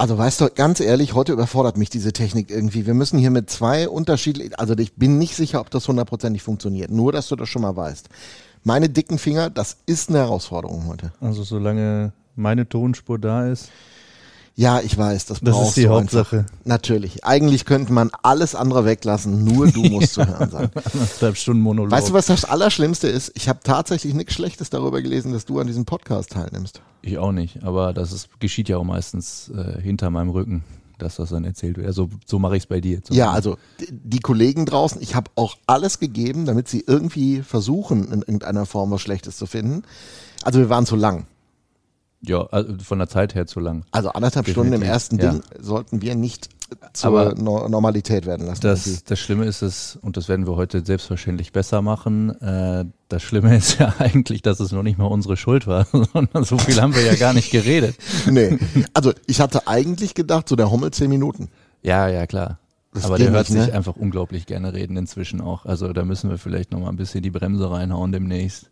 Also 0.00 0.16
weißt 0.16 0.40
du, 0.40 0.48
ganz 0.48 0.80
ehrlich, 0.80 1.12
heute 1.12 1.32
überfordert 1.32 1.76
mich 1.76 1.90
diese 1.90 2.14
Technik 2.14 2.50
irgendwie. 2.50 2.86
Wir 2.86 2.94
müssen 2.94 3.18
hier 3.18 3.30
mit 3.30 3.50
zwei 3.50 3.86
unterschiedlichen, 3.86 4.54
also 4.54 4.74
ich 4.78 4.94
bin 4.94 5.18
nicht 5.18 5.36
sicher, 5.36 5.60
ob 5.60 5.68
das 5.68 5.86
hundertprozentig 5.86 6.42
funktioniert. 6.42 6.90
Nur, 6.90 7.12
dass 7.12 7.28
du 7.28 7.36
das 7.36 7.50
schon 7.50 7.60
mal 7.60 7.76
weißt. 7.76 8.08
Meine 8.64 8.88
dicken 8.88 9.18
Finger, 9.18 9.50
das 9.50 9.76
ist 9.84 10.08
eine 10.08 10.20
Herausforderung 10.20 10.86
heute. 10.86 11.12
Also 11.20 11.42
solange 11.42 12.14
meine 12.34 12.66
Tonspur 12.66 13.18
da 13.18 13.46
ist. 13.46 13.68
Ja, 14.60 14.78
ich 14.82 14.98
weiß, 14.98 15.24
das, 15.24 15.40
Das 15.40 15.54
brauchst 15.54 15.68
ist 15.68 15.76
die 15.78 15.84
du 15.84 15.88
Hauptsache. 15.88 16.40
Einfach. 16.40 16.52
Natürlich. 16.66 17.24
Eigentlich 17.24 17.64
könnte 17.64 17.94
man 17.94 18.10
alles 18.22 18.54
andere 18.54 18.84
weglassen, 18.84 19.42
nur 19.42 19.68
du 19.68 19.84
musst 19.84 20.12
zu 20.12 20.26
hören 20.26 20.50
sein. 20.50 20.68
Anderthalb 20.92 21.38
Stunden 21.38 21.62
Monolog. 21.62 21.90
Weißt 21.90 22.10
du, 22.10 22.12
was 22.12 22.26
das 22.26 22.44
Allerschlimmste 22.44 23.08
ist? 23.08 23.32
Ich 23.36 23.48
habe 23.48 23.60
tatsächlich 23.64 24.12
nichts 24.12 24.34
Schlechtes 24.34 24.68
darüber 24.68 25.00
gelesen, 25.00 25.32
dass 25.32 25.46
du 25.46 25.60
an 25.60 25.66
diesem 25.66 25.86
Podcast 25.86 26.32
teilnimmst. 26.32 26.82
Ich 27.00 27.16
auch 27.16 27.32
nicht, 27.32 27.64
aber 27.64 27.94
das 27.94 28.12
ist, 28.12 28.28
geschieht 28.38 28.68
ja 28.68 28.76
auch 28.76 28.84
meistens 28.84 29.50
äh, 29.56 29.80
hinter 29.80 30.10
meinem 30.10 30.28
Rücken, 30.28 30.62
dass 30.98 31.16
das 31.16 31.30
dann 31.30 31.44
erzählt 31.44 31.78
wird. 31.78 31.86
Also 31.86 32.10
so 32.26 32.38
mache 32.38 32.58
ich 32.58 32.64
es 32.64 32.66
bei 32.66 32.82
dir. 32.82 33.00
Ja, 33.08 33.30
also 33.30 33.56
die 33.88 34.20
Kollegen 34.20 34.66
draußen, 34.66 35.00
ich 35.00 35.14
habe 35.14 35.30
auch 35.36 35.56
alles 35.66 36.00
gegeben, 36.00 36.44
damit 36.44 36.68
sie 36.68 36.84
irgendwie 36.86 37.40
versuchen, 37.40 38.12
in 38.12 38.20
irgendeiner 38.20 38.66
Form 38.66 38.90
was 38.90 39.00
Schlechtes 39.00 39.38
zu 39.38 39.46
finden. 39.46 39.84
Also 40.42 40.58
wir 40.58 40.68
waren 40.68 40.84
zu 40.84 40.96
lang. 40.96 41.26
Ja, 42.22 42.46
also 42.46 42.74
von 42.82 42.98
der 42.98 43.08
Zeit 43.08 43.34
her 43.34 43.46
zu 43.46 43.60
lang. 43.60 43.84
Also 43.92 44.10
anderthalb 44.10 44.46
Stunden 44.48 44.74
im 44.74 44.80
Definitiv, 44.80 44.92
ersten 44.92 45.18
ja. 45.18 45.30
Ding 45.30 45.42
sollten 45.58 46.02
wir 46.02 46.14
nicht 46.14 46.50
zur 46.92 47.34
no 47.34 47.68
Normalität 47.68 48.26
werden 48.26 48.46
lassen. 48.46 48.60
Das, 48.62 49.04
das 49.04 49.18
Schlimme 49.18 49.44
ist 49.44 49.62
es, 49.62 49.98
und 50.00 50.16
das 50.16 50.28
werden 50.28 50.46
wir 50.46 50.56
heute 50.56 50.84
selbstverständlich 50.84 51.52
besser 51.52 51.82
machen, 51.82 52.30
äh, 52.40 52.84
das 53.08 53.22
Schlimme 53.22 53.56
ist 53.58 53.78
ja 53.78 53.94
eigentlich, 53.98 54.42
dass 54.42 54.60
es 54.60 54.72
noch 54.72 54.82
nicht 54.82 54.98
mal 54.98 55.06
unsere 55.06 55.36
Schuld 55.36 55.66
war, 55.66 55.86
sondern 56.12 56.44
so 56.44 56.58
viel 56.58 56.80
haben 56.80 56.94
wir 56.94 57.02
ja 57.02 57.14
gar 57.14 57.32
nicht 57.32 57.50
geredet. 57.50 57.96
nee. 58.30 58.58
Also 58.94 59.12
ich 59.26 59.40
hatte 59.40 59.66
eigentlich 59.66 60.14
gedacht, 60.14 60.48
so 60.48 60.56
der 60.56 60.70
Hummel 60.70 60.90
zehn 60.90 61.10
Minuten. 61.10 61.48
Ja, 61.82 62.08
ja, 62.08 62.26
klar. 62.26 62.58
Das 62.92 63.04
Aber 63.04 63.18
der 63.18 63.30
hört 63.30 63.48
nicht, 63.50 63.60
sich 63.60 63.70
ne? 63.70 63.76
einfach 63.76 63.94
unglaublich 63.94 64.46
gerne 64.46 64.72
reden 64.72 64.96
inzwischen 64.96 65.40
auch. 65.40 65.64
Also 65.64 65.92
da 65.92 66.04
müssen 66.04 66.28
wir 66.28 66.38
vielleicht 66.38 66.72
noch 66.72 66.80
mal 66.80 66.88
ein 66.88 66.96
bisschen 66.96 67.22
die 67.22 67.30
Bremse 67.30 67.70
reinhauen 67.70 68.10
demnächst. 68.10 68.68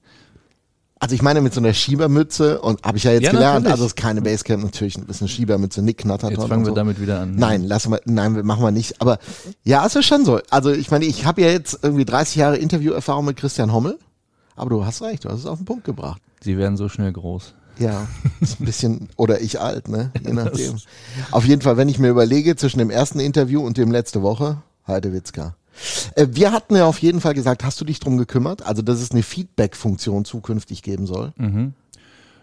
Also 1.00 1.14
ich 1.14 1.22
meine 1.22 1.41
mit 1.41 1.54
so 1.54 1.60
einer 1.60 1.72
Schiebermütze 1.74 2.60
und 2.60 2.82
habe 2.82 2.96
ich 2.98 3.04
ja 3.04 3.12
jetzt 3.12 3.22
Ja, 3.24 3.30
gelernt, 3.30 3.54
natürlich. 3.64 3.72
also 3.72 3.84
es 3.84 3.91
ist 3.92 3.96
keine 3.96 4.20
Basecamp, 4.22 4.64
natürlich 4.64 4.96
ein 4.98 5.04
bisschen 5.06 5.28
Schiebermütze, 5.28 5.80
Nick 5.82 5.98
knattert 5.98 6.30
Jetzt 6.32 6.44
fangen 6.46 6.64
wir 6.64 6.70
so. 6.70 6.74
damit 6.74 7.00
wieder 7.00 7.20
an. 7.20 7.36
Nein, 7.36 7.62
lassen 7.64 7.92
wir, 7.92 8.00
nein, 8.04 8.34
wir 8.34 8.42
machen 8.42 8.62
wir 8.64 8.72
nicht. 8.72 9.00
Aber 9.00 9.19
ja, 9.64 9.86
es 9.86 9.94
ist 9.94 10.06
schon 10.06 10.24
so. 10.24 10.41
Also 10.50 10.72
ich 10.72 10.91
meine, 10.91 11.04
ich 11.04 11.24
habe 11.24 11.41
ja 11.41 11.48
jetzt 11.48 11.78
irgendwie 11.82 12.04
30 12.04 12.36
Jahre 12.36 12.56
Interviewerfahrung 12.56 13.24
mit 13.24 13.36
Christian 13.36 13.72
Hommel. 13.72 13.98
Aber 14.56 14.70
du 14.70 14.84
hast 14.84 15.02
recht, 15.02 15.24
du 15.24 15.28
hast 15.28 15.41
es 15.41 15.46
auf 15.46 15.58
den 15.58 15.66
Punkt 15.66 15.84
gebracht. 15.84 16.20
Sie 16.41 16.58
werden 16.58 16.76
so 16.76 16.88
schnell 16.88 17.12
groß. 17.12 17.54
Ja, 17.78 18.08
ist 18.41 18.60
ein 18.60 18.64
bisschen, 18.64 19.08
oder 19.16 19.41
ich 19.41 19.60
alt, 19.60 19.86
ne? 19.88 20.10
Je 20.26 20.32
nachdem. 20.32 20.78
Auf 21.30 21.44
jeden 21.44 21.62
Fall, 21.62 21.76
wenn 21.76 21.88
ich 21.88 22.00
mir 22.00 22.08
überlege, 22.08 22.56
zwischen 22.56 22.80
dem 22.80 22.91
ersten 22.91 23.20
Interview 23.20 23.60
und 23.64 23.76
dem 23.76 23.92
letzte 23.92 24.20
Woche, 24.22 24.56
Heidewitzka. 24.88 25.54
Äh, 26.15 26.27
Wir 26.31 26.53
hatten 26.53 26.77
ja 26.77 26.87
auf 26.87 26.98
jeden 26.98 27.21
Fall 27.21 27.34
gesagt, 27.34 27.65
hast 27.65 27.81
du 27.81 27.84
dich 27.84 28.01
drum 28.01 28.19
gekümmert? 28.19 28.62
Also, 28.67 28.83
dass 28.83 29.01
es 29.01 29.11
eine 29.12 29.23
Feedback-Funktion 29.23 30.25
zukünftig 30.25 30.83
geben 30.83 31.07
soll. 31.07 31.33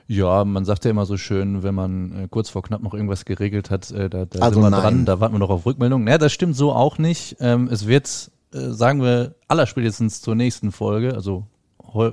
Ja, 0.08 0.46
man 0.46 0.66
sagt 0.66 0.86
ja 0.86 0.92
immer 0.92 1.06
so 1.08 1.18
schön, 1.18 1.64
wenn 1.64 1.74
man 1.74 2.26
äh, 2.26 2.28
kurz 2.30 2.50
vor 2.50 2.62
knapp 2.62 2.84
noch 2.84 2.94
irgendwas 2.94 3.26
geregelt 3.26 3.72
hat, 3.72 3.90
äh, 3.92 4.08
da, 4.10 4.26
da 4.26 4.40
Also 4.40 4.56
sind 4.62 4.64
wir 4.64 4.70
nein. 4.70 4.82
dran, 4.82 5.06
da 5.06 5.20
warten 5.20 5.34
wir 5.34 5.40
noch 5.40 5.50
auf 5.50 5.66
Rückmeldung. 5.66 6.04
Naja, 6.04 6.20
das 6.20 6.32
stimmt 6.32 6.56
so 6.56 6.72
auch 6.74 7.00
nicht. 7.00 7.38
Ähm, 7.40 7.68
es 7.72 7.88
wird, 7.88 8.30
äh, 8.54 8.70
sagen 8.70 9.02
wir, 9.02 9.34
allerspätestens 9.48 10.22
zur 10.22 10.36
nächsten 10.36 10.72
Folge, 10.72 11.16
also 11.16 11.48
heu 11.94 12.12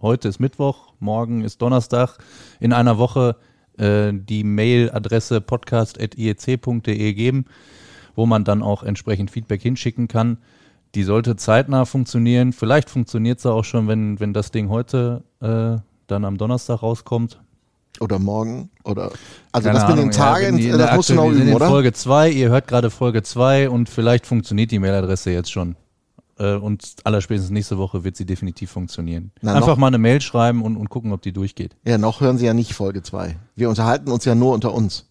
heute 0.00 0.28
ist 0.28 0.38
Mittwoch, 0.40 0.92
morgen 1.00 1.42
ist 1.42 1.60
Donnerstag, 1.62 2.18
in 2.60 2.72
einer 2.74 2.98
Woche 2.98 3.36
die 3.76 4.44
Mailadresse 4.44 5.40
podcast.iec.de 5.40 7.12
geben, 7.14 7.44
wo 8.14 8.24
man 8.26 8.44
dann 8.44 8.62
auch 8.62 8.84
entsprechend 8.84 9.32
Feedback 9.32 9.62
hinschicken 9.62 10.06
kann. 10.06 10.38
Die 10.94 11.02
sollte 11.02 11.36
zeitnah 11.36 11.84
funktionieren. 11.84 12.52
Vielleicht 12.52 12.90
funktioniert 12.90 13.40
sie 13.40 13.50
auch 13.52 13.64
schon, 13.64 13.88
wenn, 13.88 14.20
wenn 14.20 14.32
das 14.32 14.50
Ding 14.50 14.68
heute 14.68 15.22
äh, 15.40 15.76
dann 16.06 16.24
am 16.24 16.38
Donnerstag 16.38 16.82
rauskommt. 16.82 17.40
Oder 18.00 18.18
morgen. 18.18 18.70
Oder, 18.84 19.10
also, 19.52 19.68
Keine 19.68 19.78
das 19.78 19.88
mit 19.88 19.96
den 19.96 20.02
Ahnung, 20.02 20.10
ja, 20.12 20.18
Tagen, 20.18 20.46
wenn 20.46 20.56
die 20.56 20.66
in 20.66 20.78
das 20.78 20.86
der 20.86 20.96
musst 20.96 21.10
du 21.10 21.14
noch 21.14 21.30
üben, 21.30 21.48
in 21.48 21.54
oder? 21.54 21.68
Folge 21.68 21.92
2, 21.92 22.30
ihr 22.30 22.48
hört 22.50 22.66
gerade 22.66 22.90
Folge 22.90 23.22
2 23.22 23.70
und 23.70 23.88
vielleicht 23.88 24.26
funktioniert 24.26 24.70
die 24.72 24.78
Mailadresse 24.78 25.30
jetzt 25.30 25.52
schon. 25.52 25.76
Äh, 26.38 26.54
und 26.54 26.96
allerspätestens 27.04 27.52
nächste 27.52 27.78
Woche 27.78 28.02
wird 28.02 28.16
sie 28.16 28.26
definitiv 28.26 28.70
funktionieren. 28.72 29.30
Na, 29.42 29.54
Einfach 29.54 29.68
noch- 29.68 29.76
mal 29.76 29.86
eine 29.88 29.98
Mail 29.98 30.20
schreiben 30.20 30.62
und, 30.62 30.76
und 30.76 30.90
gucken, 30.90 31.12
ob 31.12 31.22
die 31.22 31.32
durchgeht. 31.32 31.76
Ja, 31.84 31.98
noch 31.98 32.20
hören 32.20 32.38
sie 32.38 32.46
ja 32.46 32.54
nicht 32.54 32.74
Folge 32.74 33.02
2. 33.02 33.36
Wir 33.54 33.68
unterhalten 33.68 34.10
uns 34.10 34.24
ja 34.24 34.34
nur 34.34 34.52
unter 34.52 34.74
uns. 34.74 35.08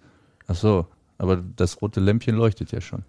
Ach 0.48 0.56
so, 0.56 0.86
aber 1.18 1.38
das 1.56 1.82
rote 1.82 2.02
Lämpchen 2.02 2.36
leuchtet 2.36 2.74
ja 2.74 2.82
schon. 2.82 3.04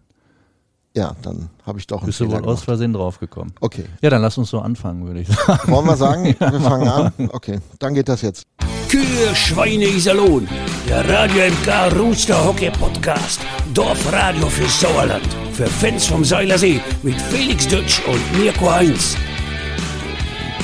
Ja, 0.97 1.17
dann 1.23 1.51
habe 1.67 1.81
ich 1.81 1.89
doch 1.89 1.99
einen 1.99 2.07
Bist 2.07 2.21
du 2.21 2.29
wohl 2.29 2.37
aus 2.37 2.43
gemacht. 2.43 2.65
Versehen 2.65 2.93
draufgekommen. 2.93 3.53
Okay. 3.61 3.85
Ja, 4.01 4.11
dann 4.11 4.23
lass 4.23 4.39
uns 4.39 4.51
so 4.51 4.61
anfangen, 4.61 5.05
würde 5.07 5.21
ich 5.23 5.29
sagen. 5.29 5.73
Wollen 5.73 5.87
wir 5.87 5.97
sagen, 5.97 6.25
wir 6.39 6.61
fangen 6.61 6.89
an? 6.89 7.13
Okay, 7.33 7.59
dann 7.81 7.95
geht 7.95 8.09
das 8.09 8.23
jetzt. 8.23 8.45
Kühe, 8.89 9.35
Schweine, 9.35 9.87
Iserlohn. 9.87 10.47
Der 10.89 11.09
Radio 11.09 11.47
MK 11.51 11.99
Rooster 11.99 12.45
Hockey 12.45 12.71
Podcast. 12.71 13.41
Dorfradio 13.75 14.47
für 14.49 14.69
Sauerland. 14.69 15.27
Für 15.53 15.67
Fans 15.67 16.07
vom 16.07 16.25
Seilersee 16.25 16.81
mit 17.03 17.21
Felix 17.23 17.67
Dutsch 17.67 18.01
und 18.07 18.39
Mirko 18.39 18.71
Heinz. 18.71 19.17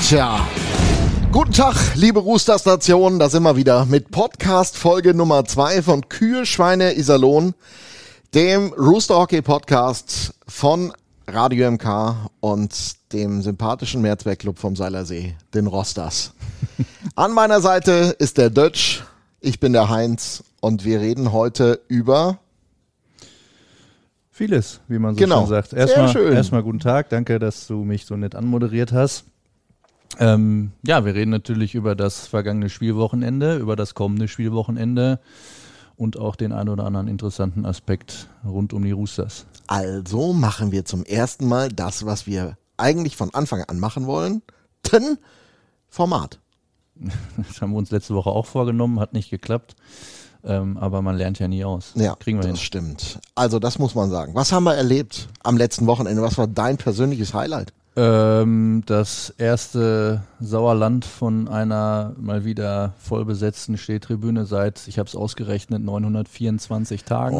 Tja. 0.07 0.47
Guten 1.33 1.53
Tag, 1.53 1.75
liebe 1.97 2.21
Roosters 2.21 2.65
Nation, 2.67 3.19
da 3.19 3.29
sind 3.29 3.43
wir 3.45 3.57
wieder 3.57 3.85
mit 3.87 4.11
Podcast 4.11 4.77
Folge 4.77 5.15
Nummer 5.15 5.45
zwei 5.45 5.81
von 5.83 6.09
Kühe, 6.09 6.45
Schweine, 6.45 6.97
Iserlohn, 6.97 7.55
dem 8.35 8.73
Rooster 8.75 9.17
Hockey 9.19 9.43
Podcast 9.43 10.35
von 10.47 10.93
Radio 11.27 11.71
MK 11.71 12.31
und 12.41 12.73
dem 13.13 13.43
sympathischen 13.43 14.03
Mehrzweckclub 14.03 14.59
vom 14.59 14.77
Seilersee, 14.77 15.37
den 15.55 15.67
Rosters. 15.67 16.33
An 17.17 17.33
meiner 17.33 17.61
Seite 17.61 18.15
ist 18.19 18.39
der 18.39 18.51
Dötsch, 18.51 19.03
ich 19.41 19.59
bin 19.59 19.73
der 19.73 19.89
Heinz 19.89 20.45
und 20.61 20.85
wir 20.85 21.01
reden 21.01 21.33
heute 21.33 21.81
über 21.89 22.39
Vieles, 24.31 24.81
wie 24.89 24.99
man 24.99 25.15
so 25.17 25.19
Genau. 25.19 25.41
schön 25.41 25.49
sagt. 25.49 25.73
Erstmal, 25.73 26.09
schön. 26.09 26.33
erstmal 26.33 26.63
guten 26.63 26.79
Tag, 26.79 27.11
danke, 27.11 27.39
dass 27.39 27.67
du 27.67 27.85
mich 27.85 28.07
so 28.07 28.17
nett 28.17 28.35
anmoderiert 28.35 28.93
hast. 28.93 29.25
Ähm, 30.19 30.73
ja, 30.83 31.05
wir 31.05 31.15
reden 31.15 31.31
natürlich 31.31 31.75
über 31.75 31.95
das 31.95 32.27
vergangene 32.27 32.69
Spielwochenende, 32.71 33.57
über 33.57 33.77
das 33.77 33.95
kommende 33.95 34.29
Spielwochenende 34.29 35.19
und 36.01 36.17
auch 36.19 36.35
den 36.35 36.53
ein 36.53 36.71
oder 36.71 36.87
anderen 36.87 37.09
interessanten 37.09 37.67
Aspekt 37.67 38.27
rund 38.43 38.73
um 38.73 38.83
die 38.83 38.91
Roosters. 38.91 39.45
Also 39.67 40.33
machen 40.33 40.73
wir 40.73 40.87
zum 40.87 41.05
ersten 41.05 41.47
Mal 41.47 41.69
das, 41.69 42.07
was 42.07 42.27
wir 42.27 42.57
eigentlich 42.79 43.17
von 43.17 43.35
Anfang 43.35 43.63
an 43.65 43.79
machen 43.79 44.07
wollen, 44.07 44.43
denn 44.91 45.19
Format. 45.89 46.41
Das 47.37 47.61
haben 47.61 47.73
wir 47.73 47.79
uns 47.79 47.91
letzte 47.91 48.15
Woche 48.15 48.31
auch 48.31 48.47
vorgenommen, 48.47 48.99
hat 49.01 49.13
nicht 49.13 49.31
geklappt. 49.31 49.77
Ähm, 50.43 50.79
aber 50.79 51.03
man 51.03 51.17
lernt 51.17 51.39
ja 51.39 51.49
nie 51.49 51.65
aus. 51.65 51.93
Ja, 51.97 52.15
Kriegen 52.15 52.39
wir 52.39 52.43
das 52.49 52.59
hin. 52.59 52.65
stimmt. 52.67 53.21
Also 53.35 53.59
das 53.59 53.79
muss 53.79 53.95
man 53.95 54.09
sagen. 54.11 54.35
Was 54.35 54.53
haben 54.53 54.65
wir 54.65 54.75
erlebt 54.75 55.29
am 55.43 55.59
letzten 55.59 55.87
Wochenende? 55.87 56.23
Was 56.23 56.39
war 56.39 56.47
dein 56.47 56.79
persönliches 56.79 57.35
Highlight? 57.35 57.75
Ähm, 58.01 58.83
das 58.87 59.29
erste 59.37 60.23
Sauerland 60.41 61.05
von 61.05 61.49
einer 61.49 62.15
mal 62.19 62.47
wieder 62.47 62.95
vollbesetzten 62.97 63.77
Stehtribüne 63.77 64.47
seit, 64.47 64.89
ich 64.89 64.99
habe 64.99 65.07
es 65.07 65.15
ausgerechnet, 65.15 65.83
924 65.83 67.05
Tagen. 67.05 67.37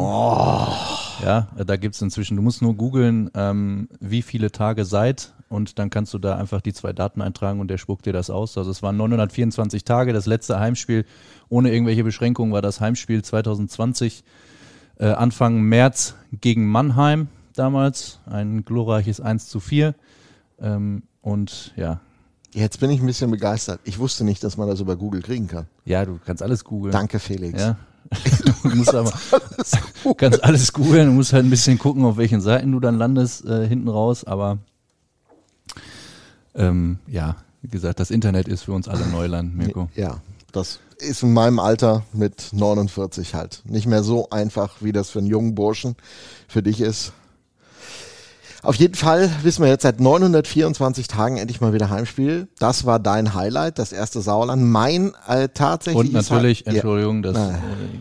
Ja, 1.25 1.47
äh, 1.57 1.65
da 1.65 1.77
gibt's 1.77 1.99
inzwischen, 2.03 2.37
du 2.37 2.43
musst 2.43 2.61
nur 2.61 2.75
googeln, 2.75 3.31
ähm, 3.33 3.89
wie 3.99 4.21
viele 4.21 4.51
Tage 4.51 4.85
seit 4.85 5.33
und 5.49 5.79
dann 5.79 5.89
kannst 5.89 6.13
du 6.13 6.19
da 6.19 6.35
einfach 6.35 6.61
die 6.61 6.73
zwei 6.73 6.93
Daten 6.93 7.23
eintragen 7.23 7.59
und 7.59 7.69
der 7.69 7.79
spuckt 7.79 8.05
dir 8.05 8.13
das 8.13 8.29
aus. 8.29 8.55
Also 8.55 8.69
es 8.69 8.83
waren 8.83 8.97
924 8.97 9.83
Tage, 9.83 10.13
das 10.13 10.27
letzte 10.27 10.59
Heimspiel 10.59 11.05
ohne 11.49 11.73
irgendwelche 11.73 12.03
Beschränkungen 12.03 12.53
war 12.53 12.61
das 12.61 12.79
Heimspiel 12.79 13.23
2020, 13.23 14.23
äh, 14.99 15.07
Anfang 15.07 15.59
März 15.61 16.13
gegen 16.39 16.67
Mannheim 16.67 17.29
damals, 17.55 18.19
ein 18.27 18.63
glorreiches 18.63 19.21
1 19.21 19.49
zu 19.49 19.59
4. 19.59 19.95
Ähm, 20.61 21.03
und 21.21 21.73
ja, 21.75 21.99
Jetzt 22.53 22.81
bin 22.81 22.89
ich 22.89 22.99
ein 22.99 23.05
bisschen 23.05 23.31
begeistert. 23.31 23.79
Ich 23.85 23.97
wusste 23.97 24.25
nicht, 24.25 24.43
dass 24.43 24.57
man 24.57 24.67
das 24.67 24.81
über 24.81 24.97
Google 24.97 25.21
kriegen 25.21 25.47
kann. 25.47 25.67
ja, 25.85 26.03
du 26.03 26.19
kannst 26.25 26.43
alles 26.43 26.65
googeln. 26.65 26.91
Danke, 26.91 27.19
Felix. 27.19 27.59
Ja. 27.59 27.77
Du 28.63 28.75
musst 28.75 28.93
aber, 28.93 29.11
kannst 30.17 30.43
alles 30.43 30.73
googeln, 30.73 31.07
du 31.07 31.13
musst 31.13 31.33
halt 31.33 31.45
ein 31.45 31.49
bisschen 31.49 31.79
gucken, 31.79 32.03
auf 32.03 32.17
welchen 32.17 32.41
Seiten 32.41 32.71
du 32.71 32.79
dann 32.79 32.95
landest, 32.97 33.45
äh, 33.45 33.67
hinten 33.67 33.87
raus, 33.87 34.23
aber 34.23 34.59
ähm, 36.53 36.99
ja, 37.07 37.37
wie 37.61 37.69
gesagt, 37.69 37.99
das 37.99 38.11
Internet 38.11 38.47
ist 38.47 38.63
für 38.63 38.73
uns 38.73 38.87
alle 38.87 39.07
Neuland, 39.07 39.55
Mirko. 39.55 39.89
Ja, 39.95 40.17
das 40.51 40.79
ist 40.97 41.23
in 41.23 41.33
meinem 41.33 41.59
Alter 41.59 42.03
mit 42.13 42.49
49 42.51 43.33
halt 43.33 43.61
nicht 43.65 43.87
mehr 43.87 44.03
so 44.03 44.29
einfach, 44.29 44.81
wie 44.81 44.91
das 44.91 45.09
für 45.09 45.19
einen 45.19 45.27
jungen 45.27 45.55
Burschen 45.55 45.95
für 46.47 46.61
dich 46.61 46.81
ist. 46.81 47.13
Auf 48.63 48.75
jeden 48.75 48.93
Fall 48.93 49.29
wissen 49.41 49.63
wir 49.63 49.69
jetzt 49.69 49.81
seit 49.81 49.99
924 49.99 51.07
Tagen 51.07 51.37
endlich 51.37 51.61
mal 51.61 51.73
wieder 51.73 51.89
Heimspiel. 51.89 52.47
Das 52.59 52.85
war 52.85 52.99
dein 52.99 53.33
Highlight, 53.33 53.79
das 53.79 53.91
erste 53.91 54.21
Sauerland. 54.21 54.63
Mein 54.63 55.13
äh, 55.27 55.49
tatsächlich. 55.51 55.99
Und 55.99 56.13
natürlich, 56.13 56.61
ja, 56.65 56.73
Entschuldigung, 56.73 57.23
das, 57.23 57.33
Nein. 57.33 57.55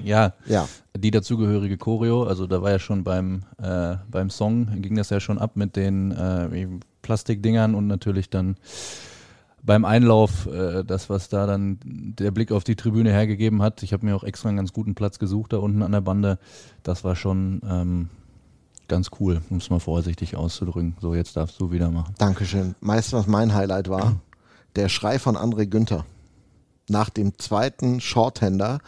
äh, 0.04 0.08
ja, 0.08 0.34
ja, 0.46 0.68
die 0.94 1.10
dazugehörige 1.10 1.78
Choreo, 1.78 2.24
also 2.24 2.46
da 2.46 2.60
war 2.60 2.72
ja 2.72 2.78
schon 2.78 3.04
beim, 3.04 3.42
äh, 3.62 3.96
beim 4.10 4.28
Song, 4.28 4.82
ging 4.82 4.96
das 4.96 5.08
ja 5.08 5.18
schon 5.18 5.38
ab 5.38 5.52
mit 5.54 5.76
den 5.76 6.10
äh, 6.12 6.66
Plastikdingern 7.00 7.74
und 7.74 7.86
natürlich 7.86 8.28
dann 8.28 8.56
beim 9.62 9.84
Einlauf, 9.84 10.46
äh, 10.46 10.84
das, 10.84 11.08
was 11.08 11.30
da 11.30 11.46
dann 11.46 11.78
der 11.84 12.32
Blick 12.32 12.52
auf 12.52 12.64
die 12.64 12.76
Tribüne 12.76 13.10
hergegeben 13.10 13.62
hat. 13.62 13.82
Ich 13.82 13.92
habe 13.92 14.04
mir 14.04 14.14
auch 14.14 14.24
extra 14.24 14.48
einen 14.48 14.56
ganz 14.58 14.72
guten 14.72 14.94
Platz 14.94 15.18
gesucht 15.18 15.52
da 15.52 15.58
unten 15.58 15.82
an 15.82 15.92
der 15.92 16.00
Bande. 16.00 16.38
Das 16.82 17.04
war 17.04 17.16
schon 17.16 17.60
ähm, 17.68 18.08
ganz 18.90 19.10
cool, 19.20 19.40
um 19.48 19.56
es 19.56 19.70
mal 19.70 19.80
vorsichtig 19.80 20.36
auszudrücken. 20.36 20.96
So, 21.00 21.14
jetzt 21.14 21.36
darfst 21.36 21.58
du 21.58 21.70
wieder 21.70 21.90
machen. 21.90 22.14
Dankeschön. 22.18 22.74
Meistens, 22.80 23.14
was 23.14 23.26
mein 23.26 23.54
Highlight 23.54 23.88
war, 23.88 24.16
der 24.76 24.90
Schrei 24.90 25.18
von 25.18 25.36
André 25.36 25.66
Günther 25.66 26.04
nach 26.88 27.08
dem 27.08 27.38
zweiten 27.38 28.00
Shorthander 28.00 28.80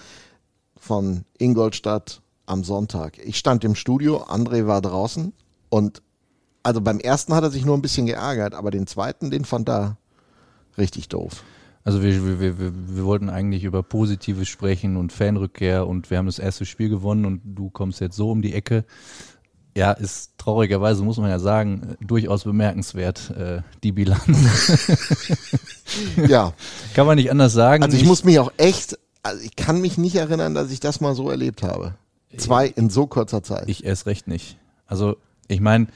von 0.76 1.25
Ingolstadt 1.38 2.20
am 2.46 2.64
Sonntag. 2.64 3.19
Ich 3.25 3.38
stand 3.38 3.64
im 3.64 3.76
Studio, 3.76 4.25
André 4.25 4.66
war 4.66 4.82
draußen 4.82 5.32
und 5.70 6.02
also 6.64 6.81
beim 6.81 6.98
ersten 6.98 7.34
hat 7.34 7.44
er 7.44 7.50
sich 7.50 7.64
nur 7.64 7.76
ein 7.76 7.82
bisschen 7.82 8.06
geärgert, 8.06 8.55
aber 8.55 8.70
den 8.70 8.87
zweiten, 8.87 9.31
den 9.31 9.44
fand 9.44 9.69
er 9.69 9.96
richtig 10.76 11.08
doof. 11.08 11.44
Also 11.84 12.02
wir, 12.02 12.40
wir, 12.40 12.58
wir, 12.58 12.58
wir 12.58 13.05
wollten 13.05 13.28
eigentlich 13.28 13.64
über 13.64 13.82
Positives 13.82 14.48
sprechen 14.48 14.96
und 14.96 15.12
Fanrückkehr 15.12 15.87
und 15.87 16.10
wir 16.10 16.19
haben 16.19 16.26
das 16.26 16.38
erste 16.38 16.64
Spiel 16.64 16.88
gewonnen 16.88 17.25
und 17.25 17.40
du 17.44 17.70
kommst 17.70 18.00
jetzt 18.00 18.16
so 18.16 18.31
um 18.31 18.43
die 18.43 18.52
Ecke. 18.52 18.84
Ja, 19.74 19.92
ist 19.92 20.32
traurigerweise, 20.36 21.02
muss 21.02 21.16
man 21.16 21.30
ja 21.30 21.38
sagen, 21.38 21.96
durchaus 22.00 22.44
bemerkenswert, 22.44 23.30
äh, 23.30 23.62
die 23.82 23.92
Bilanz. 23.92 24.72
ja. 26.28 26.52
Kann 26.94 27.06
man 27.06 27.16
nicht 27.16 27.30
anders 27.30 27.52
sagen. 27.52 27.82
Also 27.82 27.96
ich, 27.96 28.02
ich 28.02 28.08
muss 28.08 28.24
mich 28.24 28.38
auch 28.38 28.52
echt 28.58 28.98
also 29.22 29.42
ich 29.42 29.56
kann 29.56 29.80
mich 29.80 29.98
nicht 29.98 30.16
erinnern, 30.16 30.54
dass 30.54 30.70
ich 30.70 30.80
das 30.80 31.00
mal 31.00 31.14
so 31.14 31.30
erlebt 31.30 31.62
habe. 31.62 31.94
Zwei 32.36 32.66
in 32.66 32.90
so 32.90 33.06
kurzer 33.06 33.42
Zeit. 33.42 33.69
Ich 33.69 33.84
erst 33.84 34.06
recht 34.06 34.26
nicht. 34.26 34.56
Also 34.86 35.16
ich 35.48 35.60
meine, 35.60 35.86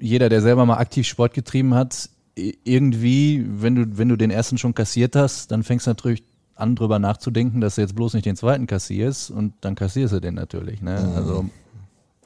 jeder, 0.00 0.28
der 0.28 0.40
selber 0.40 0.64
mal 0.64 0.78
aktiv 0.78 1.06
Sport 1.06 1.34
getrieben 1.34 1.74
hat, 1.74 2.08
irgendwie, 2.36 3.44
wenn 3.46 3.74
du, 3.74 3.98
wenn 3.98 4.08
du 4.08 4.16
den 4.16 4.30
ersten 4.30 4.58
schon 4.58 4.74
kassiert 4.74 5.16
hast, 5.16 5.50
dann 5.50 5.62
fängst 5.62 5.86
du 5.86 5.90
natürlich 5.90 6.22
an, 6.54 6.76
drüber 6.76 6.98
nachzudenken, 6.98 7.60
dass 7.60 7.74
du 7.74 7.80
jetzt 7.80 7.94
bloß 7.94 8.14
nicht 8.14 8.26
den 8.26 8.36
zweiten 8.36 8.66
kassierst 8.66 9.30
und 9.30 9.54
dann 9.60 9.74
kassierst 9.74 10.14
du 10.14 10.20
den 10.20 10.34
natürlich. 10.34 10.82
Ne? 10.82 11.00
Mhm. 11.00 11.16
Also 11.16 11.50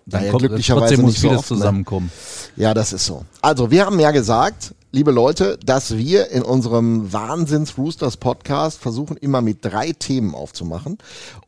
dann 0.08 0.24
ja, 0.24 0.30
kommt 0.30 0.42
glücklicherweise 0.42 0.86
trotzdem 0.86 1.04
muss 1.04 1.18
vieles 1.18 1.22
so 1.22 1.38
oft, 1.38 1.50
ne? 1.50 1.56
zusammenkommen. 1.56 2.10
Ne? 2.56 2.64
Ja, 2.64 2.74
das 2.74 2.92
ist 2.92 3.04
so. 3.04 3.24
Also, 3.42 3.70
wir 3.70 3.84
haben 3.84 4.00
ja 4.00 4.10
gesagt, 4.10 4.74
liebe 4.90 5.10
Leute, 5.10 5.58
dass 5.64 5.96
wir 5.96 6.30
in 6.30 6.42
unserem 6.42 7.12
Wahnsinns 7.12 7.76
Roosters 7.76 8.16
Podcast 8.16 8.80
versuchen, 8.80 9.16
immer 9.16 9.42
mit 9.42 9.64
drei 9.64 9.92
Themen 9.92 10.34
aufzumachen 10.34 10.98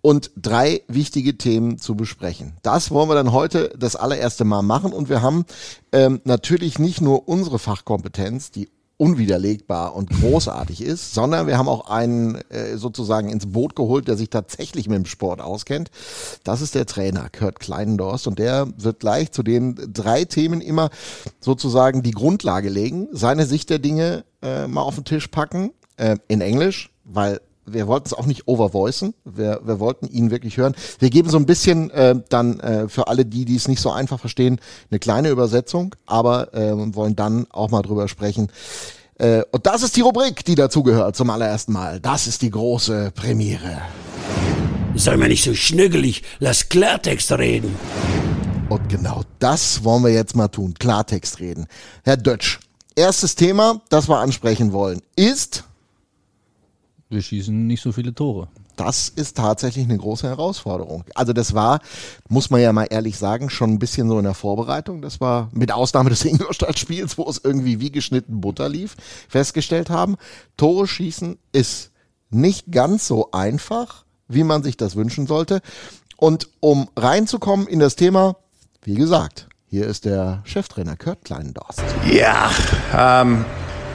und 0.02 0.30
drei 0.36 0.82
wichtige 0.88 1.38
Themen 1.38 1.78
zu 1.78 1.94
besprechen. 1.94 2.52
Das 2.62 2.90
wollen 2.90 3.08
wir 3.08 3.14
dann 3.14 3.32
heute 3.32 3.72
das 3.78 3.96
allererste 3.96 4.44
Mal 4.44 4.62
machen 4.62 4.92
und 4.92 5.08
wir 5.08 5.22
haben 5.22 5.46
ähm, 5.92 6.20
natürlich 6.24 6.78
nicht 6.78 7.00
nur 7.00 7.28
unsere 7.28 7.58
Fachkompetenz, 7.58 8.50
die 8.50 8.68
unwiderlegbar 9.00 9.96
und 9.96 10.10
großartig 10.10 10.82
ist, 10.82 11.14
sondern 11.14 11.46
wir 11.46 11.56
haben 11.56 11.68
auch 11.68 11.88
einen 11.88 12.34
äh, 12.50 12.76
sozusagen 12.76 13.30
ins 13.30 13.50
Boot 13.50 13.74
geholt, 13.74 14.08
der 14.08 14.18
sich 14.18 14.28
tatsächlich 14.28 14.90
mit 14.90 14.98
dem 14.98 15.06
Sport 15.06 15.40
auskennt. 15.40 15.90
Das 16.44 16.60
ist 16.60 16.74
der 16.74 16.84
Trainer 16.84 17.30
Kurt 17.30 17.60
Kleinendorst 17.60 18.26
und 18.26 18.38
der 18.38 18.68
wird 18.76 19.00
gleich 19.00 19.32
zu 19.32 19.42
den 19.42 19.74
drei 19.90 20.26
Themen 20.26 20.60
immer 20.60 20.90
sozusagen 21.40 22.02
die 22.02 22.10
Grundlage 22.10 22.68
legen, 22.68 23.08
seine 23.10 23.46
Sicht 23.46 23.70
der 23.70 23.78
Dinge 23.78 24.24
äh, 24.42 24.66
mal 24.66 24.82
auf 24.82 24.96
den 24.96 25.06
Tisch 25.06 25.28
packen, 25.28 25.72
äh, 25.96 26.18
in 26.28 26.42
Englisch, 26.42 26.90
weil 27.04 27.40
wir 27.72 27.86
wollten 27.86 28.06
es 28.06 28.14
auch 28.14 28.26
nicht 28.26 28.46
overvoicen, 28.48 29.14
wir, 29.24 29.60
wir 29.64 29.80
wollten 29.80 30.06
ihn 30.06 30.30
wirklich 30.30 30.56
hören. 30.56 30.74
Wir 30.98 31.10
geben 31.10 31.30
so 31.30 31.38
ein 31.38 31.46
bisschen 31.46 31.90
äh, 31.90 32.14
dann 32.28 32.60
äh, 32.60 32.88
für 32.88 33.08
alle 33.08 33.24
die, 33.24 33.44
die 33.44 33.56
es 33.56 33.68
nicht 33.68 33.80
so 33.80 33.90
einfach 33.90 34.20
verstehen, 34.20 34.60
eine 34.90 34.98
kleine 34.98 35.30
Übersetzung, 35.30 35.94
aber 36.06 36.54
äh, 36.54 36.72
wollen 36.94 37.16
dann 37.16 37.46
auch 37.50 37.70
mal 37.70 37.82
drüber 37.82 38.08
sprechen. 38.08 38.50
Äh, 39.18 39.42
und 39.50 39.66
das 39.66 39.82
ist 39.82 39.96
die 39.96 40.00
Rubrik, 40.00 40.44
die 40.44 40.54
dazugehört 40.54 41.16
zum 41.16 41.30
allerersten 41.30 41.72
Mal. 41.72 42.00
Das 42.00 42.26
ist 42.26 42.42
die 42.42 42.50
große 42.50 43.12
Premiere. 43.14 43.82
Sei 44.94 45.16
mal 45.16 45.28
nicht 45.28 45.44
so 45.44 45.54
schnüggelig, 45.54 46.22
lass 46.38 46.68
Klartext 46.68 47.32
reden. 47.32 47.76
Und 48.68 48.88
genau 48.88 49.22
das 49.38 49.84
wollen 49.84 50.04
wir 50.04 50.12
jetzt 50.12 50.36
mal 50.36 50.48
tun, 50.48 50.74
Klartext 50.78 51.40
reden. 51.40 51.66
Herr 52.04 52.16
Dötsch, 52.16 52.60
erstes 52.94 53.34
Thema, 53.34 53.80
das 53.88 54.08
wir 54.08 54.18
ansprechen 54.18 54.72
wollen, 54.72 55.02
ist 55.16 55.64
wir 57.10 57.20
schießen 57.20 57.66
nicht 57.66 57.82
so 57.82 57.92
viele 57.92 58.14
Tore. 58.14 58.48
Das 58.76 59.10
ist 59.10 59.36
tatsächlich 59.36 59.84
eine 59.84 59.98
große 59.98 60.26
Herausforderung. 60.26 61.04
Also 61.14 61.32
das 61.32 61.52
war, 61.52 61.80
muss 62.28 62.48
man 62.48 62.62
ja 62.62 62.72
mal 62.72 62.86
ehrlich 62.88 63.18
sagen, 63.18 63.50
schon 63.50 63.70
ein 63.70 63.78
bisschen 63.78 64.08
so 64.08 64.16
in 64.18 64.24
der 64.24 64.34
Vorbereitung. 64.34 65.02
Das 65.02 65.20
war 65.20 65.50
mit 65.52 65.72
Ausnahme 65.72 66.08
des 66.08 66.24
Ingolstadt-Spiels, 66.24 67.18
wo 67.18 67.28
es 67.28 67.40
irgendwie 67.44 67.80
wie 67.80 67.92
geschnitten 67.92 68.40
Butter 68.40 68.68
lief, 68.68 68.96
festgestellt 69.28 69.90
haben. 69.90 70.16
Tore 70.56 70.86
schießen 70.86 71.36
ist 71.52 71.90
nicht 72.30 72.70
ganz 72.72 73.06
so 73.06 73.32
einfach, 73.32 74.04
wie 74.28 74.44
man 74.44 74.62
sich 74.62 74.76
das 74.76 74.96
wünschen 74.96 75.26
sollte. 75.26 75.60
Und 76.16 76.48
um 76.60 76.88
reinzukommen 76.96 77.66
in 77.66 77.80
das 77.80 77.96
Thema, 77.96 78.36
wie 78.82 78.94
gesagt, 78.94 79.48
hier 79.66 79.86
ist 79.86 80.04
der 80.04 80.42
Cheftrainer 80.44 80.96
Kurt 80.96 81.24
Kleinendorst. 81.24 81.82
Ja, 82.10 82.50
um 83.22 83.44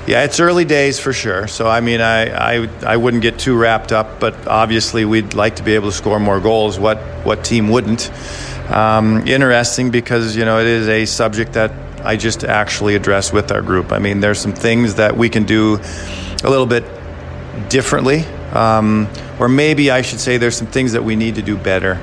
Yeah, 0.07 0.23
it's 0.23 0.39
early 0.39 0.65
days 0.65 0.99
for 0.99 1.13
sure. 1.13 1.47
So, 1.47 1.67
I 1.67 1.81
mean, 1.81 1.99
I, 1.99 2.57
I, 2.59 2.69
I 2.85 2.97
wouldn't 2.97 3.23
get 3.23 3.39
too 3.39 3.57
wrapped 3.57 3.91
up, 3.91 4.19
but 4.19 4.47
obviously 4.47 5.03
we'd 5.03 5.33
like 5.33 5.55
to 5.55 5.63
be 5.63 5.73
able 5.73 5.89
to 5.89 5.95
score 5.95 6.19
more 6.19 6.39
goals. 6.39 6.77
What, 6.77 6.99
what 7.25 7.43
team 7.43 7.69
wouldn't? 7.69 8.11
Um, 8.69 9.27
interesting 9.27 9.89
because, 9.89 10.35
you 10.35 10.45
know, 10.45 10.59
it 10.59 10.67
is 10.67 10.87
a 10.87 11.05
subject 11.05 11.53
that 11.53 11.71
I 12.05 12.17
just 12.17 12.43
actually 12.43 12.93
address 12.93 13.33
with 13.33 13.51
our 13.51 13.63
group. 13.63 13.91
I 13.91 13.97
mean, 13.97 14.19
there's 14.19 14.39
some 14.39 14.53
things 14.53 14.95
that 14.95 15.17
we 15.17 15.27
can 15.27 15.43
do 15.43 15.79
a 16.43 16.49
little 16.49 16.67
bit 16.67 16.83
differently. 17.69 18.25
Um, 18.53 19.07
or 19.39 19.49
maybe 19.49 19.89
I 19.89 20.03
should 20.03 20.19
say 20.19 20.37
there's 20.37 20.55
some 20.55 20.67
things 20.67 20.91
that 20.91 21.03
we 21.03 21.15
need 21.15 21.35
to 21.35 21.41
do 21.41 21.57
better 21.57 21.99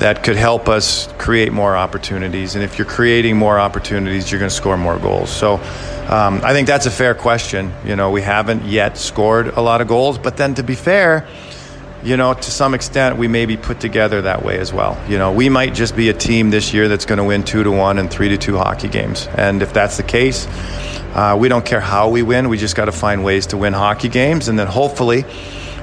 that 0.00 0.24
could 0.24 0.36
help 0.36 0.68
us 0.68 1.12
create 1.18 1.52
more 1.52 1.76
opportunities. 1.76 2.54
And 2.54 2.64
if 2.64 2.78
you're 2.78 2.86
creating 2.86 3.36
more 3.36 3.58
opportunities, 3.58 4.30
you're 4.30 4.40
going 4.40 4.48
to 4.48 4.54
score 4.54 4.78
more 4.78 4.98
goals. 4.98 5.30
So 5.30 5.54
um, 6.08 6.40
I 6.42 6.52
think 6.54 6.66
that's 6.66 6.86
a 6.86 6.90
fair 6.90 7.14
question. 7.14 7.72
You 7.84 7.96
know, 7.96 8.10
we 8.10 8.22
haven't 8.22 8.64
yet 8.64 8.96
scored 8.96 9.48
a 9.48 9.60
lot 9.60 9.82
of 9.82 9.88
goals, 9.88 10.16
but 10.16 10.38
then 10.38 10.54
to 10.54 10.62
be 10.62 10.74
fair, 10.74 11.28
you 12.02 12.16
know, 12.16 12.32
to 12.32 12.50
some 12.50 12.72
extent, 12.72 13.18
we 13.18 13.28
may 13.28 13.44
be 13.44 13.58
put 13.58 13.78
together 13.78 14.22
that 14.22 14.42
way 14.42 14.58
as 14.58 14.72
well. 14.72 14.98
You 15.06 15.18
know, 15.18 15.32
we 15.32 15.50
might 15.50 15.74
just 15.74 15.94
be 15.94 16.08
a 16.08 16.14
team 16.14 16.48
this 16.48 16.72
year 16.72 16.88
that's 16.88 17.04
going 17.04 17.18
to 17.18 17.24
win 17.24 17.44
two 17.44 17.62
to 17.62 17.70
one 17.70 17.98
and 17.98 18.10
three 18.10 18.30
to 18.30 18.38
two 18.38 18.56
hockey 18.56 18.88
games. 18.88 19.28
And 19.36 19.60
if 19.60 19.74
that's 19.74 19.98
the 19.98 20.02
case, 20.02 20.46
uh, 21.14 21.36
we 21.38 21.48
don't 21.48 21.66
care 21.66 21.80
how 21.80 22.08
we 22.08 22.22
win. 22.22 22.48
We 22.48 22.56
just 22.56 22.74
got 22.74 22.86
to 22.86 22.92
find 22.92 23.22
ways 23.22 23.48
to 23.48 23.58
win 23.58 23.74
hockey 23.74 24.08
games. 24.08 24.48
And 24.48 24.58
then 24.58 24.66
hopefully, 24.66 25.26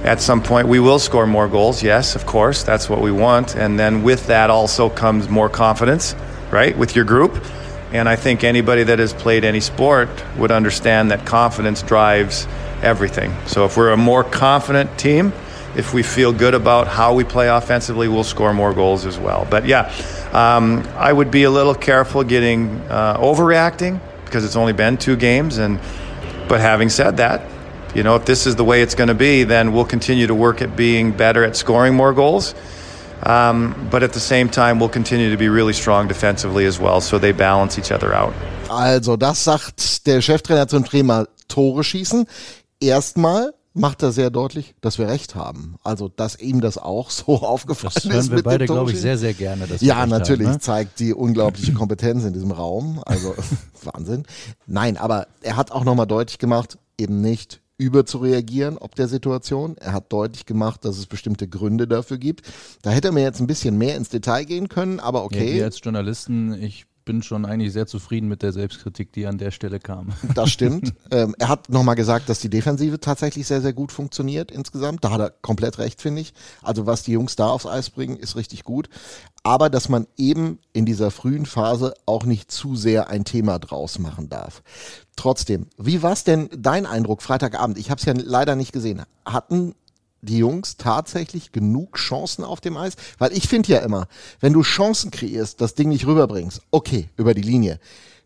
at 0.03 0.21
some 0.21 0.41
point, 0.41 0.67
we 0.67 0.79
will 0.79 0.99
score 0.99 1.27
more 1.27 1.47
goals. 1.47 1.81
Yes, 1.83 2.15
of 2.15 2.25
course, 2.25 2.63
that's 2.63 2.89
what 2.89 3.01
we 3.01 3.11
want. 3.11 3.55
And 3.55 3.79
then 3.79 4.03
with 4.03 4.27
that 4.27 4.49
also 4.49 4.89
comes 4.89 5.27
more 5.27 5.49
confidence, 5.49 6.15
right, 6.51 6.77
with 6.77 6.95
your 6.95 7.05
group. 7.05 7.43
And 7.91 8.07
I 8.07 8.15
think 8.15 8.43
anybody 8.43 8.83
that 8.83 8.99
has 8.99 9.13
played 9.13 9.43
any 9.43 9.59
sport 9.59 10.09
would 10.37 10.51
understand 10.51 11.11
that 11.11 11.25
confidence 11.25 11.81
drives 11.81 12.47
everything. 12.81 13.33
So 13.47 13.65
if 13.65 13.77
we're 13.77 13.91
a 13.91 13.97
more 13.97 14.23
confident 14.23 14.97
team, 14.99 15.33
if 15.75 15.93
we 15.93 16.03
feel 16.03 16.33
good 16.33 16.53
about 16.53 16.87
how 16.87 17.13
we 17.13 17.23
play 17.23 17.49
offensively, 17.49 18.07
we'll 18.07 18.23
score 18.23 18.53
more 18.53 18.73
goals 18.73 19.05
as 19.05 19.17
well. 19.17 19.47
But 19.49 19.65
yeah, 19.65 19.93
um, 20.33 20.87
I 20.95 21.13
would 21.13 21.31
be 21.31 21.43
a 21.43 21.51
little 21.51 21.75
careful 21.75 22.23
getting 22.23 22.81
uh, 22.89 23.17
overreacting 23.17 23.99
because 24.25 24.43
it's 24.43 24.55
only 24.55 24.73
been 24.73 24.97
two 24.97 25.15
games. 25.15 25.57
And 25.57 25.79
but 26.47 26.61
having 26.61 26.89
said 26.89 27.17
that, 27.17 27.41
you 27.97 28.03
know, 28.03 28.15
if 28.15 28.25
this 28.25 28.45
is 28.45 28.55
the 28.55 28.63
way 28.63 28.83
it's 28.83 28.95
going 28.95 29.07
to 29.09 29.15
be, 29.15 29.43
then 29.43 29.73
we'll 29.73 29.89
continue 29.89 30.27
to 30.27 30.35
work 30.35 30.61
at 30.61 30.75
being 30.75 31.11
better 31.11 31.43
at 31.43 31.55
scoring 31.55 31.95
more 31.95 32.13
goals. 32.13 32.53
Um, 33.23 33.73
but 33.89 34.03
at 34.03 34.13
the 34.13 34.19
same 34.19 34.49
time, 34.49 34.79
we'll 34.79 34.93
continue 34.93 35.31
to 35.31 35.37
be 35.37 35.49
really 35.49 35.73
strong 35.73 36.07
defensively 36.07 36.67
as 36.67 36.79
well, 36.79 37.01
so 37.01 37.17
they 37.17 37.31
balance 37.31 37.79
each 37.79 37.91
other 37.91 38.13
out. 38.13 38.33
Also, 38.69 39.17
das 39.17 39.43
sagt 39.43 40.05
der 40.05 40.21
Cheftrainer 40.21 40.67
zum 40.67 40.85
Thema 40.85 41.25
Tore 41.47 41.83
schießen. 41.83 42.27
Erstmal 42.79 43.53
macht 43.73 44.03
er 44.03 44.11
sehr 44.11 44.29
deutlich, 44.29 44.75
dass 44.81 44.99
wir 44.99 45.07
recht 45.07 45.33
haben. 45.33 45.77
Also, 45.83 46.09
dass 46.09 46.39
ihm 46.39 46.61
das 46.61 46.77
auch 46.77 47.09
so 47.09 47.37
aufgefallen 47.41 47.93
das 47.95 48.05
hören 48.05 48.19
ist. 48.19 48.31
wir 48.31 48.43
beide, 48.43 48.67
glaube 48.67 48.91
ich, 48.91 49.01
sehr, 49.01 49.17
sehr 49.17 49.33
gerne. 49.33 49.65
ja, 49.79 50.05
natürlich. 50.05 50.45
Haben, 50.45 50.53
ne? 50.53 50.59
Zeigt 50.59 50.99
die 50.99 51.15
unglaubliche 51.15 51.73
Kompetenz 51.73 52.23
in 52.23 52.33
diesem 52.33 52.51
Raum. 52.51 53.01
Also, 53.07 53.33
Wahnsinn. 53.81 54.25
Nein, 54.67 54.97
aber 54.97 55.25
er 55.41 55.55
hat 55.55 55.71
auch 55.71 55.83
nochmal 55.83 56.05
deutlich 56.05 56.37
gemacht, 56.37 56.77
eben 56.99 57.21
nicht 57.21 57.61
überzureagieren 57.77 58.77
ob 58.77 58.95
der 58.95 59.07
Situation. 59.07 59.77
Er 59.77 59.93
hat 59.93 60.11
deutlich 60.11 60.45
gemacht, 60.45 60.83
dass 60.83 60.97
es 60.97 61.05
bestimmte 61.05 61.47
Gründe 61.47 61.87
dafür 61.87 62.17
gibt. 62.17 62.41
Da 62.81 62.89
hätte 62.89 63.09
er 63.09 63.11
mir 63.11 63.23
jetzt 63.23 63.39
ein 63.39 63.47
bisschen 63.47 63.77
mehr 63.77 63.95
ins 63.95 64.09
Detail 64.09 64.45
gehen 64.45 64.67
können, 64.67 64.99
aber 64.99 65.23
okay. 65.23 65.49
Ja, 65.49 65.55
wir 65.55 65.65
als 65.65 65.79
Journalisten, 65.83 66.53
ich 66.53 66.85
bin 67.07 67.23
schon 67.23 67.45
eigentlich 67.45 67.71
sehr 67.71 67.87
zufrieden 67.87 68.27
mit 68.27 68.43
der 68.43 68.51
Selbstkritik, 68.51 69.13
die 69.13 69.25
an 69.25 69.37
der 69.37 69.51
Stelle 69.51 69.79
kam. 69.79 70.09
Das 70.35 70.51
stimmt. 70.51 70.93
ähm, 71.09 71.35
er 71.39 71.47
hat 71.47 71.69
nochmal 71.69 71.95
gesagt, 71.95 72.27
dass 72.29 72.39
die 72.39 72.49
Defensive 72.49 72.99
tatsächlich 72.99 73.47
sehr, 73.47 73.61
sehr 73.61 73.73
gut 73.73 73.91
funktioniert 73.91 74.51
insgesamt. 74.51 75.03
Da 75.03 75.11
hat 75.11 75.21
er 75.21 75.29
komplett 75.29 75.79
recht, 75.79 76.01
finde 76.01 76.21
ich. 76.21 76.33
Also 76.61 76.85
was 76.85 77.03
die 77.03 77.13
Jungs 77.13 77.35
da 77.37 77.47
aufs 77.47 77.65
Eis 77.65 77.89
bringen, 77.89 78.17
ist 78.17 78.35
richtig 78.35 78.63
gut. 78.65 78.89
Aber 79.41 79.69
dass 79.69 79.87
man 79.87 80.05
eben 80.17 80.59
in 80.73 80.85
dieser 80.85 81.09
frühen 81.09 81.45
Phase 81.45 81.93
auch 82.05 82.25
nicht 82.25 82.51
zu 82.51 82.75
sehr 82.75 83.07
ein 83.07 83.23
Thema 83.23 83.57
draus 83.57 83.99
machen 83.99 84.27
darf. 84.27 84.61
Trotzdem, 85.15 85.67
wie 85.77 86.03
war 86.03 86.11
es 86.11 86.25
denn 86.25 86.49
dein 86.55 86.85
Eindruck 86.85 87.21
Freitagabend? 87.21 87.77
Ich 87.77 87.89
habe 87.89 87.99
es 87.99 88.05
ja 88.05 88.13
leider 88.15 88.55
nicht 88.55 88.73
gesehen. 88.73 89.03
Hatten 89.25 89.73
die 90.21 90.37
Jungs 90.37 90.77
tatsächlich 90.77 91.51
genug 91.51 91.97
Chancen 91.97 92.43
auf 92.43 92.61
dem 92.61 92.77
Eis? 92.77 92.95
Weil 93.17 93.33
ich 93.33 93.47
finde 93.47 93.71
ja 93.71 93.79
immer, 93.79 94.07
wenn 94.39 94.53
du 94.53 94.61
Chancen 94.61 95.11
kreierst, 95.11 95.61
das 95.61 95.75
Ding 95.75 95.89
nicht 95.89 96.07
rüberbringst, 96.07 96.61
okay, 96.71 97.09
über 97.17 97.33
die 97.33 97.41
Linie, 97.41 97.79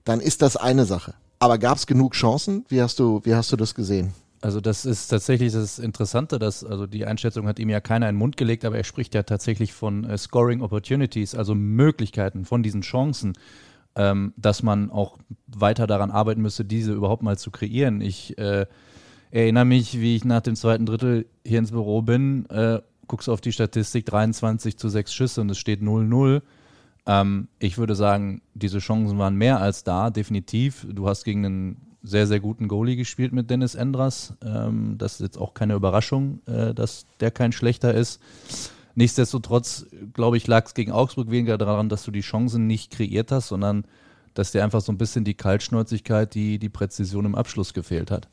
dann 0.03 0.19
ist 0.19 0.41
das 0.41 0.57
eine 0.57 0.85
Sache. 0.85 1.13
Aber 1.39 1.57
gab 1.57 1.77
es 1.77 1.87
genug 1.87 2.13
Chancen? 2.13 2.65
Wie 2.69 2.81
hast 2.81 2.99
du, 2.99 3.21
wie 3.23 3.33
hast 3.33 3.51
du 3.51 3.55
das 3.55 3.73
gesehen? 3.73 4.13
Also 4.41 4.59
das 4.59 4.85
ist 4.85 5.07
tatsächlich 5.07 5.53
das 5.53 5.77
Interessante, 5.77 6.39
dass 6.39 6.63
also 6.63 6.87
die 6.87 7.05
Einschätzung 7.05 7.47
hat 7.47 7.59
ihm 7.59 7.69
ja 7.69 7.79
keiner 7.79 8.09
in 8.09 8.15
den 8.15 8.19
Mund 8.19 8.37
gelegt, 8.37 8.65
aber 8.65 8.75
er 8.75 8.83
spricht 8.83 9.13
ja 9.13 9.21
tatsächlich 9.21 9.71
von 9.71 10.03
äh, 10.03 10.17
Scoring 10.17 10.61
Opportunities, 10.61 11.35
also 11.35 11.53
Möglichkeiten 11.53 12.45
von 12.45 12.63
diesen 12.63 12.81
Chancen, 12.81 13.33
ähm, 13.95 14.33
dass 14.37 14.63
man 14.63 14.89
auch 14.89 15.19
weiter 15.45 15.85
daran 15.85 16.09
arbeiten 16.09 16.41
müsste, 16.41 16.65
diese 16.65 16.91
überhaupt 16.93 17.21
mal 17.21 17.37
zu 17.37 17.51
kreieren. 17.51 18.01
Ich 18.01 18.35
äh, 18.39 18.65
erinnere 19.31 19.65
mich, 19.65 19.99
wie 19.99 20.15
ich 20.15 20.25
nach 20.25 20.41
dem 20.41 20.55
zweiten 20.55 20.85
Drittel 20.85 21.25
hier 21.45 21.59
ins 21.59 21.71
Büro 21.71 22.01
bin, 22.01 22.45
äh, 22.49 22.81
guckst 23.07 23.29
auf 23.29 23.41
die 23.41 23.51
Statistik, 23.51 24.05
23 24.05 24.77
zu 24.77 24.89
6 24.89 25.13
Schüsse 25.13 25.41
und 25.41 25.49
es 25.49 25.57
steht 25.57 25.81
0-0. 25.81 26.41
Ähm, 27.05 27.47
ich 27.59 27.77
würde 27.77 27.95
sagen, 27.95 28.41
diese 28.53 28.79
Chancen 28.79 29.17
waren 29.17 29.35
mehr 29.35 29.59
als 29.59 29.83
da, 29.83 30.09
definitiv. 30.09 30.85
Du 30.89 31.07
hast 31.07 31.23
gegen 31.23 31.45
einen 31.45 31.81
sehr, 32.03 32.27
sehr 32.27 32.39
guten 32.39 32.67
Goalie 32.67 32.95
gespielt 32.95 33.31
mit 33.31 33.49
Dennis 33.49 33.75
Endras. 33.75 34.33
Ähm, 34.43 34.95
das 34.97 35.13
ist 35.13 35.21
jetzt 35.21 35.37
auch 35.37 35.53
keine 35.53 35.73
Überraschung, 35.73 36.41
äh, 36.47 36.73
dass 36.73 37.05
der 37.19 37.31
kein 37.31 37.51
schlechter 37.51 37.93
ist. 37.93 38.21
Nichtsdestotrotz, 38.95 39.85
glaube 40.13 40.37
ich, 40.37 40.47
lag 40.47 40.65
es 40.65 40.73
gegen 40.73 40.91
Augsburg 40.91 41.31
weniger 41.31 41.57
daran, 41.57 41.89
dass 41.89 42.03
du 42.03 42.11
die 42.11 42.21
Chancen 42.21 42.67
nicht 42.67 42.91
kreiert 42.91 43.31
hast, 43.31 43.47
sondern 43.47 43.85
dass 44.33 44.51
dir 44.51 44.63
einfach 44.63 44.81
so 44.81 44.91
ein 44.91 44.97
bisschen 44.97 45.23
die 45.23 45.33
Kaltschnäuzigkeit, 45.33 46.33
die, 46.33 46.59
die 46.59 46.69
Präzision 46.69 47.25
im 47.25 47.35
Abschluss 47.35 47.73
gefehlt 47.73 48.11
hat. 48.11 48.27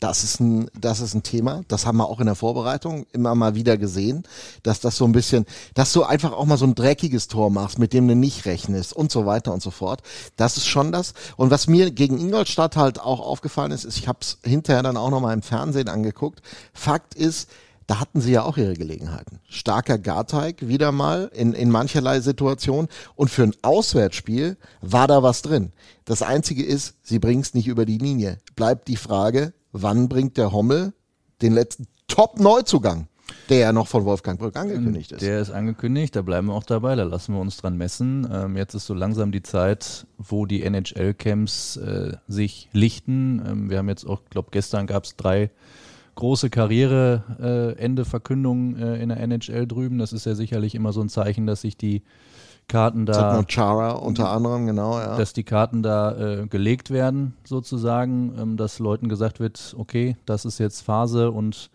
Das 0.00 0.24
ist 0.24 0.40
ein, 0.40 0.68
das 0.78 1.00
ist 1.00 1.14
ein 1.14 1.22
Thema. 1.22 1.62
Das 1.68 1.86
haben 1.86 1.98
wir 1.98 2.08
auch 2.08 2.20
in 2.20 2.26
der 2.26 2.34
Vorbereitung 2.34 3.06
immer 3.12 3.34
mal 3.34 3.54
wieder 3.54 3.78
gesehen, 3.78 4.24
dass 4.62 4.80
das 4.80 4.96
so 4.96 5.04
ein 5.04 5.12
bisschen, 5.12 5.46
dass 5.74 5.92
du 5.92 6.02
einfach 6.02 6.32
auch 6.32 6.44
mal 6.44 6.58
so 6.58 6.66
ein 6.66 6.74
dreckiges 6.74 7.28
Tor 7.28 7.50
machst, 7.50 7.78
mit 7.78 7.92
dem 7.92 8.08
du 8.08 8.14
nicht 8.14 8.44
rechnest 8.44 8.92
und 8.92 9.10
so 9.10 9.24
weiter 9.24 9.52
und 9.52 9.62
so 9.62 9.70
fort. 9.70 10.02
Das 10.36 10.56
ist 10.56 10.66
schon 10.66 10.92
das. 10.92 11.14
Und 11.36 11.50
was 11.50 11.68
mir 11.68 11.90
gegen 11.90 12.18
Ingolstadt 12.18 12.76
halt 12.76 13.00
auch 13.00 13.20
aufgefallen 13.20 13.72
ist, 13.72 13.84
ist 13.84 13.96
ich 13.96 14.08
habe 14.08 14.18
es 14.20 14.38
hinterher 14.44 14.82
dann 14.82 14.96
auch 14.96 15.10
nochmal 15.10 15.34
im 15.34 15.42
Fernsehen 15.42 15.88
angeguckt. 15.88 16.42
Fakt 16.72 17.14
ist, 17.14 17.48
da 17.86 18.00
hatten 18.00 18.20
sie 18.20 18.32
ja 18.32 18.42
auch 18.42 18.56
ihre 18.56 18.74
Gelegenheiten. 18.74 19.40
Starker 19.48 19.98
Garteig 19.98 20.66
wieder 20.66 20.90
mal 20.90 21.30
in, 21.34 21.52
in 21.52 21.70
mancherlei 21.70 22.20
Situationen. 22.20 22.88
Und 23.14 23.30
für 23.30 23.42
ein 23.42 23.54
Auswärtsspiel 23.62 24.56
war 24.80 25.06
da 25.06 25.22
was 25.22 25.42
drin. 25.42 25.72
Das 26.04 26.22
Einzige 26.22 26.64
ist, 26.64 26.94
sie 27.02 27.18
bringen 27.18 27.42
es 27.42 27.54
nicht 27.54 27.68
über 27.68 27.84
die 27.84 27.98
Linie. 27.98 28.38
Bleibt 28.56 28.88
die 28.88 28.96
Frage, 28.96 29.52
wann 29.74 30.08
bringt 30.08 30.38
der 30.38 30.52
Hommel 30.52 30.94
den 31.42 31.52
letzten 31.52 31.86
Top-Neuzugang, 32.06 33.08
der 33.48 33.58
ja 33.58 33.72
noch 33.72 33.88
von 33.88 34.04
Wolfgang 34.04 34.38
Brück 34.38 34.54
angekündigt 34.56 35.10
ist. 35.12 35.20
Der 35.20 35.40
ist 35.40 35.50
angekündigt, 35.50 36.16
da 36.16 36.22
bleiben 36.22 36.46
wir 36.46 36.54
auch 36.54 36.62
dabei, 36.62 36.94
da 36.94 37.02
lassen 37.02 37.34
wir 37.34 37.40
uns 37.40 37.56
dran 37.56 37.76
messen. 37.76 38.28
Ähm, 38.32 38.56
jetzt 38.56 38.74
ist 38.74 38.86
so 38.86 38.94
langsam 38.94 39.32
die 39.32 39.42
Zeit, 39.42 40.06
wo 40.16 40.46
die 40.46 40.62
NHL-Camps 40.62 41.76
äh, 41.76 42.12
sich 42.28 42.68
lichten. 42.72 43.42
Ähm, 43.46 43.68
wir 43.68 43.78
haben 43.78 43.88
jetzt 43.88 44.06
auch, 44.06 44.22
ich 44.22 44.30
glaube, 44.30 44.50
gestern 44.52 44.86
gab 44.86 45.02
es 45.04 45.16
drei 45.16 45.50
große 46.14 46.50
Karriereende-Verkündungen 46.50 48.80
äh, 48.80 49.02
in 49.02 49.08
der 49.08 49.18
NHL 49.18 49.66
drüben. 49.66 49.98
Das 49.98 50.12
ist 50.12 50.24
ja 50.24 50.36
sicherlich 50.36 50.76
immer 50.76 50.92
so 50.92 51.00
ein 51.00 51.08
Zeichen, 51.08 51.46
dass 51.46 51.62
sich 51.62 51.76
die 51.76 52.04
Karten 52.68 53.06
da. 53.06 53.44
Chara 53.46 53.92
unter 53.92 54.30
anderem, 54.30 54.66
genau, 54.66 54.98
ja. 54.98 55.16
Dass 55.16 55.32
die 55.32 55.44
Karten 55.44 55.82
da 55.82 56.16
äh, 56.16 56.46
gelegt 56.46 56.90
werden, 56.90 57.34
sozusagen, 57.44 58.34
ähm, 58.38 58.56
dass 58.56 58.78
Leuten 58.78 59.08
gesagt 59.08 59.40
wird, 59.40 59.74
okay, 59.78 60.16
das 60.26 60.44
ist 60.44 60.58
jetzt 60.58 60.82
Phase 60.82 61.30
und 61.30 61.70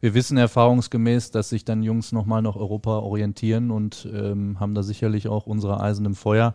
wir 0.00 0.12
wissen 0.12 0.36
erfahrungsgemäß, 0.36 1.30
dass 1.30 1.48
sich 1.48 1.64
dann 1.64 1.82
Jungs 1.82 2.12
nochmal 2.12 2.42
nach 2.42 2.56
Europa 2.56 2.98
orientieren 2.98 3.70
und 3.70 4.06
ähm, 4.12 4.60
haben 4.60 4.74
da 4.74 4.82
sicherlich 4.82 5.28
auch 5.28 5.46
unsere 5.46 5.80
Eisen 5.80 6.04
im 6.04 6.14
Feuer. 6.14 6.54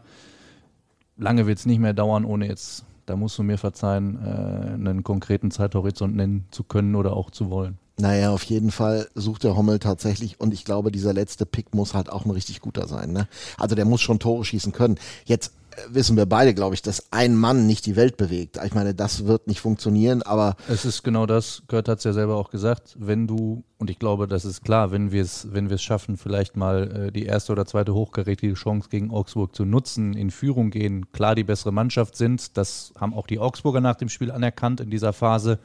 Lange 1.18 1.48
wird 1.48 1.58
es 1.58 1.66
nicht 1.66 1.80
mehr 1.80 1.94
dauern, 1.94 2.26
ohne 2.26 2.48
jetzt, 2.48 2.86
da 3.08 3.16
musst 3.16 3.40
du 3.40 3.44
mir 3.44 3.58
verzeihen, 3.58 4.20
äh, 4.24 4.74
einen 4.74 5.04
konkreten 5.04 5.50
Zeithorizont 5.50 6.16
nennen 6.16 6.46
zu 6.52 6.64
können 6.64 6.96
oder 6.96 7.18
auch 7.18 7.32
zu 7.32 7.50
wollen. 7.50 7.80
Naja, 8.00 8.32
auf 8.32 8.44
jeden 8.44 8.72
Fall 8.72 9.10
sucht 9.14 9.44
der 9.44 9.58
Hommel 9.58 9.80
tatsächlich 9.80 10.40
und 10.40 10.54
ich 10.54 10.64
glaube, 10.64 10.90
dieser 10.90 11.12
letzte 11.12 11.46
Pick 11.46 11.76
muss 11.76 11.94
halt 11.94 12.10
auch 12.10 12.24
ein 12.24 12.32
richtig 12.32 12.62
guter 12.62 12.88
sein. 12.88 13.12
Ne? 13.12 13.28
Also 13.58 13.76
der 13.76 13.84
muss 13.84 14.00
schon 14.00 14.20
Tore 14.20 14.46
schießen 14.46 14.72
können. 14.72 14.96
Jetzt 15.26 15.52
äh, 15.76 15.82
wissen 15.90 16.16
wir 16.16 16.26
beide, 16.26 16.54
glaube 16.54 16.76
ich, 16.76 16.82
dass 16.82 17.12
ein 17.12 17.36
Mann 17.36 17.66
nicht 17.66 17.86
die 17.86 17.98
Welt 17.98 18.16
bewegt. 18.16 18.58
Ich 18.66 18.74
meine, 18.74 18.96
das 18.96 19.26
wird 19.26 19.48
nicht 19.48 19.60
funktionieren, 19.60 20.22
aber. 20.22 20.56
Es 20.70 20.86
ist 20.86 21.04
genau 21.04 21.26
das, 21.26 21.64
Kurt 21.68 21.90
hat 21.90 21.98
es 21.98 22.06
ja 22.06 22.14
selber 22.14 22.38
auch 22.38 22.52
gesagt, 22.52 22.96
wenn 22.98 23.28
du, 23.28 23.66
und 23.80 23.90
ich 23.90 24.00
glaube, 24.00 24.28
das 24.28 24.46
ist 24.46 24.64
klar, 24.64 24.92
wenn 24.92 25.12
wir 25.12 25.22
es, 25.22 25.52
wenn 25.52 25.78
schaffen, 25.78 26.16
vielleicht 26.16 26.56
mal 26.56 27.08
äh, 27.08 27.12
die 27.12 27.26
erste 27.26 27.52
oder 27.52 27.66
zweite 27.66 27.94
hochkarätige 27.94 28.54
Chance 28.54 28.88
gegen 28.90 29.12
Augsburg 29.12 29.54
zu 29.54 29.66
nutzen, 29.66 30.14
in 30.14 30.32
Führung 30.32 30.70
gehen, 30.70 31.12
klar 31.12 31.36
die 31.36 31.44
bessere 31.44 31.74
Mannschaft 31.74 32.16
sind, 32.16 32.56
das 32.56 32.94
haben 32.98 33.14
auch 33.14 33.28
die 33.28 33.40
Augsburger 33.40 33.82
nach 33.82 33.96
dem 33.96 34.08
Spiel 34.08 34.32
anerkannt 34.32 34.80
in 34.80 34.90
dieser 34.90 35.12
Phase 35.12 35.60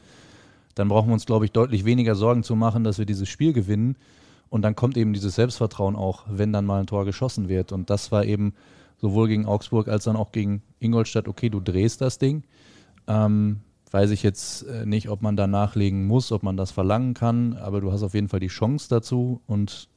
dann 0.75 0.88
brauchen 0.88 1.09
wir 1.09 1.14
uns, 1.14 1.26
glaube 1.26 1.45
ich, 1.45 1.52
deutlich 1.52 1.85
weniger 1.85 2.14
Sorgen 2.14 2.43
zu 2.43 2.57
machen, 2.57 2.85
dass 2.85 2.99
wir 2.99 3.07
dieses 3.07 3.28
Spiel 3.28 3.52
gewinnen. 3.52 3.97
Und 4.49 4.62
dann 4.62 4.76
kommt 4.76 4.97
eben 4.97 5.12
dieses 5.12 5.35
Selbstvertrauen 5.35 5.97
auch, 5.97 6.25
wenn 6.28 6.52
dann 6.52 6.66
mal 6.66 6.81
ein 6.81 6.87
Tor 6.87 7.04
geschossen 7.04 7.49
wird. 7.49 7.73
Und 7.73 7.90
das 7.90 8.12
war 8.12 8.25
eben 8.25 8.54
sowohl 8.99 9.28
gegen 9.28 9.47
Augsburg 9.47 9.88
als 9.88 10.04
dann 10.04 10.16
auch 10.16 10.33
gegen 10.33 10.62
Ingolstadt, 10.78 11.28
okay, 11.28 11.50
du 11.50 11.61
drehst 11.61 12.00
das 12.00 12.19
Ding. 12.19 12.45
Ähm, 13.07 13.61
weiß 13.90 14.11
ich 14.11 14.23
jetzt 14.23 14.66
äh, 14.66 14.87
nicht, 14.87 15.09
ob 15.09 15.23
man 15.23 15.37
da 15.37 15.47
nachlegen 15.47 16.07
muss, 16.07 16.33
ob 16.33 16.43
man 16.43 16.57
das 16.57 16.73
verlangen 16.73 17.14
kann, 17.14 17.54
aber 17.54 17.81
du 17.81 17.93
hast 17.93 18.02
auf 18.02 18.14
jeden 18.14 18.28
Fall 18.28 18.40
die 18.40 18.49
Chance 18.49 18.88
dazu 18.88 19.40
und 19.47 19.88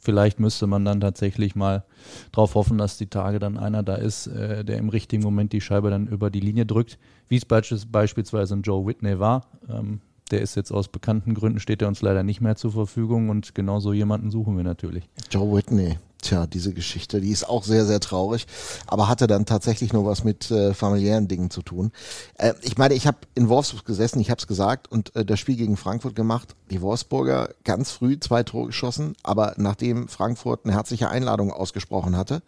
vielleicht 0.00 0.40
müsste 0.40 0.66
man 0.66 0.84
dann 0.84 1.00
tatsächlich 1.00 1.54
mal 1.54 1.84
darauf 2.32 2.54
hoffen, 2.54 2.78
dass 2.78 2.98
die 2.98 3.06
Tage 3.06 3.38
dann 3.38 3.58
einer 3.58 3.82
da 3.82 3.94
ist, 3.94 4.26
äh, 4.26 4.64
der 4.64 4.78
im 4.78 4.88
richtigen 4.88 5.22
Moment 5.22 5.52
die 5.52 5.60
Scheibe 5.60 5.90
dann 5.90 6.08
über 6.08 6.30
die 6.30 6.40
Linie 6.40 6.66
drückt, 6.66 6.98
wie 7.28 7.36
es 7.36 7.44
beispielsweise 7.44 8.54
ein 8.54 8.62
Joe 8.62 8.86
Whitney 8.86 9.18
war. 9.18 9.46
Ähm, 9.68 10.00
der 10.30 10.42
ist 10.42 10.56
jetzt 10.56 10.72
aus 10.72 10.88
bekannten 10.88 11.34
Gründen, 11.34 11.58
steht 11.58 11.82
er 11.82 11.88
uns 11.88 12.02
leider 12.02 12.22
nicht 12.22 12.40
mehr 12.40 12.56
zur 12.56 12.72
Verfügung 12.72 13.30
und 13.30 13.54
genau 13.54 13.80
so 13.80 13.92
jemanden 13.92 14.30
suchen 14.30 14.56
wir 14.56 14.64
natürlich. 14.64 15.08
Joe 15.30 15.56
Whitney, 15.56 15.98
tja, 16.22 16.46
diese 16.46 16.72
Geschichte, 16.72 17.20
die 17.20 17.30
ist 17.30 17.48
auch 17.48 17.64
sehr, 17.64 17.86
sehr 17.86 18.00
traurig, 18.00 18.46
aber 18.86 19.08
hatte 19.08 19.26
dann 19.26 19.46
tatsächlich 19.46 19.92
nur 19.92 20.04
was 20.04 20.24
mit 20.24 20.50
äh, 20.50 20.74
familiären 20.74 21.28
Dingen 21.28 21.50
zu 21.50 21.62
tun. 21.62 21.92
Äh, 22.34 22.54
ich 22.62 22.78
meine, 22.78 22.94
ich 22.94 23.06
habe 23.06 23.18
in 23.34 23.48
Wolfsburg 23.48 23.84
gesessen, 23.84 24.20
ich 24.20 24.30
habe 24.30 24.38
es 24.38 24.46
gesagt, 24.46 24.90
und 24.90 25.14
äh, 25.16 25.24
das 25.24 25.38
Spiel 25.38 25.56
gegen 25.56 25.76
Frankfurt 25.76 26.14
gemacht. 26.14 26.54
Die 26.70 26.82
Wolfsburger 26.82 27.50
ganz 27.64 27.90
früh 27.90 28.18
zwei 28.18 28.42
Tore 28.42 28.66
geschossen, 28.66 29.14
aber 29.22 29.54
nachdem 29.56 30.08
Frankfurt 30.08 30.64
eine 30.64 30.74
herzliche 30.74 31.08
Einladung 31.08 31.52
ausgesprochen 31.52 32.16
hatte 32.16 32.42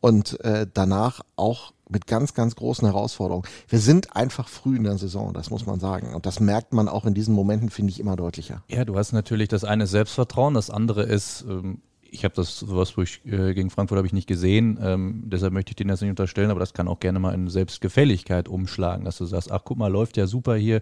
und 0.00 0.40
äh, 0.44 0.66
danach 0.72 1.20
auch 1.36 1.72
mit 1.88 2.06
ganz, 2.06 2.34
ganz 2.34 2.56
großen 2.56 2.86
Herausforderungen. 2.86 3.46
Wir 3.68 3.78
sind 3.78 4.16
einfach 4.16 4.48
früh 4.48 4.76
in 4.76 4.84
der 4.84 4.98
Saison, 4.98 5.32
das 5.32 5.50
muss 5.50 5.66
man 5.66 5.80
sagen. 5.80 6.14
Und 6.14 6.26
das 6.26 6.40
merkt 6.40 6.72
man 6.72 6.88
auch 6.88 7.04
in 7.04 7.14
diesen 7.14 7.34
Momenten, 7.34 7.70
finde 7.70 7.90
ich, 7.90 8.00
immer 8.00 8.16
deutlicher. 8.16 8.62
Ja, 8.68 8.84
du 8.84 8.96
hast 8.96 9.12
natürlich 9.12 9.48
das 9.48 9.64
eine 9.64 9.86
Selbstvertrauen, 9.86 10.54
das 10.54 10.70
andere 10.70 11.02
ist, 11.02 11.44
ähm, 11.48 11.80
ich 12.14 12.24
habe 12.24 12.34
das 12.34 12.66
Wolfsburg 12.66 13.08
äh, 13.26 13.52
gegen 13.54 13.70
Frankfurt 13.70 13.98
habe 13.98 14.06
ich 14.06 14.12
nicht 14.12 14.28
gesehen, 14.28 14.78
ähm, 14.80 15.24
deshalb 15.26 15.52
möchte 15.52 15.72
ich 15.72 15.76
denen 15.76 15.88
das 15.88 16.00
nicht 16.00 16.10
unterstellen, 16.10 16.50
aber 16.50 16.60
das 16.60 16.72
kann 16.72 16.88
auch 16.88 17.00
gerne 17.00 17.18
mal 17.18 17.34
in 17.34 17.48
Selbstgefälligkeit 17.48 18.48
umschlagen, 18.48 19.04
dass 19.04 19.18
du 19.18 19.26
sagst, 19.26 19.50
ach 19.50 19.62
guck 19.64 19.76
mal, 19.76 19.88
läuft 19.88 20.16
ja 20.16 20.26
super 20.26 20.54
hier. 20.54 20.80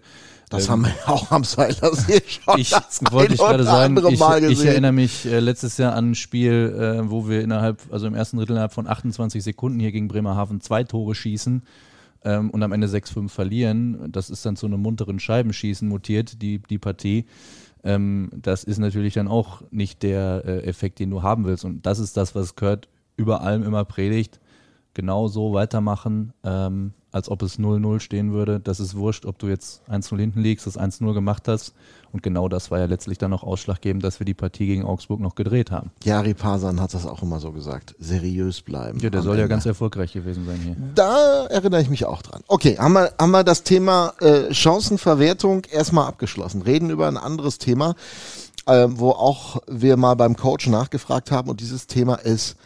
Das 0.51 0.67
ähm, 0.67 0.71
haben 0.71 0.85
wir 0.85 0.93
auch 1.07 1.31
am 1.31 1.45
Seilersee 1.45 2.23
schon. 2.27 2.59
Ich 2.59 2.73
wollte 3.11 3.35
ich 3.35 3.41
gerade 3.41 3.65
sagen, 3.65 3.97
ich, 4.09 4.21
ich, 4.51 4.65
erinnere 4.65 4.93
mich 4.93 5.25
äh, 5.27 5.41
letztes 5.41 5.79
Jahr 5.79 5.95
an 5.95 6.11
ein 6.11 6.15
Spiel, 6.15 6.77
äh, 6.79 7.11
wo 7.11 7.29
wir 7.29 7.41
innerhalb, 7.41 7.81
also 7.91 8.07
im 8.07 8.15
ersten 8.15 8.37
Drittel 8.37 8.53
innerhalb 8.53 8.75
von 8.75 8.87
28 8.87 9.43
Sekunden 9.43 9.81
hier 9.81 9.91
gegen 9.91 10.09
Bremerhaven 10.09 10.61
zwei 10.61 10.85
Tore 10.85 11.15
schießen 11.15 11.63
ähm, 12.25 12.51
und 12.51 12.63
am 12.63 12.73
Ende 12.73 12.87
6-5 12.87 13.31
verlieren. 13.31 14.13
Das 14.13 14.29
ist 14.29 14.45
dann 14.45 14.57
zu 14.57 14.67
einem 14.67 14.81
munteren 14.81 15.19
Scheibenschießen 15.19 15.89
mutiert, 15.89 16.43
die, 16.43 16.59
die 16.59 16.79
Partie 16.79 17.25
ähm, 17.85 18.31
das 18.35 18.65
ist 18.65 18.79
natürlich 18.79 19.15
dann 19.15 19.29
auch 19.29 19.63
nicht 19.71 20.03
der 20.03 20.43
äh, 20.45 20.65
Effekt, 20.65 20.99
den 20.99 21.11
du 21.11 21.23
haben 21.23 21.45
willst. 21.45 21.65
Und 21.65 21.87
das 21.87 21.99
ist 21.99 22.17
das, 22.17 22.35
was 22.35 22.57
Kurt 22.57 22.89
über 23.17 23.43
allem 23.43 23.63
immer 23.63 23.85
predigt. 23.85 24.41
Genau 24.95 25.29
so 25.29 25.53
weitermachen. 25.53 26.33
Ähm, 26.45 26.93
als 27.13 27.29
ob 27.29 27.43
es 27.43 27.59
0-0 27.59 28.01
stehen 28.01 28.33
würde. 28.33 28.59
Das 28.59 28.81
ist 28.81 28.97
wurscht, 28.97 29.27
ob 29.27 29.39
du 29.39 29.47
jetzt 29.47 29.83
1-0 29.89 30.19
hinten 30.19 30.41
liegst, 30.41 30.67
das 30.67 30.79
1-0 30.79 31.13
gemacht 31.13 31.47
hast. 31.47 31.75
Und 32.13 32.23
genau 32.23 32.49
das 32.49 32.71
war 32.71 32.79
ja 32.79 32.85
letztlich 32.85 33.17
dann 33.19 33.33
auch 33.33 33.43
ausschlaggebend, 33.43 34.05
dass 34.05 34.21
wir 34.21 34.27
die 34.27 34.35
Partie 34.35 34.67
gegen 34.67 34.85
Augsburg 34.85 35.21
noch 35.21 35.35
gedreht 35.35 35.71
haben. 35.71 35.91
Jari 36.05 36.35
Pasan 36.35 36.81
hat 36.81 36.93
das 36.93 37.07
auch 37.07 37.23
immer 37.23 37.41
so 37.41 37.53
gesagt. 37.53 37.95
Seriös 37.99 38.61
bleiben. 38.61 38.99
Ja, 39.01 39.09
der 39.09 39.23
soll 39.23 39.33
Ende. 39.33 39.43
ja 39.43 39.49
ganz 39.49 39.65
erfolgreich 39.65 40.13
gewesen 40.13 40.45
sein 40.47 40.61
hier. 40.63 40.77
Da 40.95 41.47
erinnere 41.47 41.81
ich 41.81 41.89
mich 41.89 42.05
auch 42.05 42.21
dran. 42.21 42.43
Okay, 42.49 42.77
haben 42.79 42.93
wir, 42.93 43.13
haben 43.19 43.31
wir 43.31 43.45
das 43.45 43.63
Thema 43.63 44.13
äh, 44.21 44.53
Chancenverwertung 44.53 45.65
erstmal 45.71 46.07
abgeschlossen. 46.07 46.63
Reden 46.63 46.91
über 46.91 47.09
ein 47.09 47.17
anderes 47.17 47.57
Thema, 47.59 47.95
äh, 48.67 48.89
wo 48.91 49.11
auch 49.11 49.63
wir 49.67 49.97
mal 49.97 50.15
beim 50.15 50.37
Coach 50.37 50.67
nachgefragt 50.67 51.31
haben. 51.31 51.49
Und 51.49 51.61
dieses 51.61 51.87
Thema 51.87 52.17
ist 52.17 52.57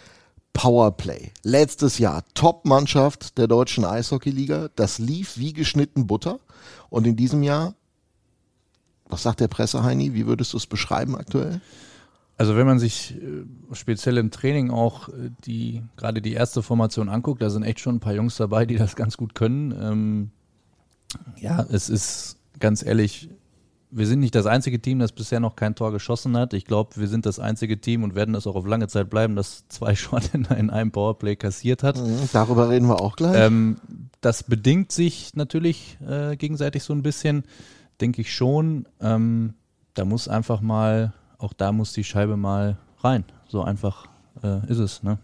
Powerplay. 0.54 1.30
Letztes 1.42 1.98
Jahr 1.98 2.24
Top-Mannschaft 2.34 3.38
der 3.38 3.46
deutschen 3.46 3.84
Eishockeyliga. 3.84 4.70
Das 4.74 4.98
lief 4.98 5.38
wie 5.38 5.52
geschnitten 5.52 6.08
Butter. 6.08 6.40
Und 6.88 7.06
in 7.06 7.14
diesem 7.14 7.42
Jahr, 7.42 7.74
was 9.08 9.22
sagt 9.22 9.40
der 9.40 9.48
Presse, 9.48 9.82
Heini? 9.82 10.14
Wie 10.14 10.26
würdest 10.26 10.52
du 10.52 10.56
es 10.56 10.66
beschreiben 10.66 11.16
aktuell? 11.16 11.60
Also 12.38 12.56
wenn 12.56 12.66
man 12.66 12.78
sich 12.78 13.14
äh, 13.16 13.44
speziell 13.75 14.18
im 14.18 14.30
Training 14.30 14.70
auch 14.70 15.08
äh, 15.08 15.30
die 15.44 15.82
gerade 15.96 16.20
die 16.20 16.34
erste 16.34 16.62
Formation 16.62 17.08
anguckt, 17.08 17.40
da 17.40 17.48
sind 17.48 17.62
echt 17.62 17.80
schon 17.80 17.96
ein 17.96 18.00
paar 18.00 18.14
Jungs 18.14 18.36
dabei, 18.36 18.66
die 18.66 18.76
das 18.76 18.94
ganz 18.96 19.16
gut 19.16 19.34
können. 19.34 19.72
Ähm, 19.80 20.30
ja, 21.40 21.64
es 21.70 21.88
ist 21.88 22.36
ganz 22.58 22.84
ehrlich 22.84 23.30
wir 23.90 24.06
sind 24.06 24.20
nicht 24.20 24.34
das 24.34 24.46
einzige 24.46 24.80
Team, 24.80 24.98
das 24.98 25.12
bisher 25.12 25.40
noch 25.40 25.56
kein 25.56 25.75
Tor 25.75 25.92
geschossen 25.92 26.36
hat. 26.36 26.52
Ich 26.54 26.64
glaube, 26.64 26.96
wir 26.96 27.08
sind 27.08 27.25
das 27.25 27.38
einzige 27.38 27.80
Team 27.80 28.02
und 28.02 28.14
werden 28.14 28.34
es 28.34 28.46
auch 28.46 28.56
auf 28.56 28.66
lange 28.66 28.88
Zeit 28.88 29.08
bleiben, 29.10 29.36
das 29.36 29.64
zwei 29.68 29.94
Shorthänder 29.96 30.56
in 30.56 30.70
einem 30.70 30.90
Powerplay 30.90 31.36
kassiert 31.36 31.82
hat. 31.82 31.96
Mhm, 31.96 32.28
darüber 32.32 32.68
reden 32.68 32.88
wir 32.88 33.00
auch 33.00 33.16
gleich. 33.16 33.36
Ähm, 33.36 33.78
das 34.20 34.42
bedingt 34.42 34.92
sich 34.92 35.34
natürlich 35.34 35.98
äh, 36.06 36.36
gegenseitig 36.36 36.82
so 36.82 36.92
ein 36.92 37.02
bisschen, 37.02 37.44
denke 38.00 38.20
ich 38.20 38.34
schon. 38.34 38.86
Ähm, 39.00 39.54
da 39.94 40.04
muss 40.04 40.28
einfach 40.28 40.60
mal, 40.60 41.12
auch 41.38 41.52
da 41.52 41.72
muss 41.72 41.92
die 41.92 42.04
Scheibe 42.04 42.36
mal 42.36 42.76
rein. 43.00 43.24
So 43.48 43.62
einfach 43.62 44.06
äh, 44.42 44.66
ist 44.70 44.78
es. 44.78 45.02
Ne? 45.02 45.18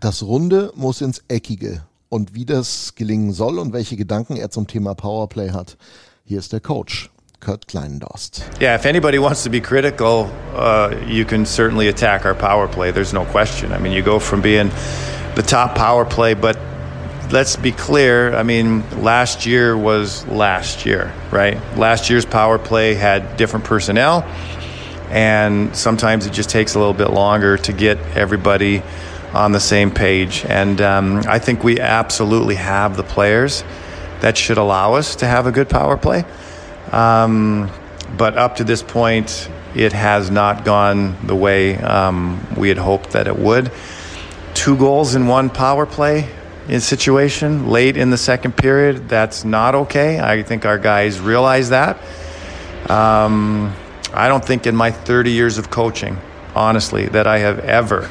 Das 0.00 0.22
Runde 0.22 0.72
muss 0.74 1.00
ins 1.00 1.22
Eckige. 1.28 1.82
Und 2.08 2.34
wie 2.34 2.44
das 2.44 2.94
gelingen 2.94 3.32
soll 3.32 3.58
und 3.58 3.72
welche 3.72 3.96
Gedanken 3.96 4.36
er 4.36 4.50
zum 4.50 4.66
Thema 4.66 4.94
Powerplay 4.94 5.50
hat, 5.50 5.78
hier 6.24 6.38
ist 6.38 6.52
der 6.52 6.60
Coach. 6.60 7.10
Kurt 7.40 7.66
Kleindost. 7.66 8.44
Yeah, 8.60 8.76
if 8.76 8.86
anybody 8.86 9.18
wants 9.18 9.42
to 9.42 9.50
be 9.50 9.60
critical, 9.60 10.30
uh, 10.54 10.90
you 11.08 11.24
can 11.24 11.44
certainly 11.44 11.88
attack 11.88 12.24
our 12.24 12.34
power 12.34 12.68
play. 12.68 12.92
There's 12.92 13.12
no 13.12 13.24
question. 13.24 13.72
I 13.72 13.78
mean, 13.78 13.92
you 13.92 14.02
go 14.02 14.20
from 14.20 14.40
being 14.40 14.70
the 15.34 15.42
top 15.42 15.74
power 15.74 16.04
play, 16.04 16.34
but 16.34 16.56
let's 17.30 17.56
be 17.56 17.72
clear. 17.72 18.34
I 18.34 18.42
mean, 18.42 18.88
last 19.02 19.46
year 19.46 19.76
was 19.76 20.26
last 20.26 20.84
year, 20.86 21.12
right? 21.30 21.56
Last 21.76 22.10
year's 22.10 22.24
power 22.24 22.58
play 22.58 22.94
had 22.94 23.36
different 23.36 23.64
personnel, 23.64 24.22
and 25.10 25.74
sometimes 25.76 26.26
it 26.26 26.32
just 26.32 26.50
takes 26.50 26.74
a 26.74 26.78
little 26.78 26.94
bit 26.94 27.10
longer 27.10 27.56
to 27.58 27.72
get 27.72 27.98
everybody 28.16 28.82
on 29.32 29.52
the 29.52 29.60
same 29.60 29.90
page. 29.90 30.44
And 30.46 30.80
um, 30.80 31.22
I 31.26 31.38
think 31.38 31.64
we 31.64 31.80
absolutely 31.80 32.56
have 32.56 32.96
the 32.96 33.02
players 33.02 33.64
that 34.20 34.36
should 34.36 34.58
allow 34.58 34.94
us 34.94 35.16
to 35.16 35.26
have 35.26 35.46
a 35.46 35.52
good 35.52 35.68
power 35.68 35.96
play. 35.96 36.24
Um, 36.90 37.70
but 38.16 38.36
up 38.36 38.56
to 38.56 38.64
this 38.64 38.82
point, 38.82 39.48
it 39.74 39.92
has 39.92 40.30
not 40.30 40.64
gone 40.64 41.16
the 41.26 41.34
way 41.34 41.76
um, 41.78 42.46
we 42.56 42.68
had 42.68 42.78
hoped 42.78 43.10
that 43.12 43.26
it 43.26 43.38
would. 43.38 43.72
Two 44.54 44.76
goals 44.76 45.14
in 45.14 45.26
one 45.26 45.48
power 45.48 45.86
play 45.86 46.28
situation 46.80 47.68
late 47.68 47.96
in 47.96 48.10
the 48.10 48.16
second 48.16 48.56
period. 48.56 49.08
That's 49.08 49.44
not 49.44 49.74
okay. 49.74 50.20
I 50.20 50.42
think 50.42 50.64
our 50.64 50.78
guys 50.78 51.20
realize 51.20 51.70
that. 51.70 51.98
Um, 52.88 53.74
I 54.12 54.28
don't 54.28 54.44
think 54.44 54.66
in 54.66 54.76
my 54.76 54.90
30 54.90 55.30
years 55.30 55.58
of 55.58 55.70
coaching, 55.70 56.18
honestly, 56.54 57.06
that 57.06 57.26
I 57.26 57.38
have 57.38 57.58
ever 57.60 58.10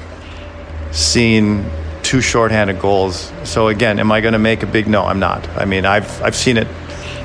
seen 0.92 1.66
two 2.04 2.22
shorthanded 2.22 2.80
goals. 2.80 3.32
So 3.44 3.68
again, 3.68 4.00
am 4.00 4.12
I 4.12 4.22
going 4.22 4.34
to 4.34 4.40
make 4.40 4.64
a 4.64 4.68
big 4.68 4.88
no? 4.88 5.04
I'm 5.04 5.20
not. 5.20 5.48
I 5.50 5.66
mean, 5.66 5.86
I've 5.86 6.22
I've 6.22 6.36
seen 6.36 6.58
it 6.58 6.68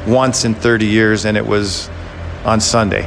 once 0.07 0.45
in 0.45 0.55
30 0.55 0.87
years, 0.87 1.25
and 1.25 1.37
it 1.37 1.47
was 1.47 1.89
on 2.45 2.61
Sunday. 2.61 3.05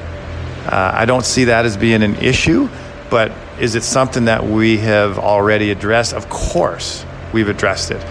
Uh, 0.66 0.92
I 0.94 1.06
don't 1.06 1.26
see 1.26 1.46
that 1.46 1.66
as 1.66 1.78
being 1.78 2.04
an 2.04 2.16
issue, 2.16 2.70
but 3.10 3.32
is 3.60 3.76
it 3.76 3.84
something 3.84 4.26
that 4.26 4.44
we 4.44 4.78
have 4.78 5.18
already 5.18 5.72
addressed? 5.72 6.14
Of 6.14 6.30
course, 6.30 7.06
we've 7.34 7.50
addressed 7.50 7.92
it. 7.92 8.04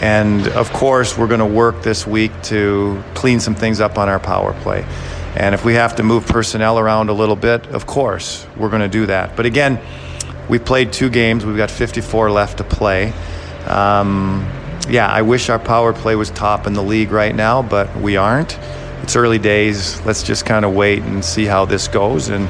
And 0.00 0.48
of 0.48 0.72
course, 0.72 1.16
we're 1.16 1.26
going 1.26 1.40
to 1.40 1.46
work 1.46 1.82
this 1.82 2.06
week 2.06 2.30
to 2.44 3.02
clean 3.14 3.40
some 3.40 3.54
things 3.54 3.80
up 3.80 3.96
on 3.98 4.08
our 4.08 4.18
power 4.18 4.52
play. 4.60 4.84
And 5.34 5.54
if 5.54 5.64
we 5.64 5.74
have 5.74 5.96
to 5.96 6.02
move 6.02 6.26
personnel 6.26 6.78
around 6.78 7.08
a 7.08 7.12
little 7.12 7.36
bit, 7.36 7.66
of 7.68 7.86
course, 7.86 8.46
we're 8.56 8.70
going 8.70 8.82
to 8.82 8.88
do 8.88 9.06
that. 9.06 9.36
But 9.36 9.46
again, 9.46 9.80
we 10.48 10.58
played 10.58 10.92
two 10.92 11.10
games. 11.10 11.44
We've 11.44 11.56
got 11.56 11.70
54 11.70 12.30
left 12.30 12.58
to 12.58 12.64
play. 12.64 13.12
Um, 13.66 14.50
yeah, 14.88 15.08
I 15.08 15.22
wish 15.22 15.48
our 15.48 15.58
power 15.58 15.92
play 15.92 16.14
was 16.14 16.30
top 16.30 16.66
in 16.66 16.74
the 16.74 16.82
league 16.82 17.10
right 17.10 17.34
now, 17.34 17.62
but 17.62 17.94
we 17.96 18.16
aren't. 18.16 18.58
It's 19.02 19.16
early 19.16 19.38
days. 19.38 20.00
Let's 20.06 20.22
just 20.22 20.46
kind 20.46 20.64
of 20.64 20.74
wait 20.74 21.02
and 21.02 21.24
see 21.24 21.44
how 21.44 21.64
this 21.64 21.88
goes. 21.88 22.28
And 22.28 22.48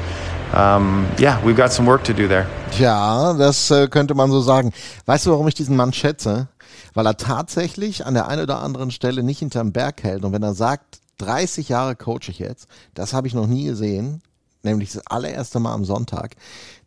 um, 0.53 1.05
yeah, 1.19 1.39
we've 1.43 1.55
got 1.55 1.71
some 1.71 1.87
work 1.87 2.03
to 2.03 2.13
do 2.13 2.27
there. 2.27 2.45
Ja, 2.77 3.33
das 3.33 3.71
äh, 3.71 3.87
könnte 3.87 4.13
man 4.13 4.31
so 4.31 4.41
sagen. 4.41 4.73
Weißt 5.05 5.25
du, 5.25 5.31
warum 5.31 5.47
ich 5.47 5.55
diesen 5.55 5.75
Mann 5.75 5.93
schätze? 5.93 6.47
Weil 6.93 7.05
er 7.05 7.17
tatsächlich 7.17 8.05
an 8.05 8.13
der 8.13 8.27
einen 8.27 8.43
oder 8.43 8.59
anderen 8.61 8.91
Stelle 8.91 9.23
nicht 9.23 9.39
hinterm 9.39 9.71
Berg 9.71 10.03
hält. 10.03 10.25
Und 10.25 10.33
wenn 10.33 10.43
er 10.43 10.53
sagt, 10.53 10.99
30 11.19 11.69
Jahre 11.69 11.95
coache 11.95 12.29
ich 12.29 12.39
jetzt, 12.39 12.67
das 12.93 13.13
habe 13.13 13.27
ich 13.27 13.33
noch 13.33 13.47
nie 13.47 13.65
gesehen, 13.65 14.21
nämlich 14.63 14.91
das 14.93 15.05
allererste 15.07 15.59
Mal 15.59 15.73
am 15.73 15.85
Sonntag, 15.85 16.35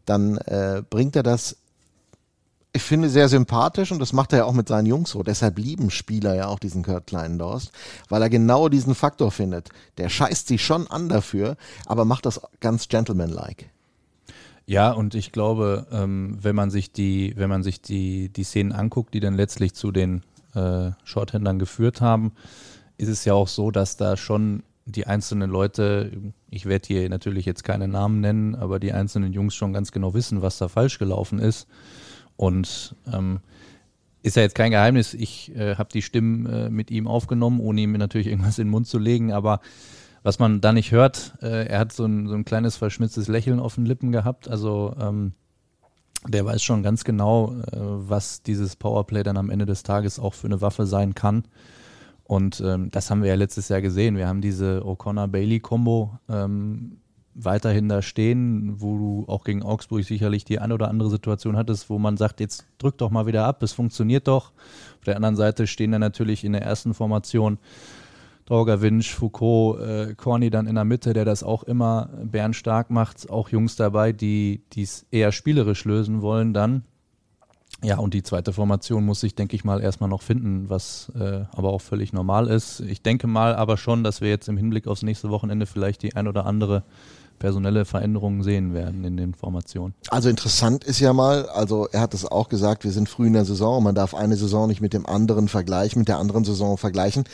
dann 0.07 0.38
äh, 0.38 0.83
bringt 0.88 1.16
er 1.16 1.23
das 1.23 1.57
ich 2.72 2.83
finde, 2.83 3.09
sehr 3.09 3.28
sympathisch 3.28 3.90
und 3.90 3.98
das 3.98 4.12
macht 4.12 4.33
er 4.33 4.40
ja 4.40 4.44
auch 4.44 4.52
mit 4.52 4.68
seinen 4.68 4.87
Jungs 4.87 5.11
so. 5.11 5.22
Deshalb 5.22 5.59
lieben 5.59 5.90
Spieler 5.90 6.35
ja 6.35 6.46
auch 6.46 6.59
diesen 6.59 6.83
Kurt 6.83 7.06
Kleinendorst, 7.06 7.72
weil 8.09 8.22
er 8.22 8.30
genau 8.30 8.68
diesen 8.68 8.94
Faktor 8.94 9.30
findet. 9.30 9.70
Der 9.98 10.09
scheißt 10.09 10.46
sich 10.46 10.64
schon 10.64 10.87
an 10.87 11.09
dafür, 11.09 11.56
aber 11.87 12.04
macht 12.04 12.26
das 12.26 12.40
ganz 12.61 12.88
gentlemanlike. 12.88 13.66
Ja, 14.66 14.92
und 14.92 15.16
ich 15.16 15.33
glaube, 15.33 15.88
ähm, 15.90 16.38
wenn 16.40 16.54
man 16.54 16.70
sich 16.70 16.92
die, 16.92 17.33
wenn 17.37 17.50
man 17.50 17.64
sich 17.64 17.80
die, 17.80 18.28
die 18.28 18.44
Szenen 18.44 18.70
anguckt, 18.70 19.14
die 19.14 19.20
dann 19.20 19.35
letztlich 19.35 19.74
zu 19.74 19.90
den 19.90 20.22
äh, 20.54 20.92
Shorthändlern 21.02 21.59
geführt 21.59 22.00
haben, 22.00 22.33
ist 22.98 23.09
es 23.09 23.24
ja 23.24 23.35
auch 23.35 23.48
so, 23.48 23.72
dass 23.72 23.96
da 23.96 24.16
schon 24.16 24.62
die 24.85 25.06
einzelnen 25.06 25.50
Leute, 25.50 26.12
ich 26.50 26.66
werde 26.66 26.87
hier 26.87 27.09
natürlich 27.09 27.46
jetzt 27.46 27.64
keine 27.64 27.88
Namen 27.88 28.20
nennen, 28.20 28.54
aber 28.54 28.78
die 28.78 28.92
einzelnen 28.92 29.33
Jungs 29.33 29.54
schon 29.54 29.72
ganz 29.72 29.90
genau 29.90 30.14
wissen, 30.14 30.42
was 30.42 30.59
da 30.59 30.68
falsch 30.68 30.98
gelaufen 30.98 31.40
ist. 31.40 31.66
Und 32.40 32.96
ähm, 33.12 33.40
ist 34.22 34.37
ja 34.37 34.42
jetzt 34.42 34.55
kein 34.55 34.70
Geheimnis, 34.70 35.12
ich 35.12 35.55
äh, 35.55 35.76
habe 35.76 35.90
die 35.92 36.00
Stimmen 36.00 36.46
äh, 36.46 36.70
mit 36.70 36.90
ihm 36.90 37.07
aufgenommen, 37.07 37.61
ohne 37.61 37.83
ihm 37.83 37.92
natürlich 37.92 38.29
irgendwas 38.29 38.59
in 38.59 38.68
den 38.68 38.70
Mund 38.70 38.87
zu 38.87 38.98
legen, 38.98 39.31
aber 39.31 39.61
was 40.22 40.38
man 40.38 40.62
da 40.62 40.72
nicht 40.72 40.90
hört, 40.90 41.35
äh, 41.42 41.66
er 41.66 41.79
hat 41.79 41.92
so 41.92 42.07
ein, 42.07 42.29
so 42.29 42.35
ein 42.35 42.46
kleines 42.46 42.79
verschmitztes 42.79 43.29
Lächeln 43.29 43.61
auf 43.61 43.74
den 43.74 43.85
Lippen 43.85 44.11
gehabt, 44.11 44.48
also 44.48 44.96
ähm, 44.98 45.33
der 46.26 46.46
weiß 46.46 46.62
schon 46.62 46.83
ganz 46.83 47.05
genau, 47.05 47.53
äh, 47.61 47.76
was 47.76 48.42
dieses 48.42 48.74
Powerplay 48.74 49.22
dann 49.22 49.37
am 49.37 49.50
Ende 49.50 49.66
des 49.66 49.83
Tages 49.83 50.18
auch 50.18 50.33
für 50.33 50.46
eine 50.46 50.62
Waffe 50.62 50.87
sein 50.87 51.14
kann. 51.14 51.44
Und 52.24 52.62
ähm, 52.64 52.90
das 52.90 53.11
haben 53.11 53.20
wir 53.20 53.29
ja 53.29 53.35
letztes 53.35 53.68
Jahr 53.68 53.83
gesehen. 53.83 54.16
Wir 54.16 54.29
haben 54.29 54.40
diese 54.40 54.81
O'Connor-Bailey-Kombo 54.83 56.18
ähm, 56.31 56.99
weiterhin 57.44 57.88
da 57.88 58.03
stehen, 58.03 58.81
wo 58.81 58.96
du 58.96 59.24
auch 59.29 59.44
gegen 59.44 59.62
Augsburg 59.62 60.05
sicherlich 60.05 60.44
die 60.44 60.59
eine 60.59 60.74
oder 60.74 60.88
andere 60.88 61.11
Situation 61.11 61.57
hattest, 61.57 61.90
wo 61.90 61.98
man 61.98 62.16
sagt, 62.16 62.40
jetzt 62.40 62.66
drück 62.79 62.98
doch 62.98 63.11
mal 63.11 63.26
wieder 63.26 63.44
ab, 63.44 63.62
es 63.62 63.72
funktioniert 63.72 64.29
doch. 64.29 64.53
Auf 64.98 65.05
der 65.07 65.16
anderen 65.16 65.37
Seite 65.37 65.66
stehen 65.66 65.92
dann 65.92 66.00
natürlich 66.00 66.44
in 66.44 66.53
der 66.53 66.62
ersten 66.62 66.94
Formation 66.94 67.59
Dorger 68.46 68.83
Winch, 68.83 69.14
Foucault, 69.14 69.81
äh, 69.81 70.14
Corny 70.16 70.50
dann 70.50 70.66
in 70.66 70.74
der 70.74 70.85
Mitte, 70.85 71.12
der 71.12 71.24
das 71.24 71.44
auch 71.44 71.62
immer 71.62 72.11
bärenstark 72.24 72.90
macht. 72.90 73.31
Auch 73.31 73.48
Jungs 73.48 73.76
dabei, 73.76 74.12
die 74.12 74.62
es 74.76 75.07
eher 75.12 75.31
spielerisch 75.31 75.85
lösen 75.85 76.20
wollen 76.20 76.53
dann. 76.53 76.83
Ja, 77.83 77.98
und 77.98 78.12
die 78.12 78.22
zweite 78.22 78.53
Formation 78.53 79.07
muss 79.07 79.22
ich, 79.22 79.35
denke 79.35 79.57
ich 79.57 79.64
mal, 79.64 79.81
erstmal 79.81 80.11
noch 80.11 80.20
finden, 80.20 80.68
was 80.68 81.11
äh, 81.18 81.44
aber 81.53 81.70
auch 81.70 81.81
völlig 81.81 82.12
normal 82.12 82.48
ist. 82.48 82.81
Ich 82.81 83.03
denke 83.03 83.26
mal 83.26 83.55
aber 83.55 83.79
schon, 83.79 84.05
dass 84.05 84.20
wir 84.20 84.29
jetzt 84.29 84.48
im 84.48 84.59
Hinblick 84.59 84.87
aufs 84.87 85.03
nächste 85.03 85.31
Wochenende 85.31 85.64
vielleicht 85.64 86.03
die 86.03 86.14
ein 86.14 86.29
oder 86.29 86.44
andere 86.44 86.83
personelle 87.40 87.85
Veränderungen 87.85 88.44
sehen 88.44 88.72
werden 88.72 89.05
in 89.05 89.16
den 89.16 89.35
Formationen. 89.35 89.94
Also 90.11 90.29
interessant 90.29 90.85
ist 90.85 91.00
ja 91.00 91.12
mal, 91.12 91.48
also 91.48 91.88
er 91.90 92.00
hat 92.00 92.14
es 92.14 92.24
auch 92.24 92.48
gesagt, 92.48 92.85
wir 92.85 92.92
sind 92.92 93.09
früh 93.09 93.26
in 93.26 93.33
der 93.33 93.44
Saison, 93.44 93.83
man 93.83 93.96
darf 93.96 94.14
eine 94.14 94.37
Saison 94.37 94.68
nicht 94.68 94.81
mit 94.81 94.92
dem 94.92 95.07
anderen 95.07 95.48
vergleichen, 95.48 95.98
mit 95.98 96.09
der 96.09 96.18
anderen 96.18 96.44
Saison 96.44 96.79
vergleichen, 96.79 97.24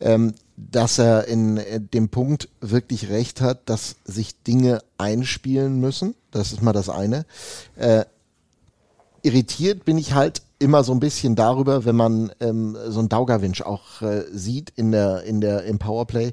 ähm, 0.00 0.34
dass 0.56 0.98
er 0.98 1.28
in 1.28 1.58
äh, 1.58 1.80
dem 1.80 2.08
Punkt 2.08 2.48
wirklich 2.60 3.10
recht 3.10 3.40
hat, 3.40 3.68
dass 3.68 3.96
sich 4.04 4.42
Dinge 4.42 4.80
einspielen 4.98 5.78
müssen. 5.78 6.14
Das 6.32 6.52
ist 6.52 6.62
mal 6.62 6.72
das 6.72 6.88
eine. 6.88 7.26
Äh, 7.76 8.04
irritiert 9.22 9.84
bin 9.84 9.98
ich 9.98 10.14
halt 10.14 10.42
immer 10.58 10.84
so 10.84 10.92
ein 10.92 11.00
bisschen 11.00 11.36
darüber, 11.36 11.84
wenn 11.84 11.96
man 11.96 12.32
ähm, 12.40 12.76
so 12.88 13.00
einen 13.00 13.08
Daugerwinsch 13.10 13.60
auch 13.60 14.00
äh, 14.00 14.24
sieht 14.32 14.72
in 14.76 14.92
der, 14.92 15.24
in 15.24 15.40
der, 15.40 15.64
im 15.64 15.78
Powerplay, 15.78 16.32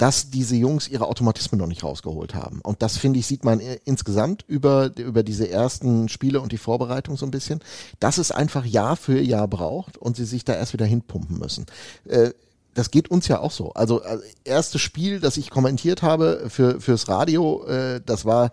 dass 0.00 0.30
diese 0.30 0.56
Jungs 0.56 0.88
ihre 0.88 1.06
Automatismen 1.06 1.58
noch 1.60 1.66
nicht 1.66 1.84
rausgeholt 1.84 2.34
haben. 2.34 2.62
Und 2.62 2.80
das 2.80 2.96
finde 2.96 3.18
ich, 3.18 3.26
sieht 3.26 3.44
man 3.44 3.60
äh, 3.60 3.80
insgesamt 3.84 4.46
über, 4.48 4.96
über 4.96 5.22
diese 5.22 5.50
ersten 5.50 6.08
Spiele 6.08 6.40
und 6.40 6.52
die 6.52 6.58
Vorbereitung 6.58 7.18
so 7.18 7.26
ein 7.26 7.30
bisschen, 7.30 7.60
dass 7.98 8.16
es 8.16 8.32
einfach 8.32 8.64
Jahr 8.64 8.96
für 8.96 9.20
Jahr 9.20 9.46
braucht 9.46 9.98
und 9.98 10.16
sie 10.16 10.24
sich 10.24 10.42
da 10.46 10.54
erst 10.54 10.72
wieder 10.72 10.86
hinpumpen 10.86 11.38
müssen. 11.38 11.66
Äh, 12.08 12.30
das 12.72 12.90
geht 12.90 13.10
uns 13.10 13.28
ja 13.28 13.40
auch 13.40 13.50
so. 13.50 13.74
Also 13.74 14.02
äh, 14.02 14.18
erstes 14.44 14.80
Spiel, 14.80 15.20
das 15.20 15.36
ich 15.36 15.50
kommentiert 15.50 16.00
habe 16.00 16.46
für 16.48 16.80
fürs 16.80 17.08
Radio, 17.08 17.66
äh, 17.66 18.00
das 18.00 18.24
war 18.24 18.52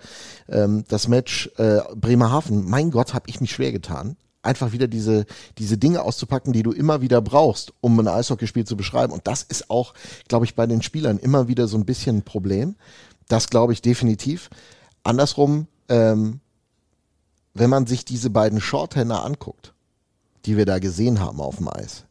ähm, 0.49 0.83
das 0.89 1.07
Match 1.07 1.49
äh, 1.55 1.79
Bremerhaven. 1.95 2.69
Mein 2.69 2.91
Gott, 2.91 3.13
habe 3.13 3.29
ich 3.29 3.39
mich 3.39 3.51
schwer 3.51 3.71
getan 3.71 4.17
einfach 4.47 4.71
wieder 4.71 4.87
diese, 4.87 5.25
diese 5.57 5.77
Dinge 5.77 6.01
auszupacken, 6.01 6.53
die 6.53 6.63
du 6.63 6.71
immer 6.71 7.01
wieder 7.01 7.21
brauchst, 7.21 7.73
um 7.81 7.99
ein 7.99 8.07
Eishockeyspiel 8.07 8.65
zu 8.65 8.77
beschreiben. 8.77 9.13
Und 9.13 9.27
das 9.27 9.43
ist 9.43 9.69
auch, 9.69 9.93
glaube 10.27 10.45
ich, 10.45 10.55
bei 10.55 10.65
den 10.65 10.81
Spielern 10.81 11.19
immer 11.19 11.47
wieder 11.47 11.67
so 11.67 11.77
ein 11.77 11.85
bisschen 11.85 12.17
ein 12.17 12.23
Problem. 12.23 12.75
Das 13.27 13.49
glaube 13.49 13.73
ich 13.73 13.81
definitiv. 13.81 14.49
Andersrum, 15.03 15.67
ähm, 15.89 16.39
wenn 17.53 17.69
man 17.69 17.85
sich 17.87 18.05
diese 18.05 18.29
beiden 18.29 18.61
Shorthänder 18.61 19.23
anguckt, 19.23 19.73
die 20.45 20.57
wir 20.57 20.65
da 20.65 20.79
gesehen 20.79 21.19
haben 21.19 21.41
auf 21.41 21.57
dem 21.57 21.67
Eis, 21.67 22.05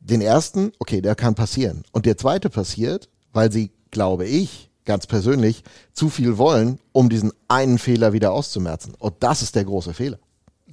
den 0.00 0.20
ersten, 0.20 0.72
okay, 0.78 1.00
der 1.00 1.14
kann 1.14 1.34
passieren. 1.34 1.84
Und 1.92 2.06
der 2.06 2.16
zweite 2.16 2.50
passiert, 2.50 3.08
weil 3.32 3.52
sie, 3.52 3.70
glaube 3.90 4.26
ich, 4.26 4.70
ganz 4.84 5.06
persönlich, 5.06 5.62
zu 5.92 6.08
viel 6.08 6.38
wollen, 6.38 6.80
um 6.92 7.08
diesen 7.08 7.32
einen 7.48 7.78
Fehler 7.78 8.12
wieder 8.12 8.32
auszumerzen. 8.32 8.94
Und 8.98 9.14
das 9.20 9.42
ist 9.42 9.54
der 9.54 9.64
große 9.64 9.94
Fehler. 9.94 10.18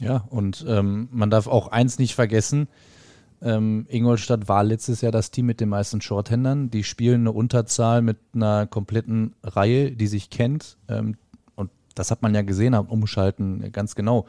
Ja, 0.01 0.25
und 0.29 0.65
ähm, 0.67 1.09
man 1.11 1.29
darf 1.29 1.47
auch 1.47 1.67
eins 1.69 1.99
nicht 1.99 2.15
vergessen. 2.15 2.67
Ähm, 3.41 3.85
Ingolstadt 3.89 4.47
war 4.47 4.63
letztes 4.63 5.01
Jahr 5.01 5.11
das 5.11 5.31
Team 5.31 5.45
mit 5.45 5.59
den 5.59 5.69
meisten 5.69 6.01
Shorthändern. 6.01 6.69
Die 6.69 6.83
spielen 6.83 7.21
eine 7.21 7.31
Unterzahl 7.31 8.01
mit 8.01 8.17
einer 8.33 8.67
kompletten 8.67 9.33
Reihe, 9.43 9.91
die 9.91 10.07
sich 10.07 10.29
kennt. 10.29 10.77
Ähm, 10.87 11.15
und 11.55 11.69
das 11.95 12.11
hat 12.11 12.21
man 12.21 12.35
ja 12.35 12.41
gesehen 12.41 12.73
am 12.73 12.87
Umschalten 12.87 13.71
ganz 13.71 13.95
genau. 13.95 14.25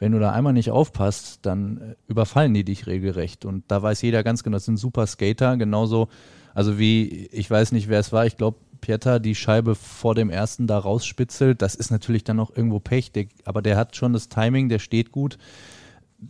Wenn 0.00 0.12
du 0.12 0.20
da 0.20 0.30
einmal 0.30 0.52
nicht 0.52 0.70
aufpasst, 0.70 1.40
dann 1.42 1.78
äh, 1.78 1.94
überfallen 2.06 2.54
die 2.54 2.64
dich 2.64 2.86
regelrecht. 2.86 3.44
Und 3.44 3.64
da 3.68 3.82
weiß 3.82 4.02
jeder 4.02 4.22
ganz 4.22 4.42
genau, 4.42 4.56
das 4.56 4.64
sind 4.64 4.76
super 4.76 5.06
Skater, 5.06 5.56
genauso, 5.56 6.08
also 6.54 6.78
wie, 6.78 7.26
ich 7.32 7.50
weiß 7.50 7.72
nicht, 7.72 7.88
wer 7.88 8.00
es 8.00 8.12
war, 8.12 8.26
ich 8.26 8.36
glaube, 8.36 8.58
Pieter 8.80 9.20
die 9.20 9.34
Scheibe 9.34 9.74
vor 9.74 10.14
dem 10.14 10.30
ersten 10.30 10.66
da 10.66 10.78
rausspitzelt, 10.78 11.62
das 11.62 11.74
ist 11.74 11.90
natürlich 11.90 12.24
dann 12.24 12.36
noch 12.36 12.54
irgendwo 12.54 12.80
Pech, 12.80 13.12
der, 13.12 13.26
aber 13.44 13.62
der 13.62 13.76
hat 13.76 13.96
schon 13.96 14.12
das 14.12 14.28
Timing, 14.28 14.68
der 14.68 14.78
steht 14.78 15.12
gut. 15.12 15.38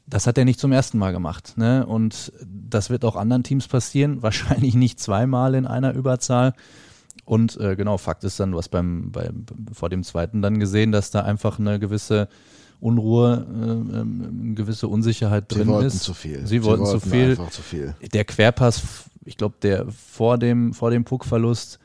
Das 0.06 0.26
hat 0.26 0.36
er 0.36 0.44
nicht 0.44 0.60
zum 0.60 0.72
ersten 0.72 0.98
Mal 0.98 1.12
gemacht. 1.12 1.54
Ne? 1.56 1.86
Und 1.86 2.32
das 2.44 2.90
wird 2.90 3.04
auch 3.04 3.16
anderen 3.16 3.42
Teams 3.42 3.68
passieren, 3.68 4.22
wahrscheinlich 4.22 4.74
nicht 4.74 5.00
zweimal 5.00 5.54
in 5.54 5.66
einer 5.66 5.94
Überzahl. 5.94 6.54
Und 7.24 7.58
äh, 7.60 7.76
genau, 7.76 7.98
Fakt 7.98 8.24
ist 8.24 8.40
dann, 8.40 8.54
was 8.54 8.68
beim, 8.68 9.10
beim 9.12 9.44
vor 9.72 9.88
dem 9.90 10.02
zweiten 10.02 10.40
dann 10.40 10.58
gesehen, 10.58 10.92
dass 10.92 11.10
da 11.10 11.22
einfach 11.22 11.58
eine 11.58 11.78
gewisse 11.78 12.28
Unruhe, 12.80 13.46
äh, 13.50 13.62
eine 13.62 14.00
ähm, 14.00 14.54
gewisse 14.54 14.88
Unsicherheit 14.88 15.52
drin 15.52 15.64
Sie 15.64 15.68
wollten 15.68 15.86
ist. 15.86 16.00
Zu 16.00 16.14
viel. 16.14 16.40
Sie, 16.40 16.46
Sie 16.46 16.64
wollten, 16.64 16.84
wollten 16.84 17.00
zu, 17.00 17.08
viel. 17.08 17.38
zu 17.50 17.62
viel. 17.62 17.94
Der 18.12 18.24
Querpass, 18.24 18.82
ich 19.24 19.36
glaube, 19.36 19.56
der 19.62 19.86
vor 19.90 20.38
dem, 20.38 20.72
vor 20.72 20.90
dem 20.90 21.04
Puckverlust 21.04 21.80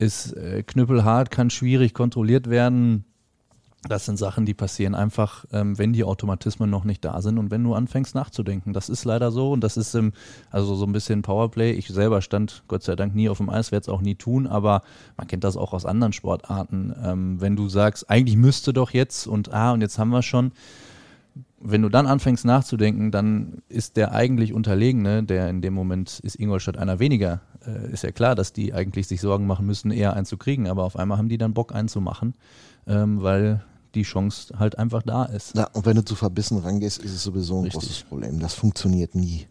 ist 0.00 0.32
äh, 0.32 0.62
knüppelhart, 0.62 1.30
kann 1.30 1.50
schwierig 1.50 1.94
kontrolliert 1.94 2.48
werden. 2.48 3.04
Das 3.88 4.04
sind 4.04 4.18
Sachen, 4.18 4.44
die 4.44 4.52
passieren 4.52 4.94
einfach, 4.94 5.46
ähm, 5.52 5.78
wenn 5.78 5.94
die 5.94 6.04
Automatismen 6.04 6.68
noch 6.68 6.84
nicht 6.84 7.02
da 7.02 7.22
sind 7.22 7.38
und 7.38 7.50
wenn 7.50 7.64
du 7.64 7.72
anfängst 7.72 8.14
nachzudenken. 8.14 8.74
Das 8.74 8.90
ist 8.90 9.06
leider 9.06 9.30
so 9.30 9.52
und 9.52 9.64
das 9.64 9.78
ist 9.78 9.94
im, 9.94 10.12
also 10.50 10.74
so 10.74 10.84
ein 10.84 10.92
bisschen 10.92 11.22
Powerplay. 11.22 11.72
Ich 11.72 11.88
selber 11.88 12.20
stand 12.20 12.62
Gott 12.68 12.82
sei 12.82 12.94
Dank 12.94 13.14
nie 13.14 13.30
auf 13.30 13.38
dem 13.38 13.48
Eis, 13.48 13.72
werde 13.72 13.84
es 13.84 13.88
auch 13.88 14.02
nie 14.02 14.16
tun, 14.16 14.46
aber 14.46 14.82
man 15.16 15.26
kennt 15.28 15.44
das 15.44 15.56
auch 15.56 15.72
aus 15.72 15.86
anderen 15.86 16.12
Sportarten. 16.12 16.94
Ähm, 17.02 17.40
wenn 17.40 17.56
du 17.56 17.70
sagst, 17.70 18.10
eigentlich 18.10 18.36
müsste 18.36 18.74
doch 18.74 18.90
jetzt 18.90 19.26
und 19.26 19.52
ah, 19.54 19.72
und 19.72 19.80
jetzt 19.80 19.98
haben 19.98 20.10
wir 20.10 20.22
schon, 20.22 20.52
wenn 21.60 21.82
du 21.82 21.88
dann 21.88 22.06
anfängst 22.06 22.44
nachzudenken, 22.44 23.10
dann 23.10 23.62
ist 23.68 23.96
der 23.96 24.12
eigentlich 24.12 24.52
Unterlegene, 24.52 25.22
der 25.22 25.48
in 25.48 25.60
dem 25.60 25.74
Moment 25.74 26.20
ist 26.20 26.36
Ingolstadt 26.36 26.78
einer 26.78 26.98
weniger, 26.98 27.40
äh, 27.66 27.92
ist 27.92 28.02
ja 28.02 28.12
klar, 28.12 28.34
dass 28.34 28.52
die 28.52 28.72
eigentlich 28.72 29.06
sich 29.08 29.20
Sorgen 29.20 29.46
machen 29.46 29.66
müssen, 29.66 29.90
eher 29.90 30.14
einen 30.14 30.26
zu 30.26 30.36
kriegen, 30.36 30.68
aber 30.68 30.84
auf 30.84 30.96
einmal 30.96 31.18
haben 31.18 31.28
die 31.28 31.38
dann 31.38 31.52
Bock 31.52 31.74
einzumachen, 31.74 32.34
ähm, 32.86 33.22
weil 33.22 33.62
die 33.94 34.02
Chance 34.02 34.58
halt 34.58 34.78
einfach 34.78 35.02
da 35.02 35.24
ist. 35.24 35.56
Ja, 35.56 35.68
und 35.72 35.84
wenn 35.84 35.96
du 35.96 36.04
zu 36.04 36.14
verbissen 36.14 36.58
rangehst, 36.58 36.98
ist 36.98 37.12
es 37.12 37.22
sowieso 37.22 37.58
ein 37.58 37.64
Richtig. 37.64 37.80
großes 37.80 38.02
Problem. 38.04 38.38
Das 38.38 38.54
funktioniert 38.54 39.14
nie. 39.14 39.46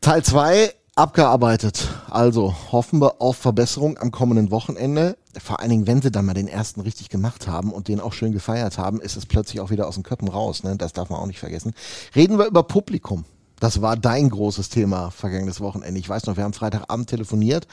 Teil 0.00 0.22
2 0.22 0.72
abgearbeitet. 0.96 1.88
Also 2.08 2.54
hoffen 2.70 3.00
wir 3.00 3.20
auf 3.20 3.36
Verbesserung 3.36 3.98
am 3.98 4.10
kommenden 4.10 4.50
Wochenende. 4.50 5.16
Vor 5.42 5.60
allen 5.60 5.70
Dingen, 5.70 5.86
wenn 5.86 6.02
sie 6.02 6.10
dann 6.10 6.24
mal 6.24 6.34
den 6.34 6.48
ersten 6.48 6.80
richtig 6.80 7.08
gemacht 7.08 7.48
haben 7.48 7.72
und 7.72 7.88
den 7.88 8.00
auch 8.00 8.12
schön 8.12 8.32
gefeiert 8.32 8.78
haben, 8.78 9.00
ist 9.00 9.16
es 9.16 9.26
plötzlich 9.26 9.60
auch 9.60 9.70
wieder 9.70 9.88
aus 9.88 9.94
den 9.94 10.04
Köppen 10.04 10.28
raus. 10.28 10.62
Ne? 10.62 10.76
Das 10.76 10.92
darf 10.92 11.10
man 11.10 11.18
auch 11.18 11.26
nicht 11.26 11.40
vergessen. 11.40 11.74
Reden 12.14 12.38
wir 12.38 12.46
über 12.46 12.62
Publikum. 12.62 13.24
Das 13.60 13.80
war 13.82 13.96
dein 13.96 14.28
großes 14.30 14.68
Thema 14.68 15.10
vergangenes 15.10 15.60
Wochenende. 15.60 15.98
Ich 15.98 16.08
weiß 16.08 16.26
noch, 16.26 16.36
wir 16.36 16.44
haben 16.44 16.52
Freitagabend 16.52 17.08
telefoniert 17.08 17.66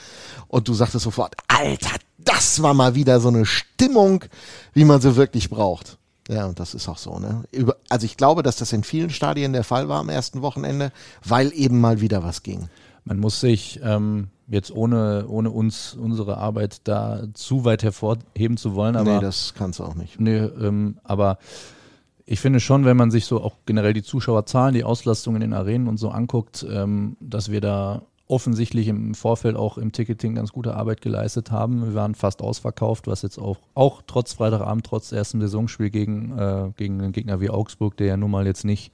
und 0.47 0.67
du 0.67 0.73
sagtest 0.73 1.03
sofort, 1.03 1.35
Alter, 1.47 1.95
das 2.17 2.61
war 2.61 2.73
mal 2.73 2.95
wieder 2.95 3.19
so 3.19 3.27
eine 3.27 3.45
Stimmung, 3.45 4.23
wie 4.73 4.85
man 4.85 5.01
sie 5.01 5.15
wirklich 5.15 5.49
braucht. 5.49 5.97
Ja, 6.29 6.45
und 6.45 6.59
das 6.59 6.75
ist 6.75 6.87
auch 6.87 6.99
so. 6.99 7.19
Ne? 7.19 7.43
also 7.89 8.05
ich 8.05 8.15
glaube, 8.15 8.41
dass 8.41 8.55
das 8.55 8.71
in 8.71 8.83
vielen 8.83 9.09
Stadien 9.09 9.53
der 9.53 9.63
Fall 9.63 9.89
war 9.89 9.99
am 9.99 10.09
ersten 10.09 10.41
Wochenende, 10.41 10.91
weil 11.25 11.51
eben 11.53 11.81
mal 11.81 11.99
wieder 11.99 12.23
was 12.23 12.41
ging 12.41 12.69
man 13.03 13.19
muss 13.19 13.39
sich 13.39 13.79
ähm, 13.83 14.27
jetzt 14.47 14.71
ohne, 14.71 15.27
ohne 15.27 15.49
uns 15.49 15.93
unsere 15.93 16.37
Arbeit 16.37 16.81
da 16.87 17.23
zu 17.33 17.65
weit 17.65 17.83
hervorheben 17.83 18.57
zu 18.57 18.75
wollen. 18.75 18.95
Aber, 18.95 19.15
nee, 19.15 19.21
das 19.21 19.53
kannst 19.53 19.79
du 19.79 19.83
auch 19.83 19.95
nicht. 19.95 20.19
Nee, 20.19 20.37
ähm, 20.37 20.97
aber 21.03 21.37
ich 22.25 22.39
finde 22.39 22.59
schon, 22.59 22.85
wenn 22.85 22.97
man 22.97 23.11
sich 23.11 23.25
so 23.25 23.41
auch 23.41 23.57
generell 23.65 23.93
die 23.93 24.03
Zuschauerzahlen, 24.03 24.73
die 24.73 24.83
Auslastung 24.83 25.35
in 25.35 25.41
den 25.41 25.53
Arenen 25.53 25.87
und 25.87 25.97
so 25.97 26.09
anguckt, 26.09 26.65
ähm, 26.69 27.17
dass 27.19 27.51
wir 27.51 27.61
da 27.61 28.03
offensichtlich 28.27 28.87
im 28.87 29.13
Vorfeld 29.13 29.57
auch 29.57 29.77
im 29.77 29.91
Ticketing 29.91 30.35
ganz 30.35 30.53
gute 30.53 30.75
Arbeit 30.75 31.01
geleistet 31.01 31.51
haben. 31.51 31.83
Wir 31.83 31.95
waren 31.95 32.15
fast 32.15 32.41
ausverkauft, 32.41 33.07
was 33.07 33.23
jetzt 33.23 33.37
auch, 33.37 33.57
auch 33.73 34.01
trotz 34.07 34.33
Freitagabend, 34.33 34.85
trotz 34.85 35.11
erstem 35.11 35.41
Saisonspiel 35.41 35.89
gegen, 35.89 36.37
äh, 36.37 36.71
gegen 36.77 37.01
einen 37.01 37.11
Gegner 37.11 37.41
wie 37.41 37.49
Augsburg, 37.49 37.97
der 37.97 38.07
ja 38.07 38.17
nun 38.17 38.31
mal 38.31 38.45
jetzt 38.45 38.63
nicht 38.63 38.93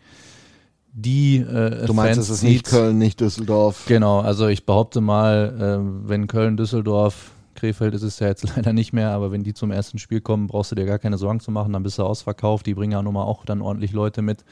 die 1.00 1.38
äh, 1.38 1.86
Du 1.86 1.94
meinst, 1.94 2.16
Fans 2.16 2.30
es 2.30 2.38
ist 2.38 2.44
nicht 2.44 2.66
Köln, 2.66 2.98
nicht 2.98 3.22
Düsseldorf. 3.22 3.86
Genau, 3.88 4.20
also 4.20 4.48
ich 4.48 4.66
behaupte 4.66 5.00
mal, 5.00 5.80
äh, 5.80 6.10
wenn 6.10 6.26
Köln, 6.26 6.58
Düsseldorf, 6.58 7.32
Krefeld 7.54 7.94
ist 7.94 8.02
es 8.02 8.18
ja 8.18 8.28
jetzt 8.28 8.50
leider 8.56 8.74
nicht 8.74 8.94
mehr, 8.94 9.12
aber 9.12 9.32
wenn 9.32 9.44
die 9.44 9.54
zum 9.54 9.70
ersten 9.70 10.00
Spiel 10.00 10.22
kommen, 10.22 10.48
brauchst 10.48 10.72
du 10.72 10.76
dir 10.76 10.86
gar 10.86 10.98
keine 10.98 11.20
Sorgen 11.20 11.40
zu 11.40 11.52
machen, 11.52 11.74
dann 11.74 11.84
bist 11.84 12.00
du 12.00 12.04
ausverkauft. 12.04 12.66
Die 12.66 12.74
bringen 12.74 12.94
ja 12.94 13.04
nun 13.04 13.14
mal 13.14 13.24
auch 13.24 13.46
dann 13.46 13.62
ordentlich 13.62 13.92
Leute 13.92 14.24
mit. 14.24 14.44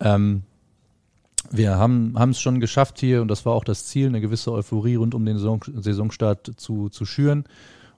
Ähm, 0.00 0.42
wir 1.52 1.78
haben 1.78 2.16
es 2.30 2.40
schon 2.40 2.58
geschafft 2.58 2.98
hier, 2.98 3.22
und 3.22 3.28
das 3.28 3.46
war 3.46 3.54
auch 3.54 3.64
das 3.64 3.86
Ziel, 3.86 4.08
eine 4.08 4.20
gewisse 4.20 4.50
Euphorie 4.50 4.96
rund 4.96 5.14
um 5.14 5.24
den 5.24 5.36
Saison, 5.36 5.62
Saisonstart 5.76 6.54
zu, 6.56 6.88
zu 6.88 7.04
schüren. 7.04 7.44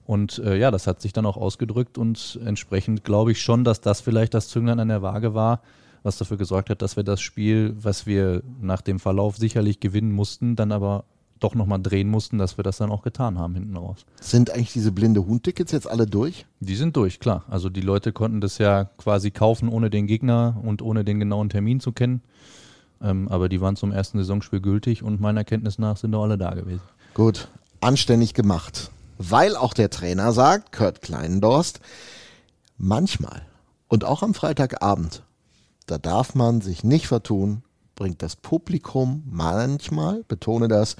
Und 0.05 0.37
äh, 0.37 0.55
ja, 0.55 0.69
das 0.69 0.85
hat 0.85 1.01
sich 1.01 1.13
dann 1.13 1.25
auch 1.25 1.37
ausgedrückt 1.37 1.97
und 1.97 2.39
entsprechend 2.45 3.03
glaube 3.03 3.31
ich 3.31 3.41
schon, 3.41 3.63
dass 3.63 3.81
das 3.81 4.01
vielleicht 4.01 4.35
das 4.35 4.49
Zünglein 4.49 4.79
an 4.79 4.89
der 4.89 5.01
Waage 5.01 5.33
war, 5.33 5.61
was 6.03 6.17
dafür 6.17 6.37
gesorgt 6.37 6.69
hat, 6.69 6.81
dass 6.81 6.95
wir 6.95 7.03
das 7.03 7.21
Spiel, 7.21 7.75
was 7.79 8.05
wir 8.05 8.43
nach 8.59 8.81
dem 8.81 8.99
Verlauf 8.99 9.37
sicherlich 9.37 9.79
gewinnen 9.79 10.11
mussten, 10.11 10.55
dann 10.55 10.71
aber 10.71 11.05
doch 11.41 11.55
nochmal 11.55 11.81
drehen 11.81 12.09
mussten, 12.09 12.37
dass 12.37 12.57
wir 12.57 12.63
das 12.63 12.77
dann 12.77 12.91
auch 12.91 13.01
getan 13.01 13.37
haben 13.39 13.55
hinten 13.55 13.75
raus. 13.75 14.05
Sind 14.19 14.51
eigentlich 14.51 14.73
diese 14.73 14.91
blinde 14.91 15.25
Huhn-Tickets 15.25 15.71
jetzt 15.71 15.89
alle 15.89 16.05
durch? 16.05 16.45
Die 16.59 16.75
sind 16.75 16.95
durch, 16.95 17.19
klar. 17.19 17.43
Also 17.49 17.69
die 17.69 17.81
Leute 17.81 18.13
konnten 18.13 18.41
das 18.41 18.59
ja 18.59 18.85
quasi 18.97 19.31
kaufen, 19.31 19.67
ohne 19.67 19.89
den 19.89 20.07
Gegner 20.07 20.59
und 20.63 20.81
ohne 20.81 21.03
den 21.03 21.19
genauen 21.19 21.49
Termin 21.49 21.79
zu 21.79 21.91
kennen. 21.91 22.21
Ähm, 23.01 23.27
aber 23.27 23.49
die 23.49 23.59
waren 23.59 23.75
zum 23.75 23.91
ersten 23.91 24.19
Saisonspiel 24.19 24.61
gültig 24.61 25.01
und 25.01 25.19
meiner 25.19 25.43
Kenntnis 25.43 25.79
nach 25.79 25.97
sind 25.97 26.11
doch 26.11 26.23
alle 26.23 26.37
da 26.37 26.53
gewesen. 26.53 26.83
Gut, 27.15 27.47
anständig 27.81 28.35
gemacht. 28.35 28.91
Weil 29.17 29.55
auch 29.55 29.73
der 29.73 29.89
Trainer 29.89 30.31
sagt, 30.33 30.71
Kurt 30.71 31.01
Kleinendorst, 31.01 31.79
manchmal 32.77 33.41
und 33.87 34.03
auch 34.03 34.21
am 34.23 34.33
Freitagabend 34.33 35.23
da 35.91 35.97
darf 35.97 36.35
man 36.35 36.61
sich 36.61 36.85
nicht 36.85 37.05
vertun, 37.05 37.63
bringt 37.95 38.21
das 38.23 38.37
Publikum 38.37 39.23
manchmal, 39.29 40.23
betone 40.25 40.69
das, 40.69 40.95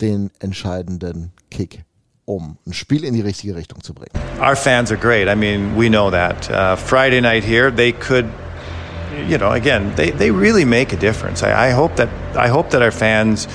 den 0.00 0.30
entscheidenden 0.38 1.32
Kick 1.50 1.84
um 2.24 2.58
ein 2.66 2.74
Spiel 2.74 3.04
in 3.04 3.14
die 3.14 3.22
richtige 3.22 3.56
Richtung 3.56 3.82
zu 3.82 3.94
bringen. 3.94 4.12
Our 4.38 4.54
fans 4.54 4.92
are 4.92 5.00
great. 5.00 5.28
I 5.28 5.34
mean, 5.34 5.74
we 5.74 5.88
know 5.88 6.10
that. 6.10 6.48
Uh, 6.50 6.76
Friday 6.76 7.22
night 7.22 7.42
here, 7.42 7.70
they 7.70 7.90
could 7.90 8.26
you 9.26 9.38
know, 9.38 9.50
again, 9.50 9.92
they, 9.96 10.10
they 10.10 10.30
really 10.30 10.64
make 10.64 10.92
a 10.92 10.96
difference. 10.96 11.42
I, 11.42 11.68
I 11.68 11.70
hope 11.70 11.96
that 11.96 12.08
I 12.36 12.48
hope 12.48 12.70
that 12.70 12.82
our 12.82 12.92
fans 12.92 13.48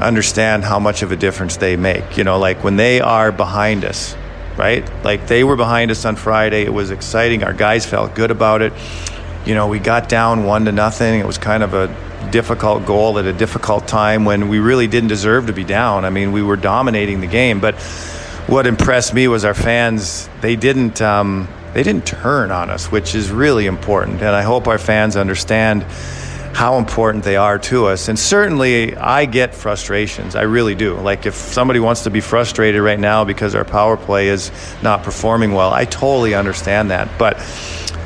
understand 0.00 0.64
how 0.64 0.80
much 0.80 1.02
of 1.02 1.12
a 1.12 1.16
difference 1.16 1.56
they 1.58 1.76
make. 1.76 2.18
You 2.18 2.24
know, 2.24 2.38
like 2.38 2.64
when 2.64 2.76
they 2.76 3.00
are 3.00 3.32
behind 3.32 3.84
us, 3.84 4.16
right? 4.58 4.84
Like 5.04 5.28
they 5.28 5.44
were 5.44 5.56
behind 5.56 5.92
us 5.92 6.04
on 6.04 6.16
Friday. 6.16 6.64
It 6.64 6.74
was 6.74 6.90
exciting. 6.90 7.44
Our 7.44 7.54
guys 7.54 7.86
felt 7.86 8.16
good 8.16 8.32
about 8.32 8.60
it 8.60 8.72
you 9.48 9.54
know, 9.54 9.66
we 9.66 9.78
got 9.78 10.10
down 10.10 10.44
one 10.44 10.66
to 10.66 10.72
nothing. 10.72 11.18
It 11.18 11.26
was 11.26 11.38
kind 11.38 11.62
of 11.62 11.72
a 11.72 11.88
difficult 12.30 12.84
goal 12.84 13.18
at 13.18 13.24
a 13.24 13.32
difficult 13.32 13.88
time 13.88 14.26
when 14.26 14.50
we 14.50 14.58
really 14.58 14.86
didn't 14.86 15.08
deserve 15.08 15.46
to 15.46 15.54
be 15.54 15.64
down. 15.64 16.04
I 16.04 16.10
mean, 16.10 16.32
we 16.32 16.42
were 16.42 16.56
dominating 16.56 17.22
the 17.22 17.26
game, 17.26 17.58
but 17.58 17.74
what 18.46 18.66
impressed 18.66 19.14
me 19.14 19.26
was 19.26 19.46
our 19.46 19.54
fans. 19.54 20.28
They 20.42 20.54
didn't. 20.54 21.00
Um, 21.00 21.48
they 21.72 21.82
didn't 21.82 22.06
turn 22.06 22.50
on 22.50 22.70
us, 22.70 22.90
which 22.90 23.14
is 23.14 23.30
really 23.30 23.66
important. 23.66 24.20
And 24.20 24.30
I 24.30 24.42
hope 24.42 24.66
our 24.68 24.78
fans 24.78 25.16
understand 25.16 25.86
how 26.58 26.76
important 26.76 27.22
they 27.22 27.36
are 27.36 27.56
to 27.56 27.86
us. 27.86 28.08
And 28.08 28.18
certainly, 28.18 28.96
I 28.96 29.26
get 29.26 29.54
frustrations. 29.54 30.34
I 30.34 30.42
really 30.42 30.74
do. 30.74 30.94
Like, 30.96 31.24
if 31.24 31.34
somebody 31.36 31.78
wants 31.78 32.02
to 32.02 32.10
be 32.10 32.20
frustrated 32.20 32.82
right 32.82 32.98
now 32.98 33.22
because 33.22 33.54
our 33.54 33.64
power 33.64 33.96
play 33.96 34.26
is 34.26 34.50
not 34.82 35.04
performing 35.04 35.52
well, 35.52 35.72
I 35.72 35.84
totally 35.84 36.34
understand 36.34 36.90
that. 36.90 37.16
But 37.16 37.36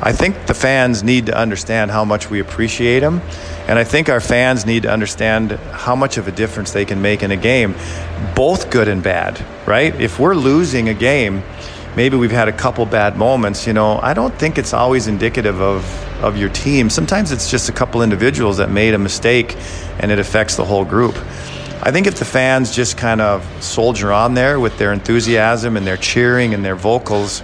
I 0.03 0.11
think 0.11 0.45
the 0.45 0.53
fans 0.53 1.01
need 1.01 1.25
to 1.25 1.35
understand 1.35 1.89
how 1.89 2.05
much 2.05 2.29
we 2.29 2.41
appreciate 2.41 2.99
them. 2.99 3.23
And 3.67 3.79
I 3.79 3.83
think 3.83 4.07
our 4.07 4.19
fans 4.19 4.67
need 4.67 4.83
to 4.83 4.91
understand 4.91 5.53
how 5.71 5.95
much 5.95 6.19
of 6.19 6.27
a 6.27 6.31
difference 6.31 6.73
they 6.73 6.85
can 6.85 7.01
make 7.01 7.23
in 7.23 7.31
a 7.31 7.37
game, 7.37 7.73
both 8.35 8.69
good 8.69 8.87
and 8.87 9.01
bad, 9.01 9.43
right? 9.65 9.99
If 9.99 10.19
we're 10.19 10.35
losing 10.35 10.89
a 10.89 10.93
game, 10.93 11.41
maybe 11.95 12.17
we've 12.17 12.31
had 12.31 12.47
a 12.47 12.51
couple 12.51 12.85
bad 12.85 13.17
moments, 13.17 13.67
you 13.67 13.73
know, 13.73 13.99
I 14.01 14.13
don't 14.13 14.33
think 14.33 14.57
it's 14.57 14.73
always 14.73 15.07
indicative 15.07 15.61
of, 15.61 15.83
of 16.23 16.37
your 16.37 16.49
team. 16.49 16.89
Sometimes 16.89 17.31
it's 17.31 17.49
just 17.49 17.69
a 17.69 17.71
couple 17.71 18.01
individuals 18.01 18.57
that 18.57 18.71
made 18.71 18.93
a 18.93 18.99
mistake 18.99 19.55
and 19.99 20.11
it 20.11 20.19
affects 20.19 20.55
the 20.55 20.65
whole 20.65 20.85
group. 20.85 21.15
I 21.85 21.91
think 21.91 22.07
if 22.07 22.15
the 22.15 22.25
fans 22.25 22.73
just 22.73 22.97
kind 22.97 23.19
of 23.21 23.45
soldier 23.61 24.11
on 24.11 24.33
there 24.33 24.59
with 24.59 24.77
their 24.77 24.93
enthusiasm 24.93 25.75
and 25.75 25.85
their 25.85 25.97
cheering 25.97 26.53
and 26.53 26.63
their 26.63 26.75
vocals, 26.75 27.43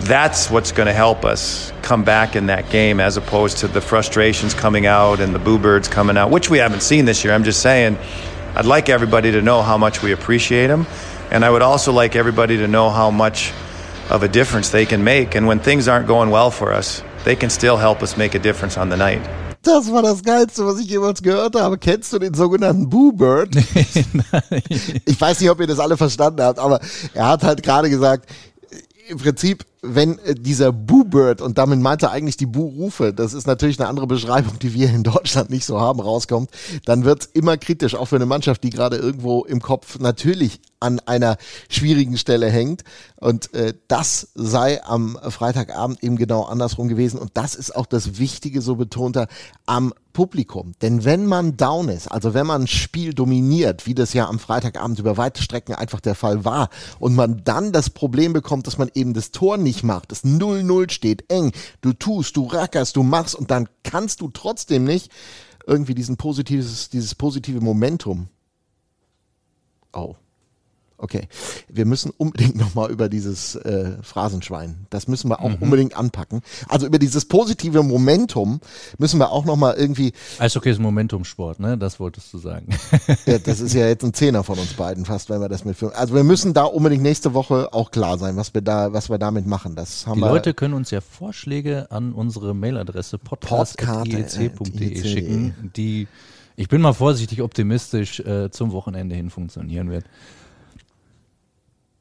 that's 0.00 0.50
what's 0.50 0.72
going 0.72 0.86
to 0.86 0.92
help 0.92 1.24
us 1.24 1.72
come 1.82 2.04
back 2.04 2.36
in 2.36 2.46
that 2.46 2.70
game 2.70 3.00
as 3.00 3.16
opposed 3.16 3.58
to 3.58 3.68
the 3.68 3.80
frustrations 3.80 4.54
coming 4.54 4.86
out 4.86 5.20
and 5.20 5.34
the 5.34 5.38
boo 5.38 5.58
birds 5.58 5.88
coming 5.88 6.16
out, 6.16 6.30
which 6.30 6.48
we 6.48 6.58
haven't 6.58 6.82
seen 6.82 7.04
this 7.04 7.24
year. 7.24 7.32
I'm 7.32 7.44
just 7.44 7.60
saying, 7.60 7.98
I'd 8.54 8.66
like 8.66 8.88
everybody 8.88 9.32
to 9.32 9.42
know 9.42 9.62
how 9.62 9.78
much 9.78 10.02
we 10.02 10.12
appreciate 10.12 10.68
them. 10.68 10.86
And 11.30 11.44
I 11.44 11.50
would 11.50 11.62
also 11.62 11.92
like 11.92 12.16
everybody 12.16 12.56
to 12.58 12.68
know 12.68 12.90
how 12.90 13.10
much 13.10 13.52
of 14.10 14.22
a 14.22 14.28
difference 14.28 14.70
they 14.70 14.84
can 14.84 15.02
make. 15.02 15.36
And 15.36 15.46
when 15.46 15.60
things 15.60 15.88
aren't 15.88 16.06
going 16.06 16.30
well 16.30 16.50
for 16.50 16.72
us, 16.72 17.02
they 17.24 17.36
can 17.36 17.50
still 17.50 17.76
help 17.76 18.02
us 18.02 18.16
make 18.16 18.34
a 18.34 18.38
difference 18.38 18.76
on 18.76 18.90
the 18.90 18.96
night. 18.96 19.22
Das 19.62 19.92
war 19.92 20.02
das 20.02 20.22
Geilste, 20.22 20.64
was 20.64 20.80
ich 20.80 20.86
jemals 20.86 21.22
gehört 21.22 21.54
habe. 21.54 21.76
Kennst 21.76 22.12
du 22.14 22.18
den 22.18 22.32
sogenannten 22.32 22.88
Boo 22.88 23.12
Bird? 23.12 23.54
ich 25.04 25.20
weiß 25.20 25.40
nicht, 25.40 25.50
ob 25.50 25.60
ihr 25.60 25.66
das 25.66 25.78
alle 25.78 25.98
verstanden 25.98 26.42
habt, 26.42 26.58
aber 26.58 26.80
er 27.12 27.28
hat 27.28 27.42
halt 27.42 27.62
gerade 27.62 27.90
gesagt, 27.90 28.30
im 29.10 29.18
Prinzip, 29.18 29.66
wenn 29.82 30.18
äh, 30.20 30.34
dieser 30.34 30.72
Boo-Bird, 30.72 31.40
und 31.40 31.58
damit 31.58 31.80
meint 31.80 32.02
er 32.02 32.12
eigentlich 32.12 32.36
die 32.36 32.46
Boo-Rufe, 32.46 33.12
das 33.12 33.34
ist 33.34 33.46
natürlich 33.46 33.78
eine 33.78 33.88
andere 33.88 34.06
Beschreibung, 34.06 34.58
die 34.58 34.72
wir 34.72 34.88
in 34.88 35.02
Deutschland 35.02 35.50
nicht 35.50 35.64
so 35.64 35.80
haben, 35.80 36.00
rauskommt, 36.00 36.50
dann 36.84 37.04
wird 37.04 37.22
es 37.22 37.26
immer 37.26 37.56
kritisch, 37.56 37.94
auch 37.94 38.06
für 38.06 38.16
eine 38.16 38.26
Mannschaft, 38.26 38.62
die 38.62 38.70
gerade 38.70 38.96
irgendwo 38.96 39.44
im 39.44 39.60
Kopf 39.60 39.98
natürlich 39.98 40.60
an 40.78 41.00
einer 41.00 41.36
schwierigen 41.68 42.16
Stelle 42.16 42.48
hängt. 42.48 42.84
Und 43.16 43.52
äh, 43.52 43.74
das 43.88 44.28
sei 44.34 44.82
am 44.84 45.18
Freitagabend 45.28 46.02
eben 46.02 46.16
genau 46.16 46.44
andersrum 46.44 46.88
gewesen. 46.88 47.18
Und 47.18 47.32
das 47.34 47.54
ist 47.54 47.74
auch 47.74 47.86
das 47.86 48.18
Wichtige, 48.18 48.62
so 48.62 48.76
betont 48.76 49.16
er, 49.16 49.28
am 49.66 49.92
Publikum. 50.20 50.74
Denn 50.82 51.06
wenn 51.06 51.24
man 51.24 51.56
down 51.56 51.88
ist, 51.88 52.06
also 52.08 52.34
wenn 52.34 52.46
man 52.46 52.64
ein 52.64 52.66
Spiel 52.66 53.14
dominiert, 53.14 53.86
wie 53.86 53.94
das 53.94 54.12
ja 54.12 54.28
am 54.28 54.38
Freitagabend 54.38 54.98
über 54.98 55.16
weite 55.16 55.42
Strecken 55.42 55.74
einfach 55.74 55.98
der 55.98 56.14
Fall 56.14 56.44
war, 56.44 56.68
und 56.98 57.14
man 57.14 57.42
dann 57.42 57.72
das 57.72 57.88
Problem 57.88 58.34
bekommt, 58.34 58.66
dass 58.66 58.76
man 58.76 58.90
eben 58.92 59.14
das 59.14 59.30
Tor 59.30 59.56
nicht 59.56 59.82
macht, 59.82 60.12
das 60.12 60.22
0-0 60.22 60.90
steht, 60.90 61.32
eng, 61.32 61.52
du 61.80 61.94
tust, 61.94 62.36
du 62.36 62.44
rackerst, 62.44 62.96
du 62.96 63.02
machst 63.02 63.34
und 63.34 63.50
dann 63.50 63.66
kannst 63.82 64.20
du 64.20 64.28
trotzdem 64.28 64.84
nicht 64.84 65.10
irgendwie 65.66 65.94
diesen 65.94 66.18
positives, 66.18 66.90
dieses 66.90 67.14
positive 67.14 67.62
Momentum. 67.62 68.28
Oh. 69.94 70.16
Okay, 71.02 71.28
wir 71.68 71.86
müssen 71.86 72.12
unbedingt 72.16 72.56
nochmal 72.60 72.90
über 72.90 73.08
dieses 73.08 73.54
äh, 73.54 73.92
Phrasenschwein, 74.02 74.86
das 74.90 75.08
müssen 75.08 75.30
wir 75.30 75.40
auch 75.40 75.48
mhm. 75.48 75.56
unbedingt 75.60 75.96
anpacken. 75.96 76.42
Also 76.68 76.86
über 76.86 76.98
dieses 76.98 77.24
positive 77.24 77.82
Momentum 77.82 78.60
müssen 78.98 79.18
wir 79.18 79.30
auch 79.30 79.46
nochmal 79.46 79.76
irgendwie... 79.76 80.12
Eishockey 80.38 80.70
ist 80.70 80.78
Momentumsport, 80.78 81.58
ne? 81.58 81.78
Das 81.78 82.00
wolltest 82.00 82.32
du 82.34 82.38
sagen. 82.38 82.68
ja, 83.26 83.38
das 83.38 83.60
ist 83.60 83.72
ja 83.72 83.86
jetzt 83.86 84.04
ein 84.04 84.12
Zehner 84.12 84.44
von 84.44 84.58
uns 84.58 84.74
beiden 84.74 85.06
fast, 85.06 85.30
wenn 85.30 85.40
wir 85.40 85.48
das 85.48 85.64
mit... 85.64 85.82
Also 85.82 86.14
wir 86.14 86.24
müssen 86.24 86.52
da 86.52 86.64
unbedingt 86.64 87.02
nächste 87.02 87.32
Woche 87.32 87.72
auch 87.72 87.90
klar 87.90 88.18
sein, 88.18 88.36
was 88.36 88.52
wir 88.52 88.60
da, 88.60 88.92
was 88.92 89.08
wir 89.08 89.18
damit 89.18 89.46
machen. 89.46 89.76
Das 89.76 90.06
haben 90.06 90.16
Die 90.16 90.22
wir, 90.22 90.28
Leute 90.28 90.52
können 90.52 90.74
uns 90.74 90.90
ja 90.90 91.00
Vorschläge 91.00 91.90
an 91.90 92.12
unsere 92.12 92.54
Mailadresse 92.54 93.18
podcast.ilc.de 93.18 95.02
schicken, 95.02 95.70
die... 95.76 96.08
Ich 96.56 96.68
bin 96.68 96.82
mal 96.82 96.92
vorsichtig 96.92 97.40
optimistisch 97.40 98.20
äh, 98.20 98.50
zum 98.50 98.72
Wochenende 98.72 99.14
hin 99.14 99.30
funktionieren 99.30 99.88
wird. 99.88 100.04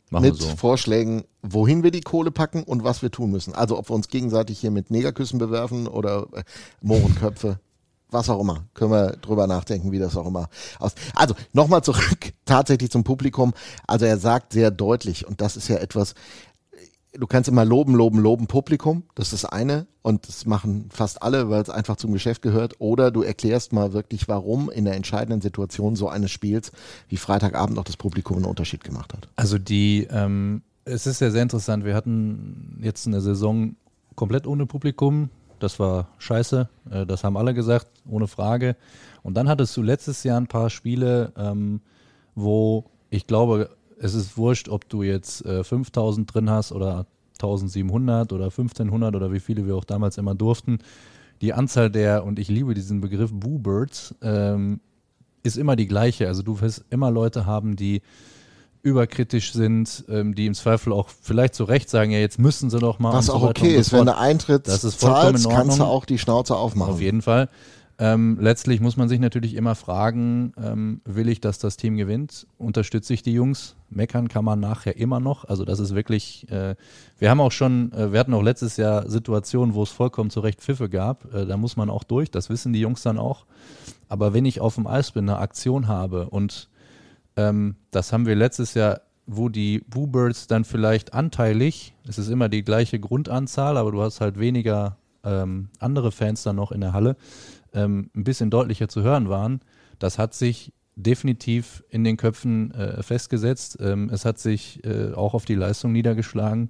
Machen 0.10 0.26
mit 0.26 0.38
so. 0.38 0.48
Vorschlägen, 0.56 1.24
wohin 1.42 1.84
wir 1.84 1.92
die 1.92 2.02
Kohle 2.02 2.32
packen 2.32 2.64
und 2.64 2.84
was 2.84 3.02
wir 3.02 3.12
tun 3.12 3.32
müssen. 3.32 3.54
Also 3.54 3.78
ob 3.78 3.90
wir 3.90 3.96
uns 3.96 4.08
gegenseitig 4.08 4.60
hier 4.60 4.72
mit 4.72 4.90
Negerküssen 4.90 5.38
bewerfen 5.38 5.88
oder 5.88 6.28
äh, 6.34 6.44
Mohrenköpfe, 6.82 7.60
was 8.10 8.30
auch 8.30 8.42
immer. 8.42 8.66
Können 8.74 8.92
wir 8.92 9.18
drüber 9.18 9.46
nachdenken, 9.46 9.92
wie 9.92 10.00
das 10.00 10.18
auch 10.18 10.26
immer 10.26 10.50
aus. 10.80 10.96
Also 11.14 11.36
nochmal 11.54 11.84
zurück 11.84 12.34
tatsächlich 12.46 12.90
zum 12.90 13.04
Publikum. 13.04 13.54
Also 13.86 14.06
er 14.06 14.18
sagt 14.18 14.54
sehr 14.54 14.72
deutlich, 14.72 15.28
und 15.28 15.42
das 15.42 15.56
ist 15.56 15.68
ja 15.68 15.78
etwas, 15.78 16.16
du 17.14 17.28
kannst 17.28 17.50
immer 17.50 17.66
loben, 17.66 17.96
loben, 17.96 18.20
loben 18.20 18.48
Publikum. 18.48 19.04
Das 19.16 19.34
ist 19.34 19.46
eine. 19.46 19.88
Und 20.02 20.28
das 20.28 20.46
machen 20.46 20.90
fast 20.92 21.22
alle, 21.22 21.50
weil 21.50 21.62
es 21.62 21.70
einfach 21.70 21.98
zum 21.98 22.14
Geschäft 22.14 22.42
gehört. 22.42 22.76
Oder 22.80 23.12
du 23.12 23.22
erklärst 23.22 23.74
mal 23.74 23.94
wirklich, 23.94 24.28
warum 24.28 24.70
in 24.70 24.86
der 24.86 24.96
entscheidenden 24.96 25.42
Situation 25.42 25.96
so 25.96 26.10
eines 26.10 26.32
Spiels 26.32 26.72
wie 27.08 27.18
Freitagabend 27.18 27.76
noch 27.76 27.84
das 27.84 27.98
Publikum 27.98 28.38
einen 28.38 28.46
Unterschied 28.46 28.84
gemacht 28.84 29.14
hat. 29.14 29.28
Also 29.36 29.58
die, 29.58 30.08
ähm, 30.12 30.62
es 30.86 31.08
ist 31.08 31.22
ja 31.22 31.32
sehr 31.32 31.44
interessant. 31.44 31.86
Wir 31.86 31.96
hatten 31.96 32.80
jetzt 32.82 33.08
eine 33.08 33.22
Saison 33.22 33.76
komplett 34.16 34.48
ohne 34.48 34.66
Publikum. 34.66 35.30
Das 35.60 35.80
war 35.80 36.08
scheiße. 36.20 36.70
Äh, 36.92 37.06
das 37.06 37.24
haben 37.24 37.38
alle 37.38 37.54
gesagt, 37.54 37.88
ohne 38.10 38.28
Frage. 38.28 38.76
Und 39.24 39.36
dann 39.36 39.50
hattest 39.50 39.76
du 39.76 39.82
letztes 39.82 40.24
Jahr 40.24 40.40
ein 40.40 40.48
paar 40.48 40.70
Spiele, 40.70 41.34
ähm, 41.38 41.82
wo 42.36 42.86
ich 43.10 43.28
glaube, 43.28 43.70
es 44.00 44.14
ist 44.14 44.38
wurscht, 44.38 44.70
ob 44.70 44.88
du 44.90 45.04
jetzt 45.04 45.46
äh, 45.46 45.64
5000 45.64 46.34
drin 46.34 46.50
hast 46.50 46.72
oder 46.72 47.06
1700 47.34 48.34
oder 48.34 48.46
1500 48.46 49.16
oder 49.16 49.32
wie 49.32 49.40
viele 49.40 49.66
wir 49.66 49.76
auch 49.76 49.86
damals 49.86 50.18
immer 50.18 50.36
durften. 50.36 50.80
Die 51.42 51.54
Anzahl 51.54 51.90
der, 51.90 52.26
und 52.26 52.38
ich 52.40 52.50
liebe 52.50 52.74
diesen 52.74 53.00
Begriff 53.02 53.32
Boo-Birds, 53.34 54.16
ähm, 54.22 54.82
ist 55.44 55.58
immer 55.58 55.76
die 55.76 55.88
gleiche. 55.88 56.28
Also 56.28 56.44
du 56.44 56.60
wirst 56.60 56.84
immer 56.90 57.12
Leute 57.12 57.46
haben, 57.46 57.76
die 57.76 58.02
überkritisch 58.82 59.54
sind, 59.54 60.06
ähm, 60.10 60.36
die 60.36 60.46
im 60.46 60.54
Zweifel 60.54 60.94
auch 60.94 61.10
vielleicht 61.10 61.56
zu 61.56 61.66
Recht 61.66 61.90
sagen, 61.90 62.12
ja, 62.12 62.20
jetzt 62.20 62.40
müssen 62.40 62.70
sie 62.70 62.80
doch 62.80 63.00
mal. 63.00 63.14
Was 63.14 63.30
auch 63.30 63.42
so 63.42 63.50
okay 63.50 63.76
ist, 63.76 63.92
wenn 63.92 64.06
du 64.06 64.18
Eintritt 64.18 64.68
das 64.68 64.84
ist 64.84 65.02
zahlst, 65.02 65.50
kannst 65.50 65.80
du 65.80 65.84
auch 65.84 66.06
die 66.06 66.18
Schnauze 66.18 66.56
aufmachen. 66.56 66.94
Auf 66.94 67.02
jeden 67.02 67.22
Fall. 67.22 67.50
Ähm, 67.98 68.38
letztlich 68.40 68.80
muss 68.80 68.96
man 68.96 69.10
sich 69.10 69.20
natürlich 69.20 69.56
immer 69.56 69.76
fragen, 69.76 70.54
ähm, 70.62 71.02
will 71.04 71.28
ich, 71.28 71.42
dass 71.42 71.60
das 71.60 71.76
Team 71.76 71.98
gewinnt? 71.98 72.48
Unterstütze 72.58 73.14
ich 73.14 73.24
die 73.24 73.34
Jungs? 73.34 73.76
Meckern 73.90 74.28
kann 74.28 74.46
man 74.46 74.60
nachher 74.60 74.98
immer 74.98 75.20
noch. 75.20 75.46
Also 75.46 75.66
das 75.66 75.80
ist 75.80 75.96
wirklich, 75.96 76.50
äh, 76.52 76.76
wir 77.18 77.30
haben 77.30 77.42
auch 77.42 77.52
schon, 77.52 77.92
äh, 77.94 78.12
wir 78.12 78.20
hatten 78.20 78.34
auch 78.34 78.44
letztes 78.44 78.78
Jahr 78.78 79.10
Situationen, 79.10 79.76
wo 79.76 79.84
es 79.84 79.90
vollkommen 79.90 80.30
zu 80.30 80.40
Recht 80.40 80.62
Pfiffe 80.62 80.90
gab. 80.90 81.34
Äh, 81.34 81.46
da 81.46 81.58
muss 81.58 81.78
man 81.78 81.90
auch 81.90 82.04
durch, 82.04 82.32
das 82.32 82.50
wissen 82.50 82.74
die 82.74 82.80
Jungs 82.80 83.02
dann 83.02 83.18
auch. 83.18 83.46
Aber 84.08 84.34
wenn 84.34 84.46
ich 84.46 84.62
auf 84.62 84.76
dem 84.76 84.88
Eis 84.88 85.12
bin, 85.12 85.30
eine 85.30 85.40
Aktion 85.40 85.88
habe 85.88 86.30
und 86.30 86.70
ähm, 87.36 87.76
das 87.92 88.12
haben 88.14 88.26
wir 88.26 88.36
letztes 88.36 88.74
Jahr 88.74 89.02
wo 89.32 89.48
die 89.48 89.84
Boo-Birds 89.88 90.48
dann 90.48 90.66
vielleicht 90.66 91.14
anteilig, 91.14 91.94
es 92.08 92.18
ist 92.18 92.30
immer 92.30 92.50
die 92.50 92.64
gleiche 92.64 93.00
Grundanzahl, 93.00 93.78
aber 93.78 93.92
du 93.92 94.02
hast 94.02 94.22
halt 94.22 94.40
weniger 94.40 94.98
ähm, 95.24 95.70
andere 95.78 96.12
Fans 96.12 96.42
dann 96.42 96.56
noch 96.56 96.72
in 96.72 96.82
der 96.82 96.94
Halle, 96.94 97.16
ähm, 97.74 98.10
ein 98.16 98.24
bisschen 98.24 98.50
deutlicher 98.50 98.90
zu 98.90 99.04
hören 99.04 99.30
waren, 99.30 99.62
das 100.00 100.18
hat 100.18 100.34
sich 100.34 100.74
definitiv 101.04 101.84
in 101.90 102.04
den 102.04 102.18
Köpfen 102.18 102.72
äh, 102.72 103.02
festgesetzt. 103.02 103.78
Ähm, 103.80 104.10
es 104.12 104.26
hat 104.26 104.40
sich 104.40 104.84
äh, 104.86 105.14
auch 105.14 105.34
auf 105.34 105.46
die 105.46 105.56
Leistung 105.56 105.92
niedergeschlagen. 105.92 106.70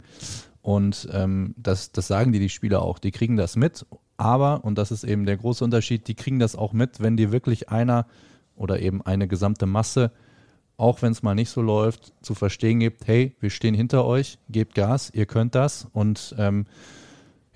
Und 0.62 1.08
ähm, 1.12 1.56
das, 1.58 1.92
das 1.92 2.08
sagen 2.08 2.32
die, 2.32 2.40
die 2.40 2.50
Spieler 2.50 2.82
auch. 2.82 3.00
Die 3.00 3.12
kriegen 3.12 3.38
das 3.38 3.56
mit. 3.56 3.86
Aber, 4.18 4.66
und 4.66 4.78
das 4.78 4.92
ist 4.92 5.04
eben 5.04 5.26
der 5.26 5.38
große 5.38 5.64
Unterschied, 5.64 6.08
die 6.08 6.16
kriegen 6.16 6.40
das 6.40 6.56
auch 6.56 6.74
mit, 6.74 7.00
wenn 7.00 7.18
dir 7.18 7.32
wirklich 7.32 7.70
einer 7.70 8.06
oder 8.56 8.82
eben 8.82 9.02
eine 9.02 9.28
gesamte 9.28 9.66
Masse, 9.66 10.12
auch 10.76 11.02
wenn 11.02 11.14
es 11.14 11.24
mal 11.24 11.36
nicht 11.36 11.50
so 11.50 11.62
läuft, 11.62 12.14
zu 12.22 12.36
verstehen 12.36 12.80
gibt, 12.80 13.08
hey, 13.08 13.36
wir 13.40 13.50
stehen 13.50 13.74
hinter 13.74 14.06
euch, 14.06 14.38
gebt 14.50 14.76
Gas, 14.76 15.10
ihr 15.14 15.26
könnt 15.26 15.56
das. 15.56 15.88
Und 15.94 16.36
ähm, 16.38 16.66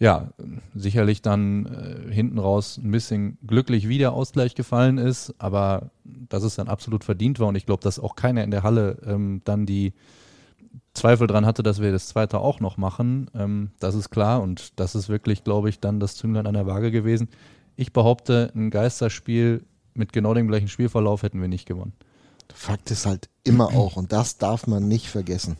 ja, 0.03 0.27
sicherlich 0.75 1.21
dann 1.21 1.65
äh, 1.65 2.13
hinten 2.13 2.37
raus 2.37 2.77
ein 2.77 2.91
bisschen 2.91 3.37
glücklich 3.47 3.87
wie 3.87 3.99
der 3.99 4.11
Ausgleich 4.11 4.53
gefallen 4.53 4.97
ist, 4.97 5.33
aber 5.37 5.91
dass 6.03 6.43
es 6.43 6.55
dann 6.55 6.67
absolut 6.67 7.05
verdient 7.05 7.39
war 7.39 7.47
und 7.47 7.55
ich 7.55 7.65
glaube, 7.65 7.81
dass 7.81 7.99
auch 7.99 8.17
keiner 8.17 8.43
in 8.43 8.51
der 8.51 8.63
Halle 8.63 8.97
ähm, 9.05 9.39
dann 9.45 9.65
die 9.65 9.93
Zweifel 10.93 11.25
dran 11.25 11.45
hatte, 11.45 11.63
dass 11.63 11.81
wir 11.81 11.93
das 11.93 12.07
zweite 12.07 12.39
auch 12.39 12.59
noch 12.59 12.75
machen. 12.75 13.31
Ähm, 13.33 13.71
das 13.79 13.95
ist 13.95 14.09
klar 14.09 14.41
und 14.41 14.77
das 14.77 14.93
ist 14.93 15.07
wirklich, 15.07 15.45
glaube 15.45 15.69
ich, 15.69 15.79
dann 15.79 16.01
das 16.01 16.17
Zünglein 16.17 16.47
an 16.47 16.55
der 16.55 16.67
Waage 16.67 16.91
gewesen. 16.91 17.29
Ich 17.77 17.93
behaupte, 17.93 18.51
ein 18.55 18.71
Geisterspiel 18.71 19.63
mit 19.93 20.11
genau 20.11 20.33
dem 20.33 20.49
gleichen 20.49 20.67
Spielverlauf 20.67 21.23
hätten 21.23 21.39
wir 21.39 21.47
nicht 21.47 21.65
gewonnen. 21.65 21.93
Fakt 22.53 22.91
ist 22.91 23.05
halt 23.05 23.29
immer 23.45 23.67
auch, 23.67 23.95
und 23.95 24.11
das 24.11 24.37
darf 24.37 24.67
man 24.67 24.85
nicht 24.85 25.07
vergessen, 25.07 25.55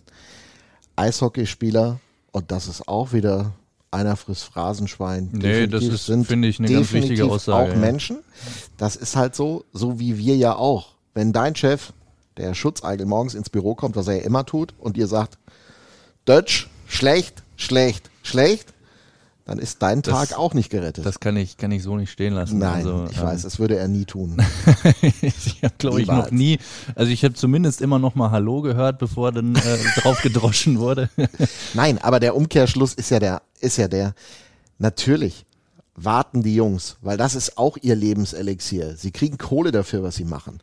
Eishockeyspieler, 0.98 2.02
und 2.34 2.52
das 2.52 2.68
ist 2.68 2.90
auch 2.90 3.14
wieder 3.14 3.54
einer 3.94 4.16
frisst 4.16 4.46
Phrasenschwein. 4.46 5.30
Nee, 5.32 5.68
das 5.68 5.84
ist, 5.84 6.06
finde 6.26 6.48
ich, 6.48 6.60
eine 6.60 6.70
ganz 6.70 6.92
wichtige 6.92 7.26
Aussage. 7.26 7.74
Auch. 7.74 7.78
Menschen. 7.78 8.20
Das 8.78 8.96
ist 8.96 9.16
halt 9.16 9.36
so, 9.36 9.66
so 9.72 10.00
wie 10.00 10.18
wir 10.18 10.36
ja 10.36 10.56
auch. 10.56 10.96
Wenn 11.14 11.32
dein 11.32 11.56
Chef, 11.56 11.94
der 12.38 12.54
Schutzeigel, 12.56 13.06
morgens 13.06 13.36
ins 13.36 13.50
Büro 13.50 13.76
kommt, 13.76 13.96
was 13.96 14.08
er 14.08 14.18
ja 14.18 14.24
immer 14.24 14.46
tut, 14.46 14.74
und 14.80 14.98
ihr 14.98 15.08
sagt, 15.08 15.38
Deutsch, 16.26 16.70
schlecht, 16.88 17.44
schlecht, 17.56 18.10
schlecht, 18.24 18.73
dann 19.46 19.60
ist 19.60 19.82
dein 19.82 20.04
Tag 20.04 20.30
das, 20.30 20.38
auch 20.38 20.54
nicht 20.54 20.70
gerettet. 20.70 21.06
Das 21.06 21.20
kann 21.20 21.36
ich, 21.36 21.58
kann 21.58 21.72
ich 21.72 21.84
so 21.84 21.98
nicht 21.98 22.12
stehen 22.12 22.34
lassen. 22.34 22.60
Nein, 22.60 22.76
also, 22.76 23.08
ich 23.12 23.18
ähm, 23.18 23.24
weiß, 23.24 23.42
das 23.42 23.60
würde 23.60 23.76
er 23.76 23.90
nie 23.90 24.06
tun. 24.06 24.38
ich 25.22 25.62
habe, 25.62 25.74
glaube 25.78 26.02
ich, 26.02 26.08
noch 26.08 26.32
nie, 26.32 26.60
also 26.96 27.12
ich 27.12 27.26
habe 27.26 27.34
zumindest 27.34 27.82
immer 27.82 28.00
noch 28.00 28.16
mal 28.16 28.32
Hallo 28.32 28.62
gehört, 28.62 29.00
bevor 29.00 29.34
dann 29.34 29.56
äh, 29.56 29.78
drauf 30.02 30.22
gedroschen 30.22 30.80
wurde. 30.80 31.10
Nein, 31.74 31.98
aber 31.98 32.22
der 32.22 32.36
Umkehrschluss 32.38 32.94
ist 32.94 33.10
ja 33.10 33.20
der, 33.20 33.42
ist 33.60 33.78
ja 33.78 33.90
der, 33.90 34.14
natürlich 34.78 35.46
warten 35.96 36.42
die 36.42 36.56
Jungs, 36.56 36.96
weil 37.02 37.18
das 37.18 37.36
ist 37.36 37.58
auch 37.58 37.78
ihr 37.82 37.96
Lebenselixier. 37.96 38.96
Sie 38.96 39.12
kriegen 39.12 39.38
Kohle 39.38 39.72
dafür, 39.72 40.04
was 40.04 40.16
sie 40.16 40.26
machen. 40.26 40.60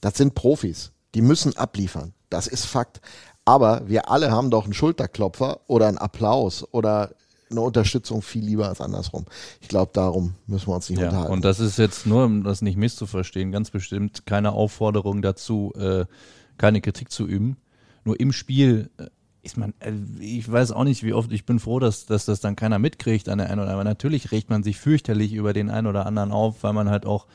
Das 0.00 0.16
sind 0.16 0.34
Profis. 0.34 0.92
Die 1.14 1.22
müssen 1.22 1.56
abliefern. 1.56 2.14
Das 2.30 2.46
ist 2.46 2.64
Fakt. 2.64 3.00
Aber 3.44 3.82
wir 3.88 4.10
alle 4.10 4.30
haben 4.30 4.50
doch 4.50 4.64
einen 4.64 4.72
Schulterklopfer 4.72 5.60
oder 5.66 5.88
einen 5.88 5.98
Applaus 5.98 6.66
oder 6.72 7.10
eine 7.52 7.60
Unterstützung 7.60 8.22
viel 8.22 8.44
lieber 8.44 8.68
als 8.68 8.80
andersrum. 8.80 9.24
Ich 9.60 9.68
glaube, 9.68 9.92
darum 9.94 10.34
müssen 10.46 10.68
wir 10.68 10.74
uns 10.74 10.90
nicht 10.90 11.00
ja, 11.00 11.06
unterhalten. 11.06 11.32
Und 11.32 11.44
das 11.44 11.60
ist 11.60 11.78
jetzt 11.78 12.06
nur, 12.06 12.24
um 12.24 12.42
das 12.42 12.62
nicht 12.62 12.76
misszuverstehen, 12.76 13.52
ganz 13.52 13.70
bestimmt 13.70 14.26
keine 14.26 14.52
Aufforderung 14.52 15.22
dazu, 15.22 15.72
äh, 15.76 16.06
keine 16.58 16.80
Kritik 16.80 17.10
zu 17.10 17.26
üben. 17.26 17.56
Nur 18.04 18.18
im 18.18 18.32
Spiel 18.32 18.90
äh, 18.98 19.06
ist 19.42 19.56
man, 19.56 19.74
äh, 19.80 19.92
ich 20.20 20.50
weiß 20.50 20.72
auch 20.72 20.84
nicht, 20.84 21.02
wie 21.02 21.12
oft, 21.12 21.32
ich 21.32 21.44
bin 21.44 21.58
froh, 21.58 21.78
dass, 21.78 22.06
dass 22.06 22.24
das 22.24 22.40
dann 22.40 22.56
keiner 22.56 22.78
mitkriegt 22.78 23.28
an 23.28 23.38
der 23.38 23.50
einen 23.50 23.60
oder 23.60 23.70
anderen. 23.70 23.86
Natürlich 23.88 24.32
regt 24.32 24.50
man 24.50 24.62
sich 24.62 24.78
fürchterlich 24.78 25.32
über 25.32 25.52
den 25.52 25.70
einen 25.70 25.86
oder 25.86 26.06
anderen 26.06 26.32
auf, 26.32 26.62
weil 26.62 26.72
man 26.72 26.90
halt 26.90 27.06
auch 27.06 27.26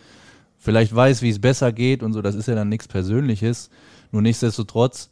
vielleicht 0.58 0.96
weiß, 0.96 1.22
wie 1.22 1.30
es 1.30 1.40
besser 1.40 1.72
geht 1.72 2.04
und 2.04 2.14
so. 2.14 2.22
Das 2.22 2.36
ist 2.36 2.48
ja 2.48 2.56
dann 2.56 2.70
nichts 2.70 2.88
Persönliches. 2.88 3.70
Nur 4.12 4.22
nichtsdestotrotz, 4.22 5.10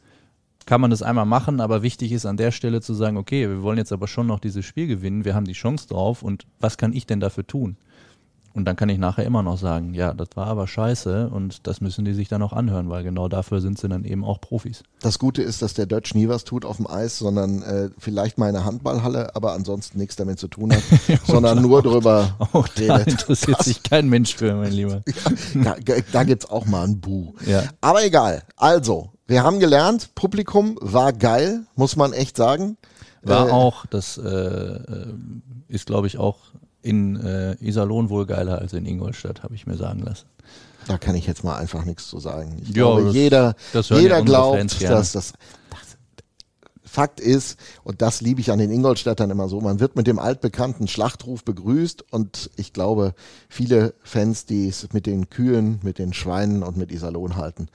kann 0.66 0.80
man 0.80 0.90
das 0.90 1.02
einmal 1.02 1.26
machen, 1.26 1.60
aber 1.60 1.82
wichtig 1.82 2.12
ist 2.12 2.26
an 2.26 2.36
der 2.36 2.50
Stelle 2.50 2.80
zu 2.80 2.92
sagen, 2.92 3.16
okay, 3.16 3.48
wir 3.48 3.62
wollen 3.62 3.78
jetzt 3.78 3.92
aber 3.92 4.08
schon 4.08 4.26
noch 4.26 4.40
dieses 4.40 4.64
Spiel 4.64 4.88
gewinnen, 4.88 5.24
wir 5.24 5.34
haben 5.34 5.46
die 5.46 5.52
Chance 5.52 5.88
drauf 5.88 6.22
und 6.22 6.46
was 6.58 6.76
kann 6.76 6.92
ich 6.92 7.06
denn 7.06 7.20
dafür 7.20 7.46
tun? 7.46 7.76
Und 8.56 8.64
dann 8.64 8.74
kann 8.74 8.88
ich 8.88 8.96
nachher 8.96 9.26
immer 9.26 9.42
noch 9.42 9.58
sagen, 9.58 9.92
ja, 9.92 10.14
das 10.14 10.28
war 10.34 10.46
aber 10.46 10.66
scheiße 10.66 11.28
und 11.28 11.66
das 11.66 11.82
müssen 11.82 12.06
die 12.06 12.14
sich 12.14 12.28
dann 12.28 12.42
auch 12.42 12.54
anhören, 12.54 12.88
weil 12.88 13.04
genau 13.04 13.28
dafür 13.28 13.60
sind 13.60 13.78
sie 13.78 13.86
dann 13.86 14.04
eben 14.04 14.24
auch 14.24 14.40
Profis. 14.40 14.82
Das 15.02 15.18
Gute 15.18 15.42
ist, 15.42 15.60
dass 15.60 15.74
der 15.74 15.84
Deutsch 15.84 16.14
nie 16.14 16.26
was 16.30 16.44
tut 16.44 16.64
auf 16.64 16.78
dem 16.78 16.86
Eis, 16.86 17.18
sondern 17.18 17.60
äh, 17.60 17.90
vielleicht 17.98 18.38
mal 18.38 18.48
eine 18.48 18.64
Handballhalle, 18.64 19.36
aber 19.36 19.52
ansonsten 19.52 19.98
nichts 19.98 20.16
damit 20.16 20.38
zu 20.38 20.48
tun 20.48 20.72
hat, 20.72 20.82
sondern 21.26 21.60
nur 21.60 21.82
darüber 21.82 22.34
auch 22.50 22.66
redet. 22.78 22.88
Da 22.88 22.96
interessiert 22.96 23.58
das, 23.58 23.66
sich 23.66 23.82
kein 23.82 24.08
Mensch 24.08 24.34
für, 24.34 24.54
mein 24.54 24.72
Lieber. 24.72 25.02
Ja, 25.54 25.76
da 25.84 25.94
da 26.12 26.24
gibt 26.24 26.44
es 26.44 26.50
auch 26.50 26.64
mal 26.64 26.84
ein 26.84 26.98
Bu. 26.98 27.34
Ja. 27.44 27.64
Aber 27.82 28.04
egal. 28.04 28.42
Also, 28.56 29.10
wir 29.26 29.42
haben 29.42 29.60
gelernt, 29.60 30.14
Publikum 30.14 30.78
war 30.80 31.12
geil, 31.12 31.66
muss 31.74 31.96
man 31.96 32.14
echt 32.14 32.38
sagen. 32.38 32.78
War 33.22 33.48
äh, 33.48 33.52
auch, 33.52 33.84
das 33.84 34.16
äh, 34.16 34.28
äh 34.30 35.14
ist 35.68 35.86
glaube 35.86 36.06
ich 36.06 36.16
auch 36.16 36.36
in 36.86 37.16
äh, 37.16 37.56
Iserlohn 37.60 38.10
wohl 38.10 38.26
geiler 38.26 38.60
als 38.60 38.72
in 38.72 38.86
Ingolstadt, 38.86 39.42
habe 39.42 39.54
ich 39.56 39.66
mir 39.66 39.76
sagen 39.76 40.00
lassen. 40.00 40.26
Da 40.86 40.98
kann 40.98 41.16
ich 41.16 41.26
jetzt 41.26 41.42
mal 41.42 41.56
einfach 41.56 41.84
nichts 41.84 42.08
zu 42.08 42.20
sagen. 42.20 42.58
Ich 42.62 42.68
ja, 42.68 42.74
glaube, 42.74 43.04
das, 43.06 43.14
jeder, 43.14 43.56
das 43.72 43.88
jeder 43.88 44.22
glaubt, 44.22 44.80
dass 44.82 45.12
das, 45.12 45.12
das 45.12 45.32
Fakt 46.84 47.18
ist, 47.18 47.58
und 47.82 48.00
das 48.00 48.20
liebe 48.20 48.40
ich 48.40 48.52
an 48.52 48.60
den 48.60 48.70
Ingolstädtern 48.70 49.30
immer 49.30 49.48
so, 49.48 49.60
man 49.60 49.80
wird 49.80 49.96
mit 49.96 50.06
dem 50.06 50.20
altbekannten 50.20 50.86
Schlachtruf 50.86 51.44
begrüßt 51.44 52.04
und 52.12 52.50
ich 52.56 52.72
glaube, 52.72 53.14
viele 53.48 53.92
Fans, 54.02 54.46
die 54.46 54.68
es 54.68 54.92
mit 54.92 55.06
den 55.06 55.28
Kühen, 55.28 55.80
mit 55.82 55.98
den 55.98 56.12
Schweinen 56.12 56.62
und 56.62 56.76
mit 56.76 56.92
Iserlohn 56.92 57.36
halten, 57.36 57.68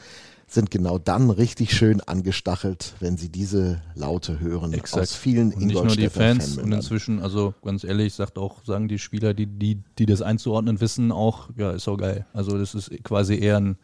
sind 0.54 0.70
genau 0.70 0.98
dann 0.98 1.30
richtig 1.30 1.74
schön 1.74 2.02
angestachelt, 2.02 2.96
wenn 3.00 3.18
sie 3.18 3.30
diese 3.30 3.82
Laute 3.96 4.40
hören 4.40 4.74
Exakt. 4.74 5.04
aus 5.04 5.16
vielen 5.16 5.54
und 5.54 5.66
Nicht 5.66 5.82
nur 5.82 5.96
die 5.96 6.10
Fans 6.10 6.58
und 6.58 6.72
inzwischen, 6.72 7.22
also 7.22 7.54
ganz 7.64 7.84
ehrlich, 7.84 8.14
sagt 8.14 8.38
auch, 8.38 8.64
sagen 8.66 8.88
die 8.88 9.00
Spieler, 9.00 9.34
die, 9.34 9.46
die, 9.46 9.80
die 9.98 10.06
das 10.06 10.22
einzuordnen 10.22 10.82
wissen, 10.82 11.12
auch, 11.12 11.50
ja, 11.56 11.72
ist 11.72 11.88
auch 11.88 11.98
geil. 11.98 12.26
Also 12.34 12.58
das 12.58 12.76
ist 12.76 12.92
quasi 13.04 13.36
eher 13.36 13.58
ein, 13.58 13.78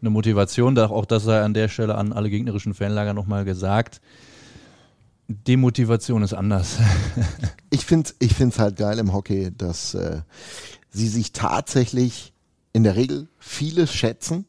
eine 0.00 0.10
Motivation, 0.10 0.78
auch 0.78 1.06
das 1.06 1.24
sei 1.24 1.40
an 1.40 1.54
der 1.54 1.68
Stelle 1.68 1.94
an 1.94 2.12
alle 2.12 2.28
gegnerischen 2.28 2.74
Fanlager 2.74 3.14
nochmal 3.14 3.46
gesagt. 3.46 4.02
Demotivation 5.28 6.22
ist 6.22 6.34
anders. 6.34 6.78
ich 7.70 7.86
finde 7.86 8.12
es 8.20 8.58
halt 8.58 8.76
geil 8.76 8.98
im 8.98 9.14
Hockey, 9.14 9.50
dass 9.56 9.94
äh, 9.94 10.20
sie 10.90 11.08
sich 11.08 11.32
tatsächlich 11.32 12.34
in 12.74 12.84
der 12.84 12.94
Regel 12.94 13.28
vieles 13.38 13.94
schätzen 13.94 14.44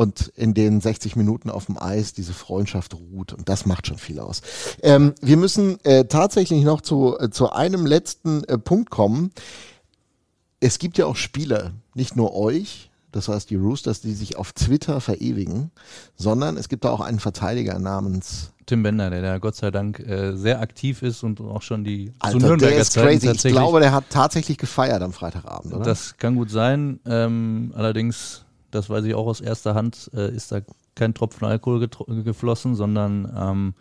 und 0.00 0.32
in 0.34 0.54
den 0.54 0.80
60 0.80 1.14
Minuten 1.14 1.50
auf 1.50 1.66
dem 1.66 1.76
Eis 1.76 2.14
diese 2.14 2.32
Freundschaft 2.32 2.94
ruht 2.94 3.34
und 3.34 3.50
das 3.50 3.66
macht 3.66 3.86
schon 3.86 3.98
viel 3.98 4.18
aus. 4.18 4.40
Ähm, 4.82 5.12
wir 5.20 5.36
müssen 5.36 5.78
äh, 5.84 6.06
tatsächlich 6.06 6.64
noch 6.64 6.80
zu, 6.80 7.18
äh, 7.18 7.28
zu 7.28 7.52
einem 7.52 7.84
letzten 7.84 8.42
äh, 8.44 8.56
Punkt 8.56 8.88
kommen. 8.88 9.30
Es 10.58 10.78
gibt 10.78 10.96
ja 10.96 11.04
auch 11.04 11.16
Spieler, 11.16 11.72
nicht 11.92 12.16
nur 12.16 12.34
euch, 12.34 12.90
das 13.12 13.28
heißt 13.28 13.50
die 13.50 13.56
Roosters, 13.56 14.00
die 14.00 14.14
sich 14.14 14.38
auf 14.38 14.54
Twitter 14.54 15.02
verewigen, 15.02 15.70
sondern 16.16 16.56
es 16.56 16.70
gibt 16.70 16.86
da 16.86 16.92
auch 16.92 17.02
einen 17.02 17.20
Verteidiger 17.20 17.78
namens 17.78 18.52
Tim 18.64 18.82
Bender, 18.82 19.10
der, 19.10 19.20
der 19.20 19.38
Gott 19.38 19.56
sei 19.56 19.70
Dank 19.70 19.98
äh, 19.98 20.34
sehr 20.34 20.62
aktiv 20.62 21.02
ist 21.02 21.24
und 21.24 21.42
auch 21.42 21.60
schon 21.60 21.84
die 21.84 22.14
Alter, 22.20 22.38
zu 22.38 22.46
Nürnberger 22.46 22.72
der 22.72 22.80
ist 22.80 22.94
crazy. 22.94 23.28
Ich 23.32 23.42
glaube, 23.42 23.80
der 23.80 23.92
hat 23.92 24.04
tatsächlich 24.08 24.56
gefeiert 24.56 25.02
am 25.02 25.12
Freitagabend, 25.12 25.74
oder? 25.74 25.84
Das 25.84 26.16
kann 26.16 26.36
gut 26.36 26.48
sein. 26.48 27.00
Ähm, 27.04 27.74
allerdings 27.76 28.46
das 28.70 28.90
weiß 28.90 29.04
ich 29.04 29.14
auch 29.14 29.26
aus 29.26 29.40
erster 29.40 29.74
Hand, 29.74 30.10
äh, 30.14 30.34
ist 30.34 30.52
da 30.52 30.60
kein 30.94 31.14
Tropfen 31.14 31.46
Alkohol 31.46 31.88
geflossen, 32.24 32.74
sondern 32.74 33.32
ähm, 33.36 33.74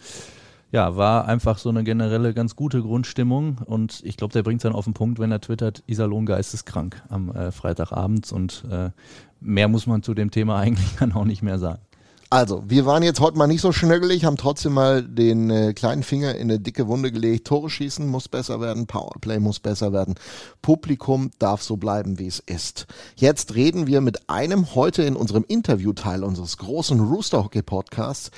ja, 0.71 0.95
war 0.95 1.25
einfach 1.27 1.57
so 1.57 1.69
eine 1.69 1.83
generelle 1.83 2.33
ganz 2.33 2.55
gute 2.55 2.81
Grundstimmung 2.81 3.57
und 3.65 4.01
ich 4.03 4.17
glaube, 4.17 4.33
der 4.33 4.43
bringt 4.43 4.59
es 4.59 4.63
dann 4.63 4.73
auf 4.73 4.85
den 4.85 4.93
Punkt, 4.93 5.19
wenn 5.19 5.31
er 5.31 5.41
twittert, 5.41 5.83
Iserlohn 5.87 6.25
geisteskrank 6.25 7.01
am 7.09 7.31
äh, 7.31 7.51
Freitagabend 7.51 8.31
und 8.31 8.65
äh, 8.69 8.91
mehr 9.39 9.67
muss 9.67 9.87
man 9.87 10.03
zu 10.03 10.13
dem 10.13 10.29
Thema 10.31 10.57
eigentlich 10.59 10.95
dann 10.99 11.13
auch 11.13 11.25
nicht 11.25 11.41
mehr 11.41 11.57
sagen. 11.57 11.81
Also, 12.31 12.63
wir 12.67 12.85
waren 12.85 13.01
jetzt 13.01 13.21
heute 13.21 13.39
mal 13.39 13.47
nicht 13.47 13.61
so 13.61 13.71
schnöggelig, 13.71 14.23
haben 14.23 14.37
trotzdem 14.37 14.73
mal 14.73 15.01
den 15.01 15.49
äh, 15.49 15.73
kleinen 15.73 16.03
Finger 16.03 16.35
in 16.35 16.43
eine 16.43 16.59
dicke 16.59 16.87
Wunde 16.87 17.11
gelegt. 17.11 17.47
Tore 17.47 17.71
schießen 17.71 18.07
muss 18.07 18.27
besser 18.27 18.61
werden, 18.61 18.85
Powerplay 18.85 19.39
muss 19.39 19.59
besser 19.59 19.93
werden. 19.93 20.13
Publikum 20.61 21.31
darf 21.39 21.63
so 21.63 21.77
bleiben, 21.77 22.19
wie 22.19 22.27
es 22.27 22.37
ist. 22.37 22.85
Jetzt 23.15 23.55
reden 23.55 23.87
wir 23.87 24.01
mit 24.01 24.29
einem 24.29 24.75
heute 24.75 25.01
in 25.01 25.15
unserem 25.15 25.43
Interviewteil 25.47 26.23
unseres 26.23 26.57
großen 26.57 26.99
Rooster 26.99 27.43
Hockey 27.43 27.63
Podcasts 27.63 28.29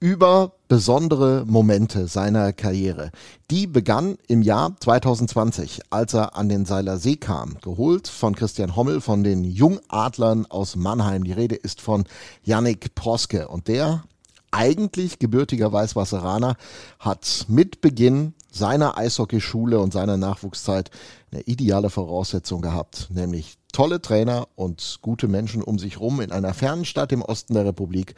über 0.00 0.55
besondere 0.68 1.44
Momente 1.46 2.08
seiner 2.08 2.52
Karriere. 2.52 3.10
Die 3.50 3.66
begann 3.66 4.18
im 4.26 4.42
Jahr 4.42 4.74
2020, 4.80 5.80
als 5.90 6.14
er 6.14 6.36
an 6.36 6.48
den 6.48 6.66
Seiler 6.66 6.98
See 6.98 7.16
kam, 7.16 7.58
geholt 7.60 8.08
von 8.08 8.34
Christian 8.34 8.74
Hommel 8.74 9.00
von 9.00 9.22
den 9.22 9.44
Jungadlern 9.44 10.46
aus 10.46 10.76
Mannheim. 10.76 11.24
Die 11.24 11.32
Rede 11.32 11.54
ist 11.54 11.80
von 11.80 12.04
Yannick 12.42 12.94
Proske 12.94 13.48
und 13.48 13.68
der 13.68 14.02
eigentlich 14.50 15.18
gebürtiger 15.18 15.72
Weißwasseraner 15.72 16.56
hat 16.98 17.44
mit 17.48 17.80
Beginn 17.80 18.34
seiner 18.50 18.96
Eishockeyschule 18.96 19.78
und 19.78 19.92
seiner 19.92 20.16
Nachwuchszeit 20.16 20.90
eine 21.30 21.42
ideale 21.42 21.90
Voraussetzung 21.90 22.62
gehabt, 22.62 23.08
nämlich 23.10 23.58
tolle 23.72 24.00
Trainer 24.00 24.48
und 24.54 24.98
gute 25.02 25.28
Menschen 25.28 25.62
um 25.62 25.78
sich 25.78 26.00
rum 26.00 26.20
in 26.20 26.32
einer 26.32 26.54
fernen 26.54 26.86
Stadt 26.86 27.12
im 27.12 27.22
Osten 27.22 27.54
der 27.54 27.66
Republik, 27.66 28.14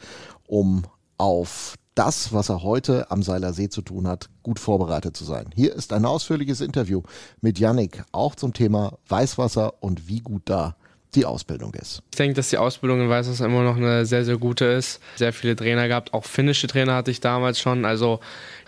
um 0.47 0.83
auf 1.17 1.75
das, 1.95 2.33
was 2.33 2.49
er 2.49 2.63
heute 2.63 3.11
am 3.11 3.23
Seiler 3.23 3.53
See 3.53 3.69
zu 3.69 3.81
tun 3.81 4.07
hat, 4.07 4.29
gut 4.43 4.59
vorbereitet 4.59 5.17
zu 5.17 5.25
sein. 5.25 5.49
Hier 5.53 5.75
ist 5.75 5.91
ein 5.93 6.05
ausführliches 6.05 6.61
Interview 6.61 7.01
mit 7.41 7.59
Yannick, 7.59 8.03
auch 8.11 8.35
zum 8.35 8.53
Thema 8.53 8.97
Weißwasser 9.07 9.81
und 9.81 10.07
wie 10.07 10.19
gut 10.19 10.43
da 10.45 10.75
die 11.15 11.25
Ausbildung 11.25 11.73
ist. 11.73 12.03
Ich 12.11 12.17
denke, 12.17 12.35
dass 12.35 12.49
die 12.49 12.57
Ausbildung 12.57 13.01
in 13.01 13.09
Weißwasser 13.09 13.45
immer 13.45 13.63
noch 13.63 13.77
eine 13.77 14.05
sehr, 14.05 14.23
sehr 14.23 14.37
gute 14.37 14.65
ist. 14.65 14.99
Sehr 15.15 15.33
viele 15.33 15.55
Trainer 15.55 15.87
gehabt, 15.87 16.13
auch 16.13 16.23
finnische 16.25 16.67
Trainer 16.67 16.93
hatte 16.95 17.11
ich 17.11 17.19
damals 17.19 17.59
schon. 17.59 17.83
Also, 17.83 18.19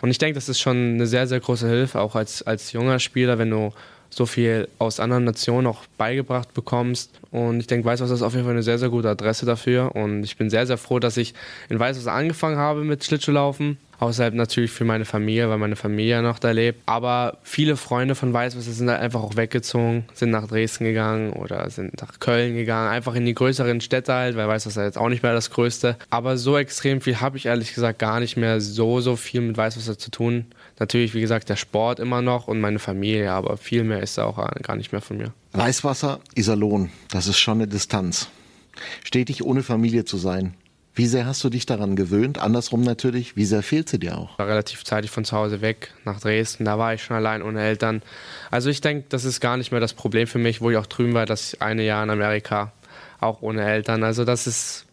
und 0.01 0.09
ich 0.09 0.17
denke, 0.17 0.35
das 0.35 0.49
ist 0.49 0.59
schon 0.59 0.95
eine 0.95 1.05
sehr, 1.05 1.27
sehr 1.27 1.39
große 1.39 1.67
Hilfe, 1.69 2.01
auch 2.01 2.15
als, 2.15 2.41
als 2.43 2.71
junger 2.71 2.99
Spieler, 2.99 3.37
wenn 3.37 3.51
du 3.51 3.71
so 4.11 4.25
viel 4.25 4.67
aus 4.77 4.99
anderen 4.99 5.23
Nationen 5.23 5.65
auch 5.67 5.85
beigebracht 5.97 6.53
bekommst. 6.53 7.11
Und 7.31 7.59
ich 7.61 7.67
denke, 7.67 7.85
Weißwasser 7.85 8.13
ist 8.13 8.21
auf 8.21 8.33
jeden 8.33 8.43
Fall 8.43 8.53
eine 8.53 8.63
sehr, 8.63 8.77
sehr 8.77 8.89
gute 8.89 9.09
Adresse 9.09 9.45
dafür. 9.45 9.95
Und 9.95 10.23
ich 10.23 10.37
bin 10.37 10.49
sehr, 10.49 10.67
sehr 10.67 10.77
froh, 10.77 10.99
dass 10.99 11.17
ich 11.17 11.33
in 11.69 11.79
Weißwasser 11.79 12.11
angefangen 12.11 12.57
habe 12.57 12.83
mit 12.83 13.03
Schlittschuhlaufen. 13.03 13.77
Außerhalb 13.99 14.33
natürlich 14.33 14.71
für 14.71 14.83
meine 14.83 15.05
Familie, 15.05 15.47
weil 15.49 15.59
meine 15.59 15.75
Familie 15.75 16.23
noch 16.23 16.39
da 16.39 16.49
lebt. 16.49 16.81
Aber 16.87 17.37
viele 17.43 17.77
Freunde 17.77 18.15
von 18.15 18.33
Weißwasser 18.33 18.71
sind 18.71 18.89
halt 18.89 18.99
einfach 18.99 19.21
auch 19.21 19.35
weggezogen, 19.35 20.05
sind 20.15 20.31
nach 20.31 20.47
Dresden 20.47 20.85
gegangen 20.85 21.33
oder 21.33 21.69
sind 21.69 22.01
nach 22.01 22.19
Köln 22.19 22.55
gegangen. 22.55 22.89
Einfach 22.89 23.13
in 23.13 23.25
die 23.25 23.35
größeren 23.35 23.79
Städte 23.79 24.11
halt, 24.11 24.35
weil 24.35 24.47
Weißwasser 24.47 24.83
jetzt 24.85 24.97
auch 24.97 25.07
nicht 25.07 25.21
mehr 25.21 25.33
das 25.33 25.51
Größte. 25.51 25.97
Aber 26.09 26.37
so 26.37 26.57
extrem 26.57 26.99
viel 26.99 27.21
habe 27.21 27.37
ich 27.37 27.45
ehrlich 27.45 27.75
gesagt 27.75 27.99
gar 27.99 28.19
nicht 28.19 28.37
mehr 28.37 28.59
so, 28.59 29.01
so 29.01 29.15
viel 29.15 29.41
mit 29.41 29.55
Weißwasser 29.55 29.99
zu 29.99 30.09
tun. 30.09 30.47
Natürlich, 30.81 31.13
wie 31.13 31.21
gesagt, 31.21 31.47
der 31.47 31.57
Sport 31.57 31.99
immer 31.99 32.23
noch 32.23 32.47
und 32.47 32.59
meine 32.59 32.79
Familie, 32.79 33.31
aber 33.33 33.57
viel 33.57 33.83
mehr 33.83 34.01
ist 34.01 34.17
da 34.17 34.23
auch 34.23 34.37
gar 34.63 34.75
nicht 34.75 34.91
mehr 34.91 35.01
von 35.01 35.15
mir. 35.15 35.31
Weißwasser, 35.51 36.21
Iserlohn, 36.33 36.89
das 37.11 37.27
ist 37.27 37.37
schon 37.37 37.59
eine 37.59 37.67
Distanz. 37.67 38.29
Stetig 39.03 39.43
ohne 39.43 39.61
Familie 39.61 40.05
zu 40.05 40.17
sein, 40.17 40.55
wie 40.95 41.05
sehr 41.05 41.27
hast 41.27 41.43
du 41.43 41.51
dich 41.51 41.67
daran 41.67 41.95
gewöhnt? 41.95 42.39
Andersrum 42.39 42.81
natürlich, 42.81 43.35
wie 43.35 43.45
sehr 43.45 43.61
fehlt 43.61 43.89
sie 43.89 43.99
dir 43.99 44.17
auch? 44.17 44.31
Ich 44.31 44.39
war 44.39 44.47
relativ 44.47 44.83
zeitig 44.83 45.11
von 45.11 45.23
zu 45.23 45.37
Hause 45.37 45.61
weg 45.61 45.93
nach 46.03 46.19
Dresden, 46.19 46.65
da 46.65 46.79
war 46.79 46.95
ich 46.95 47.03
schon 47.03 47.15
allein 47.15 47.43
ohne 47.43 47.61
Eltern. 47.61 48.01
Also 48.49 48.71
ich 48.71 48.81
denke, 48.81 49.05
das 49.09 49.23
ist 49.23 49.39
gar 49.39 49.57
nicht 49.57 49.69
mehr 49.71 49.81
das 49.81 49.93
Problem 49.93 50.25
für 50.25 50.39
mich, 50.39 50.61
wo 50.61 50.71
ich 50.71 50.77
auch 50.77 50.87
drüben 50.87 51.13
war, 51.13 51.27
das 51.27 51.61
eine 51.61 51.83
Jahr 51.83 52.03
in 52.03 52.09
Amerika, 52.09 52.71
auch 53.19 53.43
ohne 53.43 53.63
Eltern. 53.63 54.03
Also 54.03 54.25
das 54.25 54.47
ist, 54.47 54.87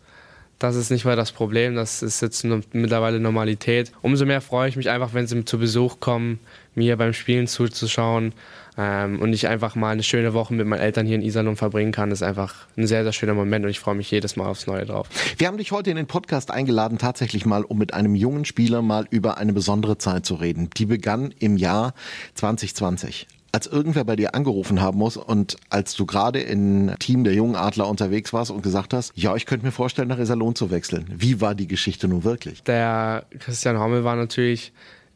das 0.59 0.74
ist 0.74 0.90
nicht 0.90 1.04
mehr 1.04 1.16
das 1.16 1.30
Problem, 1.30 1.76
das 1.76 2.02
ist 2.02 2.20
jetzt 2.20 2.44
mittlerweile 2.72 3.20
Normalität. 3.20 3.92
Umso 4.02 4.26
mehr 4.26 4.40
freue 4.40 4.68
ich 4.68 4.76
mich 4.76 4.90
einfach, 4.90 5.14
wenn 5.14 5.26
sie 5.26 5.44
zu 5.44 5.59
Besuch 5.59 6.00
kommen, 6.00 6.40
mir 6.74 6.96
beim 6.96 7.12
Spielen 7.12 7.46
zuzuschauen 7.46 8.32
ähm, 8.76 9.20
und 9.20 9.32
ich 9.32 9.46
einfach 9.46 9.76
mal 9.76 9.90
eine 9.90 10.02
schöne 10.02 10.34
Woche 10.34 10.54
mit 10.54 10.66
meinen 10.66 10.80
Eltern 10.80 11.06
hier 11.06 11.14
in 11.14 11.22
Iserlohn 11.22 11.56
verbringen 11.56 11.92
kann, 11.92 12.11
ist 12.11 12.22
einfach 12.22 12.66
ein 12.76 12.86
sehr, 12.86 13.04
sehr 13.04 13.12
schöner 13.12 13.34
Moment 13.34 13.64
und 13.64 13.70
ich 13.70 13.78
freue 13.78 13.94
mich 13.94 14.11
jedes 14.11 14.36
Mal 14.36 14.46
aufs 14.46 14.66
Neue 14.66 14.84
drauf. 14.84 15.09
Wir 15.36 15.46
haben 15.46 15.59
dich 15.59 15.70
heute 15.70 15.90
in 15.90 15.96
den 15.96 16.06
Podcast 16.06 16.50
eingeladen, 16.50 16.98
tatsächlich 16.98 17.46
mal, 17.46 17.62
um 17.64 17.78
mit 17.78 17.94
einem 17.94 18.16
jungen 18.16 18.44
Spieler 18.44 18.82
mal 18.82 19.06
über 19.11 19.38
eine 19.38 19.52
besondere 19.52 19.98
Zeit 19.98 20.26
zu 20.26 20.34
reden. 20.34 20.70
Die 20.76 20.86
begann 20.86 21.32
im 21.38 21.56
Jahr 21.56 21.94
2020 22.34 23.28
als 23.53 23.66
irgendwer 23.66 24.05
bei 24.05 24.16
dir 24.16 24.34
angerufen 24.34 24.80
haben 24.80 24.99
muss 24.99 25.16
und 25.16 25.57
als 25.70 25.94
du 25.94 26.07
gerade 26.07 26.40
im 26.40 26.92
Team 26.99 27.24
der 27.24 27.34
jungen 27.34 27.57
Adler 27.57 27.88
unterwegs 27.88 28.32
warst 28.32 28.51
und 28.51 28.62
gesagt 28.62 28.92
hast, 28.92 29.12
ja, 29.14 29.34
ich 29.36 29.46
könnte 29.46 29.64
mir 29.64 29.72
vorstellen, 29.72 30.09
nach 30.09 30.18
Iserlohn 30.18 30.55
zu 30.55 30.70
wechseln. 30.70 31.07
Wie 31.14 31.40
war 31.40 31.55
die 31.55 31.66
Geschichte 31.66 32.09
nun 32.09 32.24
wirklich? 32.24 32.62
Der 32.64 33.24
Christian 33.38 33.78
Hommel 33.78 34.05
war 34.05 34.16
natürlich 34.16 34.72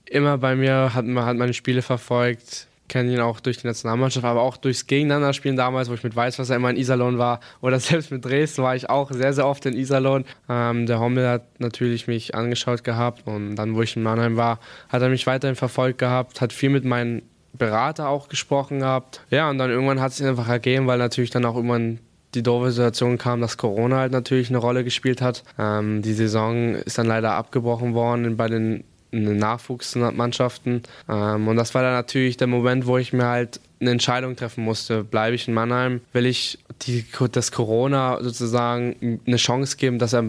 immer 0.06 0.38
bei 0.38 0.56
mir, 0.56 0.94
hat, 0.94 1.04
hat 1.06 1.36
meine 1.36 1.54
Spiele 1.54 1.82
verfolgt, 1.82 2.68
kenne 2.88 3.12
ihn 3.12 3.20
auch 3.20 3.40
durch 3.40 3.58
die 3.58 3.66
Nationalmannschaft, 3.66 4.24
aber 4.24 4.42
auch 4.42 4.58
durchs 4.58 4.86
Gegeneinanderspielen 4.86 5.56
damals, 5.56 5.88
wo 5.88 5.94
ich 5.94 6.04
mit 6.04 6.14
Weißwasser 6.14 6.56
immer 6.56 6.70
in 6.70 6.76
Iserlohn 6.76 7.18
war 7.18 7.40
oder 7.60 7.80
selbst 7.80 8.10
mit 8.10 8.24
Dresden 8.24 8.62
war 8.62 8.76
ich 8.76 8.90
auch 8.90 9.10
sehr, 9.10 9.32
sehr 9.32 9.46
oft 9.46 9.64
in 9.66 9.74
Iserlohn. 9.74 10.24
Ähm, 10.48 10.86
der 10.86 11.00
Hommel 11.00 11.26
hat 11.26 11.60
natürlich 11.60 12.06
mich 12.06 12.34
angeschaut 12.34 12.84
gehabt 12.84 13.26
und 13.26 13.56
dann, 13.56 13.74
wo 13.74 13.82
ich 13.82 13.96
in 13.96 14.02
Mannheim 14.02 14.36
war, 14.36 14.58
hat 14.88 15.02
er 15.02 15.08
mich 15.08 15.26
weiterhin 15.26 15.56
verfolgt 15.56 15.98
gehabt, 15.98 16.40
hat 16.40 16.52
viel 16.52 16.70
mit 16.70 16.84
meinen 16.84 17.22
Berater 17.52 18.08
auch 18.08 18.28
gesprochen 18.28 18.80
gehabt. 18.80 19.20
Ja, 19.30 19.50
und 19.50 19.58
dann 19.58 19.70
irgendwann 19.70 20.00
hat 20.00 20.12
es 20.12 20.18
sich 20.18 20.26
einfach 20.26 20.48
ergeben, 20.48 20.86
weil 20.86 20.98
natürlich 20.98 21.30
dann 21.30 21.44
auch 21.44 21.56
irgendwann 21.56 21.98
die 22.34 22.42
doofe 22.42 22.70
Situation 22.70 23.18
kam, 23.18 23.40
dass 23.40 23.58
Corona 23.58 23.98
halt 23.98 24.12
natürlich 24.12 24.48
eine 24.48 24.58
Rolle 24.58 24.84
gespielt 24.84 25.20
hat. 25.20 25.44
Ähm, 25.58 26.02
die 26.02 26.14
Saison 26.14 26.74
ist 26.74 26.96
dann 26.98 27.06
leider 27.06 27.32
abgebrochen 27.32 27.94
worden 27.94 28.36
bei 28.36 28.48
den 28.48 28.84
Nachwuchsmannschaften. 29.12 30.82
Ähm, 31.08 31.48
und 31.48 31.56
das 31.56 31.74
war 31.74 31.82
dann 31.82 31.92
natürlich 31.92 32.38
der 32.38 32.46
Moment, 32.46 32.86
wo 32.86 32.96
ich 32.96 33.12
mir 33.12 33.26
halt 33.26 33.60
eine 33.80 33.90
Entscheidung 33.90 34.36
treffen 34.36 34.64
musste. 34.64 35.04
Bleibe 35.04 35.34
ich 35.34 35.46
in 35.46 35.54
Mannheim? 35.54 36.00
Will 36.12 36.24
ich 36.24 36.58
die, 36.82 37.04
das 37.32 37.52
Corona 37.52 38.18
sozusagen 38.22 39.20
eine 39.26 39.36
Chance 39.36 39.76
geben, 39.76 39.98
dass 39.98 40.14
er, 40.14 40.24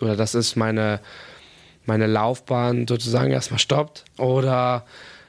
oder 0.00 0.16
dass 0.16 0.34
es 0.34 0.54
meine, 0.54 1.00
meine 1.86 2.06
Laufbahn 2.06 2.86
sozusagen 2.86 3.32
erstmal 3.32 3.58
stoppt? 3.58 4.04
Oder 4.18 4.84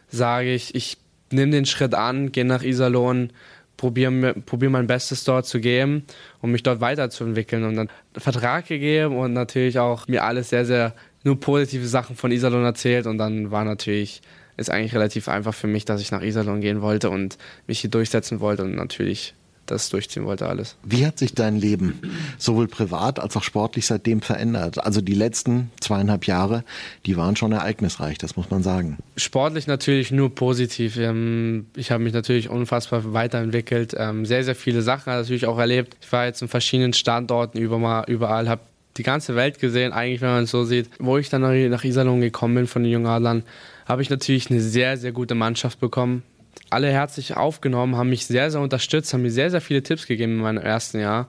sage 0.10 0.54
ich, 0.54 0.76
ich 0.76 0.98
nehme 1.32 1.52
den 1.52 1.66
Schritt 1.66 1.94
an, 1.94 2.32
gehe 2.32 2.46
nach 2.46 2.64
Iserlohn, 2.64 3.32
probiere 3.78 4.36
probier 4.46 4.70
mein 4.70 4.88
Bestes 4.88 5.24
dort 5.24 5.48
zu 5.48 5.60
geben, 5.60 6.06
um 6.42 6.52
mich 6.52 6.64
dort 6.64 6.82
weiterzuentwickeln. 6.82 7.64
Und 7.64 7.76
dann 7.76 7.90
Vertrag 8.16 8.68
gegeben 8.68 9.18
und 9.18 9.34
natürlich 9.34 9.80
auch 9.80 10.08
mir 10.08 10.24
alles 10.24 10.50
sehr, 10.50 10.66
sehr 10.66 10.94
nur 11.24 11.40
positive 11.40 11.88
Sachen 11.88 12.16
von 12.16 12.32
Iserlohn 12.32 12.64
erzählt. 12.64 13.08
Und 13.08 13.18
dann 13.18 13.52
war 13.52 13.64
natürlich, 13.66 14.22
ist 14.58 14.70
eigentlich 14.70 14.94
relativ 14.94 15.28
einfach 15.28 15.54
für 15.54 15.68
mich, 15.68 15.86
dass 15.86 16.02
ich 16.02 16.12
nach 16.12 16.22
Iserlohn 16.22 16.62
gehen 16.62 16.82
wollte 16.82 17.10
und 17.10 17.38
mich 17.68 17.80
hier 17.80 17.90
durchsetzen 17.90 18.40
wollte 18.40 18.64
und 18.64 18.76
natürlich 18.76 19.34
das 19.72 19.90
durchziehen 19.90 20.26
wollte 20.26 20.48
alles. 20.48 20.76
Wie 20.84 21.06
hat 21.06 21.18
sich 21.18 21.34
dein 21.34 21.58
Leben 21.58 22.00
sowohl 22.38 22.68
privat 22.68 23.20
als 23.20 23.36
auch 23.38 23.44
sportlich 23.44 23.86
seitdem 23.86 24.22
verändert? 24.22 24.84
Also 24.84 25.02
die 25.02 25.14
letzten 25.14 25.72
zweieinhalb 25.80 26.28
Jahre, 26.28 26.64
die 27.06 27.18
waren 27.18 27.36
schon 27.36 27.52
ereignisreich, 27.52 28.18
das 28.18 28.36
muss 28.36 28.50
man 28.50 28.64
sagen. 28.64 28.98
Sportlich 29.18 29.68
natürlich 29.68 30.12
nur 30.12 30.34
positiv. 30.34 30.98
Ähm, 30.98 31.68
ich 31.76 31.92
habe 31.92 32.04
mich 32.04 32.14
natürlich 32.14 32.50
unfassbar 32.50 33.14
weiterentwickelt, 33.14 33.96
ähm, 33.98 34.26
sehr, 34.26 34.44
sehr 34.44 34.56
viele 34.56 34.82
Sachen 34.82 35.12
natürlich 35.14 35.48
auch 35.48 35.58
erlebt. 35.58 35.98
Ich 36.02 36.12
war 36.12 36.26
jetzt 36.26 36.42
in 36.42 36.48
verschiedenen 36.48 36.94
Standorten 36.94 37.58
überall, 37.58 38.50
habe 38.50 38.62
die 38.98 39.04
ganze 39.04 39.36
Welt 39.36 39.60
gesehen, 39.60 39.94
eigentlich, 39.94 40.22
wenn 40.22 40.30
man 40.30 40.44
es 40.44 40.52
so 40.52 40.64
sieht. 40.64 40.90
Wo 41.00 41.18
ich 41.18 41.30
dann 41.30 41.42
nach 41.70 41.84
Iserlohn 41.84 42.22
gekommen 42.22 42.56
bin 42.56 42.68
von 42.68 42.84
den 42.84 42.92
jungen 42.92 43.08
Adlern, 43.08 43.44
habe 43.88 44.02
ich 44.02 44.10
natürlich 44.10 44.50
eine 44.50 44.62
sehr, 44.62 44.98
sehr 44.98 45.12
gute 45.12 45.36
Mannschaft 45.36 45.80
bekommen. 45.80 46.24
Alle 46.72 46.90
herzlich 46.90 47.36
aufgenommen, 47.36 47.98
haben 47.98 48.10
mich 48.10 48.26
sehr, 48.26 48.50
sehr 48.50 48.62
unterstützt, 48.62 49.14
haben 49.14 49.24
mir 49.24 49.30
sehr, 49.30 49.52
sehr 49.52 49.60
viele 49.60 49.84
Tipps 49.84 50.08
gegeben 50.08 50.38
in 50.38 50.40
meinem 50.40 50.64
ersten 50.64 51.02
Jahr. 51.02 51.28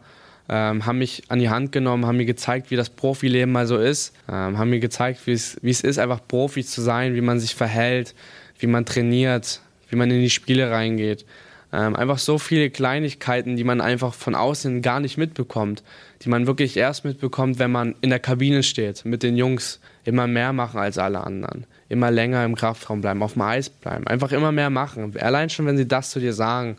Ähm, 0.48 0.86
haben 0.86 0.98
mich 0.98 1.24
an 1.30 1.40
die 1.40 1.50
Hand 1.50 1.72
genommen, 1.72 2.06
haben 2.06 2.16
mir 2.16 2.26
gezeigt, 2.26 2.70
wie 2.70 2.76
das 2.76 2.90
Profileben 2.90 3.50
mal 3.50 3.66
so 3.66 3.76
ist, 3.76 4.14
ähm, 4.28 4.56
haben 4.56 4.70
mir 4.70 4.78
gezeigt, 4.78 5.26
wie 5.26 5.32
es 5.32 5.56
ist, 5.56 5.98
einfach 5.98 6.20
Profi 6.28 6.64
zu 6.64 6.80
sein, 6.80 7.16
wie 7.16 7.20
man 7.20 7.40
sich 7.40 7.56
verhält, 7.56 8.14
wie 8.60 8.68
man 8.68 8.84
trainiert, 8.84 9.60
wie 9.88 9.96
man 9.96 10.12
in 10.12 10.20
die 10.20 10.30
Spiele 10.30 10.70
reingeht. 10.70 11.26
Ähm, 11.72 11.96
einfach 11.96 12.18
so 12.18 12.38
viele 12.38 12.68
Kleinigkeiten, 12.68 13.56
die 13.56 13.64
man 13.64 13.80
einfach 13.80 14.12
von 14.12 14.34
außen 14.34 14.82
gar 14.82 15.00
nicht 15.00 15.16
mitbekommt, 15.16 15.82
die 16.20 16.28
man 16.28 16.46
wirklich 16.46 16.76
erst 16.76 17.04
mitbekommt, 17.04 17.58
wenn 17.58 17.70
man 17.70 17.94
in 18.02 18.10
der 18.10 18.18
Kabine 18.18 18.62
steht, 18.62 19.04
mit 19.06 19.22
den 19.22 19.36
Jungs 19.36 19.80
immer 20.04 20.26
mehr 20.26 20.52
machen 20.52 20.78
als 20.78 20.98
alle 20.98 21.24
anderen, 21.24 21.66
immer 21.88 22.10
länger 22.10 22.44
im 22.44 22.56
Kraftraum 22.56 23.00
bleiben, 23.00 23.22
auf 23.22 23.32
dem 23.32 23.42
Eis 23.42 23.70
bleiben, 23.70 24.06
einfach 24.06 24.32
immer 24.32 24.52
mehr 24.52 24.68
machen. 24.68 25.16
Allein 25.18 25.48
schon, 25.48 25.64
wenn 25.64 25.78
sie 25.78 25.88
das 25.88 26.10
zu 26.10 26.20
dir 26.20 26.34
sagen, 26.34 26.76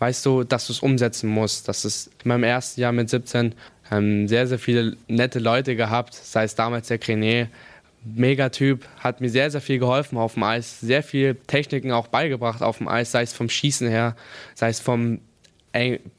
weißt 0.00 0.26
du, 0.26 0.42
dass 0.42 0.66
du 0.66 0.72
es 0.72 0.80
umsetzen 0.80 1.28
musst. 1.28 1.68
Das 1.68 1.84
ist 1.84 2.10
in 2.24 2.28
meinem 2.28 2.44
ersten 2.44 2.80
Jahr 2.80 2.92
mit 2.92 3.08
17 3.08 3.54
ähm, 3.90 4.26
sehr, 4.26 4.46
sehr 4.46 4.58
viele 4.58 4.96
nette 5.06 5.38
Leute 5.38 5.76
gehabt, 5.76 6.14
sei 6.14 6.44
es 6.44 6.54
damals 6.54 6.88
der 6.88 6.98
Crenet, 8.04 8.18
Megatyp, 8.18 8.86
hat 8.98 9.20
mir 9.20 9.30
sehr, 9.30 9.50
sehr 9.50 9.60
viel 9.60 9.78
geholfen 9.78 10.18
auf 10.18 10.34
dem 10.34 10.42
Eis, 10.42 10.80
sehr 10.80 11.02
viel 11.02 11.34
Techniken 11.46 11.92
auch 11.92 12.08
beigebracht 12.08 12.62
auf 12.62 12.78
dem 12.78 12.88
Eis, 12.88 13.12
sei 13.12 13.22
es 13.22 13.32
vom 13.32 13.48
Schießen 13.48 13.88
her, 13.88 14.16
sei 14.54 14.68
es 14.68 14.80
vom 14.80 15.20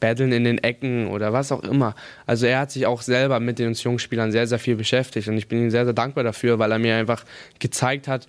Battlen 0.01 0.33
in 0.33 0.43
den 0.43 0.57
Ecken 0.57 1.07
oder 1.07 1.31
was 1.31 1.53
auch 1.53 1.63
immer. 1.63 1.95
Also 2.25 2.45
er 2.45 2.59
hat 2.59 2.71
sich 2.71 2.85
auch 2.87 3.01
selber 3.01 3.39
mit 3.39 3.57
den 3.57 3.71
Jungspielern 3.71 4.33
sehr, 4.33 4.47
sehr 4.47 4.59
viel 4.59 4.75
beschäftigt 4.75 5.29
und 5.29 5.37
ich 5.37 5.47
bin 5.47 5.59
ihm 5.59 5.71
sehr, 5.71 5.85
sehr 5.85 5.93
dankbar 5.93 6.25
dafür, 6.25 6.59
weil 6.59 6.71
er 6.73 6.79
mir 6.79 6.95
einfach 6.95 7.23
gezeigt 7.59 8.09
hat, 8.09 8.27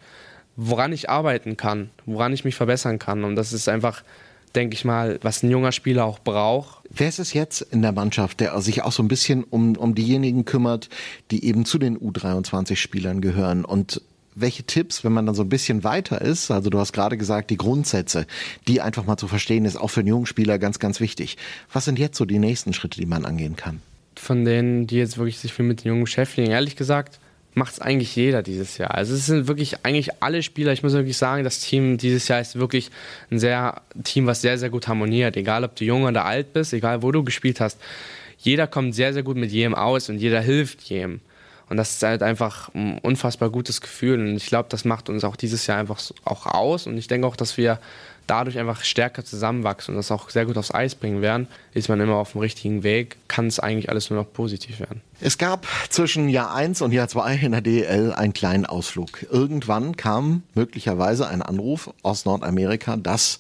woran 0.54 0.92
ich 0.92 1.11
arbeiten 1.11 1.57
kann, 1.57 1.90
woran 2.04 2.32
ich 2.32 2.44
mich 2.44 2.54
verbessern 2.54 3.00
kann 3.00 3.24
und 3.24 3.34
das 3.34 3.52
ist 3.52 3.68
einfach 3.68 4.04
denke 4.57 4.74
ich 4.74 4.84
mal, 4.84 5.18
was 5.22 5.42
ein 5.42 5.50
junger 5.50 5.72
Spieler 5.72 6.04
auch 6.04 6.18
braucht. 6.18 6.78
Wer 6.90 7.09
ist 7.09 7.18
es 7.18 7.32
jetzt 7.32 7.61
in 7.61 7.82
der 7.82 7.92
Mannschaft, 7.92 8.40
der 8.40 8.59
sich 8.61 8.82
auch 8.82 8.92
so 8.92 9.02
ein 9.02 9.09
bisschen 9.09 9.44
um, 9.44 9.76
um 9.76 9.94
diejenigen 9.94 10.44
kümmert, 10.44 10.88
die 11.30 11.44
eben 11.44 11.64
zu 11.64 11.78
den 11.78 11.98
U23-Spielern 11.98 13.20
gehören 13.20 13.64
und 13.64 14.00
welche 14.36 14.64
Tipps, 14.64 15.02
wenn 15.02 15.12
man 15.12 15.24
dann 15.24 15.34
so 15.34 15.42
ein 15.42 15.48
bisschen 15.48 15.82
weiter 15.82 16.20
ist, 16.20 16.50
also 16.50 16.68
du 16.68 16.78
hast 16.78 16.92
gerade 16.92 17.16
gesagt, 17.16 17.50
die 17.50 17.57
Grundsätze, 17.57 18.26
die 18.68 18.82
einfach 18.82 19.07
mal 19.07 19.16
zu 19.16 19.28
verstehen, 19.28 19.64
ist 19.64 19.76
auch 19.76 19.88
für 19.88 20.00
einen 20.00 20.09
jungen 20.09 20.26
Spieler 20.26 20.59
ganz, 20.59 20.78
ganz 20.78 21.00
wichtig. 21.00 21.38
Was 21.72 21.86
sind 21.86 21.98
jetzt 21.98 22.18
so 22.18 22.26
die 22.26 22.38
nächsten 22.38 22.74
Schritte, 22.74 23.00
die 23.00 23.07
man 23.07 23.24
angehen 23.24 23.57
kann? 23.57 23.80
Von 24.14 24.44
denen, 24.44 24.86
die 24.86 24.96
jetzt 24.96 25.16
wirklich 25.16 25.38
sich 25.38 25.52
viel 25.52 25.64
mit 25.64 25.84
den 25.84 25.88
Jungen 25.88 26.04
beschäftigen, 26.04 26.50
ehrlich 26.50 26.76
gesagt, 26.76 27.18
macht 27.57 27.72
es 27.72 27.80
eigentlich 27.80 28.14
jeder 28.14 28.42
dieses 28.42 28.76
Jahr. 28.76 28.94
Also 28.94 29.14
es 29.14 29.24
sind 29.24 29.48
wirklich 29.48 29.84
eigentlich 29.84 30.22
alle 30.22 30.42
Spieler, 30.42 30.72
ich 30.72 30.82
muss 30.82 30.92
wirklich 30.92 31.16
sagen, 31.16 31.42
das 31.42 31.61
Team 31.61 31.96
dieses 31.96 32.28
Jahr 32.28 32.38
ist 32.38 32.57
wirklich 32.57 32.90
ein 33.30 33.38
sehr 33.38 33.80
Team, 34.04 34.26
was 34.26 34.42
sehr, 34.42 34.59
sehr 34.59 34.68
gut 34.68 34.88
harmoniert. 34.88 35.38
Egal, 35.38 35.64
ob 35.64 35.74
du 35.74 35.84
jung 35.84 36.04
oder 36.04 36.26
alt 36.26 36.52
bist, 36.52 36.74
egal, 36.74 37.02
wo 37.02 37.11
du 37.12 37.24
gespielt 37.24 37.61
hast. 37.61 37.80
Jeder 38.36 38.66
kommt 38.66 38.94
sehr, 38.94 39.14
sehr 39.14 39.22
gut 39.22 39.38
mit 39.38 39.50
jedem 39.50 39.74
aus 39.74 40.11
und 40.11 40.18
jeder 40.18 40.42
hilft 40.42 40.82
jedem. 40.82 41.20
Und 41.70 41.78
das 41.78 41.94
ist 41.94 42.02
halt 42.02 42.22
einfach 42.22 42.72
ein 42.74 42.98
unfassbar 42.98 43.48
gutes 43.48 43.80
Gefühl. 43.80 44.20
Und 44.20 44.36
ich 44.36 44.46
glaube, 44.46 44.68
das 44.68 44.84
macht 44.84 45.09
uns 45.09 45.24
auch 45.24 45.34
dieses 45.34 45.66
Jahr 45.66 45.78
einfach 45.78 46.00
auch 46.24 46.44
aus. 46.44 46.86
Und 46.86 46.98
ich 46.98 47.09
denke 47.09 47.26
auch, 47.26 47.36
dass 47.36 47.57
wir 47.57 47.80
dadurch 48.27 48.59
einfach 48.59 48.83
stärker 48.85 49.24
zusammenwachsen 49.24 49.93
und 49.93 49.97
das 49.97 50.11
auch 50.11 50.31
sehr 50.31 50.47
gut 50.47 50.57
aufs 50.59 50.72
Eis 50.72 50.95
bringen 50.95 51.22
werden, 51.22 51.49
ist 51.74 51.89
man 51.89 52.01
immer 52.01 52.16
auf 52.16 52.33
dem 52.33 52.41
richtigen 52.41 52.83
Weg, 52.83 53.16
kann 53.29 53.47
es 53.47 53.59
eigentlich 53.59 53.89
alles 53.89 54.11
nur 54.11 54.18
noch 54.20 54.33
positiv 54.33 54.81
werden. 54.81 55.01
Es 55.20 55.39
gab 55.39 55.66
zwischen 55.89 56.29
Jahr 56.29 56.55
1 56.55 56.83
und 56.83 56.93
Jahr 56.93 57.09
2 57.09 57.37
in 57.37 57.53
der 57.53 57.61
DEL 57.62 58.12
einen 58.12 58.33
kleinen 58.33 58.66
Ausflug. 58.66 59.27
Irgendwann 59.31 59.97
kam 59.97 60.43
möglicherweise 60.55 61.27
ein 61.29 61.43
Anruf 61.43 61.91
aus 62.03 62.24
Nordamerika, 62.24 62.97
dass 62.97 63.39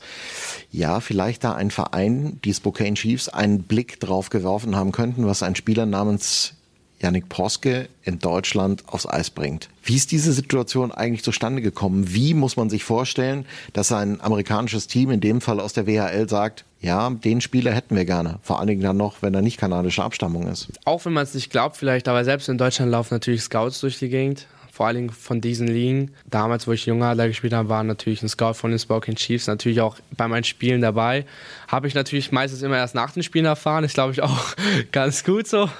ja 0.72 1.00
vielleicht 1.00 1.44
da 1.44 1.54
ein 1.54 1.70
Verein, 1.70 2.40
die 2.44 2.54
Spokane 2.54 2.94
Chiefs, 2.94 3.28
einen 3.28 3.64
Blick 3.64 4.00
drauf 4.00 4.30
geworfen 4.30 4.76
haben 4.76 4.92
könnten, 4.92 5.26
was 5.26 5.42
ein 5.42 5.56
Spieler 5.56 5.86
namens 5.86 6.54
Yannick 7.00 7.28
Poske 7.28 7.88
in 8.02 8.18
Deutschland 8.18 8.84
aufs 8.86 9.06
Eis 9.06 9.30
bringt. 9.30 9.68
Wie 9.82 9.96
ist 9.96 10.12
diese 10.12 10.32
Situation 10.32 10.92
eigentlich 10.92 11.22
zustande 11.22 11.62
gekommen? 11.62 12.12
Wie 12.14 12.34
muss 12.34 12.56
man 12.56 12.70
sich 12.70 12.84
vorstellen, 12.84 13.46
dass 13.72 13.92
ein 13.92 14.20
amerikanisches 14.20 14.86
Team, 14.86 15.10
in 15.10 15.20
dem 15.20 15.40
Fall 15.40 15.60
aus 15.60 15.72
der 15.72 15.86
WHL, 15.86 16.28
sagt, 16.28 16.64
ja, 16.80 17.10
den 17.10 17.40
Spieler 17.40 17.72
hätten 17.72 17.96
wir 17.96 18.04
gerne. 18.04 18.38
Vor 18.42 18.58
allen 18.58 18.68
Dingen 18.68 18.82
dann 18.82 18.96
noch, 18.96 19.22
wenn 19.22 19.34
er 19.34 19.42
nicht 19.42 19.58
kanadischer 19.58 20.04
Abstammung 20.04 20.46
ist. 20.46 20.68
Auch 20.84 21.04
wenn 21.04 21.12
man 21.12 21.24
es 21.24 21.34
nicht 21.34 21.50
glaubt 21.50 21.76
vielleicht, 21.76 22.08
aber 22.08 22.24
selbst 22.24 22.48
in 22.48 22.58
Deutschland 22.58 22.90
laufen 22.90 23.14
natürlich 23.14 23.42
Scouts 23.42 23.80
durch 23.80 23.98
die 23.98 24.08
Gegend 24.08 24.46
vor 24.76 24.86
allen 24.86 24.96
Dingen 24.96 25.10
von 25.10 25.40
diesen 25.40 25.66
Ligen. 25.66 26.10
Damals, 26.26 26.66
wo 26.66 26.72
ich 26.72 26.84
junger 26.84 27.06
Adler 27.06 27.28
gespielt 27.28 27.54
habe, 27.54 27.70
war 27.70 27.82
natürlich 27.82 28.22
ein 28.22 28.28
Scout 28.28 28.52
von 28.52 28.70
den 28.70 28.78
Spokane 28.78 29.16
Chiefs 29.16 29.46
natürlich 29.46 29.80
auch 29.80 29.96
bei 30.14 30.28
meinen 30.28 30.44
Spielen 30.44 30.82
dabei. 30.82 31.24
Habe 31.68 31.86
ich 31.86 31.94
natürlich 31.94 32.32
meistens 32.32 32.62
immer 32.62 32.76
erst 32.76 32.94
nach 32.94 33.12
den 33.12 33.22
Spielen 33.22 33.44
erfahren. 33.44 33.84
Ist, 33.84 33.94
glaube 33.94 34.12
ich, 34.12 34.22
auch 34.22 34.54
ganz 34.92 35.24
gut 35.24 35.46
so. 35.46 35.70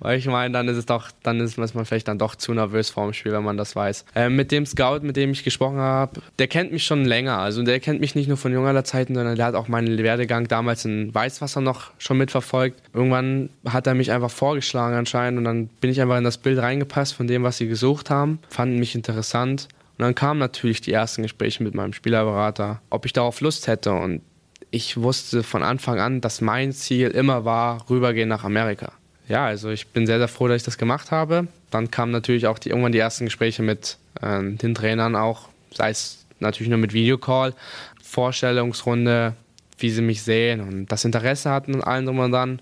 Weil 0.00 0.18
ich 0.18 0.26
meine, 0.26 0.52
dann 0.52 0.68
ist 0.68 0.76
es 0.76 0.86
doch, 0.86 1.10
dann 1.22 1.40
ist 1.40 1.56
man 1.56 1.84
vielleicht 1.84 2.08
dann 2.08 2.18
doch 2.18 2.34
zu 2.34 2.52
nervös 2.52 2.90
vor 2.90 3.04
dem 3.04 3.12
Spiel, 3.12 3.32
wenn 3.32 3.44
man 3.44 3.56
das 3.56 3.76
weiß. 3.76 4.04
Äh, 4.14 4.28
mit 4.28 4.50
dem 4.50 4.66
Scout, 4.66 5.00
mit 5.02 5.16
dem 5.16 5.30
ich 5.30 5.44
gesprochen 5.44 5.78
habe, 5.78 6.20
der 6.38 6.48
kennt 6.48 6.72
mich 6.72 6.84
schon 6.84 7.04
länger. 7.04 7.38
Also 7.38 7.62
der 7.62 7.78
kennt 7.80 8.00
mich 8.00 8.14
nicht 8.14 8.28
nur 8.28 8.36
von 8.36 8.52
junger 8.52 8.84
Zeiten, 8.84 9.14
sondern 9.14 9.36
der 9.36 9.46
hat 9.46 9.54
auch 9.54 9.68
meinen 9.68 9.98
Werdegang 9.98 10.48
damals 10.48 10.84
in 10.84 11.14
Weißwasser 11.14 11.60
noch 11.60 11.92
schon 11.98 12.18
mitverfolgt. 12.18 12.82
Irgendwann 12.92 13.50
hat 13.68 13.86
er 13.86 13.94
mich 13.94 14.10
einfach 14.10 14.30
vorgeschlagen 14.30 14.96
anscheinend 14.96 15.38
und 15.38 15.44
dann 15.44 15.68
bin 15.80 15.90
ich 15.90 16.00
einfach 16.00 16.18
in 16.18 16.24
das 16.24 16.38
Bild 16.38 16.58
reingepasst 16.58 17.14
von 17.14 17.26
dem, 17.26 17.42
was 17.44 17.58
sie 17.58 17.68
gesucht 17.68 18.10
haben 18.10 18.14
haben, 18.14 18.38
fanden 18.48 18.78
mich 18.78 18.94
interessant. 18.94 19.68
Und 19.98 20.02
dann 20.02 20.14
kamen 20.14 20.40
natürlich 20.40 20.80
die 20.80 20.92
ersten 20.92 21.22
Gespräche 21.22 21.62
mit 21.62 21.74
meinem 21.74 21.92
Spielerberater, 21.92 22.80
ob 22.90 23.06
ich 23.06 23.12
darauf 23.12 23.40
Lust 23.40 23.68
hätte. 23.68 23.92
Und 23.92 24.22
ich 24.74 25.00
wusste 25.00 25.44
von 25.44 25.62
Anfang 25.62 26.00
an, 26.00 26.20
dass 26.20 26.40
mein 26.40 26.72
Ziel 26.72 27.10
immer 27.10 27.44
war, 27.44 27.88
rübergehen 27.88 28.28
nach 28.28 28.42
Amerika. 28.42 28.92
Ja, 29.28 29.46
also 29.46 29.70
ich 29.70 29.86
bin 29.86 30.04
sehr, 30.04 30.18
sehr 30.18 30.26
froh, 30.26 30.48
dass 30.48 30.56
ich 30.56 30.62
das 30.64 30.78
gemacht 30.78 31.12
habe. 31.12 31.46
Dann 31.70 31.92
kamen 31.92 32.10
natürlich 32.10 32.48
auch 32.48 32.58
die, 32.58 32.70
irgendwann 32.70 32.90
die 32.90 32.98
ersten 32.98 33.24
Gespräche 33.24 33.62
mit 33.62 33.98
äh, 34.20 34.42
den 34.42 34.74
Trainern 34.74 35.14
auch, 35.14 35.48
sei 35.72 35.90
es 35.90 36.26
natürlich 36.40 36.68
nur 36.68 36.78
mit 36.78 36.92
Videocall, 36.92 37.54
Vorstellungsrunde, 38.02 39.34
wie 39.78 39.90
sie 39.90 40.02
mich 40.02 40.22
sehen 40.22 40.60
und 40.60 40.86
das 40.86 41.04
Interesse 41.04 41.50
hatten 41.50 41.74
und 41.74 41.82
allen 41.82 42.06
drum 42.06 42.18
und 42.18 42.32
dran. 42.32 42.60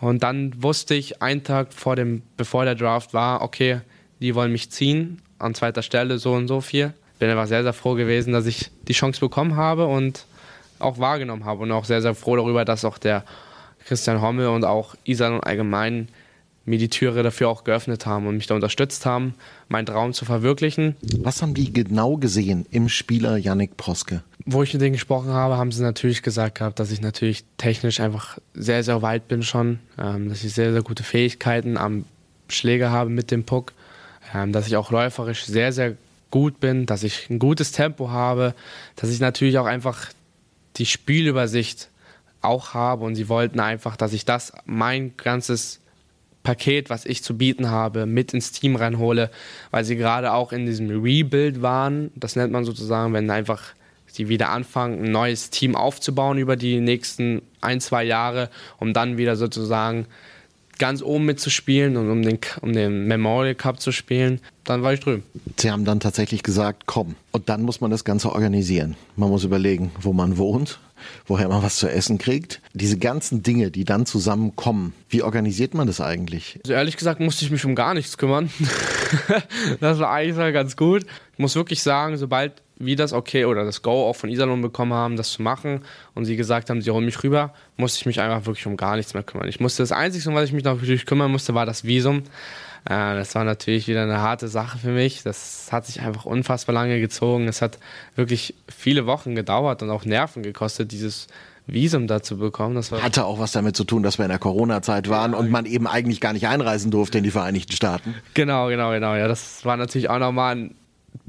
Und 0.00 0.22
dann 0.22 0.54
wusste 0.62 0.94
ich 0.94 1.20
einen 1.20 1.44
Tag 1.44 1.74
vor 1.74 1.96
dem, 1.96 2.22
bevor 2.38 2.64
der 2.64 2.74
Draft 2.74 3.12
war, 3.12 3.42
okay, 3.42 3.82
die 4.20 4.34
wollen 4.34 4.52
mich 4.52 4.70
ziehen, 4.70 5.20
an 5.38 5.54
zweiter 5.54 5.82
Stelle 5.82 6.18
so 6.18 6.32
und 6.32 6.48
so 6.48 6.62
viel. 6.62 6.94
Bin 7.18 7.28
einfach 7.28 7.46
sehr, 7.46 7.62
sehr 7.62 7.74
froh 7.74 7.94
gewesen, 7.94 8.32
dass 8.32 8.46
ich 8.46 8.70
die 8.88 8.94
Chance 8.94 9.20
bekommen 9.20 9.56
habe 9.56 9.86
und 9.86 10.24
auch 10.82 10.98
wahrgenommen 10.98 11.44
habe 11.44 11.62
und 11.62 11.72
auch 11.72 11.84
sehr, 11.84 12.02
sehr 12.02 12.14
froh 12.14 12.36
darüber, 12.36 12.64
dass 12.64 12.84
auch 12.84 12.98
der 12.98 13.24
Christian 13.86 14.20
Hommel 14.20 14.48
und 14.48 14.64
auch 14.64 14.94
Isan 15.04 15.34
und 15.34 15.40
allgemein 15.40 16.08
mir 16.64 16.78
die 16.78 16.88
Türe 16.88 17.24
dafür 17.24 17.48
auch 17.48 17.64
geöffnet 17.64 18.06
haben 18.06 18.26
und 18.26 18.36
mich 18.36 18.46
da 18.46 18.54
unterstützt 18.54 19.04
haben, 19.04 19.34
meinen 19.68 19.86
Traum 19.86 20.12
zu 20.12 20.24
verwirklichen. 20.24 20.94
Was 21.18 21.42
haben 21.42 21.54
die 21.54 21.72
genau 21.72 22.16
gesehen 22.16 22.66
im 22.70 22.88
Spieler 22.88 23.36
Yannick 23.36 23.76
Proske? 23.76 24.22
Wo 24.44 24.62
ich 24.62 24.72
mit 24.72 24.82
denen 24.82 24.92
gesprochen 24.92 25.30
habe, 25.30 25.56
haben 25.56 25.72
sie 25.72 25.82
natürlich 25.82 26.22
gesagt 26.22 26.58
gehabt, 26.58 26.78
dass 26.78 26.92
ich 26.92 27.00
natürlich 27.00 27.44
technisch 27.56 27.98
einfach 27.98 28.38
sehr, 28.54 28.84
sehr 28.84 29.02
weit 29.02 29.26
bin 29.26 29.42
schon, 29.42 29.80
ähm, 29.98 30.28
dass 30.28 30.44
ich 30.44 30.54
sehr, 30.54 30.72
sehr 30.72 30.82
gute 30.82 31.02
Fähigkeiten 31.02 31.76
am 31.76 32.04
Schläger 32.48 32.90
habe 32.90 33.10
mit 33.10 33.30
dem 33.30 33.44
Puck 33.44 33.72
ähm, 34.34 34.52
dass 34.52 34.66
ich 34.66 34.76
auch 34.76 34.90
läuferisch 34.90 35.44
sehr, 35.44 35.72
sehr 35.72 35.96
gut 36.30 36.60
bin, 36.60 36.86
dass 36.86 37.02
ich 37.02 37.28
ein 37.30 37.38
gutes 37.38 37.72
Tempo 37.72 38.10
habe, 38.10 38.54
dass 38.96 39.10
ich 39.10 39.20
natürlich 39.20 39.58
auch 39.58 39.66
einfach 39.66 40.08
die 40.76 40.86
Spielübersicht 40.86 41.88
auch 42.40 42.74
habe 42.74 43.04
und 43.04 43.14
sie 43.14 43.28
wollten 43.28 43.60
einfach, 43.60 43.96
dass 43.96 44.12
ich 44.12 44.24
das, 44.24 44.52
mein 44.64 45.16
ganzes 45.16 45.80
Paket, 46.42 46.90
was 46.90 47.06
ich 47.06 47.22
zu 47.22 47.36
bieten 47.36 47.70
habe, 47.70 48.06
mit 48.06 48.34
ins 48.34 48.52
Team 48.52 48.76
reinhole, 48.76 49.30
weil 49.70 49.84
sie 49.84 49.96
gerade 49.96 50.32
auch 50.32 50.52
in 50.52 50.66
diesem 50.66 50.90
Rebuild 50.90 51.62
waren. 51.62 52.10
Das 52.16 52.34
nennt 52.36 52.52
man 52.52 52.64
sozusagen, 52.64 53.12
wenn 53.12 53.30
einfach 53.30 53.62
sie 54.06 54.28
wieder 54.28 54.50
anfangen, 54.50 55.04
ein 55.04 55.12
neues 55.12 55.50
Team 55.50 55.76
aufzubauen 55.76 56.38
über 56.38 56.56
die 56.56 56.80
nächsten 56.80 57.42
ein, 57.60 57.80
zwei 57.80 58.04
Jahre, 58.04 58.50
um 58.78 58.92
dann 58.92 59.16
wieder 59.16 59.36
sozusagen 59.36 60.06
ganz 60.78 61.02
oben 61.02 61.24
mitzuspielen 61.24 61.96
und 61.96 62.10
um 62.10 62.22
den, 62.22 62.38
um 62.60 62.72
den 62.72 63.06
Memorial 63.06 63.54
Cup 63.54 63.80
zu 63.80 63.92
spielen, 63.92 64.40
dann 64.64 64.82
war 64.82 64.92
ich 64.92 65.00
drüben. 65.00 65.22
Sie 65.58 65.70
haben 65.70 65.84
dann 65.84 66.00
tatsächlich 66.00 66.42
gesagt, 66.42 66.84
komm. 66.86 67.16
Und 67.32 67.48
dann 67.48 67.62
muss 67.62 67.80
man 67.80 67.90
das 67.90 68.04
Ganze 68.04 68.32
organisieren. 68.32 68.96
Man 69.16 69.30
muss 69.30 69.44
überlegen, 69.44 69.90
wo 70.00 70.12
man 70.12 70.38
wohnt, 70.38 70.78
woher 71.26 71.48
man 71.48 71.62
was 71.62 71.76
zu 71.76 71.88
essen 71.88 72.18
kriegt. 72.18 72.60
Diese 72.74 72.98
ganzen 72.98 73.42
Dinge, 73.42 73.70
die 73.70 73.84
dann 73.84 74.06
zusammenkommen, 74.06 74.94
wie 75.08 75.22
organisiert 75.22 75.74
man 75.74 75.86
das 75.86 76.00
eigentlich? 76.00 76.58
Also 76.64 76.74
ehrlich 76.74 76.96
gesagt 76.96 77.20
musste 77.20 77.44
ich 77.44 77.50
mich 77.50 77.64
um 77.64 77.74
gar 77.74 77.94
nichts 77.94 78.18
kümmern. 78.18 78.50
das 79.80 79.98
war 79.98 80.10
eigentlich 80.10 80.54
ganz 80.54 80.76
gut. 80.76 81.04
Ich 81.32 81.38
muss 81.38 81.54
wirklich 81.54 81.82
sagen, 81.82 82.16
sobald 82.16 82.62
wie 82.84 82.96
das 82.96 83.12
okay 83.12 83.44
oder 83.44 83.64
das 83.64 83.82
Go 83.82 84.08
auch 84.08 84.16
von 84.16 84.30
Iserlohn 84.30 84.60
bekommen 84.60 84.92
haben, 84.92 85.16
das 85.16 85.30
zu 85.30 85.42
machen 85.42 85.82
und 86.14 86.24
sie 86.24 86.36
gesagt 86.36 86.70
haben, 86.70 86.82
sie 86.82 86.90
holen 86.90 87.04
mich 87.04 87.22
rüber, 87.22 87.54
musste 87.76 87.98
ich 88.00 88.06
mich 88.06 88.20
einfach 88.20 88.46
wirklich 88.46 88.66
um 88.66 88.76
gar 88.76 88.96
nichts 88.96 89.14
mehr 89.14 89.22
kümmern. 89.22 89.48
Ich 89.48 89.60
musste 89.60 89.82
das 89.82 89.92
Einzige, 89.92 90.28
um 90.28 90.34
was 90.34 90.44
ich 90.44 90.52
mich 90.52 90.64
natürlich 90.64 91.06
kümmern 91.06 91.30
musste, 91.30 91.54
war 91.54 91.66
das 91.66 91.84
Visum. 91.84 92.24
Äh, 92.84 93.14
das 93.14 93.34
war 93.34 93.44
natürlich 93.44 93.88
wieder 93.88 94.02
eine 94.02 94.20
harte 94.20 94.48
Sache 94.48 94.78
für 94.78 94.90
mich. 94.90 95.22
Das 95.22 95.68
hat 95.70 95.86
sich 95.86 96.00
einfach 96.00 96.24
unfassbar 96.24 96.74
lange 96.74 97.00
gezogen. 97.00 97.48
Es 97.48 97.62
hat 97.62 97.78
wirklich 98.16 98.54
viele 98.68 99.06
Wochen 99.06 99.34
gedauert 99.34 99.82
und 99.82 99.90
auch 99.90 100.04
Nerven 100.04 100.42
gekostet, 100.42 100.92
dieses 100.92 101.28
Visum 101.66 102.06
dazu 102.08 102.38
bekommen. 102.38 102.74
Das 102.74 102.90
Hatte 102.90 103.24
auch 103.24 103.38
was 103.38 103.52
damit 103.52 103.76
zu 103.76 103.84
tun, 103.84 104.02
dass 104.02 104.18
wir 104.18 104.24
in 104.24 104.30
der 104.30 104.40
Corona-Zeit 104.40 105.08
waren 105.08 105.32
ja, 105.32 105.38
und 105.38 105.50
man 105.50 105.64
eben 105.64 105.86
eigentlich 105.86 106.20
gar 106.20 106.32
nicht 106.32 106.48
einreisen 106.48 106.90
durfte 106.90 107.18
in 107.18 107.24
die 107.24 107.30
Vereinigten 107.30 107.72
Staaten. 107.72 108.14
Genau, 108.34 108.66
genau, 108.68 108.90
genau. 108.90 109.14
Ja, 109.14 109.28
das 109.28 109.64
war 109.64 109.76
natürlich 109.76 110.10
auch 110.10 110.18
nochmal 110.18 110.56
ein 110.56 110.74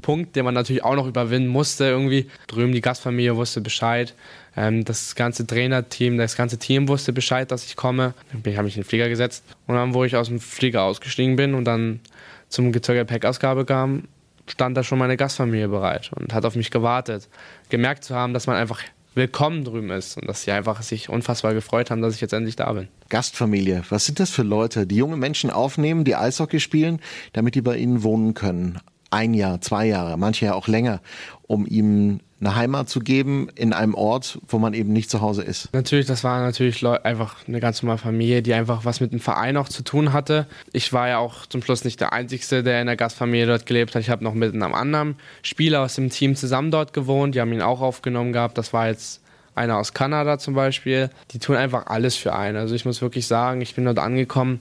Punkt, 0.02 0.36
den 0.36 0.44
man 0.44 0.54
natürlich 0.54 0.84
auch 0.84 0.94
noch 0.94 1.06
überwinden 1.06 1.48
musste 1.48 1.84
irgendwie. 1.84 2.28
Drüben 2.46 2.72
die 2.72 2.80
Gastfamilie 2.80 3.36
wusste 3.36 3.60
Bescheid. 3.60 4.14
Ähm, 4.56 4.84
das 4.84 5.14
ganze 5.14 5.46
Trainerteam, 5.46 6.18
das 6.18 6.36
ganze 6.36 6.58
Team 6.58 6.88
wusste 6.88 7.12
Bescheid, 7.12 7.50
dass 7.50 7.64
ich 7.64 7.76
komme. 7.76 8.14
Ich 8.44 8.56
habe 8.56 8.64
mich 8.64 8.76
in 8.76 8.82
den 8.82 8.88
Flieger 8.88 9.08
gesetzt 9.08 9.44
und 9.66 9.74
dann, 9.74 9.94
wo 9.94 10.04
ich 10.04 10.16
aus 10.16 10.28
dem 10.28 10.40
Flieger 10.40 10.82
ausgestiegen 10.82 11.36
bin 11.36 11.54
und 11.54 11.64
dann 11.64 12.00
zum 12.48 12.70
Gepäckausgabe 12.70 13.64
kam, 13.64 14.04
stand 14.46 14.76
da 14.76 14.84
schon 14.84 14.98
meine 14.98 15.16
Gastfamilie 15.16 15.68
bereit 15.68 16.10
und 16.14 16.34
hat 16.34 16.44
auf 16.44 16.54
mich 16.54 16.70
gewartet. 16.70 17.28
Gemerkt 17.70 18.04
zu 18.04 18.14
haben, 18.14 18.34
dass 18.34 18.46
man 18.46 18.56
einfach 18.56 18.82
willkommen 19.14 19.64
drüben 19.64 19.90
ist 19.90 20.16
und 20.16 20.28
dass 20.28 20.42
sie 20.42 20.50
einfach 20.50 20.82
sich 20.82 21.08
unfassbar 21.08 21.54
gefreut 21.54 21.90
haben, 21.90 22.02
dass 22.02 22.14
ich 22.14 22.20
jetzt 22.20 22.32
endlich 22.32 22.56
da 22.56 22.72
bin. 22.72 22.88
Gastfamilie, 23.08 23.82
was 23.88 24.06
sind 24.06 24.20
das 24.20 24.30
für 24.30 24.42
Leute, 24.42 24.86
die 24.86 24.96
junge 24.96 25.16
Menschen 25.16 25.50
aufnehmen, 25.50 26.04
die 26.04 26.16
Eishockey 26.16 26.60
spielen, 26.60 27.00
damit 27.32 27.54
die 27.54 27.62
bei 27.62 27.76
ihnen 27.76 28.02
wohnen 28.02 28.34
können? 28.34 28.80
Ein 29.14 29.32
Jahr, 29.32 29.60
zwei 29.60 29.86
Jahre, 29.86 30.18
manche 30.18 30.46
ja 30.46 30.54
auch 30.54 30.66
länger, 30.66 31.00
um 31.46 31.66
ihm 31.66 32.20
eine 32.40 32.56
Heimat 32.56 32.88
zu 32.88 33.00
geben 33.00 33.48
in 33.54 33.72
einem 33.72 33.94
Ort, 33.94 34.38
wo 34.48 34.58
man 34.58 34.74
eben 34.74 34.92
nicht 34.92 35.08
zu 35.08 35.20
Hause 35.20 35.42
ist. 35.42 35.72
Natürlich, 35.72 36.06
das 36.06 36.24
war 36.24 36.40
natürlich 36.40 36.84
einfach 36.84 37.36
eine 37.46 37.60
ganz 37.60 37.82
normale 37.82 37.98
Familie, 37.98 38.42
die 38.42 38.52
einfach 38.52 38.84
was 38.84 39.00
mit 39.00 39.12
dem 39.12 39.20
Verein 39.20 39.56
auch 39.56 39.68
zu 39.68 39.82
tun 39.82 40.12
hatte. 40.12 40.46
Ich 40.72 40.92
war 40.92 41.08
ja 41.08 41.18
auch 41.18 41.46
zum 41.46 41.62
Schluss 41.62 41.84
nicht 41.84 42.00
der 42.00 42.12
Einzige, 42.12 42.62
der 42.62 42.80
in 42.80 42.86
der 42.86 42.96
Gastfamilie 42.96 43.46
dort 43.46 43.66
gelebt 43.66 43.94
hat. 43.94 44.02
Ich 44.02 44.10
habe 44.10 44.24
noch 44.24 44.34
mit 44.34 44.52
einem 44.52 44.74
anderen 44.74 45.16
Spieler 45.42 45.82
aus 45.82 45.94
dem 45.94 46.10
Team 46.10 46.34
zusammen 46.36 46.70
dort 46.70 46.92
gewohnt. 46.92 47.34
Die 47.34 47.40
haben 47.40 47.52
ihn 47.52 47.62
auch 47.62 47.80
aufgenommen 47.80 48.32
gehabt. 48.32 48.58
Das 48.58 48.72
war 48.72 48.88
jetzt 48.88 49.22
einer 49.54 49.78
aus 49.78 49.94
Kanada 49.94 50.38
zum 50.38 50.54
Beispiel. 50.54 51.10
Die 51.30 51.38
tun 51.38 51.56
einfach 51.56 51.86
alles 51.86 52.16
für 52.16 52.34
einen. 52.34 52.56
Also 52.56 52.74
ich 52.74 52.84
muss 52.84 53.00
wirklich 53.00 53.26
sagen, 53.26 53.60
ich 53.60 53.74
bin 53.74 53.84
dort 53.84 54.00
angekommen 54.00 54.60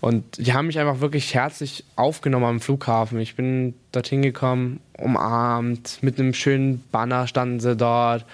und 0.00 0.38
die 0.38 0.52
haben 0.52 0.68
mich 0.68 0.78
einfach 0.78 1.00
wirklich 1.00 1.34
herzlich 1.34 1.84
aufgenommen 1.96 2.44
am 2.44 2.60
Flughafen. 2.60 3.18
Ich 3.18 3.34
bin 3.34 3.74
dorthin 3.90 4.22
gekommen, 4.22 4.80
umarmt, 4.96 5.98
mit 6.02 6.20
einem 6.20 6.34
schönen 6.34 6.84
Banner 6.92 7.26
standen 7.26 7.58
sie 7.58 7.74
dort. 7.74 8.24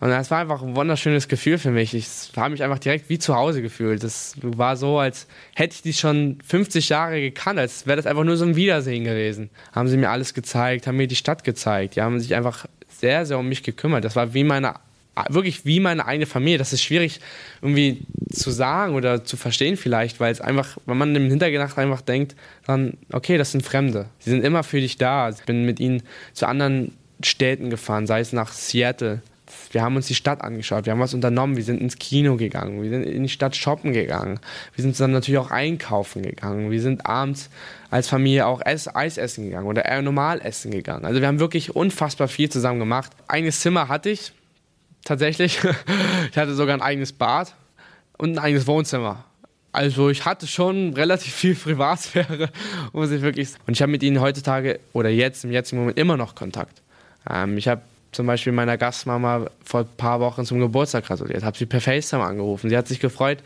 Und 0.00 0.08
das 0.08 0.32
war 0.32 0.38
einfach 0.38 0.62
ein 0.62 0.74
wunderschönes 0.74 1.28
Gefühl 1.28 1.58
für 1.58 1.70
mich. 1.70 1.94
Ich 1.94 2.08
habe 2.36 2.50
mich 2.50 2.64
einfach 2.64 2.80
direkt 2.80 3.08
wie 3.08 3.20
zu 3.20 3.36
Hause 3.36 3.62
gefühlt. 3.62 4.02
Das 4.02 4.34
war 4.42 4.76
so, 4.76 4.98
als 4.98 5.28
hätte 5.54 5.76
ich 5.76 5.82
die 5.82 5.92
schon 5.92 6.38
50 6.44 6.88
Jahre 6.88 7.20
gekannt, 7.20 7.60
als 7.60 7.86
wäre 7.86 7.98
das 7.98 8.06
einfach 8.06 8.24
nur 8.24 8.36
so 8.36 8.44
ein 8.44 8.56
Wiedersehen 8.56 9.04
gewesen. 9.04 9.50
Haben 9.72 9.86
sie 9.86 9.96
mir 9.96 10.10
alles 10.10 10.34
gezeigt, 10.34 10.88
haben 10.88 10.96
mir 10.96 11.06
die 11.06 11.14
Stadt 11.14 11.44
gezeigt. 11.44 11.94
Die 11.94 12.02
haben 12.02 12.18
sich 12.18 12.34
einfach 12.34 12.66
sehr, 12.88 13.26
sehr 13.26 13.38
um 13.38 13.48
mich 13.48 13.62
gekümmert. 13.62 14.04
Das 14.04 14.16
war 14.16 14.34
wie 14.34 14.42
meine 14.42 14.74
wirklich 15.28 15.64
wie 15.66 15.80
meine 15.80 16.06
eigene 16.06 16.26
Familie. 16.26 16.58
Das 16.58 16.72
ist 16.72 16.82
schwierig 16.82 17.20
irgendwie 17.60 18.02
zu 18.32 18.50
sagen 18.50 18.94
oder 18.94 19.24
zu 19.24 19.36
verstehen 19.36 19.76
vielleicht, 19.76 20.20
weil 20.20 20.32
es 20.32 20.40
einfach, 20.40 20.78
wenn 20.86 20.96
man 20.96 21.14
im 21.14 21.28
Hintergedacht 21.28 21.76
einfach 21.78 22.00
denkt, 22.00 22.34
dann, 22.66 22.94
okay, 23.12 23.36
das 23.36 23.52
sind 23.52 23.62
Fremde. 23.62 24.06
Sie 24.18 24.30
sind 24.30 24.44
immer 24.44 24.62
für 24.62 24.80
dich 24.80 24.96
da. 24.96 25.28
Ich 25.30 25.44
bin 25.44 25.64
mit 25.64 25.80
ihnen 25.80 26.02
zu 26.32 26.46
anderen 26.46 26.92
Städten 27.22 27.70
gefahren, 27.70 28.06
sei 28.06 28.20
es 28.20 28.32
nach 28.32 28.52
Seattle. 28.52 29.20
wir 29.70 29.82
haben 29.82 29.96
uns 29.96 30.06
die 30.06 30.14
Stadt 30.14 30.42
angeschaut, 30.42 30.86
wir 30.86 30.92
haben 30.92 31.00
was 31.00 31.14
unternommen, 31.14 31.56
wir 31.56 31.62
sind 31.62 31.80
ins 31.80 31.98
Kino 31.98 32.36
gegangen, 32.36 32.82
wir 32.82 32.90
sind 32.90 33.04
in 33.04 33.22
die 33.22 33.28
Stadt 33.28 33.54
shoppen 33.54 33.92
gegangen, 33.92 34.40
wir 34.74 34.82
sind 34.82 34.98
dann 34.98 35.12
natürlich 35.12 35.38
auch 35.38 35.50
einkaufen 35.50 36.22
gegangen, 36.22 36.70
wir 36.70 36.80
sind 36.80 37.06
abends 37.06 37.50
als 37.90 38.08
Familie 38.08 38.46
auch 38.46 38.62
Eis 38.64 38.86
essen 39.18 39.44
gegangen 39.44 39.66
oder 39.66 39.84
eher 39.84 40.02
normal 40.02 40.40
essen 40.42 40.70
gegangen. 40.70 41.04
Also 41.04 41.20
wir 41.20 41.28
haben 41.28 41.38
wirklich 41.38 41.76
unfassbar 41.76 42.28
viel 42.28 42.48
zusammen 42.48 42.80
gemacht. 42.80 43.12
Eigenes 43.28 43.60
Zimmer 43.60 43.88
hatte 43.88 44.10
ich, 44.10 44.32
tatsächlich. 45.04 45.60
ich 46.30 46.36
hatte 46.36 46.54
sogar 46.54 46.74
ein 46.74 46.82
eigenes 46.82 47.12
Bad 47.12 47.54
und 48.18 48.32
ein 48.32 48.38
eigenes 48.38 48.66
Wohnzimmer. 48.66 49.24
Also 49.72 50.10
ich 50.10 50.26
hatte 50.26 50.46
schon 50.46 50.92
relativ 50.92 51.34
viel 51.34 51.54
Privatsphäre, 51.54 52.50
muss 52.92 53.10
ich 53.10 53.22
wirklich 53.22 53.50
sagen. 53.50 53.64
Und 53.66 53.74
ich 53.74 53.82
habe 53.82 53.90
mit 53.90 54.02
ihnen 54.02 54.20
heutzutage 54.20 54.80
oder 54.92 55.08
jetzt 55.08 55.44
im 55.44 55.52
jetzigen 55.52 55.80
Moment 55.80 55.98
immer 55.98 56.16
noch 56.16 56.34
Kontakt. 56.34 56.82
Ähm, 57.28 57.56
ich 57.56 57.68
habe 57.68 57.80
zum 58.12 58.26
Beispiel 58.26 58.52
meiner 58.52 58.76
Gastmama 58.76 59.46
vor 59.64 59.80
ein 59.80 59.88
paar 59.96 60.20
Wochen 60.20 60.44
zum 60.44 60.60
Geburtstag 60.60 61.06
gratuliert, 61.06 61.42
habe 61.42 61.56
sie 61.56 61.64
per 61.64 61.80
FaceTime 61.80 62.22
angerufen. 62.22 62.68
Sie 62.68 62.76
hat 62.76 62.86
sich 62.86 63.00
gefreut, 63.00 63.38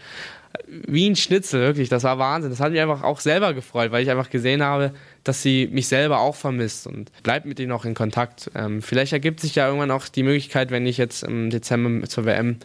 wie 0.66 1.08
ein 1.08 1.16
Schnitzel, 1.16 1.60
wirklich. 1.60 1.88
Das 1.88 2.02
war 2.02 2.18
Wahnsinn. 2.18 2.50
Das 2.50 2.60
hat 2.60 2.72
mich 2.72 2.80
einfach 2.80 3.02
auch 3.02 3.20
selber 3.20 3.54
gefreut, 3.54 3.92
weil 3.92 4.02
ich 4.02 4.10
einfach 4.10 4.30
gesehen 4.30 4.62
habe, 4.62 4.92
dass 5.24 5.42
sie 5.42 5.68
mich 5.72 5.88
selber 5.88 6.20
auch 6.20 6.36
vermisst 6.36 6.86
und 6.86 7.10
bleibt 7.22 7.46
mit 7.46 7.58
ihnen 7.60 7.72
auch 7.72 7.84
in 7.84 7.94
Kontakt. 7.94 8.50
Ähm, 8.54 8.82
vielleicht 8.82 9.12
ergibt 9.12 9.40
sich 9.40 9.54
ja 9.54 9.66
irgendwann 9.66 9.90
auch 9.90 10.08
die 10.08 10.22
Möglichkeit, 10.22 10.70
wenn 10.70 10.86
ich 10.86 10.98
jetzt 10.98 11.22
im 11.22 11.50
Dezember 11.50 12.08
zur 12.08 12.24
WM 12.24 12.56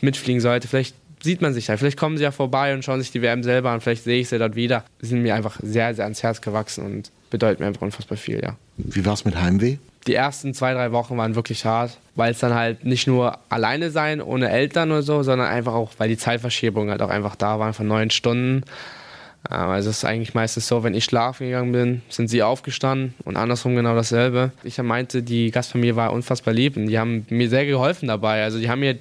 mitfliegen 0.00 0.40
sollte, 0.40 0.68
vielleicht 0.68 0.94
sieht 1.22 1.40
man 1.40 1.52
sich 1.52 1.66
da. 1.66 1.76
Vielleicht 1.76 1.98
kommen 1.98 2.16
sie 2.16 2.22
ja 2.22 2.30
vorbei 2.30 2.74
und 2.74 2.84
schauen 2.84 3.00
sich 3.00 3.10
die 3.10 3.22
WM 3.22 3.42
selber 3.42 3.70
an. 3.70 3.80
Vielleicht 3.80 4.04
sehe 4.04 4.20
ich 4.20 4.28
sie 4.28 4.38
dort 4.38 4.54
wieder. 4.54 4.84
Sie 5.00 5.08
sind 5.08 5.22
mir 5.22 5.34
einfach 5.34 5.58
sehr, 5.62 5.94
sehr 5.94 6.04
ans 6.04 6.22
Herz 6.22 6.40
gewachsen 6.40 6.84
und 6.84 7.10
bedeuten 7.30 7.62
mir 7.62 7.68
einfach 7.68 7.82
unfassbar 7.82 8.16
viel, 8.16 8.40
ja. 8.42 8.56
Wie 8.76 9.04
war 9.04 9.14
es 9.14 9.24
mit 9.24 9.36
Heimweh? 9.36 9.78
Die 10.08 10.14
ersten 10.14 10.54
zwei, 10.54 10.72
drei 10.72 10.90
Wochen 10.92 11.18
waren 11.18 11.34
wirklich 11.34 11.66
hart, 11.66 11.98
weil 12.14 12.32
es 12.32 12.38
dann 12.38 12.54
halt 12.54 12.82
nicht 12.82 13.06
nur 13.06 13.38
alleine 13.50 13.90
sein, 13.90 14.22
ohne 14.22 14.48
Eltern 14.48 14.90
oder 14.90 15.02
so, 15.02 15.22
sondern 15.22 15.48
einfach 15.48 15.74
auch, 15.74 15.92
weil 15.98 16.08
die 16.08 16.16
Zeitverschiebungen 16.16 16.90
halt 16.90 17.02
auch 17.02 17.10
einfach 17.10 17.36
da 17.36 17.58
waren 17.58 17.74
von 17.74 17.86
neun 17.86 18.08
Stunden. 18.08 18.62
Ähm, 19.50 19.68
also 19.68 19.90
es 19.90 19.98
ist 19.98 20.04
eigentlich 20.06 20.32
meistens 20.32 20.66
so, 20.66 20.82
wenn 20.82 20.94
ich 20.94 21.04
schlafen 21.04 21.48
gegangen 21.48 21.72
bin, 21.72 22.02
sind 22.08 22.28
sie 22.28 22.42
aufgestanden 22.42 23.12
und 23.26 23.36
andersrum 23.36 23.76
genau 23.76 23.94
dasselbe. 23.94 24.50
Ich 24.64 24.78
meinte, 24.78 25.22
die 25.22 25.50
Gastfamilie 25.50 25.94
war 25.94 26.10
unfassbar 26.14 26.54
lieb 26.54 26.78
und 26.78 26.86
die 26.86 26.98
haben 26.98 27.26
mir 27.28 27.50
sehr 27.50 27.66
geholfen 27.66 28.08
dabei. 28.08 28.44
Also 28.44 28.58
die 28.58 28.70
haben 28.70 28.80
mir 28.80 28.96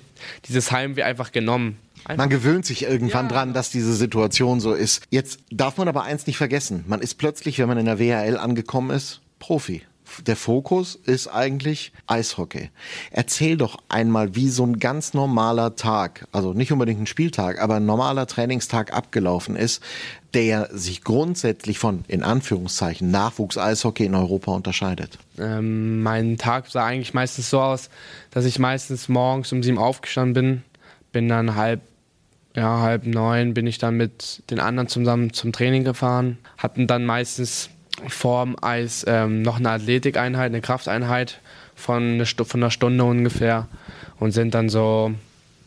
dieses 0.45 0.73
Heimweh 0.73 1.03
einfach 1.03 1.31
genommen. 1.31 1.77
Einfach. 2.03 2.17
Man 2.17 2.29
gewöhnt 2.29 2.65
sich 2.65 2.83
irgendwann 2.83 3.27
ja. 3.27 3.31
dran, 3.31 3.53
dass 3.53 3.69
diese 3.69 3.93
Situation 3.93 4.59
so 4.59 4.73
ist. 4.73 5.03
Jetzt 5.09 5.39
darf 5.51 5.77
man 5.77 5.87
aber 5.87 6.03
eins 6.03 6.27
nicht 6.27 6.37
vergessen. 6.37 6.83
Man 6.85 6.99
ist 6.99 7.15
plötzlich, 7.15 7.59
wenn 7.59 7.69
man 7.69 7.77
in 7.77 7.85
der 7.85 7.97
WHL 7.97 8.35
angekommen 8.35 8.89
ist, 8.89 9.21
Profi 9.39 9.83
der 10.25 10.35
Fokus 10.35 10.95
ist 10.95 11.27
eigentlich 11.27 11.91
Eishockey. 12.07 12.69
Erzähl 13.11 13.57
doch 13.57 13.77
einmal, 13.89 14.35
wie 14.35 14.49
so 14.49 14.65
ein 14.65 14.79
ganz 14.79 15.13
normaler 15.13 15.75
Tag, 15.75 16.27
also 16.31 16.53
nicht 16.53 16.71
unbedingt 16.71 17.01
ein 17.01 17.07
Spieltag, 17.07 17.61
aber 17.61 17.75
ein 17.75 17.85
normaler 17.85 18.27
Trainingstag 18.27 18.93
abgelaufen 18.93 19.55
ist, 19.55 19.81
der 20.33 20.69
sich 20.71 21.03
grundsätzlich 21.03 21.79
von, 21.79 22.03
in 22.07 22.23
Anführungszeichen, 22.23 23.09
Nachwuchs-Eishockey 23.11 24.05
in 24.05 24.15
Europa 24.15 24.51
unterscheidet. 24.51 25.17
Ähm, 25.37 26.03
mein 26.03 26.37
Tag 26.37 26.67
sah 26.67 26.85
eigentlich 26.85 27.13
meistens 27.13 27.49
so 27.49 27.61
aus, 27.61 27.89
dass 28.31 28.45
ich 28.45 28.59
meistens 28.59 29.09
morgens 29.09 29.51
um 29.51 29.63
sieben 29.63 29.77
aufgestanden 29.77 30.33
bin, 30.33 30.63
bin 31.11 31.29
dann 31.29 31.55
halb 31.55 31.81
ja, 32.55 32.79
halb 32.79 33.05
neun 33.05 33.53
bin 33.53 33.67
ich 33.67 33.77
dann 33.77 33.97
mit 33.97 34.41
den 34.49 34.59
anderen 34.59 34.87
zusammen 34.87 35.31
zum 35.31 35.51
Training 35.51 35.83
gefahren, 35.83 36.39
hatten 36.57 36.87
dann 36.87 37.05
meistens 37.05 37.69
vorm 38.07 38.55
Eis 38.61 39.05
ähm, 39.07 39.41
noch 39.41 39.57
eine 39.57 39.71
Athletikeinheit, 39.71 40.47
eine 40.47 40.61
Krafteinheit 40.61 41.39
von, 41.75 42.13
eine 42.13 42.25
von 42.25 42.61
einer 42.61 42.71
Stunde 42.71 43.03
ungefähr 43.03 43.67
und 44.19 44.31
sind 44.31 44.53
dann 44.53 44.69
so 44.69 45.13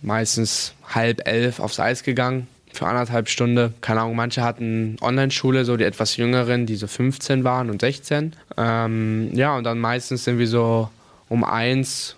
meistens 0.02 0.74
halb 0.88 1.26
elf 1.26 1.60
aufs 1.60 1.80
Eis 1.80 2.02
gegangen 2.02 2.46
für 2.72 2.86
anderthalb 2.86 3.28
Stunden. 3.28 3.74
Keine 3.80 4.02
Ahnung, 4.02 4.16
manche 4.16 4.42
hatten 4.42 4.96
Online-Schule, 5.00 5.64
so 5.64 5.76
die 5.76 5.84
etwas 5.84 6.16
jüngeren, 6.16 6.66
die 6.66 6.76
so 6.76 6.86
15 6.86 7.44
waren 7.44 7.70
und 7.70 7.80
16. 7.80 8.34
Ähm, 8.56 9.30
ja, 9.34 9.56
und 9.56 9.64
dann 9.64 9.78
meistens 9.78 10.24
sind 10.24 10.38
wir 10.38 10.46
so 10.46 10.88
um 11.28 11.44
eins, 11.44 12.16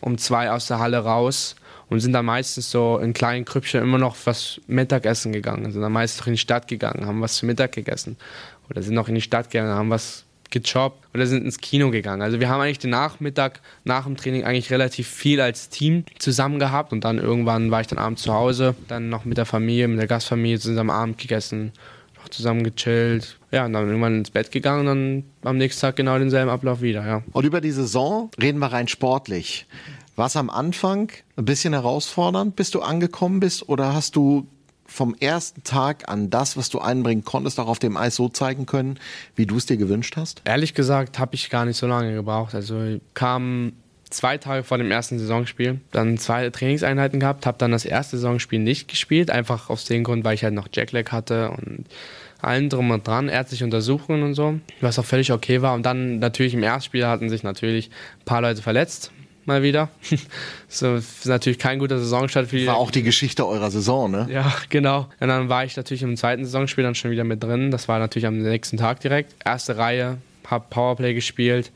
um 0.00 0.18
zwei 0.18 0.50
aus 0.50 0.66
der 0.66 0.78
Halle 0.78 0.98
raus 0.98 1.56
und 1.88 2.00
sind 2.00 2.12
dann 2.12 2.24
meistens 2.24 2.70
so 2.70 2.98
in 2.98 3.12
kleinen 3.12 3.44
Krüppchen 3.44 3.82
immer 3.82 3.98
noch 3.98 4.16
was 4.24 4.60
Mittagessen 4.66 5.32
gegangen, 5.32 5.70
sind 5.72 5.82
dann 5.82 5.92
meistens 5.92 6.26
in 6.26 6.32
die 6.32 6.38
Stadt 6.38 6.68
gegangen, 6.68 7.06
haben 7.06 7.20
was 7.20 7.36
zu 7.36 7.46
Mittag 7.46 7.72
gegessen 7.72 8.16
oder 8.70 8.82
sind 8.82 8.94
noch 8.94 9.08
in 9.08 9.14
die 9.14 9.20
Stadt 9.20 9.50
gegangen, 9.50 9.70
haben 9.72 9.90
was 9.90 10.26
gejobbt 10.50 11.06
oder 11.14 11.26
sind 11.26 11.44
ins 11.44 11.58
Kino 11.58 11.90
gegangen. 11.90 12.22
Also 12.22 12.40
wir 12.40 12.48
haben 12.48 12.60
eigentlich 12.60 12.78
den 12.78 12.90
Nachmittag 12.90 13.60
nach 13.84 14.04
dem 14.04 14.16
Training 14.16 14.44
eigentlich 14.44 14.70
relativ 14.70 15.08
viel 15.08 15.40
als 15.40 15.68
Team 15.68 16.04
zusammen 16.18 16.58
gehabt 16.58 16.92
und 16.92 17.04
dann 17.04 17.18
irgendwann 17.18 17.70
war 17.70 17.80
ich 17.80 17.86
dann 17.86 17.98
abends 17.98 18.22
zu 18.22 18.32
Hause, 18.32 18.74
dann 18.88 19.08
noch 19.08 19.24
mit 19.24 19.38
der 19.38 19.46
Familie, 19.46 19.88
mit 19.88 19.98
der 19.98 20.06
Gastfamilie 20.06 20.58
zusammen 20.58 20.90
Abend 20.90 21.18
gegessen, 21.18 21.72
noch 22.16 22.28
zusammen 22.28 22.64
gechillt. 22.64 23.38
Ja, 23.50 23.66
und 23.66 23.72
dann 23.72 23.86
irgendwann 23.86 24.18
ins 24.18 24.30
Bett 24.30 24.50
gegangen 24.50 24.80
und 24.80 24.86
dann 24.86 25.24
am 25.50 25.56
nächsten 25.58 25.80
Tag 25.80 25.96
genau 25.96 26.18
denselben 26.18 26.50
Ablauf 26.50 26.80
wieder, 26.80 27.06
ja. 27.06 27.22
Und 27.32 27.44
über 27.44 27.60
die 27.60 27.72
Saison 27.72 28.30
reden 28.40 28.58
wir 28.58 28.72
rein 28.72 28.88
sportlich. 28.88 29.66
War 30.16 30.26
es 30.26 30.36
am 30.36 30.48
Anfang 30.48 31.12
ein 31.36 31.44
bisschen 31.44 31.74
herausfordernd, 31.74 32.56
bis 32.56 32.70
du 32.70 32.80
angekommen 32.80 33.38
bist 33.38 33.68
oder 33.68 33.92
hast 33.92 34.16
du 34.16 34.46
vom 34.96 35.14
ersten 35.20 35.62
Tag 35.62 36.08
an 36.08 36.30
das, 36.30 36.56
was 36.56 36.70
du 36.70 36.78
einbringen 36.78 37.22
konntest, 37.22 37.60
auch 37.60 37.68
auf 37.68 37.78
dem 37.78 37.98
Eis 37.98 38.16
so 38.16 38.30
zeigen 38.30 38.64
können, 38.64 38.98
wie 39.34 39.44
du 39.44 39.58
es 39.58 39.66
dir 39.66 39.76
gewünscht 39.76 40.16
hast? 40.16 40.40
Ehrlich 40.44 40.72
gesagt 40.72 41.18
habe 41.18 41.34
ich 41.34 41.50
gar 41.50 41.66
nicht 41.66 41.76
so 41.76 41.86
lange 41.86 42.14
gebraucht. 42.14 42.54
Also 42.54 42.98
kam 43.12 43.74
zwei 44.08 44.38
Tage 44.38 44.64
vor 44.64 44.78
dem 44.78 44.90
ersten 44.90 45.18
Saisonspiel, 45.18 45.80
dann 45.92 46.16
zwei 46.16 46.48
Trainingseinheiten 46.48 47.20
gehabt, 47.20 47.44
habe 47.44 47.58
dann 47.58 47.72
das 47.72 47.84
erste 47.84 48.16
Saisonspiel 48.16 48.58
nicht 48.58 48.88
gespielt, 48.88 49.30
einfach 49.30 49.68
aus 49.68 49.84
dem 49.84 50.02
Grund, 50.02 50.24
weil 50.24 50.34
ich 50.34 50.44
halt 50.44 50.54
noch 50.54 50.68
Jacklag 50.72 51.12
hatte 51.12 51.50
und 51.50 51.84
allen 52.40 52.70
drum 52.70 52.90
und 52.90 53.06
dran, 53.06 53.28
ärztliche 53.28 53.64
Untersuchungen 53.64 54.22
und 54.22 54.34
so, 54.34 54.58
was 54.80 54.98
auch 54.98 55.04
völlig 55.04 55.30
okay 55.30 55.60
war. 55.60 55.74
Und 55.74 55.84
dann 55.84 56.20
natürlich 56.20 56.54
im 56.54 56.62
Erstspiel 56.62 57.06
hatten 57.06 57.28
sich 57.28 57.42
natürlich 57.42 57.90
ein 58.20 58.24
paar 58.24 58.40
Leute 58.40 58.62
verletzt, 58.62 59.10
mal 59.46 59.62
wieder. 59.62 59.88
so 60.68 60.94
ist 60.94 61.26
natürlich 61.26 61.58
kein 61.58 61.78
guter 61.78 61.98
Saisonstart 61.98 62.48
für 62.48 62.56
die. 62.56 62.66
War 62.66 62.76
auch 62.76 62.90
die 62.90 63.02
Geschichte 63.02 63.46
eurer 63.46 63.70
Saison, 63.70 64.10
ne? 64.10 64.26
Ja, 64.30 64.52
genau. 64.68 65.08
Und 65.20 65.28
dann 65.28 65.48
war 65.48 65.64
ich 65.64 65.76
natürlich 65.76 66.02
im 66.02 66.16
zweiten 66.16 66.44
Saisonspiel 66.44 66.84
dann 66.84 66.94
schon 66.94 67.10
wieder 67.10 67.24
mit 67.24 67.42
drin. 67.42 67.70
Das 67.70 67.88
war 67.88 67.98
natürlich 67.98 68.26
am 68.26 68.38
nächsten 68.38 68.76
Tag 68.76 69.00
direkt. 69.00 69.34
Erste 69.44 69.76
Reihe, 69.76 70.18
hab 70.48 70.70
Powerplay 70.70 71.14
gespielt 71.14 71.72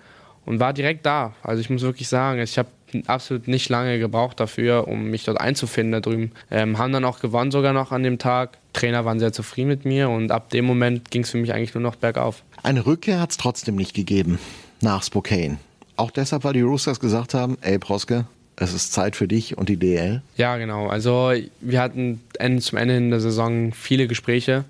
und 0.46 0.60
war 0.60 0.72
direkt 0.72 1.06
da. 1.06 1.34
Also 1.42 1.60
ich 1.60 1.70
muss 1.70 1.82
wirklich 1.82 2.08
sagen, 2.08 2.40
ich 2.40 2.58
habe 2.58 2.68
absolut 3.06 3.48
nicht 3.48 3.68
lange 3.68 3.98
gebraucht 3.98 4.40
dafür, 4.40 4.88
um 4.88 5.10
mich 5.10 5.24
dort 5.24 5.40
einzufinden 5.40 5.92
da 5.92 6.00
drüben. 6.00 6.32
Ähm, 6.50 6.78
haben 6.78 6.92
dann 6.92 7.04
auch 7.04 7.20
gewonnen 7.20 7.50
sogar 7.50 7.72
noch 7.72 7.92
an 7.92 8.02
dem 8.02 8.18
Tag. 8.18 8.58
Trainer 8.72 9.04
waren 9.04 9.18
sehr 9.18 9.32
zufrieden 9.32 9.68
mit 9.68 9.84
mir 9.84 10.08
und 10.10 10.30
ab 10.30 10.50
dem 10.50 10.64
Moment 10.64 11.10
ging 11.10 11.22
es 11.22 11.30
für 11.30 11.38
mich 11.38 11.52
eigentlich 11.52 11.74
nur 11.74 11.82
noch 11.82 11.96
bergauf. 11.96 12.42
Eine 12.62 12.86
Rückkehr 12.86 13.20
hat 13.20 13.30
es 13.30 13.36
trotzdem 13.36 13.76
nicht 13.76 13.94
gegeben 13.94 14.38
nach 14.80 15.02
Spokane. 15.02 15.58
Auch 16.00 16.10
deshalb, 16.10 16.44
weil 16.44 16.54
die 16.54 16.62
Roosters 16.62 16.98
gesagt 16.98 17.34
haben, 17.34 17.58
ey 17.60 17.78
Proske, 17.78 18.24
es 18.56 18.72
ist 18.72 18.94
Zeit 18.94 19.16
für 19.16 19.28
dich 19.28 19.58
und 19.58 19.68
die 19.68 19.76
DL? 19.76 20.22
Ja, 20.34 20.56
genau. 20.56 20.88
Also 20.88 21.34
wir 21.60 21.78
hatten 21.78 22.22
zum 22.60 22.78
Ende 22.78 22.96
in 22.96 23.10
der 23.10 23.20
Saison 23.20 23.74
viele 23.74 24.08
Gespräche 24.08 24.64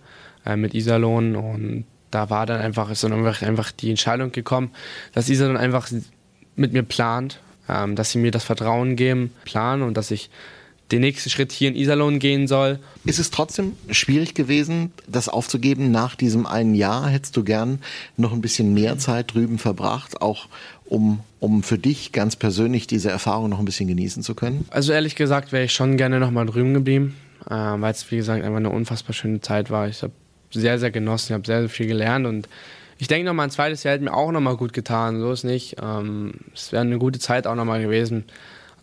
äh, 0.45 0.57
mit 0.57 0.75
Iserlohn 0.75 1.37
und 1.37 1.85
da 2.11 2.31
war 2.31 2.47
dann 2.47 2.61
einfach, 2.61 2.91
ist 2.91 3.05
dann 3.05 3.13
einfach 3.13 3.71
die 3.71 3.91
Entscheidung 3.91 4.33
gekommen, 4.33 4.73
dass 5.13 5.29
Iserlohn 5.29 5.57
einfach 5.57 5.89
mit 6.57 6.73
mir 6.73 6.83
plant, 6.83 7.39
ähm, 7.69 7.95
dass 7.95 8.11
sie 8.11 8.19
mir 8.19 8.33
das 8.33 8.43
Vertrauen 8.43 8.97
geben, 8.97 9.33
planen 9.45 9.83
und 9.83 9.97
dass 9.97 10.11
ich 10.11 10.31
den 10.91 11.01
nächsten 11.01 11.31
Schritt 11.31 11.53
hier 11.53 11.69
in 11.69 11.77
Iserlohn 11.77 12.19
gehen 12.19 12.49
soll. 12.49 12.79
Ist 13.05 13.19
es 13.19 13.31
trotzdem 13.31 13.77
schwierig 13.91 14.35
gewesen, 14.35 14.93
das 15.07 15.29
aufzugeben 15.29 15.91
nach 15.91 16.17
diesem 16.17 16.47
einen 16.47 16.75
Jahr? 16.75 17.09
Hättest 17.09 17.37
du 17.37 17.45
gern 17.45 17.81
noch 18.17 18.33
ein 18.33 18.41
bisschen 18.41 18.75
mehr 18.75 18.99
Zeit 18.99 19.35
drüben 19.35 19.59
verbracht, 19.59 20.21
auch 20.21 20.49
um, 20.91 21.21
um 21.39 21.63
für 21.63 21.79
dich 21.79 22.13
ganz 22.13 22.37
persönlich 22.37 22.87
diese 22.87 23.11
Erfahrung 23.11 23.49
noch 23.49 23.59
ein 23.59 23.65
bisschen 23.65 23.89
genießen 23.89 24.23
zu 24.23 24.35
können? 24.35 24.67
Also 24.71 24.93
ehrlich 24.93 25.17
gesagt 25.17 25.53
wäre 25.53 25.65
ich 25.65 25.73
schon 25.73 25.97
gerne 25.97 26.21
noch 26.21 26.31
mal 26.31 26.45
drüben 26.45 26.75
geblieben, 26.75 27.17
äh, 27.49 27.55
weil 27.55 27.93
es 27.93 28.11
wie 28.11 28.17
gesagt 28.17 28.45
einfach 28.45 28.59
eine 28.59 28.71
unfassbar 28.71 29.15
schöne 29.15 29.41
Zeit 29.41 29.71
war. 29.71 29.89
Ich 29.89 30.03
habe 30.03 30.13
sehr, 30.51 30.79
sehr 30.79 30.91
genossen, 30.91 31.33
ich 31.33 31.35
habe 31.35 31.47
sehr, 31.47 31.61
sehr 31.61 31.69
viel 31.69 31.87
gelernt 31.87 32.27
und 32.27 32.49
ich 32.99 33.09
denke 33.09 33.25
noch 33.25 33.33
mal 33.33 33.45
ein 33.45 33.51
zweites 33.51 33.83
Jahr 33.83 33.95
hätte 33.95 34.05
mir 34.05 34.13
auch 34.13 34.31
noch 34.31 34.41
mal 34.41 34.57
gut 34.57 34.75
getan, 34.75 35.21
so 35.21 35.33
ist 35.33 35.45
nicht. 35.45 35.77
Ähm, 35.83 36.33
es 36.55 36.71
wäre 36.71 36.83
eine 36.83 36.99
gute 36.99 37.19
Zeit 37.19 37.47
auch 37.47 37.55
noch 37.55 37.65
mal 37.65 37.81
gewesen. 37.81 38.25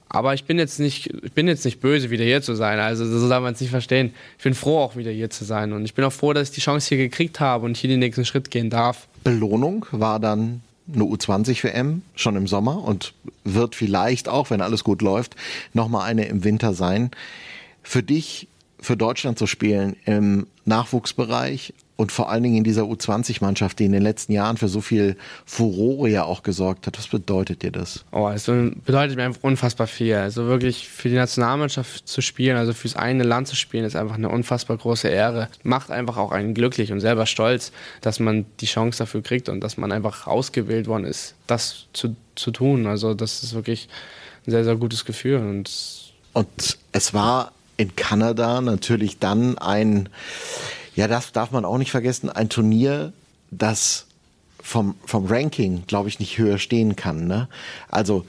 Aber 0.10 0.34
ich 0.34 0.46
bin 0.46 0.58
jetzt 0.58 0.80
nicht, 0.80 1.14
ich 1.24 1.34
bin 1.34 1.48
jetzt 1.48 1.66
nicht 1.66 1.82
böse, 1.82 2.10
wieder 2.10 2.24
hier 2.24 2.42
zu 2.42 2.56
sein. 2.56 2.80
Also 2.80 3.06
so 3.06 3.28
soll 3.28 3.40
man 3.42 3.54
es 3.54 3.62
nicht 3.62 3.70
verstehen. 3.70 4.14
Ich 4.38 4.44
bin 4.44 4.54
froh, 4.54 4.80
auch 4.80 4.96
wieder 4.96 5.12
hier 5.12 5.30
zu 5.30 5.44
sein. 5.44 5.74
Und 5.74 5.84
ich 5.84 5.94
bin 5.94 6.06
auch 6.06 6.14
froh, 6.14 6.34
dass 6.34 6.50
ich 6.50 6.56
die 6.56 6.62
Chance 6.62 6.88
hier 6.88 6.98
gekriegt 6.98 7.40
habe 7.42 7.66
und 7.66 7.76
hier 7.76 7.90
den 7.90 8.00
nächsten 8.00 8.24
Schritt 8.24 8.50
gehen 8.50 8.70
darf. 8.70 9.08
Belohnung 9.24 9.86
war 9.92 10.20
dann 10.20 10.62
eine 10.94 11.04
U20-WM 11.04 12.02
schon 12.16 12.36
im 12.36 12.48
Sommer 12.48 12.84
und 12.84 13.14
wird 13.44 13.76
vielleicht 13.76 14.30
auch, 14.30 14.50
wenn 14.50 14.62
alles 14.62 14.84
gut 14.84 15.02
läuft, 15.02 15.36
nochmal 15.74 16.10
eine 16.10 16.26
im 16.26 16.44
Winter 16.44 16.74
sein. 16.74 17.12
Für 17.84 18.04
dich 18.04 18.48
für 18.80 18.96
Deutschland 18.98 19.40
zu 19.40 19.48
spielen 19.48 19.96
im 20.06 20.48
Nachwuchsbereich 20.66 21.74
und 21.98 22.12
vor 22.12 22.30
allen 22.30 22.44
Dingen 22.44 22.58
in 22.58 22.64
dieser 22.64 22.84
U20-Mannschaft, 22.84 23.80
die 23.80 23.86
in 23.86 23.92
den 23.92 24.04
letzten 24.04 24.32
Jahren 24.32 24.56
für 24.58 24.68
so 24.68 24.82
viel 24.82 25.18
Furore 25.46 26.08
ja 26.08 26.24
auch 26.24 26.44
gesorgt 26.44 26.86
hat. 26.86 26.98
Was 26.98 27.08
bedeutet 27.08 27.64
dir 27.64 27.72
das? 27.72 28.06
Oh, 28.12 28.30
es 28.30 28.46
bedeutet 28.46 29.18
mir 29.18 29.24
einfach 29.24 29.42
unfassbar 29.44 29.88
viel. 29.88 30.16
Also 30.16 30.46
wirklich 30.46 30.88
für 30.88 31.10
die 31.10 31.16
Nationalmannschaft 31.16 32.08
zu 32.08 32.22
spielen, 32.22 32.56
also 32.56 32.74
fürs 32.74 32.96
eigene 32.96 33.24
Land 33.24 33.48
zu 33.48 33.56
spielen, 33.56 33.84
ist 33.84 33.96
einfach 33.96 34.16
eine 34.16 34.30
unfassbar 34.30 34.78
große 34.78 35.08
Ehre. 35.08 35.50
Macht 35.64 35.90
einfach 35.90 36.18
auch 36.18 36.32
einen 36.32 36.54
glücklich 36.54 36.92
und 36.92 37.00
selber 37.00 37.26
stolz, 37.26 37.72
dass 38.02 38.20
man 38.20 38.46
die 38.60 38.68
Chance 38.68 39.00
dafür 39.00 39.24
kriegt 39.24 39.50
und 39.50 39.62
dass 39.62 39.78
man 39.78 39.92
einfach 39.92 40.28
ausgewählt 40.28 40.86
worden 40.86 41.06
ist, 41.06 41.34
das 41.48 41.88
zu, 41.94 42.16
zu 42.36 42.52
tun. 42.52 42.86
Also 42.86 43.16
das 43.16 43.42
ist 43.42 43.56
wirklich 43.56 43.90
ein 44.46 44.52
sehr, 44.52 44.64
sehr 44.64 44.76
gutes 44.76 45.04
Gefühl. 45.04 45.38
Und, 45.38 45.72
und 46.34 46.78
es 46.92 47.16
war 47.16 47.54
in 47.78 47.96
Kanada 47.96 48.62
natürlich 48.62 49.18
dann 49.18 49.58
ein 49.58 50.10
ja, 50.98 51.08
das 51.08 51.32
darf 51.32 51.52
man 51.52 51.64
auch 51.64 51.78
nicht 51.78 51.92
vergessen. 51.92 52.30
Ein 52.30 52.50
Turnier, 52.50 53.14
das 53.52 54.08
vom, 54.60 54.96
vom 55.06 55.28
Ranking, 55.28 55.84
glaube 55.86 56.10
ich, 56.10 56.20
nicht 56.20 56.40
höher 56.40 56.58
stehen 56.58 56.96
kann. 56.96 57.28
Ne? 57.28 57.48
Also 57.88 58.26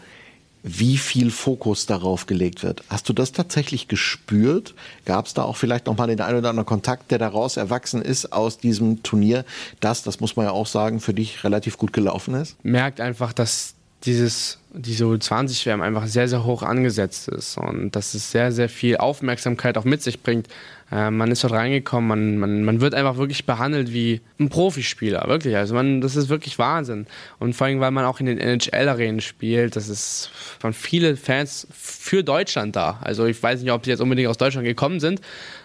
wie 0.63 0.99
viel 0.99 1.31
Fokus 1.31 1.87
darauf 1.87 2.27
gelegt 2.27 2.63
wird. 2.63 2.85
Hast 2.91 3.09
du 3.09 3.15
das 3.15 3.33
tatsächlich 3.33 3.89
gespürt? 3.89 4.75
Gab 5.07 5.25
es 5.25 5.33
da 5.33 5.45
auch 5.45 5.57
vielleicht 5.57 5.87
noch 5.87 5.97
mal 5.97 6.09
den 6.09 6.21
einen 6.21 6.39
oder 6.39 6.51
anderen 6.51 6.67
Kontakt, 6.67 7.11
der 7.11 7.19
daraus 7.19 7.57
erwachsen 7.57 8.03
ist 8.03 8.35
aus 8.35 8.59
diesem 8.59 9.03
Turnier, 9.03 9.47
das, 9.81 10.03
das 10.03 10.21
muss 10.21 10.37
man 10.37 10.45
ja 10.45 10.53
auch 10.53 10.67
sagen, 10.67 11.01
für 11.01 11.15
dich 11.15 11.45
relativ 11.45 11.79
gut 11.79 11.95
gelaufen 11.95 12.35
ist? 12.35 12.63
Merkt 12.65 13.01
einfach, 13.01 13.33
dass 13.33 13.77
dieses, 14.05 14.59
diese 14.75 15.05
U20-WM 15.05 15.81
einfach 15.81 16.07
sehr, 16.07 16.29
sehr 16.29 16.45
hoch 16.45 16.63
angesetzt 16.63 17.29
ist 17.29 17.57
und 17.57 17.93
dass 17.97 18.13
es 18.13 18.31
sehr, 18.31 18.53
sehr 18.53 18.69
viel 18.69 18.99
Aufmerksamkeit 18.99 19.79
auch 19.79 19.85
mit 19.85 20.03
sich 20.03 20.23
bringt. 20.23 20.49
Äh, 20.91 21.11
man 21.11 21.31
ist 21.31 21.45
dort 21.45 21.53
reingekommen, 21.53 22.09
man, 22.09 22.39
man, 22.39 22.65
man 22.65 22.81
wird 22.81 22.95
einfach 22.95 23.17
wirklich 23.17 23.45
behandelt 23.45 23.93
wie 23.93 24.21
ein 24.41 24.49
Profispieler, 24.49 25.25
wirklich. 25.29 25.57
Also 25.57 25.75
man, 25.75 26.01
das 26.01 26.17
ist 26.17 26.29
wirklich 26.29 26.59
Wahnsinn. 26.59 27.07
Und 27.39 27.55
vor 27.55 27.67
allem, 27.67 27.81
weil 27.81 27.91
man 27.91 28.05
auch 28.05 28.21
in 28.21 28.27
den 28.27 28.39
NHL-Arenen 28.39 29.21
spielt, 29.21 29.77
das 29.77 29.89
ist 29.89 30.31
von 30.59 30.73
vielen 30.73 31.17
Fans 31.17 31.67
für 31.71 32.25
Deutschland 32.25 32.75
da. 32.77 32.99
Also 33.03 33.27
ich 33.27 33.43
weiß 33.43 33.61
nicht, 33.63 33.73
ob 33.73 33.85
sie 33.85 33.91
jetzt 33.91 34.01
unbedingt 34.01 34.29
aus 34.29 34.39
Deutschland 34.39 34.67
gekommen 34.67 35.01
sind, 35.01 35.21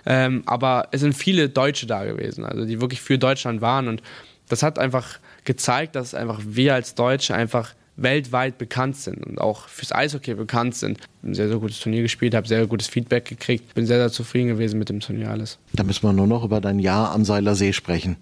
ähm, 0.05 0.43
aber 0.45 0.87
es 0.91 1.01
sind 1.01 1.13
viele 1.13 1.49
Deutsche 1.49 1.85
da 1.87 2.03
gewesen, 2.03 2.43
also 2.45 2.65
die 2.65 2.81
wirklich 2.81 3.01
für 3.01 3.17
Deutschland 3.17 3.61
waren. 3.61 3.87
Und 3.87 4.03
das 4.49 4.61
hat 4.61 4.77
einfach 4.77 5.19
gezeigt, 5.45 5.95
dass 5.95 6.13
einfach 6.13 6.41
wir 6.43 6.73
als 6.73 6.95
Deutsche 6.95 7.33
einfach 7.33 7.73
weltweit 7.95 8.57
bekannt 8.57 8.97
sind 8.97 9.25
und 9.25 9.39
auch 9.39 9.67
fürs 9.67 9.91
Eishockey 9.91 10.33
bekannt 10.33 10.75
sind. 10.75 10.99
Ein 11.23 11.35
sehr, 11.35 11.47
sehr 11.47 11.57
gutes 11.57 11.79
Turnier 11.79 12.01
gespielt, 12.01 12.33
habe 12.33 12.47
sehr 12.47 12.65
gutes 12.67 12.87
Feedback 12.87 13.25
gekriegt, 13.25 13.73
bin 13.75 13.85
sehr, 13.85 13.99
sehr 13.99 14.11
zufrieden 14.11 14.47
gewesen 14.47 14.79
mit 14.79 14.89
dem 14.89 14.99
Turnier 14.99 15.29
alles. 15.29 15.59
Da 15.73 15.83
müssen 15.83 16.03
wir 16.03 16.13
nur 16.13 16.27
noch 16.27 16.43
über 16.43 16.59
dein 16.61 16.79
Jahr 16.79 17.11
am 17.11 17.25
Seiler 17.25 17.55
See 17.55 17.73
sprechen. 17.73 18.17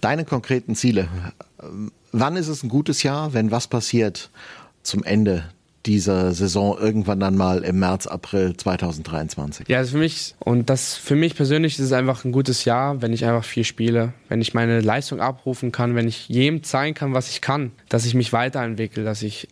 Deine 0.00 0.24
konkreten 0.24 0.74
Ziele. 0.74 1.08
Wann 2.12 2.36
ist 2.36 2.48
es 2.48 2.62
ein 2.62 2.68
gutes 2.68 3.02
Jahr, 3.02 3.32
wenn 3.32 3.50
was 3.50 3.68
passiert 3.68 4.30
zum 4.82 5.02
Ende 5.02 5.44
dieser 5.86 6.32
Saison 6.32 6.78
irgendwann 6.78 7.20
dann 7.20 7.36
mal 7.36 7.62
im 7.64 7.78
März, 7.78 8.06
April 8.06 8.56
2023? 8.56 9.68
Ja, 9.68 9.78
also 9.78 9.92
für 9.92 9.98
mich 9.98 10.34
und 10.38 10.70
das 10.70 10.94
für 10.94 11.16
mich 11.16 11.34
persönlich 11.34 11.78
ist 11.78 11.84
es 11.86 11.92
einfach 11.92 12.24
ein 12.24 12.32
gutes 12.32 12.64
Jahr, 12.64 13.02
wenn 13.02 13.12
ich 13.12 13.24
einfach 13.24 13.44
viel 13.44 13.64
spiele, 13.64 14.12
wenn 14.28 14.40
ich 14.40 14.54
meine 14.54 14.80
Leistung 14.80 15.20
abrufen 15.20 15.72
kann, 15.72 15.94
wenn 15.94 16.08
ich 16.08 16.28
jedem 16.28 16.62
zeigen 16.62 16.94
kann, 16.94 17.14
was 17.14 17.30
ich 17.30 17.40
kann, 17.40 17.72
dass 17.88 18.06
ich 18.06 18.14
mich 18.14 18.32
weiterentwickle, 18.32 19.04
dass 19.04 19.22
ich 19.22 19.48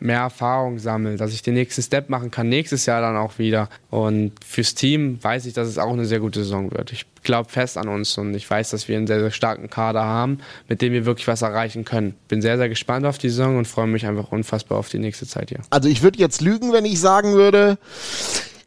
mehr 0.00 0.20
Erfahrung 0.20 0.78
sammle, 0.78 1.16
dass 1.16 1.32
ich 1.32 1.42
den 1.42 1.54
nächsten 1.54 1.82
Step 1.82 2.10
machen 2.10 2.30
kann, 2.30 2.48
nächstes 2.48 2.86
Jahr 2.86 3.00
dann 3.00 3.16
auch 3.16 3.38
wieder. 3.38 3.68
Und 3.90 4.32
fürs 4.44 4.74
Team 4.74 5.18
weiß 5.22 5.46
ich, 5.46 5.54
dass 5.54 5.68
es 5.68 5.78
auch 5.78 5.92
eine 5.92 6.04
sehr 6.04 6.20
gute 6.20 6.42
Saison 6.42 6.70
wird. 6.70 6.92
Ich 6.92 7.06
glaube 7.22 7.50
fest 7.50 7.78
an 7.78 7.88
uns 7.88 8.16
und 8.18 8.34
ich 8.34 8.48
weiß, 8.48 8.70
dass 8.70 8.88
wir 8.88 8.96
einen 8.96 9.06
sehr, 9.06 9.20
sehr 9.20 9.30
starken 9.30 9.70
Kader 9.70 10.04
haben, 10.04 10.38
mit 10.68 10.82
dem 10.82 10.92
wir 10.92 11.06
wirklich 11.06 11.26
was 11.28 11.42
erreichen 11.42 11.84
können. 11.84 12.14
Bin 12.28 12.42
sehr, 12.42 12.58
sehr 12.58 12.68
gespannt 12.68 13.06
auf 13.06 13.18
die 13.18 13.30
Saison 13.30 13.56
und 13.56 13.66
freue 13.66 13.86
mich 13.86 14.06
einfach 14.06 14.32
unfassbar 14.32 14.78
auf 14.78 14.88
die 14.88 14.98
nächste 14.98 15.26
Zeit 15.26 15.48
hier. 15.48 15.60
Also 15.70 15.88
ich 15.88 16.02
würde 16.02 16.18
jetzt 16.18 16.40
lügen, 16.40 16.72
wenn 16.72 16.84
ich 16.84 17.00
sagen 17.00 17.32
würde, 17.32 17.78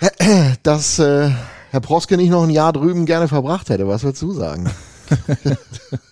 dass 0.64 1.00
äh, 1.00 1.30
Herr 1.72 1.82
Proske 1.82 2.18
nicht 2.18 2.30
noch 2.30 2.44
ein 2.44 2.50
Jahr 2.50 2.74
drüben 2.74 3.06
gerne 3.06 3.28
verbracht 3.28 3.70
hätte. 3.70 3.88
Was 3.88 4.04
würdest 4.04 4.24
du 4.24 4.32
sagen? 4.34 4.70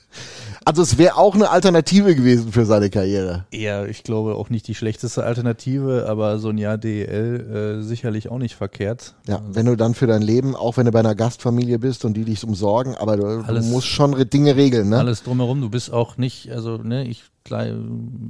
Also 0.67 0.81
es 0.81 0.97
wäre 0.97 1.15
auch 1.15 1.33
eine 1.33 1.49
Alternative 1.49 2.13
gewesen 2.13 2.51
für 2.51 2.65
seine 2.65 2.89
Karriere. 2.89 3.45
Ja, 3.53 3.85
ich 3.85 4.03
glaube 4.03 4.35
auch 4.35 4.49
nicht 4.49 4.67
die 4.67 4.75
schlechteste 4.75 5.23
Alternative, 5.23 6.07
aber 6.09 6.39
so 6.39 6.49
ein 6.49 6.57
Jahr 6.57 6.77
DEL 6.77 7.79
äh, 7.79 7.83
sicherlich 7.83 8.29
auch 8.29 8.37
nicht 8.37 8.55
verkehrt. 8.55 9.15
Ja, 9.29 9.41
wenn 9.47 9.65
du 9.65 9.77
dann 9.77 9.93
für 9.93 10.07
dein 10.07 10.21
Leben, 10.21 10.57
auch 10.57 10.75
wenn 10.75 10.83
du 10.85 10.91
bei 10.91 10.99
einer 10.99 11.15
Gastfamilie 11.15 11.79
bist 11.79 12.03
und 12.03 12.15
die 12.15 12.25
dich 12.25 12.43
umsorgen, 12.43 12.95
aber 12.95 13.15
du, 13.15 13.25
alles, 13.47 13.65
du 13.65 13.71
musst 13.71 13.87
schon 13.87 14.13
Dinge 14.29 14.57
regeln, 14.57 14.89
ne? 14.89 14.97
Alles 14.97 15.23
drumherum, 15.23 15.61
du 15.61 15.69
bist 15.69 15.93
auch 15.93 16.17
nicht, 16.17 16.51
also 16.51 16.75
ne, 16.75 17.07
ich, 17.07 17.23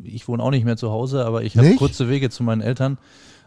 ich 0.04 0.28
wohne 0.28 0.44
auch 0.44 0.52
nicht 0.52 0.64
mehr 0.64 0.78
zu 0.78 0.92
Hause, 0.92 1.26
aber 1.26 1.42
ich 1.42 1.58
habe 1.58 1.74
kurze 1.74 2.08
Wege 2.08 2.30
zu 2.30 2.44
meinen 2.44 2.62
Eltern. 2.62 3.00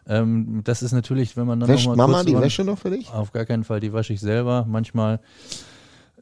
Ähm, 0.09 0.63
das 0.65 0.83
ist 0.83 0.91
natürlich, 0.91 1.37
wenn 1.37 1.47
man 1.47 1.61
dann 1.61 1.69
Wäscht 1.69 1.87
Mama 1.87 2.25
die 2.25 2.37
Wäsche 2.37 2.65
noch 2.65 2.81
für 2.81 2.91
dich? 2.91 3.13
Auf 3.13 3.31
gar 3.31 3.45
keinen 3.45 3.63
Fall, 3.63 3.79
die 3.79 3.93
wasche 3.93 4.15
ich 4.15 4.21
selber. 4.21 4.67
Manchmal 4.69 5.21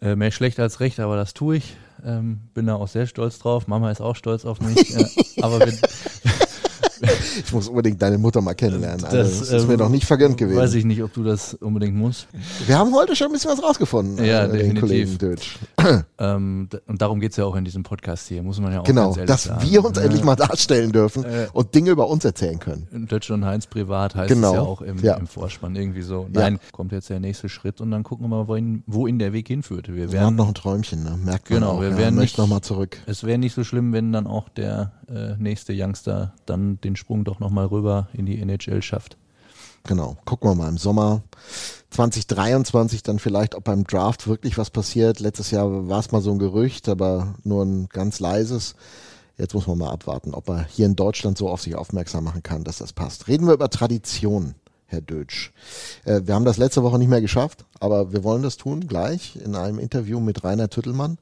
äh, 0.03 0.17
mehr 0.17 0.33
schlecht 0.33 0.61
als 0.61 0.81
recht, 0.81 1.01
aber 1.01 1.17
das 1.17 1.33
tue 1.33 1.57
ich. 1.57 1.75
Ähm, 2.05 2.41
bin 2.55 2.67
da 2.67 2.77
auch 2.77 2.89
sehr 2.89 3.07
stolz 3.07 3.39
drauf. 3.39 3.67
Mama 3.67 3.91
ist 3.91 4.01
auch 4.01 4.17
stolz 4.17 4.45
auf 4.45 4.61
mich. 4.61 4.97
äh, 4.97 5.43
aber 5.43 5.61
wir, 5.61 5.79
ich 7.45 7.53
muss 7.53 7.69
unbedingt 7.69 8.01
deine 8.01 8.19
Mutter 8.19 8.41
mal 8.41 8.55
kennenlernen. 8.55 9.01
Das, 9.01 9.15
also, 9.15 9.41
das 9.41 9.51
ist 9.53 9.63
ähm, 9.63 9.69
mir 9.69 9.77
noch 9.77 9.89
nicht 9.89 10.07
vergönnt 10.07 10.37
gewesen. 10.37 10.59
Weiß 10.59 10.75
ich 10.75 10.85
nicht, 10.85 11.03
ob 11.03 11.13
du 11.13 11.23
das 11.23 11.55
unbedingt 11.55 11.95
musst. 11.97 12.27
Wir 12.67 12.79
haben 12.79 12.95
heute 12.95 13.17
schon 13.17 13.29
ein 13.29 13.33
bisschen 13.33 13.51
was 13.51 13.63
rausgefunden. 13.63 14.25
Ja, 14.25 14.45
äh, 14.45 14.73
definitiv. 14.75 15.19
ähm, 16.19 16.69
und 16.87 17.03
darum 17.03 17.21
geht 17.21 17.33
es 17.33 17.37
ja 17.37 17.45
auch 17.45 17.57
in 17.57 17.65
diesem 17.65 17.83
Podcast 17.83 18.29
hier, 18.29 18.43
muss 18.43 18.61
man 18.61 18.73
ja 18.73 18.81
auch 18.81 18.85
Genau, 18.85 19.15
dass 19.15 19.45
sagen. 19.45 19.63
wir 19.69 19.85
uns 19.85 19.99
ja. 19.99 20.05
endlich 20.05 20.25
mal 20.25 20.37
darstellen 20.37 20.93
dürfen 20.93 21.25
äh, 21.25 21.49
und 21.53 21.75
Dinge 21.75 21.91
über 21.91 22.09
uns 22.09 22.25
erzählen 22.25 22.59
können. 22.59 23.07
Dutch 23.09 23.31
und 23.31 23.45
Heinz 23.45 23.67
privat 23.67 24.15
heißt 24.15 24.29
genau. 24.29 24.51
es 24.51 24.55
ja 24.55 24.61
auch 24.63 24.83
im, 24.83 24.99
ja. 25.03 25.15
im 25.15 25.27
Vorspann 25.27 25.77
irgendwie 25.77 26.03
so. 26.03 26.29
Nein, 26.33 26.55
ja. 26.55 26.61
kommt 26.73 26.93
jetzt 26.93 27.11
der 27.11 27.21
nächste 27.21 27.49
Schritt 27.49 27.81
und 27.81 27.91
dann 27.91 28.03
gucken 28.03 28.25
wir 28.25 28.29
mal, 28.29 28.49
wohin, 28.49 28.83
wohin 28.87 29.19
der 29.19 29.33
Weg 29.33 29.49
hinführt. 29.49 29.89
Wir, 29.89 30.13
werden, 30.13 30.25
haben 30.25 30.37
noch 30.37 30.49
ein 30.49 30.55
Träumchen, 30.55 31.05
ne? 31.05 31.19
merkt 31.23 31.51
man 31.51 31.61
Genau, 31.61 31.73
auch. 31.73 31.81
wir 31.81 31.97
werden 31.97 32.17
nicht, 32.17 32.39
noch 32.39 32.47
mal 32.47 32.63
zurück. 32.63 32.99
Es 33.07 33.25
wäre 33.25 33.39
nicht 33.39 33.55
so 33.55 33.65
schlimm, 33.65 33.93
wenn 33.93 34.13
dann 34.13 34.27
auch 34.27 34.49
der 34.49 34.93
äh, 35.09 35.37
nächste 35.37 35.73
Youngster 35.75 36.35
dann 36.47 36.81
den 36.81 36.97
Sprung 36.97 37.25
doch 37.25 37.41
nochmal 37.41 37.67
rüber 37.67 38.09
in 38.13 38.27
die 38.27 38.41
NHL 38.41 38.83
schafft. 38.83 39.17
Genau, 39.85 40.17
gucken 40.25 40.51
wir 40.51 40.55
mal 40.55 40.69
im 40.69 40.79
Sommer 40.79 41.23
2023 41.91 43.03
dann 43.03 43.19
vielleicht, 43.19 43.55
ob 43.55 43.65
beim 43.65 43.85
Draft 43.85 44.29
wirklich 44.29 44.59
was 44.59 44.71
passiert. 44.71 45.21
Letztes 45.21 45.51
Jahr 45.51 45.89
war 45.89 46.01
es 46.01 46.13
mal 46.13 46.21
so 46.21 46.31
ein 46.31 46.39
Gerücht, 46.39 46.89
aber 46.89 47.35
nur 47.45 47.65
ein 47.65 47.89
ganz 47.89 48.21
leises. 48.21 48.75
Jetzt 49.39 49.55
muss 49.55 49.67
man 49.67 49.79
mal 49.79 49.91
abwarten, 49.91 50.35
ob 50.35 50.49
er 50.49 50.65
hier 50.65 50.87
in 50.87 50.97
Deutschland 50.97 51.39
so 51.39 51.49
auf 51.49 51.63
sich 51.63 51.77
aufmerksam 51.77 52.25
machen 52.25 52.43
kann, 52.43 52.65
dass 52.65 52.79
das 52.79 52.93
passt. 52.93 53.29
Reden 53.29 53.47
wir 53.47 53.55
über 53.55 53.71
Tradition, 53.71 54.57
Herr 54.87 55.01
Dötsch. 55.01 55.53
Äh, 56.05 56.23
wir 56.25 56.35
haben 56.35 56.45
das 56.45 56.59
letzte 56.59 56.83
Woche 56.83 56.99
nicht 56.99 57.09
mehr 57.09 57.21
geschafft, 57.21 57.65
aber 57.79 58.13
wir 58.13 58.25
wollen 58.25 58.43
das 58.43 58.57
tun 58.57 58.87
gleich 58.89 59.37
in 59.37 59.55
einem 59.55 59.79
Interview 59.79 60.19
mit 60.19 60.45
Rainer 60.45 60.69
Tüttelmann 60.69 61.19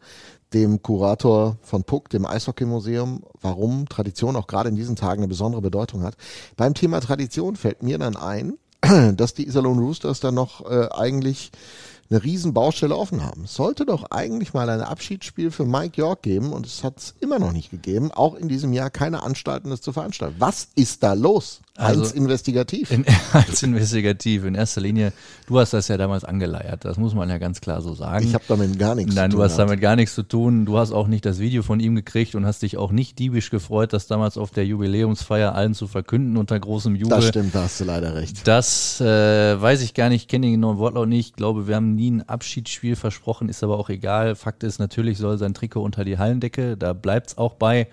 dem 0.55 0.82
Kurator 0.82 1.57
von 1.62 1.84
Puck, 1.84 2.09
dem 2.11 2.26
Eishockeymuseum, 2.26 3.22
warum 3.40 3.88
Tradition 3.88 4.36
auch 4.36 4.47
gerade 4.47 4.68
in 4.68 4.76
diesen 4.76 4.97
Tagen 4.97 5.20
eine 5.20 5.28
besondere 5.28 5.62
Bedeutung 5.62 6.03
hat. 6.03 6.16
Beim 6.57 6.74
Thema 6.74 7.01
Tradition 7.01 7.57
fällt 7.57 7.82
mir 7.82 7.99
dann 7.99 8.16
ein, 8.16 8.55
dass 9.16 9.34
die 9.34 9.47
Iserlohn 9.47 9.78
Roosters 9.78 10.20
dann 10.20 10.34
noch 10.34 10.64
äh, 10.70 10.88
eigentlich 10.92 11.51
eine 12.09 12.22
riesen 12.22 12.55
Baustelle 12.55 12.97
offen 12.97 13.24
haben. 13.24 13.44
Es 13.44 13.55
sollte 13.55 13.84
doch 13.84 14.11
eigentlich 14.11 14.55
mal 14.55 14.68
ein 14.70 14.80
Abschiedsspiel 14.80 15.51
für 15.51 15.64
Mike 15.64 16.01
York 16.01 16.22
geben 16.22 16.53
und 16.53 16.66
es 16.66 16.84
hat 16.84 16.99
es 16.99 17.14
immer 17.20 17.38
noch 17.38 17.53
nicht 17.53 17.70
gegeben. 17.70 18.12
Auch 18.12 18.36
in 18.36 18.49
diesem 18.49 18.72
Jahr 18.72 18.90
keine 18.90 19.22
Anstalten, 19.22 19.70
das 19.70 19.80
zu 19.80 19.92
veranstalten. 19.92 20.36
Was 20.38 20.68
ist 20.76 21.03
da 21.03 21.14
los? 21.14 21.61
Also 21.77 22.03
Heinz 22.03 22.12
investigativ. 22.12 22.91
In, 22.91 23.05
Heinz 23.33 23.62
investigativ. 23.62 24.45
In 24.45 24.55
erster 24.55 24.81
Linie, 24.81 25.12
du 25.47 25.59
hast 25.59 25.72
das 25.72 25.89
ja 25.89 25.97
damals 25.97 26.24
angeleiert. 26.24 26.85
Das 26.85 26.97
muss 26.97 27.14
man 27.14 27.29
ja 27.29 27.39
ganz 27.39 27.61
klar 27.61 27.83
so 27.83 27.95
sagen. 27.95 28.27
Ich 28.27 28.35
habe 28.35 28.45
damit 28.49 28.79
gar 28.79 28.95
nichts 28.95 29.14
Nein, 29.14 29.31
zu 29.31 29.37
tun. 29.37 29.41
Nein, 29.41 29.49
du 29.49 29.53
hast 29.53 29.59
damit 29.59 29.81
gar 29.81 29.97
nichts 29.97 30.14
zu 30.14 30.22
tun. 30.22 30.64
Du 30.64 30.79
hast 30.79 30.93
auch 30.93 31.07
nicht 31.07 31.27
das 31.27 31.39
Video 31.39 31.62
von 31.62 31.81
ihm 31.81 31.95
gekriegt 31.95 32.35
und 32.35 32.47
hast 32.47 32.62
dich 32.62 32.77
auch 32.77 32.93
nicht 32.93 33.18
diebisch 33.18 33.51
gefreut, 33.51 33.93
das 33.93 34.07
damals 34.07 34.39
auf 34.39 34.51
der 34.51 34.64
Jubiläumsfeier 34.66 35.55
allen 35.55 35.74
zu 35.74 35.87
verkünden 35.87 36.37
unter 36.37 36.59
großem 36.59 36.97
Jubel. 36.97 37.16
Das 37.16 37.29
stimmt, 37.29 37.55
da 37.55 37.64
hast 37.64 37.81
du 37.81 37.85
leider 37.85 38.14
recht. 38.14 38.47
Das 38.47 39.01
äh, 39.01 39.61
weiß 39.61 39.83
ich 39.83 39.95
gar 39.95 40.09
nicht, 40.09 40.29
kenne 40.29 40.47
den 40.47 40.55
genauen 40.55 40.79
Wortlaut 40.79 41.09
nicht. 41.09 41.27
Ich 41.31 41.33
glaube, 41.35 41.68
wir 41.68 41.77
haben 41.77 41.95
nie 41.95 42.11
ein 42.11 42.29
Abschiedsspiel 42.29 42.97
versprochen, 42.97 43.49
ist 43.49 43.62
aber 43.62 43.79
auch 43.79 43.91
egal. 43.91 44.35
Fakt 44.35 44.62
ist, 44.64 44.79
natürlich 44.79 45.18
soll 45.18 45.39
sein 45.39 45.55
Trikot 45.55 45.83
unter 45.83 46.05
die 46.05 46.18
Hallendecke. 46.18 46.77
Da 46.77 46.93
bleibt 46.93 47.29
es 47.31 47.39
auch 47.39 47.55
bei. 47.55 47.89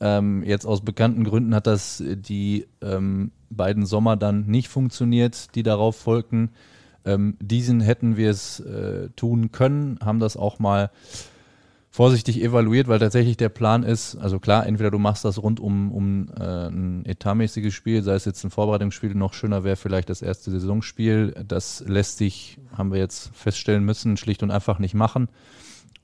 Ähm, 0.00 0.42
jetzt 0.44 0.66
aus 0.66 0.82
bekannten 0.82 1.24
Gründen 1.24 1.54
hat 1.54 1.66
das 1.66 2.02
die 2.04 2.66
ähm, 2.82 3.32
beiden 3.48 3.86
Sommer 3.86 4.16
dann 4.16 4.46
nicht 4.46 4.68
funktioniert, 4.68 5.54
die 5.54 5.62
darauf 5.62 5.96
folgten. 5.96 6.50
Ähm, 7.04 7.36
diesen 7.40 7.80
hätten 7.80 8.16
wir 8.16 8.30
es 8.30 8.60
äh, 8.60 9.08
tun 9.16 9.52
können, 9.52 9.98
haben 10.04 10.18
das 10.18 10.36
auch 10.36 10.58
mal 10.58 10.90
vorsichtig 11.90 12.42
evaluiert, 12.42 12.88
weil 12.88 12.98
tatsächlich 12.98 13.38
der 13.38 13.48
Plan 13.48 13.82
ist, 13.82 14.16
also 14.16 14.38
klar, 14.38 14.66
entweder 14.66 14.90
du 14.90 14.98
machst 14.98 15.24
das 15.24 15.42
rund 15.42 15.60
um, 15.60 15.90
um 15.92 16.28
äh, 16.38 16.66
ein 16.66 17.06
etatmäßiges 17.06 17.72
Spiel, 17.72 18.02
sei 18.02 18.14
es 18.14 18.26
jetzt 18.26 18.44
ein 18.44 18.50
Vorbereitungsspiel, 18.50 19.14
noch 19.14 19.32
schöner 19.32 19.64
wäre 19.64 19.76
vielleicht 19.76 20.10
das 20.10 20.20
erste 20.20 20.50
Saisonspiel. 20.50 21.32
Das 21.48 21.82
lässt 21.86 22.18
sich, 22.18 22.58
haben 22.76 22.92
wir 22.92 22.98
jetzt 22.98 23.30
feststellen 23.34 23.84
müssen, 23.84 24.18
schlicht 24.18 24.42
und 24.42 24.50
einfach 24.50 24.78
nicht 24.78 24.94
machen 24.94 25.28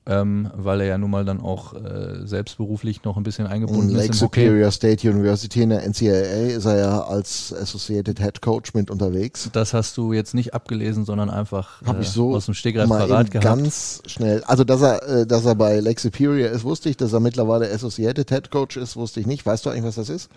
ähm, 0.05 0.51
weil 0.55 0.81
er 0.81 0.87
ja 0.87 0.97
nun 0.97 1.11
mal 1.11 1.23
dann 1.23 1.39
auch 1.39 1.73
äh, 1.73 2.25
selbstberuflich 2.25 3.03
noch 3.03 3.15
ein 3.15 3.23
bisschen 3.23 3.47
eingebunden 3.47 3.89
in 3.89 3.95
ist. 3.95 4.01
Lake 4.01 4.13
Superior 4.13 4.69
State 4.71 5.09
University 5.09 5.61
in 5.61 5.69
der 5.69 5.87
NCAA 5.87 6.55
ist 6.55 6.65
er 6.65 6.77
ja 6.77 7.01
als 7.03 7.53
Associated 7.53 8.19
Head 8.19 8.41
Coach 8.41 8.73
mit 8.73 8.91
unterwegs. 8.91 9.49
Das 9.53 9.73
hast 9.73 9.97
du 9.97 10.11
jetzt 10.11 10.33
nicht 10.33 10.53
abgelesen, 10.53 11.05
sondern 11.05 11.29
einfach 11.29 11.81
Hab 11.83 12.01
ich 12.01 12.07
äh, 12.07 12.11
so 12.11 12.35
aus 12.35 12.45
dem 12.45 12.53
Stegreif 12.53 12.89
mal 12.89 13.07
parat 13.07 13.31
gehabt. 13.31 13.45
ganz 13.45 14.01
schnell. 14.05 14.43
Also, 14.45 14.65
dass 14.65 14.81
er, 14.81 15.07
äh, 15.07 15.25
dass 15.25 15.45
er 15.45 15.55
bei 15.55 15.79
Lake 15.79 16.01
Superior 16.01 16.49
ist, 16.49 16.63
wusste 16.65 16.89
ich. 16.89 16.97
Dass 16.97 17.13
er 17.13 17.21
mittlerweile 17.21 17.71
Associated 17.71 18.29
Head 18.29 18.51
Coach 18.51 18.75
ist, 18.75 18.95
wusste 18.97 19.21
ich 19.21 19.25
nicht. 19.25 19.45
Weißt 19.45 19.65
du 19.65 19.69
eigentlich, 19.69 19.85
was 19.85 19.95
das 19.95 20.09
ist? 20.09 20.29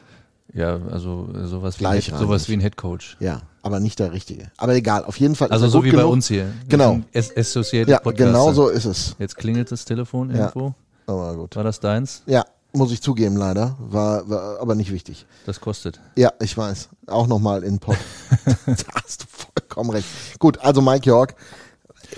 Ja, 0.55 0.79
also 0.91 1.29
äh, 1.35 1.47
sowas 1.47 1.79
wie, 1.81 1.85
ein 1.87 1.91
Gleich 1.93 2.05
Head, 2.07 2.15
rein. 2.15 2.21
sowas 2.21 2.49
wie 2.49 2.55
ein 2.55 2.61
Head 2.61 2.77
Coach. 2.77 3.17
Ja, 3.21 3.43
aber 3.63 3.81
nicht 3.81 3.99
der 3.99 4.13
richtige. 4.13 4.51
Aber 4.57 4.75
egal, 4.75 5.05
auf 5.05 5.19
jeden 5.19 5.35
Fall. 5.35 5.49
Also 5.51 5.69
so 5.69 5.85
wie 5.85 5.91
bei 5.91 5.99
genug. 5.99 6.13
uns 6.13 6.29
hier. 6.29 6.53
Genau. 6.69 7.01
As 7.15 7.37
Associated 7.37 7.89
Ja, 7.89 7.99
Podcaster. 7.99 8.27
genau 8.33 8.53
so 8.53 8.69
ist 8.69 8.85
es. 8.85 9.17
Jetzt 9.19 9.37
klingelt 9.37 9.71
das 9.73 9.85
Telefon 9.85 10.31
Ja. 10.31 10.37
irgendwo. 10.47 10.75
Aber 11.07 11.35
gut. 11.37 11.57
War 11.57 11.65
das 11.65 11.81
deins? 11.81 12.23
Ja, 12.27 12.45
muss 12.73 12.91
ich 12.93 13.03
zugeben, 13.03 13.37
leider. 13.37 13.77
War, 13.79 14.29
war 14.29 14.61
aber 14.61 14.75
nicht 14.75 14.93
wichtig. 14.93 15.27
Das 15.47 15.61
kostet. 15.61 16.01
Ja, 16.17 16.33
ich 16.41 16.57
weiß. 16.57 16.89
Auch 17.07 17.27
nochmal 17.27 17.63
in 17.63 17.79
Pod. 17.79 17.97
da 18.67 18.73
hast 19.05 19.23
du 19.23 19.27
vollkommen 19.29 19.91
recht. 19.91 20.07
Gut, 20.39 20.59
also 20.59 20.81
Mike 20.81 21.09
York. 21.09 21.35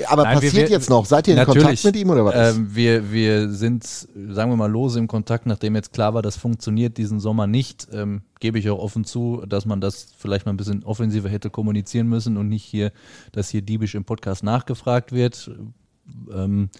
Aber 0.06 0.24
Nein, 0.24 0.34
passiert 0.34 0.54
wir- 0.54 0.68
jetzt 0.68 0.90
noch? 0.90 1.04
Seid 1.06 1.28
ihr 1.28 1.36
in. 1.38 1.44
Kontakt 1.44 1.84
mit 1.84 1.96
ihm 1.96 2.10
oder 2.10 2.24
was? 2.24 2.56
Ähm, 2.56 2.74
wir, 2.74 3.10
wir 3.12 3.50
sind, 3.50 3.84
sagen 3.84 4.50
wir 4.50 4.56
mal, 4.56 4.70
lose 4.70 4.98
im 4.98 5.08
Kontakt, 5.08 5.46
nachdem 5.46 5.74
jetzt 5.74 5.92
klar 5.92 6.14
war, 6.14 6.22
das 6.22 6.36
funktioniert 6.36 6.98
diesen 6.98 7.20
Sommer 7.20 7.46
nicht. 7.46 7.88
Ähm, 7.92 8.22
gebe 8.40 8.58
ich 8.58 8.68
auch 8.70 8.78
offen 8.78 9.04
zu, 9.04 9.42
dass 9.46 9.66
man 9.66 9.80
das 9.80 10.08
vielleicht 10.16 10.46
mal 10.46 10.52
ein 10.52 10.56
bisschen 10.56 10.84
offensiver 10.84 11.28
hätte 11.28 11.50
kommunizieren 11.50 12.08
müssen 12.08 12.36
und 12.36 12.48
nicht 12.48 12.64
hier, 12.64 12.92
dass 13.32 13.48
hier 13.48 13.62
diebisch 13.62 13.94
im 13.94 14.04
Podcast 14.04 14.44
nachgefragt 14.44 15.12
wird. 15.12 15.50
Ähm, 16.32 16.70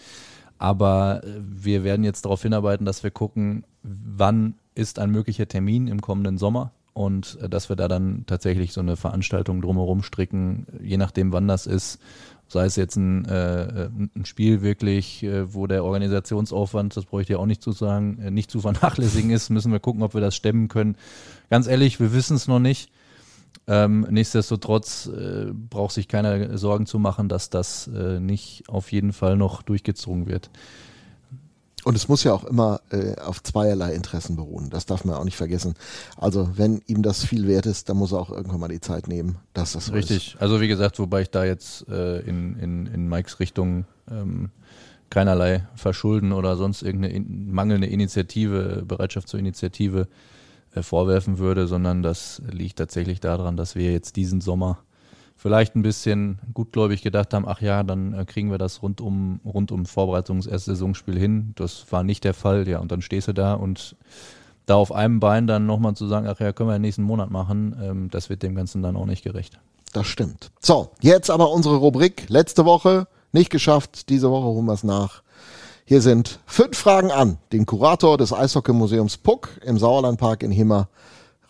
aber 0.58 1.22
äh, 1.24 1.40
wir 1.40 1.84
werden 1.84 2.04
jetzt 2.04 2.24
darauf 2.24 2.42
hinarbeiten, 2.42 2.84
dass 2.84 3.02
wir 3.02 3.10
gucken, 3.10 3.64
wann 3.82 4.54
ist 4.74 4.98
ein 4.98 5.10
möglicher 5.10 5.48
Termin 5.48 5.88
im 5.88 6.00
kommenden 6.00 6.38
Sommer 6.38 6.72
und 6.94 7.38
äh, 7.40 7.48
dass 7.48 7.68
wir 7.68 7.76
da 7.76 7.88
dann 7.88 8.24
tatsächlich 8.26 8.72
so 8.72 8.80
eine 8.80 8.96
Veranstaltung 8.96 9.60
drumherum 9.62 10.02
stricken, 10.02 10.66
je 10.82 10.96
nachdem, 10.96 11.32
wann 11.32 11.48
das 11.48 11.66
ist. 11.66 11.98
Sei 12.48 12.64
es 12.64 12.76
jetzt 12.76 12.96
ein, 12.96 13.26
äh, 13.26 13.90
ein 14.16 14.24
Spiel 14.24 14.62
wirklich, 14.62 15.22
äh, 15.22 15.52
wo 15.52 15.66
der 15.66 15.84
Organisationsaufwand, 15.84 16.96
das 16.96 17.04
brauche 17.04 17.20
ich 17.20 17.26
dir 17.26 17.38
auch 17.38 17.46
nicht 17.46 17.62
zu 17.62 17.72
sagen, 17.72 18.18
äh, 18.20 18.30
nicht 18.30 18.50
zu 18.50 18.60
vernachlässigen 18.60 19.30
ist, 19.30 19.50
müssen 19.50 19.70
wir 19.70 19.80
gucken, 19.80 20.02
ob 20.02 20.14
wir 20.14 20.22
das 20.22 20.34
stemmen 20.34 20.68
können. 20.68 20.96
Ganz 21.50 21.66
ehrlich, 21.66 22.00
wir 22.00 22.12
wissen 22.14 22.36
es 22.36 22.48
noch 22.48 22.58
nicht. 22.58 22.90
Ähm, 23.66 24.06
nichtsdestotrotz 24.08 25.06
äh, 25.06 25.52
braucht 25.52 25.92
sich 25.92 26.08
keiner 26.08 26.56
Sorgen 26.56 26.86
zu 26.86 26.98
machen, 26.98 27.28
dass 27.28 27.50
das 27.50 27.86
äh, 27.88 28.18
nicht 28.18 28.64
auf 28.68 28.92
jeden 28.92 29.12
Fall 29.12 29.36
noch 29.36 29.62
durchgezogen 29.62 30.26
wird. 30.26 30.50
Und 31.88 31.94
es 31.94 32.06
muss 32.06 32.22
ja 32.22 32.34
auch 32.34 32.44
immer 32.44 32.82
äh, 32.90 33.18
auf 33.18 33.42
zweierlei 33.42 33.94
Interessen 33.94 34.36
beruhen. 34.36 34.68
Das 34.68 34.84
darf 34.84 35.06
man 35.06 35.14
auch 35.14 35.24
nicht 35.24 35.38
vergessen. 35.38 35.72
Also, 36.18 36.50
wenn 36.58 36.82
ihm 36.86 37.00
das 37.02 37.24
viel 37.24 37.48
wert 37.48 37.64
ist, 37.64 37.88
dann 37.88 37.96
muss 37.96 38.12
er 38.12 38.20
auch 38.20 38.30
irgendwann 38.30 38.60
mal 38.60 38.68
die 38.68 38.82
Zeit 38.82 39.08
nehmen, 39.08 39.38
dass 39.54 39.72
das 39.72 39.86
so 39.86 39.94
ist. 39.94 40.10
Richtig. 40.10 40.36
Also 40.38 40.60
wie 40.60 40.68
gesagt, 40.68 40.98
wobei 40.98 41.22
ich 41.22 41.30
da 41.30 41.46
jetzt 41.46 41.88
äh, 41.88 42.18
in, 42.20 42.58
in, 42.58 42.86
in 42.88 43.08
Mikes 43.08 43.40
Richtung 43.40 43.86
ähm, 44.10 44.50
keinerlei 45.08 45.66
Verschulden 45.76 46.32
oder 46.32 46.58
sonst 46.58 46.82
irgendeine 46.82 47.14
in, 47.14 47.50
mangelnde 47.54 47.86
Initiative, 47.86 48.84
Bereitschaft 48.86 49.26
zur 49.26 49.40
Initiative 49.40 50.08
äh, 50.74 50.82
vorwerfen 50.82 51.38
würde, 51.38 51.66
sondern 51.66 52.02
das 52.02 52.42
liegt 52.50 52.76
tatsächlich 52.76 53.20
daran, 53.20 53.56
dass 53.56 53.76
wir 53.76 53.92
jetzt 53.92 54.16
diesen 54.16 54.42
Sommer 54.42 54.76
vielleicht 55.38 55.76
ein 55.76 55.82
bisschen 55.82 56.40
gutgläubig 56.52 57.00
gedacht 57.00 57.32
haben, 57.32 57.46
ach 57.48 57.62
ja, 57.62 57.82
dann 57.84 58.12
äh, 58.12 58.24
kriegen 58.26 58.50
wir 58.50 58.58
das 58.58 58.82
rund 58.82 59.00
um, 59.00 59.40
rund 59.44 59.72
um 59.72 59.86
Vorbereitungs 59.86 60.46
erste 60.46 60.72
Saisonspiel 60.72 61.18
hin. 61.18 61.52
Das 61.54 61.86
war 61.90 62.02
nicht 62.02 62.24
der 62.24 62.34
Fall, 62.34 62.68
ja, 62.68 62.80
und 62.80 62.92
dann 62.92 63.00
stehst 63.00 63.28
du 63.28 63.32
da 63.32 63.54
und 63.54 63.96
da 64.66 64.74
auf 64.74 64.92
einem 64.92 65.20
Bein 65.20 65.46
dann 65.46 65.64
nochmal 65.64 65.94
zu 65.94 66.06
sagen, 66.08 66.26
ach 66.26 66.40
ja, 66.40 66.52
können 66.52 66.68
wir 66.68 66.76
den 66.76 66.82
nächsten 66.82 67.04
Monat 67.04 67.30
machen, 67.30 67.74
ähm, 67.80 68.10
das 68.10 68.28
wird 68.28 68.42
dem 68.42 68.54
Ganzen 68.54 68.82
dann 68.82 68.96
auch 68.96 69.06
nicht 69.06 69.22
gerecht. 69.22 69.58
Das 69.92 70.06
stimmt. 70.06 70.50
So, 70.60 70.90
jetzt 71.00 71.30
aber 71.30 71.50
unsere 71.50 71.76
Rubrik. 71.76 72.28
Letzte 72.28 72.66
Woche 72.66 73.06
nicht 73.32 73.48
geschafft. 73.48 74.10
Diese 74.10 74.30
Woche 74.30 74.44
holen 74.44 74.66
wir 74.66 74.74
es 74.74 74.84
nach. 74.84 75.22
Hier 75.86 76.02
sind 76.02 76.40
fünf 76.44 76.76
Fragen 76.76 77.10
an 77.10 77.38
den 77.52 77.64
Kurator 77.64 78.18
des 78.18 78.34
Eishockeymuseums 78.34 79.16
Puck 79.16 79.48
im 79.64 79.78
Sauerlandpark 79.78 80.42
in 80.42 80.50
Himmer, 80.50 80.88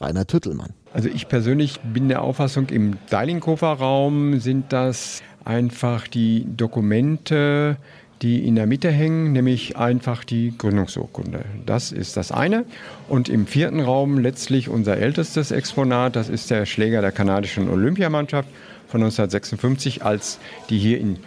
Rainer 0.00 0.26
Tüttelmann. 0.28 0.74
Also 0.92 1.08
ich 1.08 1.28
persönlich 1.28 1.80
bin 1.80 2.08
der 2.08 2.22
Auffassung, 2.22 2.68
im 2.70 2.96
Deilinghofer 3.10 3.72
Raum 3.72 4.40
sind 4.40 4.72
das 4.72 5.22
einfach 5.44 6.08
die 6.08 6.46
Dokumente, 6.56 7.76
die 8.22 8.46
in 8.46 8.56
der 8.56 8.66
Mitte 8.66 8.90
hängen, 8.90 9.32
nämlich 9.32 9.76
einfach 9.76 10.24
die 10.24 10.54
Gründungsurkunde. 10.56 11.44
Das 11.66 11.92
ist 11.92 12.16
das 12.16 12.32
eine. 12.32 12.64
Und 13.08 13.28
im 13.28 13.46
vierten 13.46 13.80
Raum 13.80 14.18
letztlich 14.18 14.68
unser 14.68 14.96
ältestes 14.96 15.50
Exponat, 15.50 16.16
das 16.16 16.28
ist 16.28 16.50
der 16.50 16.66
Schläger 16.66 17.00
der 17.00 17.12
kanadischen 17.12 17.68
Olympiamannschaft 17.68 18.48
von 18.88 19.02
1956, 19.02 20.02
als 20.04 20.38
die 20.70 20.78
hier 20.78 20.98
in 20.98 21.18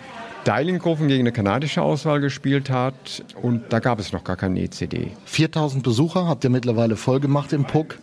Deilinghofen 0.43 1.07
gegen 1.07 1.21
eine 1.21 1.31
kanadische 1.31 1.81
Auswahl 1.81 2.19
gespielt 2.19 2.69
hat. 2.69 3.23
Und 3.41 3.71
da 3.73 3.79
gab 3.79 3.99
es 3.99 4.11
noch 4.11 4.23
gar 4.23 4.37
keine 4.37 4.61
ECD. 4.61 5.11
4000 5.25 5.83
Besucher 5.83 6.27
habt 6.27 6.43
ihr 6.43 6.49
mittlerweile 6.49 6.95
voll 6.95 7.19
gemacht 7.19 7.53
im 7.53 7.65
Puck. 7.65 7.99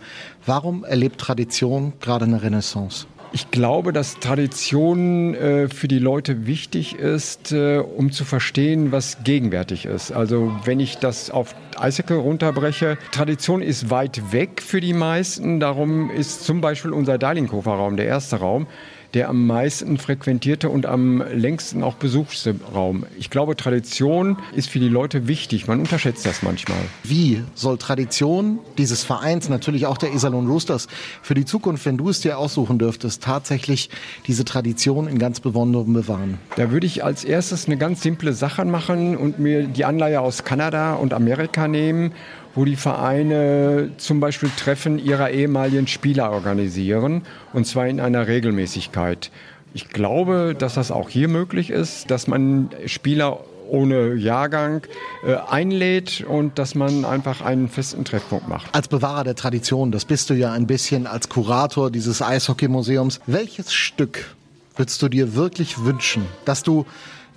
Warum 0.47 0.85
erlebt 0.85 1.21
Tradition 1.21 1.95
gerade 2.01 2.27
eine 2.27 2.43
Renaissance? 2.43 3.07
Ich 3.33 3.51
glaube, 3.51 3.93
dass 3.93 4.19
Tradition 4.21 5.35
äh, 5.35 5.69
für 5.69 5.87
die 5.87 5.99
Leute 5.99 6.47
wichtig 6.47 6.95
ist, 6.95 7.53
äh, 7.53 7.79
um 7.79 8.11
zu 8.11 8.25
verstehen, 8.25 8.91
was 8.91 9.19
gegenwärtig 9.23 9.85
ist. 9.85 10.13
Also 10.13 10.53
wenn 10.65 10.81
ich 10.81 10.97
das 10.97 11.31
auf 11.31 11.55
Eishockey 11.79 12.15
runterbreche, 12.15 12.97
Tradition 13.13 13.61
ist 13.61 13.91
weit 13.91 14.33
weg 14.33 14.63
für 14.63 14.81
die 14.81 14.95
meisten. 14.95 15.61
Darum 15.61 16.11
ist 16.11 16.45
zum 16.45 16.63
Beispiel 16.63 16.93
unser 16.93 17.19
Deilinghofer 17.19 17.73
Raum 17.73 17.99
der 17.99 18.07
erste 18.07 18.37
Raum, 18.37 18.67
der 19.15 19.29
am 19.29 19.47
meisten 19.47 19.99
frequentierte 19.99 20.69
und 20.69 20.87
am 20.87 21.23
längsten 21.33 21.83
auch 21.83 21.95
besuchte 21.95 22.55
Raum. 22.75 23.07
Ich 23.19 23.31
glaube, 23.31 23.57
Tradition 23.57 24.37
ist 24.55 24.69
für 24.69 24.79
die 24.79 24.89
Leute 24.89 25.29
wichtig. 25.29 25.67
Man 25.67 25.81
unterschätzt 25.81 26.27
das 26.27 26.43
manchmal. 26.43 26.79
Wie 27.05 27.43
soll 27.55 27.79
Tradition 27.79 28.59
dieses 28.77 29.05
Vereins, 29.05 29.49
natürlich 29.49 29.87
auch 29.87 29.99
der 29.99 30.13
Iserlohn 30.13 30.47
Roosters, 30.47 30.89
für 31.23 31.35
die 31.35 31.45
Zukunft, 31.45 31.87
wenn 31.87 31.97
du 31.97 32.11
es 32.11 32.21
dir 32.21 32.39
aussuchen 32.39 32.79
dürftest, 32.79 33.23
tatsächlich 33.23 33.89
diese 34.27 34.45
Tradition 34.45 35.09
in 35.09 35.19
ganz 35.19 35.41
Besonderem 35.41 35.93
bewahren? 35.95 36.39
Da 36.57 36.71
würde 36.71 36.87
ich 36.87 37.03
als 37.03 37.25
erstes 37.25 37.67
eine 37.67 37.79
ganz 37.79 38.03
simple 38.03 38.35
Sache 38.35 38.65
machen 38.65 39.17
und 39.17 39.39
mir 39.39 39.67
die 39.67 39.85
Anleihe 39.85 40.21
aus 40.21 40.45
Kanada 40.45 40.95
und 40.95 41.15
Amerika 41.15 41.67
nehmen, 41.67 42.13
wo 42.59 42.65
die 42.65 42.75
Vereine 42.75 43.93
zum 43.99 44.19
Beispiel 44.19 44.51
Treffen 44.57 44.99
ihrer 44.99 45.31
ehemaligen 45.31 45.87
Spieler 45.87 46.33
organisieren, 46.33 47.23
und 47.53 47.69
zwar 47.69 47.87
in 47.87 48.01
einer 48.01 48.27
Regelmäßigkeit. 48.27 49.31
Ich 49.75 49.91
glaube, 49.91 50.57
dass 50.59 50.75
das 50.75 50.91
auch 50.91 51.09
hier 51.09 51.29
möglich 51.29 51.71
ist, 51.71 52.11
dass 52.11 52.27
man 52.27 52.71
Spieler 52.87 53.45
ohne 53.69 54.15
Jahrgang 54.15 54.83
äh, 55.25 55.37
einlädt 55.49 56.25
und 56.27 56.59
dass 56.59 56.75
man 56.75 57.05
einfach 57.05 57.43
einen 57.43 57.69
festen 57.69 58.05
Treffpunkt 58.05 58.49
macht. 58.49 58.75
Als 58.75 58.89
Bewahrer 58.89 59.23
der 59.23 59.37
Tradition, 59.37 59.93
das 59.93 60.05
bist 60.05 60.29
du 60.29 60.35
ja 60.35 60.53
ein 60.53 60.67
bisschen 60.67 61.07
als 61.07 61.29
Kurator 61.29 61.93
dieses 61.93 62.23
Eishockeymuseums. 62.23 63.21
Welches 63.27 63.73
Stück 63.73 64.35
würdest 64.75 65.01
du 65.01 65.09
dir 65.09 65.37
wirklich 65.37 65.85
wünschen, 65.85 66.27
dass 66.45 66.65
du 66.65 66.87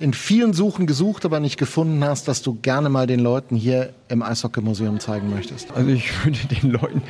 in 0.01 0.13
vielen 0.13 0.53
Suchen 0.53 0.87
gesucht, 0.87 1.25
aber 1.25 1.39
nicht 1.39 1.57
gefunden 1.57 2.03
hast, 2.03 2.27
dass 2.27 2.41
du 2.41 2.55
gerne 2.55 2.89
mal 2.89 3.05
den 3.05 3.19
Leuten 3.19 3.55
hier 3.55 3.93
im 4.07 4.23
Eishockeymuseum 4.23 4.99
zeigen 4.99 5.29
möchtest? 5.29 5.71
Also 5.75 5.89
ich 5.89 6.25
würde 6.25 6.39
den 6.61 6.71
Leuten 6.71 7.03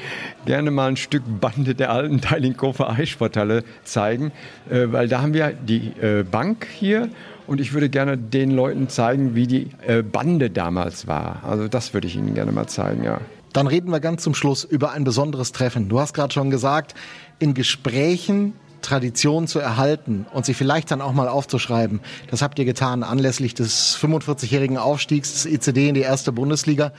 gerne 0.45 0.71
mal 0.71 0.89
ein 0.89 0.97
Stück 0.97 1.23
Bande 1.39 1.73
der 1.73 1.91
alten 1.91 2.19
Teilinghofer 2.19 2.89
Eissporthalle 2.89 3.63
zeigen, 3.83 4.31
äh, 4.69 4.87
weil 4.91 5.07
da 5.07 5.21
haben 5.21 5.33
wir 5.33 5.53
die 5.53 5.93
äh, 6.01 6.23
Bank 6.23 6.67
hier 6.69 7.09
und 7.47 7.61
ich 7.61 7.73
würde 7.73 7.89
gerne 7.89 8.17
den 8.17 8.51
Leuten 8.51 8.89
zeigen, 8.89 9.35
wie 9.35 9.47
die 9.47 9.69
äh, 9.87 10.03
Bande 10.03 10.49
damals 10.49 11.07
war. 11.07 11.43
Also 11.43 11.67
das 11.67 11.93
würde 11.93 12.07
ich 12.07 12.15
ihnen 12.15 12.33
gerne 12.33 12.51
mal 12.51 12.67
zeigen, 12.67 13.03
ja. 13.03 13.21
Dann 13.53 13.67
reden 13.67 13.89
wir 13.89 13.99
ganz 13.99 14.23
zum 14.23 14.33
Schluss 14.33 14.63
über 14.63 14.91
ein 14.91 15.03
besonderes 15.03 15.51
Treffen. 15.51 15.89
Du 15.89 15.99
hast 15.99 16.13
gerade 16.13 16.33
schon 16.33 16.49
gesagt, 16.49 16.95
in 17.39 17.53
Gesprächen 17.53 18.53
Tradition 18.81 19.47
zu 19.47 19.59
erhalten 19.59 20.25
und 20.33 20.45
sie 20.45 20.53
vielleicht 20.53 20.91
dann 20.91 21.01
auch 21.01 21.13
mal 21.13 21.27
aufzuschreiben. 21.27 22.01
Das 22.29 22.41
habt 22.41 22.59
ihr 22.59 22.65
getan 22.65 23.03
anlässlich 23.03 23.53
des 23.53 23.97
45-jährigen 23.97 24.77
Aufstiegs 24.77 25.33
des 25.33 25.45
ECD 25.45 25.89
in 25.89 25.95
die 25.95 26.01
erste 26.01 26.31
Bundesliga. 26.31 26.91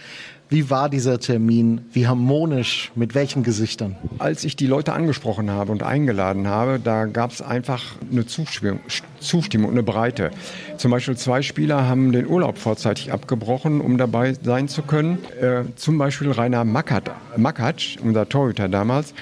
Wie 0.53 0.69
war 0.69 0.91
dieser 0.91 1.19
Termin? 1.19 1.87
Wie 1.95 2.07
harmonisch? 2.07 2.93
Mit 2.95 3.15
welchen 3.15 3.43
Gesichtern? 3.43 3.97
Als 4.19 4.45
ich 4.45 4.55
die 4.55 4.67
Leute 4.67 4.93
angesprochen 4.93 5.51
habe 5.51 5.73
und 5.73 5.83
eingeladen 5.83 6.47
habe, 6.47 6.79
da 6.79 7.07
gab 7.07 7.31
es 7.31 7.41
einfach 7.41 7.83
eine 8.11 8.27
Zustimmung, 8.27 9.71
eine 9.71 9.83
Breite. 9.83 10.31
Zum 10.77 10.91
Beispiel 10.91 11.17
zwei 11.17 11.41
Spieler 11.41 11.89
haben 11.89 12.13
den 12.13 12.27
Urlaub 12.27 12.59
vorzeitig 12.59 13.13
abgebrochen, 13.13 13.81
um 13.81 13.97
dabei 13.97 14.35
sein 14.35 14.69
zu 14.69 14.83
können. 14.83 15.25
Äh, 15.41 15.75
zum 15.77 15.97
Beispiel 15.97 16.31
Rainer 16.31 16.65
Makatsch, 16.65 17.97
unser 18.03 18.29
Torhüter 18.29 18.69
damals, 18.69 19.15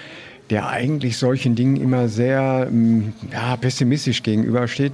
der 0.51 0.69
eigentlich 0.69 1.17
solchen 1.17 1.55
Dingen 1.55 1.77
immer 1.77 2.09
sehr 2.09 2.69
mm, 2.71 3.13
ja, 3.33 3.57
pessimistisch 3.57 4.23
gegenübersteht 4.23 4.93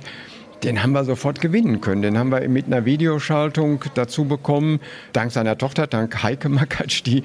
den 0.62 0.82
haben 0.82 0.92
wir 0.92 1.04
sofort 1.04 1.40
gewinnen 1.40 1.80
können. 1.80 2.02
Den 2.02 2.18
haben 2.18 2.30
wir 2.30 2.48
mit 2.48 2.66
einer 2.66 2.84
Videoschaltung 2.84 3.84
dazu 3.94 4.24
bekommen, 4.24 4.80
dank 5.12 5.30
seiner 5.30 5.58
Tochter, 5.58 5.86
dank 5.86 6.22
Heike 6.22 6.48
Makatsch, 6.48 7.02
die, 7.04 7.22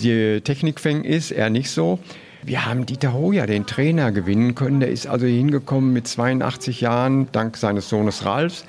die 0.00 0.40
Technikfäng 0.42 1.04
ist, 1.04 1.30
er 1.30 1.50
nicht 1.50 1.70
so. 1.70 1.98
Wir 2.42 2.64
haben 2.64 2.86
Dieter 2.86 3.12
Hoja, 3.12 3.46
den 3.46 3.66
Trainer, 3.66 4.12
gewinnen 4.12 4.54
können. 4.54 4.78
Der 4.78 4.90
ist 4.90 5.08
also 5.08 5.26
hingekommen 5.26 5.92
mit 5.92 6.06
82 6.06 6.80
Jahren, 6.80 7.28
dank 7.32 7.56
seines 7.56 7.88
Sohnes 7.88 8.24
Ralfs. 8.24 8.64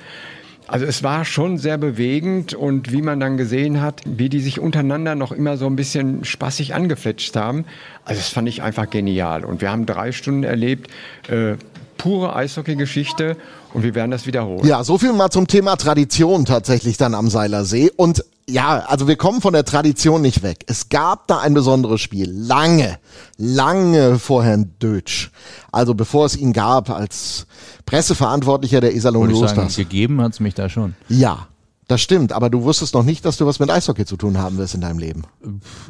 Also 0.68 0.84
es 0.84 1.02
war 1.02 1.24
schon 1.24 1.56
sehr 1.56 1.78
bewegend 1.78 2.52
und 2.52 2.92
wie 2.92 3.00
man 3.00 3.18
dann 3.20 3.38
gesehen 3.38 3.80
hat, 3.80 4.02
wie 4.04 4.28
die 4.28 4.40
sich 4.40 4.60
untereinander 4.60 5.14
noch 5.14 5.32
immer 5.32 5.56
so 5.56 5.66
ein 5.66 5.76
bisschen 5.76 6.26
spaßig 6.26 6.74
angefletscht 6.74 7.34
haben. 7.36 7.64
Also 8.04 8.20
das 8.20 8.28
fand 8.28 8.48
ich 8.50 8.62
einfach 8.62 8.90
genial. 8.90 9.46
Und 9.46 9.62
wir 9.62 9.72
haben 9.72 9.86
drei 9.86 10.12
Stunden 10.12 10.44
erlebt, 10.44 10.90
äh, 11.28 11.54
pure 11.96 12.36
Eishockey-Geschichte 12.36 13.38
und 13.72 13.82
wir 13.82 13.94
werden 13.94 14.10
das 14.10 14.26
wiederholen. 14.26 14.66
Ja, 14.66 14.84
so 14.84 14.98
viel 14.98 15.12
mal 15.14 15.30
zum 15.30 15.46
Thema 15.46 15.76
Tradition 15.76 16.44
tatsächlich 16.44 16.98
dann 16.98 17.14
am 17.14 17.30
Seilersee. 17.30 17.90
Und 17.96 18.22
ja, 18.48 18.78
also 18.86 19.06
wir 19.06 19.16
kommen 19.16 19.40
von 19.40 19.52
der 19.52 19.64
Tradition 19.64 20.22
nicht 20.22 20.42
weg. 20.42 20.64
Es 20.66 20.88
gab 20.88 21.26
da 21.26 21.38
ein 21.38 21.54
besonderes 21.54 22.00
Spiel. 22.00 22.30
Lange, 22.30 22.98
lange 23.36 24.18
vor 24.18 24.42
Herrn 24.42 24.72
Dötsch. 24.82 25.30
Also 25.70 25.94
bevor 25.94 26.26
es 26.26 26.36
ihn 26.36 26.52
gab 26.52 26.90
als 26.90 27.46
Presseverantwortlicher 27.84 28.80
der 28.80 28.94
Iserlohn 28.94 29.30
Roosters. 29.30 29.76
Gegeben 29.76 30.20
hat's 30.22 30.40
mich 30.40 30.54
da 30.54 30.68
schon. 30.68 30.94
Ja. 31.08 31.48
Das 31.88 32.02
stimmt, 32.02 32.34
aber 32.34 32.50
du 32.50 32.64
wusstest 32.64 32.92
noch 32.92 33.02
nicht, 33.02 33.24
dass 33.24 33.38
du 33.38 33.46
was 33.46 33.60
mit 33.60 33.70
Eishockey 33.70 34.04
zu 34.04 34.18
tun 34.18 34.36
haben 34.36 34.58
wirst 34.58 34.74
in 34.74 34.82
deinem 34.82 34.98
Leben. 34.98 35.22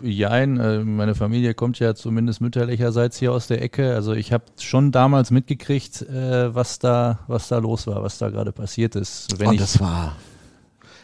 Jein, 0.01 0.57
äh, 0.57 0.79
meine 0.85 1.17
Familie 1.17 1.55
kommt 1.55 1.81
ja 1.81 1.97
zumindest 1.97 2.41
mütterlicherseits 2.41 3.19
hier 3.19 3.33
aus 3.33 3.49
der 3.49 3.63
Ecke. 3.63 3.97
Also 3.97 4.13
ich 4.13 4.33
habe 4.33 4.45
schon 4.61 4.93
damals 4.93 5.33
mitgekriegt, 5.33 6.03
äh, 6.03 6.55
was 6.55 6.79
da, 6.79 7.19
was 7.27 7.49
da 7.49 7.59
los 7.59 7.89
war, 7.89 8.01
was 8.05 8.19
da 8.19 8.31
gerade 8.31 8.53
passiert 8.53 8.95
ist. 8.95 9.41
Wenn 9.41 9.49
Und 9.49 9.61
es 9.61 9.81
war 9.81 10.15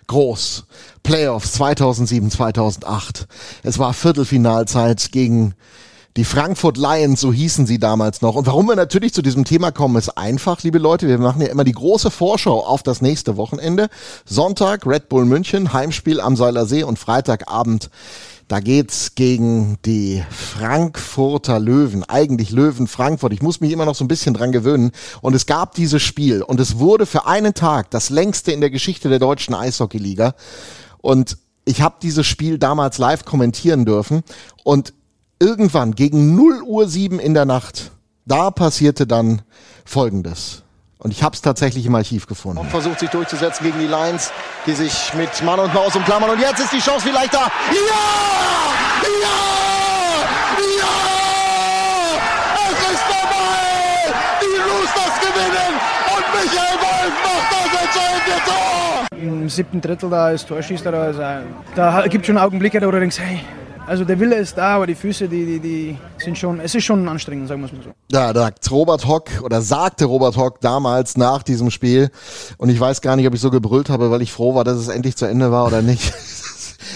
groß. 0.06 0.64
Playoffs 1.02 1.52
2007, 1.52 2.30
2008. 2.30 3.26
Es 3.62 3.78
war 3.78 3.92
Viertelfinalzeit 3.92 5.12
gegen 5.12 5.54
die 6.16 6.24
Frankfurt 6.24 6.76
Lions, 6.76 7.20
so 7.20 7.32
hießen 7.32 7.66
sie 7.66 7.78
damals 7.78 8.22
noch. 8.22 8.36
Und 8.36 8.46
warum 8.46 8.68
wir 8.68 8.76
natürlich 8.76 9.12
zu 9.12 9.20
diesem 9.20 9.44
Thema 9.44 9.72
kommen, 9.72 9.96
ist 9.96 10.16
einfach, 10.16 10.62
liebe 10.62 10.78
Leute. 10.78 11.08
Wir 11.08 11.18
machen 11.18 11.42
ja 11.42 11.48
immer 11.48 11.64
die 11.64 11.72
große 11.72 12.10
Vorschau 12.10 12.64
auf 12.64 12.84
das 12.84 13.02
nächste 13.02 13.36
Wochenende. 13.36 13.88
Sonntag 14.24 14.86
Red 14.86 15.08
Bull 15.08 15.24
München, 15.24 15.72
Heimspiel 15.72 16.20
am 16.20 16.36
Seiler 16.36 16.66
See 16.66 16.84
und 16.84 17.00
Freitagabend 17.00 17.90
da 18.54 18.60
geht's 18.60 19.16
gegen 19.16 19.78
die 19.84 20.22
Frankfurter 20.30 21.58
Löwen, 21.58 22.04
eigentlich 22.04 22.52
Löwen 22.52 22.86
Frankfurt. 22.86 23.32
Ich 23.32 23.42
muss 23.42 23.60
mich 23.60 23.72
immer 23.72 23.84
noch 23.84 23.96
so 23.96 24.04
ein 24.04 24.08
bisschen 24.08 24.32
dran 24.32 24.52
gewöhnen. 24.52 24.92
Und 25.22 25.34
es 25.34 25.46
gab 25.46 25.74
dieses 25.74 26.04
Spiel 26.04 26.40
und 26.40 26.60
es 26.60 26.78
wurde 26.78 27.04
für 27.04 27.26
einen 27.26 27.54
Tag 27.54 27.90
das 27.90 28.10
längste 28.10 28.52
in 28.52 28.60
der 28.60 28.70
Geschichte 28.70 29.08
der 29.08 29.18
deutschen 29.18 29.56
Eishockeyliga. 29.56 30.36
Und 30.98 31.36
ich 31.64 31.82
habe 31.82 31.96
dieses 32.00 32.28
Spiel 32.28 32.58
damals 32.58 32.98
live 32.98 33.24
kommentieren 33.24 33.84
dürfen 33.84 34.22
und 34.62 34.94
irgendwann 35.40 35.96
gegen 35.96 36.36
0 36.36 36.62
Uhr 36.62 36.88
7 36.88 37.18
in 37.18 37.34
der 37.34 37.46
Nacht, 37.46 37.90
da 38.24 38.52
passierte 38.52 39.08
dann 39.08 39.42
Folgendes. 39.84 40.63
Und 40.98 41.10
ich 41.10 41.22
habe 41.22 41.34
es 41.34 41.42
tatsächlich 41.42 41.84
im 41.86 41.94
Archiv 41.94 42.26
gefunden. 42.26 42.58
Und 42.58 42.70
versucht 42.70 43.00
sich 43.00 43.10
durchzusetzen 43.10 43.64
gegen 43.64 43.78
die 43.78 43.86
Lions, 43.86 44.32
die 44.66 44.72
sich 44.72 45.12
mit 45.14 45.42
Mann 45.42 45.58
und 45.60 45.74
Maus 45.74 45.94
umklammern. 45.94 46.30
Und 46.30 46.40
jetzt 46.40 46.60
ist 46.60 46.72
die 46.72 46.78
Chance 46.78 47.06
vielleicht 47.06 47.34
da. 47.34 47.40
Ja! 47.40 47.50
Ja! 49.22 49.28
Ja! 50.80 50.94
Es 52.70 52.92
ist 52.92 53.02
vorbei! 53.02 54.14
Die 54.40 54.56
Roosters 54.60 55.20
gewinnen 55.20 55.72
und 56.14 56.24
Michael 56.32 56.78
Wolf 56.80 57.14
macht 57.24 57.48
das 57.52 57.70
entscheidende 57.82 58.38
Tor! 58.46 59.06
Im 59.20 59.48
siebten 59.48 59.80
Drittel 59.80 60.08
da 60.10 60.30
ist 60.30 60.48
Torschießer, 60.48 60.92
also, 60.94 61.22
da 61.74 62.06
gibt 62.06 62.22
es 62.22 62.26
schon 62.28 62.38
Augenblicke, 62.38 62.80
wo 62.86 62.90
du 62.90 63.00
denkst, 63.00 63.18
hey, 63.18 63.40
also 63.86 64.04
der 64.04 64.18
Wille 64.18 64.36
ist 64.36 64.56
da, 64.56 64.76
aber 64.76 64.86
die 64.86 64.94
Füße, 64.94 65.28
die, 65.28 65.44
die, 65.44 65.60
die 65.60 65.98
sind 66.18 66.38
schon, 66.38 66.60
es 66.60 66.74
ist 66.74 66.84
schon 66.84 67.06
anstrengend, 67.08 67.48
sagen 67.48 67.62
wir 67.62 67.72
mal 67.72 67.84
so. 67.84 67.90
Ja, 68.10 68.32
da 68.32 68.40
sagt 68.40 68.70
Robert 68.70 69.06
Hock 69.06 69.28
oder 69.42 69.62
sagte 69.62 70.06
Robert 70.06 70.36
Hock 70.36 70.60
damals 70.60 71.16
nach 71.16 71.42
diesem 71.42 71.70
Spiel 71.70 72.10
und 72.58 72.68
ich 72.68 72.80
weiß 72.80 73.00
gar 73.00 73.16
nicht, 73.16 73.26
ob 73.26 73.34
ich 73.34 73.40
so 73.40 73.50
gebrüllt 73.50 73.90
habe, 73.90 74.10
weil 74.10 74.22
ich 74.22 74.32
froh 74.32 74.54
war, 74.54 74.64
dass 74.64 74.78
es 74.78 74.88
endlich 74.88 75.16
zu 75.16 75.26
Ende 75.26 75.50
war 75.50 75.66
oder 75.66 75.82
nicht. 75.82 76.12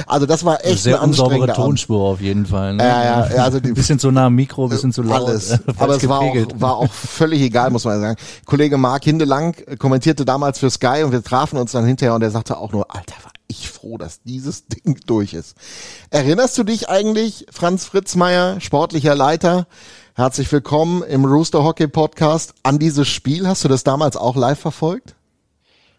Also 0.06 0.26
das 0.26 0.44
war 0.44 0.64
echt 0.64 0.82
sehr 0.82 0.96
eine 0.96 1.08
unsaubere 1.08 1.52
Tonspur 1.52 2.00
auf 2.00 2.20
jeden 2.20 2.46
Fall. 2.46 2.74
Ne? 2.74 2.84
Ja, 2.84 3.04
ja, 3.04 3.42
also 3.44 3.60
die, 3.60 3.72
bisschen 3.74 3.98
zu 3.98 4.10
nah 4.10 4.26
am 4.26 4.34
Mikro, 4.34 4.68
bisschen 4.68 4.92
zu 4.92 5.02
laut. 5.02 5.28
Alles. 5.28 5.58
Aber 5.78 5.96
es 5.96 6.08
war 6.08 6.20
auch, 6.20 6.36
war 6.54 6.76
auch 6.76 6.92
völlig 6.92 7.42
egal, 7.42 7.70
muss 7.70 7.84
man 7.84 8.00
sagen. 8.00 8.16
Kollege 8.44 8.78
Marc 8.78 9.04
Hindelang 9.04 9.54
kommentierte 9.78 10.24
damals 10.24 10.58
für 10.58 10.70
Sky 10.70 11.02
und 11.04 11.12
wir 11.12 11.22
trafen 11.22 11.58
uns 11.58 11.72
dann 11.72 11.84
hinterher 11.84 12.14
und 12.14 12.22
er 12.22 12.30
sagte 12.30 12.56
auch 12.58 12.72
nur, 12.72 12.94
Alter, 12.94 13.14
war 13.22 13.32
ich 13.48 13.68
froh, 13.70 13.98
dass 13.98 14.22
dieses 14.22 14.66
Ding 14.68 14.98
durch 15.06 15.34
ist. 15.34 15.56
Erinnerst 16.10 16.56
du 16.58 16.64
dich 16.64 16.88
eigentlich, 16.88 17.46
Franz 17.50 17.84
Fritzmeier, 17.84 18.60
sportlicher 18.60 19.14
Leiter, 19.14 19.66
herzlich 20.14 20.50
willkommen 20.52 21.02
im 21.02 21.24
Rooster 21.24 21.64
Hockey 21.64 21.88
Podcast, 21.88 22.54
an 22.62 22.78
dieses 22.78 23.08
Spiel? 23.08 23.48
Hast 23.48 23.64
du 23.64 23.68
das 23.68 23.84
damals 23.84 24.16
auch 24.16 24.36
live 24.36 24.58
verfolgt? 24.58 25.14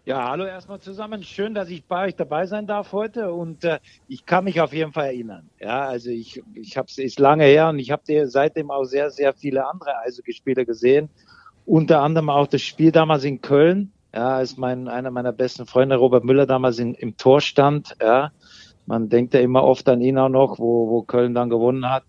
Ja, 0.10 0.28
hallo 0.28 0.44
erstmal 0.46 0.80
zusammen. 0.80 1.22
Schön, 1.22 1.54
dass 1.54 1.70
ich 1.70 1.86
bei 1.86 2.08
euch 2.08 2.16
dabei 2.16 2.48
sein 2.48 2.66
darf 2.66 2.94
heute 2.94 3.32
und 3.32 3.64
äh, 3.64 3.78
ich 4.08 4.26
kann 4.26 4.46
mich 4.46 4.60
auf 4.60 4.74
jeden 4.74 4.92
Fall 4.92 5.06
erinnern. 5.06 5.52
Ja, 5.60 5.86
also 5.86 6.10
ich, 6.10 6.42
ich 6.56 6.78
habe 6.78 6.88
es 6.90 6.98
ist 6.98 7.20
lange 7.20 7.44
her 7.44 7.70
und 7.70 7.78
ich 7.78 7.92
habe 7.92 8.26
seitdem 8.28 8.72
auch 8.72 8.86
sehr, 8.86 9.12
sehr 9.12 9.34
viele 9.34 9.68
andere 9.68 10.00
Eishockeyspiele 10.00 10.66
gesehen. 10.66 11.12
Unter 11.64 12.02
anderem 12.02 12.32
auch 12.32 12.48
das 12.48 12.64
Spiel 12.64 12.92
damals 12.92 13.24
in 13.24 13.42
Köln, 13.42 13.94
ja, 14.12 14.38
als 14.38 14.58
mein, 14.58 14.88
einer 14.88 15.12
meiner 15.12 15.32
besten 15.32 15.68
Freunde, 15.68 15.98
Robert 15.98 16.24
Müller, 16.24 16.48
damals 16.48 16.80
in, 16.80 16.96
im 16.96 17.16
Tor 17.16 17.40
stand. 17.40 17.96
Ja, 18.02 18.32
man 18.88 19.10
denkt 19.10 19.36
ja 19.36 19.42
immer 19.42 19.64
oft 19.64 19.88
an 19.90 20.02
ihn 20.02 20.18
auch 20.18 20.30
noch, 20.30 20.58
wo, 20.58 20.90
wo 20.90 21.04
Köln 21.04 21.36
dann 21.36 21.52
gewonnen 21.52 21.88
hat. 21.88 22.06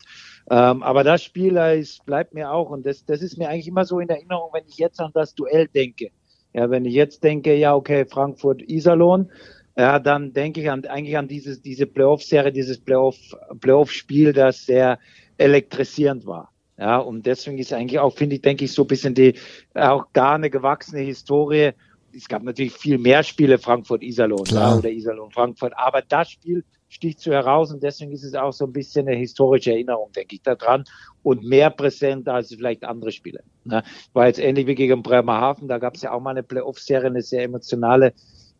Ähm, 0.51 0.83
aber 0.83 1.05
das 1.05 1.23
Spiel 1.23 1.59
ist, 1.59 2.07
bleibt 2.07 2.33
mir 2.33 2.51
auch 2.51 2.71
und 2.71 2.87
das, 2.87 3.05
das 3.05 3.21
ist 3.21 3.37
mir 3.37 3.51
eigentlich 3.51 3.69
immer 3.69 3.85
so 3.85 4.01
in 4.01 4.09
Erinnerung, 4.09 4.49
wenn 4.55 4.65
ich 4.67 4.79
jetzt 4.79 5.01
an 5.01 5.11
das 5.13 5.35
Duell 5.35 5.69
denke. 5.69 6.13
Ja, 6.53 6.71
wenn 6.71 6.85
ich 6.85 6.95
jetzt 6.95 7.23
denke, 7.23 7.55
ja, 7.55 7.75
okay, 7.75 8.05
Frankfurt, 8.07 8.63
Iserlohn, 8.63 9.31
ja, 9.77 9.99
dann 9.99 10.33
denke 10.33 10.61
ich 10.61 10.71
an, 10.71 10.85
eigentlich 10.85 11.17
an 11.17 11.29
dieses, 11.29 11.63
diese 11.63 11.87
Playoff-Serie, 11.87 12.53
dieses 12.53 12.79
Playoff, 12.79 13.17
Playoff-Spiel, 13.61 14.33
das 14.33 14.67
sehr 14.67 14.99
elektrisierend 15.39 16.27
war. 16.27 16.51
Ja, 16.77 16.99
und 16.99 17.27
deswegen 17.27 17.59
ist 17.59 17.73
eigentlich 17.73 17.99
auch, 17.99 18.17
finde 18.17 18.37
ich, 18.37 18.43
denke 18.43 18.65
ich, 18.65 18.73
so 18.73 18.83
ein 18.83 18.89
bisschen 18.89 19.15
die, 19.15 19.35
auch 19.75 20.13
gar 20.13 20.35
eine 20.35 20.51
gewachsene 20.51 21.03
Historie. 21.03 21.71
Es 22.15 22.27
gab 22.27 22.43
natürlich 22.43 22.73
viel 22.73 22.99
mehr 22.99 23.23
Spiele, 23.23 23.59
Frankfurt-Iserlohn 23.59 24.47
ja, 24.47 24.77
oder 24.77 24.91
Iserlohn-Frankfurt, 24.91 25.75
aber 25.77 26.03
das 26.03 26.31
Spiel 26.31 26.65
sticht 26.91 27.21
so 27.21 27.33
heraus 27.33 27.73
und 27.73 27.83
deswegen 27.83 28.13
ist 28.13 28.25
es 28.25 28.35
auch 28.35 28.53
so 28.53 28.67
ein 28.67 28.73
bisschen 28.73 29.09
eine 29.09 29.17
historische 29.17 29.73
Erinnerung, 29.73 30.13
denke 30.13 30.35
ich, 30.35 30.43
daran 30.43 30.85
und 31.23 31.43
mehr 31.43 31.71
präsent 31.71 32.29
als 32.29 32.53
vielleicht 32.55 32.85
andere 32.85 33.13
Spiele. 33.13 33.43
Ne? 33.65 33.83
War 34.13 34.27
jetzt 34.27 34.41
ähnlich 34.41 34.67
wie 34.67 34.75
gegen 34.75 35.03
Bremerhaven, 35.03 35.69
da 35.69 35.79
gab 35.79 35.95
es 35.95 36.03
ja 36.03 36.13
auch 36.13 36.21
mal 36.21 36.31
eine 36.31 36.43
Playoff-Serie, 36.43 37.09
eine 37.09 37.23
sehr 37.23 37.45
emotionale, 37.45 38.13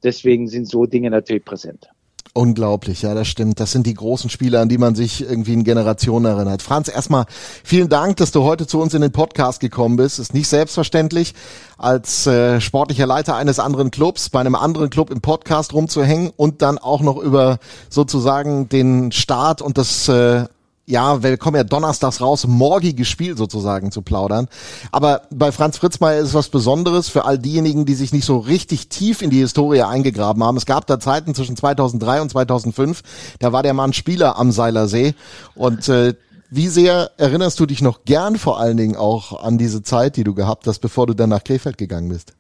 deswegen 0.03 0.47
sind 0.47 0.69
so 0.69 0.87
Dinge 0.87 1.11
natürlich 1.11 1.45
präsent. 1.45 1.91
Unglaublich, 2.33 3.03
ja, 3.03 3.13
das 3.13 3.27
stimmt. 3.27 3.59
Das 3.59 3.73
sind 3.73 3.89
die 3.89 3.95
großen 3.95 4.31
Spiele, 4.31 4.61
an 4.61 4.69
die 4.69 4.79
man 4.79 4.95
sich 4.95 5.21
irgendwie 5.21 5.53
in 5.53 5.65
Generationen 5.65 6.27
erinnert. 6.27 6.63
Franz, 6.63 6.87
erstmal 6.89 7.25
vielen 7.65 7.89
Dank, 7.89 8.19
dass 8.19 8.31
du 8.31 8.45
heute 8.45 8.69
zu 8.69 8.81
uns 8.81 8.95
in 8.95 9.03
den 9.03 9.11
Podcast 9.11 9.59
gekommen 9.59 9.97
bist. 9.97 10.21
Ist 10.21 10.33
nicht 10.33 10.47
selbstverständlich, 10.47 11.35
als 11.77 12.29
äh, 12.29 12.61
sportlicher 12.61 13.07
Leiter 13.07 13.35
eines 13.35 13.59
anderen 13.59 13.91
Clubs 13.91 14.29
bei 14.29 14.39
einem 14.39 14.55
anderen 14.55 14.91
Club 14.91 15.11
im 15.11 15.21
Podcast 15.21 15.73
rumzuhängen 15.73 16.31
und 16.37 16.63
dann 16.63 16.79
auch 16.79 17.01
noch 17.01 17.17
über 17.17 17.59
sozusagen 17.89 18.69
den 18.69 19.11
Start 19.11 19.61
und 19.61 19.77
das 19.77 20.07
äh, 20.09 20.45
ja, 20.91 21.23
wir 21.23 21.37
kommen 21.39 21.57
ja 21.57 21.65
donnerstags 21.65 22.21
raus, 22.21 22.47
morgiges 22.47 23.09
Spiel 23.09 23.37
sozusagen 23.37 23.93
zu 23.93 24.03
plaudern. 24.03 24.49
Aber 24.93 25.23
bei 25.31 25.53
Franz 25.53 25.79
Fritzmeier 25.79 26.19
ist 26.19 26.29
es 26.29 26.35
was 26.35 26.49
Besonderes 26.49 27.09
für 27.09 27.25
all 27.25 27.39
diejenigen, 27.39 27.87
die 27.87 27.95
sich 27.95 28.13
nicht 28.13 28.25
so 28.25 28.39
richtig 28.39 28.89
tief 28.89 29.23
in 29.23 29.31
die 29.31 29.39
Historie 29.39 29.83
eingegraben 29.83 30.43
haben. 30.43 30.57
Es 30.57 30.67
gab 30.67 30.87
da 30.87 30.99
Zeiten 30.99 31.35
zwischen 31.35 31.57
2003 31.57 32.21
und 32.21 32.31
2005, 32.31 33.03
da 33.39 33.53
war 33.53 33.63
der 33.63 33.75
Mann 33.75 33.93
Spieler 33.93 34.37
am 34.37 34.51
Seilersee 34.53 35.15
und 35.55 35.89
äh, 35.89 36.15
Wie 36.53 36.67
sehr 36.67 37.13
erinnerst 37.17 37.61
du 37.61 37.67
dich 37.67 37.81
noch 37.81 38.05
gern 38.05 38.37
vor 38.37 38.59
allen 38.59 38.77
Dingen 38.77 38.97
auch 38.97 39.41
an 39.41 39.57
diese 39.57 39.85
Zeit, 39.85 40.17
die 40.17 40.25
du 40.25 40.35
gehabt 40.35 40.67
hast, 40.67 40.81
bevor 40.81 41.07
du 41.07 41.15
dann 41.15 41.31
nach 41.31 41.45
Krefeld 41.45 41.79
gegangen 41.79 42.09
bist? 42.09 42.35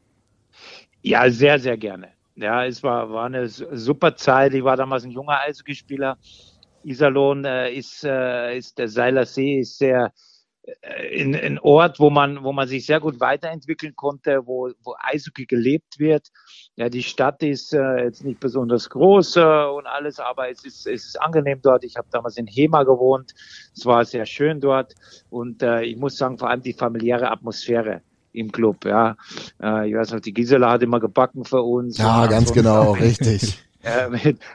Ja, 1.02 1.30
sehr, 1.30 1.60
sehr 1.60 1.76
gerne. 1.76 2.08
Ja, 2.34 2.64
es 2.64 2.82
war, 2.82 3.10
war 3.12 3.26
eine 3.26 3.48
super 3.48 4.16
Zeit. 4.16 4.54
Ich 4.54 4.64
war 4.64 4.76
damals 4.76 5.04
ein 5.04 5.12
junger 5.12 5.38
Eishockeyspieler. 5.46 6.18
Iserlohn 6.84 7.44
äh, 7.44 7.72
ist, 7.72 8.04
äh, 8.04 8.56
ist 8.56 8.78
der 8.78 8.88
Seiler 8.88 9.26
See, 9.26 9.60
ist 9.60 9.78
sehr, 9.78 10.12
ein, 10.82 11.34
ein 11.34 11.58
Ort, 11.58 11.98
wo 12.00 12.10
man, 12.10 12.42
wo 12.42 12.52
man 12.52 12.68
sich 12.68 12.86
sehr 12.86 13.00
gut 13.00 13.20
weiterentwickeln 13.20 13.94
konnte, 13.96 14.46
wo, 14.46 14.70
wo 14.82 14.94
Eishockey 15.00 15.46
gelebt 15.46 15.98
wird. 15.98 16.28
Ja, 16.76 16.88
die 16.88 17.02
Stadt 17.02 17.42
ist 17.42 17.72
äh, 17.72 18.04
jetzt 18.04 18.24
nicht 18.24 18.40
besonders 18.40 18.90
groß 18.90 19.36
äh, 19.36 19.40
und 19.40 19.86
alles, 19.86 20.20
aber 20.20 20.50
es 20.50 20.64
ist, 20.64 20.86
es 20.86 21.06
ist 21.06 21.20
angenehm 21.20 21.60
dort. 21.62 21.84
Ich 21.84 21.96
habe 21.96 22.08
damals 22.10 22.36
in 22.36 22.46
Hema 22.46 22.82
gewohnt. 22.82 23.32
Es 23.74 23.84
war 23.86 24.04
sehr 24.04 24.26
schön 24.26 24.60
dort 24.60 24.94
und 25.30 25.62
äh, 25.62 25.82
ich 25.82 25.96
muss 25.96 26.16
sagen, 26.16 26.38
vor 26.38 26.50
allem 26.50 26.62
die 26.62 26.72
familiäre 26.72 27.30
Atmosphäre 27.30 28.02
im 28.32 28.52
Club. 28.52 28.84
Ja, 28.84 29.16
äh, 29.62 29.88
ich 29.88 29.94
weiß 29.94 30.12
noch, 30.12 30.20
die 30.20 30.32
Gisela 30.32 30.72
hat 30.72 30.82
immer 30.82 31.00
gebacken 31.00 31.44
für 31.44 31.62
uns. 31.62 31.98
Ja, 31.98 32.26
ganz 32.26 32.52
genau, 32.52 32.92
richtig. 33.00 33.58
Äh, 33.82 34.08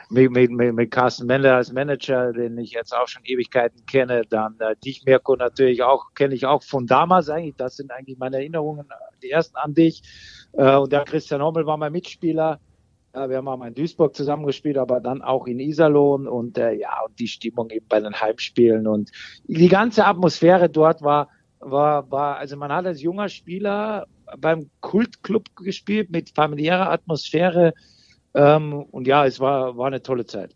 mit, 0.10 0.32
mit, 0.32 0.52
mit, 0.52 0.74
mit, 0.76 0.92
Carsten 0.92 1.26
Mendler 1.26 1.56
als 1.56 1.72
Manager, 1.72 2.32
den 2.32 2.58
ich 2.58 2.72
jetzt 2.72 2.96
auch 2.96 3.08
schon 3.08 3.24
Ewigkeiten 3.26 3.86
kenne. 3.86 4.24
Dann 4.30 4.56
äh, 4.60 4.76
dich, 4.84 5.04
Mirko, 5.06 5.36
natürlich 5.36 5.84
auch, 5.84 6.14
kenne 6.14 6.36
ich 6.36 6.46
auch 6.46 6.64
von 6.64 6.86
damals 6.86 7.30
eigentlich. 7.30 7.56
Das 7.56 7.78
sind 7.78 7.92
eigentlich 7.92 8.18
meine 8.18 8.38
Erinnerungen, 8.38 8.88
die 9.24 9.32
ersten 9.32 9.58
an 9.58 9.74
dich. 9.74 10.04
Äh, 10.54 10.76
und 10.76 10.92
der 10.92 11.04
Christian 11.06 11.42
Hommel 11.42 11.66
war 11.66 11.78
mein 11.78 11.92
Mitspieler. 11.92 12.60
Äh, 13.14 13.30
wir 13.30 13.38
haben 13.38 13.48
auch 13.48 13.58
mal 13.58 13.70
in 13.70 13.74
Duisburg 13.74 14.16
zusammengespielt, 14.16 14.78
aber 14.78 15.00
dann 15.00 15.22
auch 15.22 15.48
in 15.48 15.60
Iserlohn 15.60 16.28
und 16.28 16.58
äh, 16.58 16.74
ja, 16.74 17.02
und 17.06 17.18
die 17.20 17.28
Stimmung 17.28 17.70
eben 17.70 17.88
bei 17.88 18.00
den 18.00 18.20
Heimspielen 18.20 18.88
und 18.88 19.12
die 19.46 19.70
ganze 19.70 20.06
Atmosphäre 20.06 20.70
dort 20.70 21.02
war, 21.02 21.30
war, 21.60 22.12
war, 22.12 22.38
also 22.38 22.58
man 22.58 22.72
hat 22.72 22.86
als 22.86 23.02
junger 23.02 23.30
Spieler 23.30 24.06
beim 24.38 24.70
Kultclub 24.82 25.56
gespielt 25.56 26.10
mit 26.12 26.32
familiärer 26.32 26.92
Atmosphäre, 26.92 27.74
ähm, 28.36 28.74
und 28.92 29.08
ja, 29.08 29.26
es 29.26 29.40
war, 29.40 29.78
war 29.78 29.88
eine 29.88 30.04
tolle 30.04 30.26
Zeit. 30.26 30.52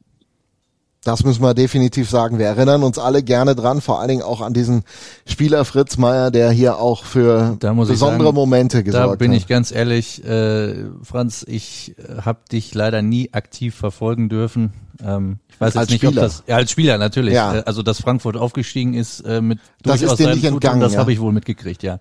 Das 1.03 1.23
müssen 1.23 1.41
wir 1.41 1.53
definitiv 1.53 2.09
sagen. 2.09 2.39
Wir 2.39 2.47
erinnern 2.47 2.83
uns 2.83 2.99
alle 2.99 3.23
gerne 3.23 3.55
dran, 3.55 3.79
vor 3.79 4.01
allen 4.01 4.09
Dingen 4.09 4.21
auch 4.21 4.41
an 4.41 4.53
diesen 4.53 4.83
Spieler 5.25 5.63
Fritz 5.63 5.97
Meier, 5.97 6.29
der 6.29 6.51
hier 6.51 6.77
auch 6.77 7.05
für 7.05 7.57
besondere 7.57 8.23
sagen, 8.25 8.35
Momente 8.35 8.83
gesorgt 8.83 9.03
hat. 9.03 9.11
Da 9.11 9.15
bin 9.15 9.31
ich 9.31 9.47
ganz 9.47 9.71
ehrlich, 9.71 10.25
äh, 10.25 10.75
Franz, 11.01 11.45
ich 11.47 11.95
habe 12.21 12.39
dich 12.51 12.75
leider 12.75 13.01
nie 13.01 13.29
aktiv 13.31 13.75
verfolgen 13.75 14.27
dürfen. 14.27 14.73
Ähm, 15.01 15.39
ich 15.47 15.61
weiß 15.61 15.77
als 15.77 15.89
jetzt 15.89 15.91
nicht, 15.91 16.09
Spieler. 16.09 16.21
ob 16.23 16.27
das 16.27 16.43
ja, 16.47 16.57
als 16.57 16.71
Spieler 16.71 16.97
natürlich. 16.97 17.33
Ja. 17.33 17.59
Äh, 17.59 17.63
also 17.65 17.81
dass 17.81 18.01
Frankfurt 18.01 18.35
aufgestiegen 18.35 18.93
ist 18.93 19.21
äh, 19.21 19.39
mit 19.39 19.59
das 19.83 19.99
durchaus 20.01 20.19
ist 20.19 20.27
dir 20.27 20.35
nicht 20.35 20.43
entgangen, 20.43 20.81
das 20.81 20.93
ja. 20.93 20.99
habe 20.99 21.13
ich 21.13 21.21
wohl 21.21 21.31
mitgekriegt, 21.31 21.81
ja. 21.81 21.99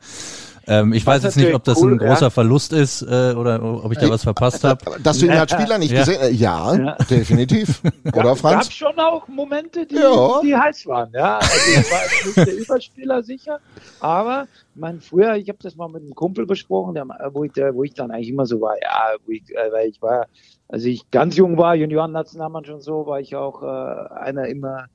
Ähm, 0.68 0.92
ich 0.92 1.04
weiß 1.04 1.22
jetzt 1.22 1.36
nicht, 1.36 1.54
ob 1.54 1.64
das 1.64 1.80
cool, 1.80 1.92
ein 1.92 1.98
großer 1.98 2.26
ja. 2.26 2.30
Verlust 2.30 2.74
ist 2.74 3.00
äh, 3.02 3.32
oder 3.34 3.62
ob 3.62 3.90
ich 3.90 3.98
da 3.98 4.10
was 4.10 4.22
verpasst 4.22 4.64
habe. 4.64 5.00
Dass 5.02 5.18
du 5.18 5.26
ihn 5.26 5.32
als 5.32 5.50
Spieler 5.50 5.78
nicht 5.78 5.92
ja. 5.92 6.00
gesehen 6.00 6.20
hast? 6.20 6.32
Ja, 6.32 6.74
ja, 6.74 6.96
definitiv. 7.08 7.80
Oder 8.12 8.36
Franz? 8.36 8.68
Es 8.68 8.68
gab 8.68 8.90
schon 8.90 8.98
auch 9.00 9.26
Momente, 9.28 9.86
die, 9.86 9.94
ja. 9.96 10.40
die 10.42 10.54
heiß 10.54 10.86
waren. 10.86 11.10
Ja, 11.12 11.38
also 11.38 11.54
ich 11.70 11.90
war 11.90 12.00
nicht 12.26 12.36
der 12.36 12.58
Überspieler 12.58 13.22
sicher, 13.22 13.60
aber 14.00 14.46
mein 14.74 15.00
früher, 15.00 15.36
ich 15.36 15.48
habe 15.48 15.58
das 15.62 15.74
mal 15.74 15.88
mit 15.88 16.02
einem 16.02 16.14
Kumpel 16.14 16.44
besprochen, 16.46 16.94
der, 16.94 17.06
wo, 17.32 17.44
ich, 17.44 17.52
wo 17.56 17.84
ich 17.84 17.94
dann 17.94 18.10
eigentlich 18.10 18.28
immer 18.28 18.46
so 18.46 18.60
war, 18.60 18.74
ja, 18.80 19.14
wo 19.24 19.32
ich, 19.32 19.50
äh, 19.50 19.72
weil 19.72 19.88
ich 19.88 20.02
war, 20.02 20.26
als 20.68 20.84
ich 20.84 21.10
ganz 21.10 21.36
jung 21.36 21.56
war, 21.56 21.74
Juniorennationalmannschaft 21.74 22.68
schon 22.68 22.82
so, 22.82 23.06
war 23.06 23.20
ich 23.20 23.34
auch 23.34 23.62
äh, 23.62 24.14
einer 24.14 24.46
immer 24.48 24.86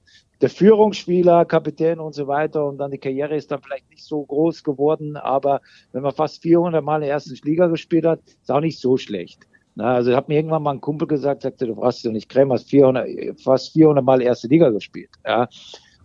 der 0.44 0.50
Führungsspieler, 0.50 1.46
Kapitän 1.46 2.02
und 2.02 2.14
so 2.14 2.28
weiter. 2.28 2.66
Und 2.66 2.78
dann 2.78 2.92
die 2.92 2.98
Karriere 2.98 3.34
ist 3.34 3.50
dann 3.50 3.62
vielleicht 3.62 3.90
nicht 3.90 4.04
so 4.04 4.26
groß 4.26 4.62
geworden, 4.66 5.16
aber 5.16 5.62
wenn 5.94 6.04
man 6.04 6.12
fast 6.12 6.42
400 6.42 6.84
Mal 6.84 6.98
in 6.98 7.04
der 7.04 7.12
ersten 7.12 7.34
Liga 7.48 7.68
gespielt 7.68 8.06
hat, 8.06 8.20
ist 8.26 8.52
auch 8.52 8.60
nicht 8.60 8.78
so 8.78 8.98
schlecht. 8.98 9.48
Na, 9.76 9.96
also 9.96 10.14
hat 10.14 10.28
mir 10.28 10.36
irgendwann 10.36 10.64
mal 10.64 10.74
ein 10.74 10.82
Kumpel 10.82 11.08
gesagt, 11.08 11.44
sagte, 11.44 11.66
du 11.66 11.76
brauchst 11.76 12.04
ja 12.04 12.12
nicht 12.12 12.28
Creme, 12.28 12.52
hast 12.52 12.70
400, 12.70 13.40
fast 13.42 13.72
400 13.72 14.04
Mal 14.04 14.22
erste 14.22 14.50
Liga 14.50 14.70
gespielt. 14.70 15.12
Ja. 15.26 15.48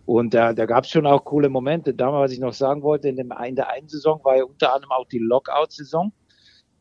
Und 0.05 0.33
äh, 0.33 0.55
da 0.55 0.65
gab 0.65 0.85
es 0.85 0.89
schon 0.89 1.05
auch 1.05 1.25
coole 1.25 1.49
Momente. 1.49 1.93
Damals, 1.93 2.29
was 2.29 2.31
ich 2.31 2.39
noch 2.39 2.53
sagen 2.53 2.81
wollte, 2.81 3.09
in, 3.09 3.17
dem, 3.17 3.33
in 3.45 3.57
der 3.57 3.69
einen 3.69 3.89
Saison 3.89 4.21
war 4.23 4.37
ja 4.37 4.45
unter 4.45 4.73
anderem 4.73 4.93
auch 4.93 5.05
die 5.09 5.19
Lockout-Saison 5.19 6.13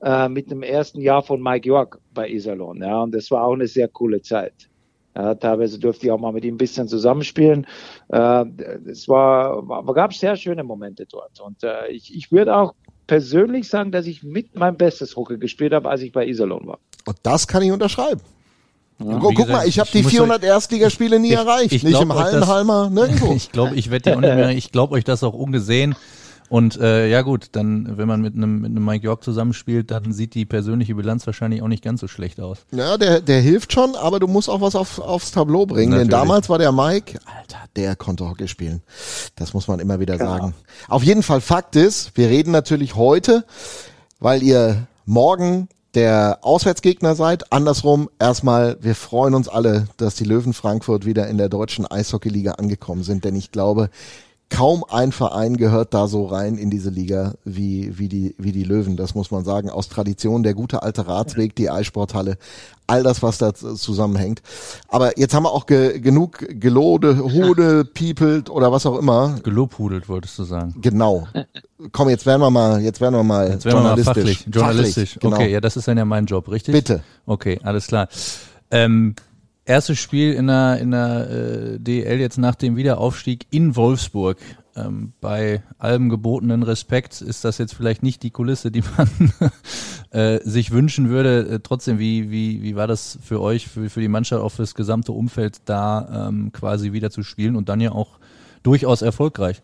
äh, 0.00 0.28
mit 0.28 0.48
dem 0.52 0.62
ersten 0.62 1.00
Jahr 1.00 1.24
von 1.24 1.42
Mike 1.42 1.68
York 1.68 1.98
bei 2.14 2.28
Iserlohn. 2.28 2.80
Ja, 2.80 3.02
und 3.02 3.12
das 3.12 3.32
war 3.32 3.42
auch 3.42 3.54
eine 3.54 3.66
sehr 3.66 3.88
coole 3.88 4.22
Zeit. 4.22 4.67
Ja, 5.18 5.34
teilweise 5.34 5.80
durfte 5.80 6.06
ich 6.06 6.12
auch 6.12 6.20
mal 6.20 6.32
mit 6.32 6.44
ihm 6.44 6.54
ein 6.54 6.58
bisschen 6.58 6.86
zusammenspielen. 6.86 7.66
Äh, 8.08 8.44
es 8.88 9.08
war, 9.08 9.68
war 9.68 9.92
gab 9.92 10.14
sehr 10.14 10.36
schöne 10.36 10.62
Momente 10.62 11.06
dort. 11.10 11.40
Und 11.40 11.64
äh, 11.64 11.88
ich, 11.88 12.14
ich 12.14 12.30
würde 12.30 12.56
auch 12.56 12.74
persönlich 13.08 13.68
sagen, 13.68 13.90
dass 13.90 14.06
ich 14.06 14.22
mit 14.22 14.54
mein 14.54 14.76
bestes 14.76 15.16
Hockey 15.16 15.36
gespielt 15.38 15.72
habe, 15.72 15.88
als 15.90 16.02
ich 16.02 16.12
bei 16.12 16.24
Iserlohn 16.24 16.68
war. 16.68 16.78
Und 17.04 17.16
das 17.24 17.48
kann 17.48 17.62
ich 17.62 17.72
unterschreiben. 17.72 18.20
Ja, 19.00 19.18
guck 19.18 19.34
gesagt, 19.34 19.50
mal, 19.50 19.66
ich 19.66 19.80
habe 19.80 19.90
die 19.92 20.04
400 20.04 20.44
Erstligaspiele 20.44 21.18
nie 21.18 21.32
ich, 21.32 21.34
erreicht. 21.34 21.72
Ich 21.72 21.82
nicht 21.82 22.00
im 22.00 22.12
Hallenhalmer, 22.12 22.88
nirgendwo. 22.88 23.32
ich 23.36 23.50
glaube, 23.50 23.74
ich 23.74 23.90
werde 23.90 24.10
die 24.10 24.16
auch 24.16 24.20
nicht 24.20 24.34
mehr, 24.34 24.50
ich 24.50 24.70
glaube 24.70 24.94
euch 24.94 25.04
das 25.04 25.24
auch 25.24 25.34
ungesehen. 25.34 25.96
Und 26.48 26.80
äh, 26.80 27.08
ja 27.08 27.22
gut, 27.22 27.48
dann, 27.52 27.98
wenn 27.98 28.08
man 28.08 28.20
mit 28.22 28.34
einem, 28.34 28.60
mit 28.60 28.70
einem 28.70 28.84
Mike 28.84 29.04
York 29.04 29.22
zusammenspielt, 29.22 29.90
dann 29.90 30.12
sieht 30.12 30.34
die 30.34 30.46
persönliche 30.46 30.94
Bilanz 30.94 31.26
wahrscheinlich 31.26 31.62
auch 31.62 31.68
nicht 31.68 31.84
ganz 31.84 32.00
so 32.00 32.08
schlecht 32.08 32.40
aus. 32.40 32.58
Ja, 32.70 32.96
der, 32.96 33.20
der 33.20 33.40
hilft 33.40 33.72
schon, 33.72 33.94
aber 33.94 34.18
du 34.18 34.26
musst 34.26 34.48
auch 34.48 34.60
was 34.60 34.74
auf, 34.74 34.98
aufs 34.98 35.30
Tableau 35.30 35.66
bringen. 35.66 35.90
Natürlich. 35.90 36.10
Denn 36.10 36.18
damals 36.18 36.48
war 36.48 36.58
der 36.58 36.72
Mike, 36.72 37.18
Alter, 37.26 37.58
der 37.76 37.96
konnte 37.96 38.28
Hockey 38.28 38.48
spielen. 38.48 38.82
Das 39.36 39.52
muss 39.52 39.68
man 39.68 39.78
immer 39.78 40.00
wieder 40.00 40.16
genau. 40.16 40.30
sagen. 40.30 40.54
Auf 40.88 41.02
jeden 41.02 41.22
Fall 41.22 41.40
Fakt 41.40 41.76
ist, 41.76 42.16
wir 42.16 42.28
reden 42.28 42.50
natürlich 42.50 42.94
heute, 42.94 43.44
weil 44.20 44.42
ihr 44.42 44.86
morgen 45.04 45.68
der 45.94 46.38
Auswärtsgegner 46.42 47.14
seid. 47.14 47.52
Andersrum, 47.52 48.08
erstmal, 48.18 48.76
wir 48.80 48.94
freuen 48.94 49.34
uns 49.34 49.48
alle, 49.48 49.88
dass 49.96 50.14
die 50.14 50.24
Löwen 50.24 50.52
Frankfurt 50.52 51.06
wieder 51.06 51.28
in 51.28 51.38
der 51.38 51.48
deutschen 51.48 51.86
Eishockeyliga 51.86 52.52
angekommen 52.52 53.02
sind, 53.02 53.24
denn 53.24 53.34
ich 53.34 53.52
glaube, 53.52 53.90
kaum 54.50 54.84
ein 54.88 55.12
Verein 55.12 55.56
gehört 55.56 55.94
da 55.94 56.06
so 56.06 56.26
rein 56.26 56.56
in 56.56 56.70
diese 56.70 56.90
Liga 56.90 57.34
wie, 57.44 57.98
wie, 57.98 58.08
die, 58.08 58.34
wie 58.38 58.52
die 58.52 58.64
Löwen. 58.64 58.96
Das 58.96 59.14
muss 59.14 59.30
man 59.30 59.44
sagen. 59.44 59.70
Aus 59.70 59.88
Tradition, 59.88 60.42
der 60.42 60.54
gute 60.54 60.82
alte 60.82 61.06
Ratsweg, 61.06 61.54
die 61.54 61.70
Eissporthalle, 61.70 62.38
all 62.86 63.02
das, 63.02 63.22
was 63.22 63.38
da 63.38 63.52
zusammenhängt. 63.52 64.40
Aber 64.88 65.18
jetzt 65.18 65.34
haben 65.34 65.42
wir 65.42 65.52
auch 65.52 65.66
ge 65.66 65.98
genug 66.00 66.38
gelode, 66.48 67.18
hode, 67.18 67.84
piepelt 67.94 68.48
oder 68.48 68.72
was 68.72 68.86
auch 68.86 68.98
immer. 68.98 69.36
Gelobhudelt, 69.42 70.08
wolltest 70.08 70.38
du 70.38 70.44
sagen. 70.44 70.74
Genau. 70.80 71.28
Komm, 71.92 72.08
jetzt 72.08 72.24
werden 72.24 72.40
wir 72.40 72.50
mal, 72.50 72.80
jetzt 72.80 73.00
werden 73.00 73.14
wir 73.14 73.22
mal 73.22 73.50
jetzt 73.50 73.66
werden 73.66 73.76
journalistisch. 73.76 74.16
Wir 74.16 74.24
mal 74.24 74.30
fachlich, 74.30 74.54
journalistisch. 74.54 75.08
Fachlich, 75.10 75.20
genau. 75.20 75.36
Okay, 75.36 75.52
ja, 75.52 75.60
das 75.60 75.76
ist 75.76 75.86
dann 75.88 75.98
ja 75.98 76.04
mein 76.04 76.24
Job, 76.24 76.50
richtig? 76.50 76.72
Bitte. 76.72 77.02
Okay, 77.26 77.60
alles 77.62 77.86
klar. 77.86 78.08
Ähm, 78.70 79.14
erstes 79.68 79.98
Spiel 79.98 80.32
in 80.32 80.46
der, 80.46 80.78
in 80.78 80.90
der 80.90 81.30
äh, 81.30 81.78
DL 81.78 82.18
jetzt 82.18 82.38
nach 82.38 82.54
dem 82.54 82.76
Wiederaufstieg 82.76 83.46
in 83.50 83.76
Wolfsburg. 83.76 84.38
Ähm, 84.74 85.12
bei 85.20 85.62
allem 85.78 86.08
gebotenen 86.08 86.62
Respekt 86.62 87.20
ist 87.20 87.44
das 87.44 87.58
jetzt 87.58 87.74
vielleicht 87.74 88.02
nicht 88.02 88.22
die 88.22 88.30
Kulisse, 88.30 88.70
die 88.70 88.82
man 88.96 89.10
äh, 90.10 90.40
sich 90.42 90.70
wünschen 90.70 91.10
würde. 91.10 91.48
Äh, 91.48 91.60
trotzdem, 91.60 91.98
wie, 91.98 92.30
wie, 92.30 92.62
wie 92.62 92.76
war 92.76 92.86
das 92.86 93.18
für 93.22 93.40
euch, 93.40 93.68
für, 93.68 93.90
für 93.90 94.00
die 94.00 94.08
Mannschaft, 94.08 94.42
auch 94.42 94.50
für 94.50 94.62
das 94.62 94.74
gesamte 94.74 95.12
Umfeld 95.12 95.58
da 95.66 96.28
ähm, 96.28 96.50
quasi 96.52 96.92
wieder 96.92 97.10
zu 97.10 97.22
spielen 97.22 97.54
und 97.54 97.68
dann 97.68 97.80
ja 97.80 97.92
auch 97.92 98.18
durchaus 98.62 99.02
erfolgreich? 99.02 99.62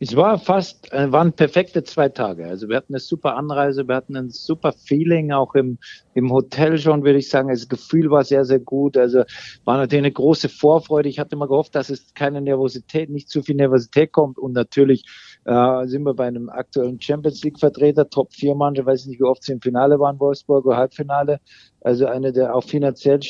Es 0.00 0.14
war 0.16 0.38
fast, 0.38 0.92
äh, 0.92 1.10
waren 1.12 1.32
perfekte 1.32 1.82
zwei 1.84 2.08
Tage. 2.08 2.46
Also 2.46 2.68
wir 2.68 2.76
hatten 2.76 2.94
eine 2.94 3.00
super 3.00 3.36
Anreise, 3.36 3.88
wir 3.88 3.96
hatten 3.96 4.16
ein 4.16 4.30
super 4.30 4.72
Feeling, 4.72 5.32
auch 5.32 5.54
im, 5.54 5.78
im 6.14 6.30
Hotel 6.32 6.78
schon, 6.78 7.04
würde 7.04 7.18
ich 7.18 7.28
sagen. 7.28 7.48
Das 7.48 7.68
Gefühl 7.68 8.10
war 8.10 8.24
sehr, 8.24 8.44
sehr 8.44 8.60
gut. 8.60 8.96
Also 8.96 9.24
war 9.64 9.76
natürlich 9.76 10.04
eine 10.04 10.12
große 10.12 10.48
Vorfreude. 10.48 11.08
Ich 11.08 11.18
hatte 11.18 11.36
immer 11.36 11.48
gehofft, 11.48 11.74
dass 11.74 11.90
es 11.90 12.12
keine 12.14 12.40
Nervosität, 12.40 13.10
nicht 13.10 13.28
zu 13.28 13.42
viel 13.42 13.56
Nervosität 13.56 14.12
kommt. 14.12 14.38
Und 14.38 14.52
natürlich 14.52 15.04
äh, 15.44 15.86
sind 15.86 16.04
wir 16.04 16.14
bei 16.14 16.26
einem 16.26 16.48
aktuellen 16.48 17.00
Champions 17.00 17.42
League 17.42 17.58
Vertreter, 17.58 18.08
Top 18.08 18.32
4 18.32 18.54
Mannschaft, 18.54 18.86
weiß 18.86 19.06
nicht, 19.06 19.20
wie 19.20 19.24
oft 19.24 19.42
sie 19.42 19.52
im 19.52 19.60
Finale 19.60 19.98
waren, 19.98 20.18
Wolfsburg 20.18 20.64
oder 20.66 20.76
Halbfinale. 20.76 21.40
Also 21.80 22.06
eine 22.06 22.32
der 22.32 22.54
auch 22.54 22.64
finanziell 22.64 23.20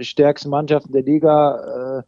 stärksten 0.00 0.50
Mannschaften 0.50 0.92
der 0.92 1.02
Liga. 1.02 1.98
Äh, 1.98 2.02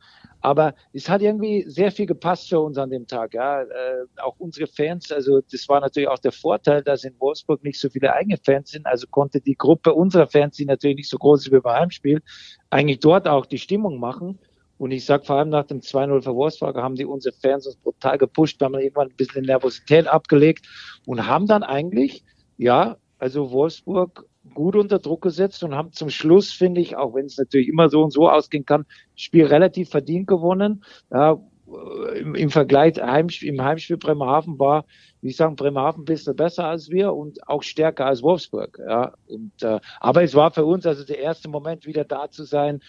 aber 0.46 0.76
es 0.92 1.08
hat 1.08 1.22
irgendwie 1.22 1.64
sehr 1.66 1.90
viel 1.90 2.06
gepasst 2.06 2.48
für 2.48 2.60
uns 2.60 2.78
an 2.78 2.88
dem 2.88 3.04
Tag. 3.08 3.34
Ja. 3.34 3.62
Äh, 3.62 4.04
auch 4.18 4.36
unsere 4.38 4.68
Fans, 4.68 5.10
also 5.10 5.40
das 5.50 5.68
war 5.68 5.80
natürlich 5.80 6.08
auch 6.08 6.20
der 6.20 6.30
Vorteil, 6.30 6.84
dass 6.84 7.02
in 7.02 7.18
Wolfsburg 7.18 7.64
nicht 7.64 7.80
so 7.80 7.90
viele 7.90 8.14
eigene 8.14 8.38
Fans 8.38 8.70
sind. 8.70 8.86
Also 8.86 9.08
konnte 9.08 9.40
die 9.40 9.56
Gruppe 9.56 9.92
unserer 9.92 10.28
Fans, 10.28 10.56
die 10.56 10.64
natürlich 10.64 10.98
nicht 10.98 11.10
so 11.10 11.18
groß 11.18 11.40
ist 11.40 11.52
wie 11.52 11.58
beim 11.58 11.80
Heimspiel, 11.80 12.22
eigentlich 12.70 13.00
dort 13.00 13.26
auch 13.26 13.44
die 13.44 13.58
Stimmung 13.58 13.98
machen. 13.98 14.38
Und 14.78 14.92
ich 14.92 15.04
sag 15.04 15.26
vor 15.26 15.34
allem 15.34 15.48
nach 15.48 15.66
dem 15.66 15.80
2-0 15.80 16.22
für 16.22 16.36
Wolfsburg 16.36 16.76
haben 16.76 16.94
die 16.94 17.06
unsere 17.06 17.34
Fans 17.34 17.66
uns 17.66 17.74
brutal 17.78 18.16
gepusht, 18.16 18.62
haben 18.62 18.74
irgendwann 18.74 19.08
ein 19.08 19.16
bisschen 19.16 19.46
Nervosität 19.46 20.06
abgelegt 20.06 20.68
und 21.06 21.26
haben 21.26 21.48
dann 21.48 21.64
eigentlich, 21.64 22.24
ja, 22.56 22.98
also 23.18 23.50
Wolfsburg 23.50 24.24
gut 24.54 24.76
unter 24.76 24.98
Druck 24.98 25.22
gesetzt 25.22 25.62
und 25.62 25.74
haben 25.74 25.92
zum 25.92 26.10
Schluss, 26.10 26.52
finde 26.52 26.80
ich, 26.80 26.96
auch 26.96 27.14
wenn 27.14 27.26
es 27.26 27.38
natürlich 27.38 27.68
immer 27.68 27.88
so 27.88 28.02
und 28.02 28.12
so 28.12 28.28
ausgehen 28.28 28.64
kann, 28.64 28.86
Spiel 29.14 29.46
relativ 29.46 29.90
verdient 29.90 30.26
gewonnen. 30.26 30.84
Ja, 31.10 31.40
äh, 31.66 32.18
im, 32.20 32.34
im 32.34 32.50
Vergleich 32.50 33.00
Heimspiel, 33.00 33.48
im 33.48 33.62
Heimspiel 33.62 33.96
Bremerhaven 33.96 34.58
war, 34.58 34.84
wie 35.20 35.28
ich 35.28 35.36
sagen, 35.36 35.56
Bremerhaven 35.56 36.02
ein 36.02 36.04
bisschen 36.04 36.36
besser 36.36 36.66
als 36.66 36.90
wir 36.90 37.12
und 37.12 37.46
auch 37.48 37.62
stärker 37.62 38.06
als 38.06 38.22
Wolfsburg. 38.22 38.78
Ja. 38.86 39.14
Und, 39.28 39.62
äh, 39.62 39.80
aber 40.00 40.22
es 40.22 40.34
war 40.34 40.50
für 40.50 40.64
uns 40.64 40.86
also 40.86 41.04
der 41.04 41.18
erste 41.18 41.48
Moment, 41.48 41.86
wieder 41.86 42.04
da 42.04 42.30
zu 42.30 42.44
sein. 42.44 42.80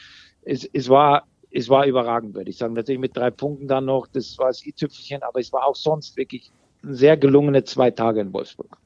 Es, 0.42 0.66
es 0.66 0.90
war 0.90 1.26
es 1.50 1.70
war 1.70 1.86
überragend, 1.86 2.36
würde 2.36 2.50
ich 2.50 2.58
sagen. 2.58 2.74
Natürlich 2.74 3.00
mit 3.00 3.16
drei 3.16 3.32
Punkten 3.32 3.68
dann 3.68 3.86
noch, 3.86 4.08
das 4.08 4.38
war 4.38 4.48
das 4.48 4.66
i-Tüpfelchen, 4.66 5.24
aber 5.24 5.40
es 5.40 5.52
war 5.54 5.66
auch 5.66 5.76
sonst 5.76 6.18
wirklich 6.18 6.52
sehr 6.84 7.18
gelungene 7.18 7.64
zwei 7.64 7.90
Tage 7.90 8.22
in 8.22 8.34
Wolfsburg. 8.34 8.78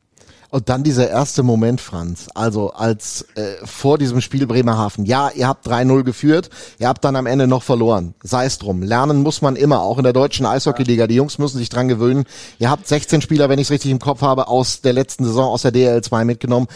Und 0.52 0.68
dann 0.68 0.84
dieser 0.84 1.10
erste 1.10 1.44
Moment, 1.44 1.80
Franz. 1.80 2.28
Also 2.36 2.72
als 2.72 3.26
äh, 3.36 3.66
vor 3.66 3.98
diesem 3.98 4.20
Spiel 4.20 4.46
Bremerhaven. 4.46 5.06
Ja, 5.06 5.32
ihr 5.34 5.48
habt 5.48 5.66
3-0 5.66 6.04
geführt, 6.04 6.50
ihr 6.78 6.90
habt 6.90 7.06
dann 7.06 7.16
am 7.16 7.26
Ende 7.26 7.48
noch 7.48 7.64
verloren. 7.64 8.16
Sei 8.22 8.44
es 8.44 8.58
drum. 8.58 8.84
Lernen 8.84 9.24
muss 9.24 9.42
man 9.42 9.56
immer, 9.56 9.82
auch 9.82 9.98
in 9.98 10.04
der 10.04 10.12
deutschen 10.12 10.46
Eishockeyliga. 10.46 11.08
Die 11.08 11.16
Jungs 11.16 11.38
müssen 11.38 11.58
sich 11.58 11.70
dran 11.70 11.88
gewöhnen. 11.88 12.26
Ihr 12.60 12.70
habt 12.70 12.86
16 12.86 13.22
Spieler, 13.22 13.48
wenn 13.48 13.60
ich 13.60 13.68
es 13.68 13.72
richtig 13.72 13.92
im 13.92 14.00
Kopf 14.00 14.22
habe, 14.22 14.50
aus 14.50 14.82
der 14.82 14.92
letzten 14.92 15.24
Saison, 15.24 15.46
aus 15.46 15.62
der 15.62 15.72
DL2 15.72 16.26
mitgenommen. 16.26 16.68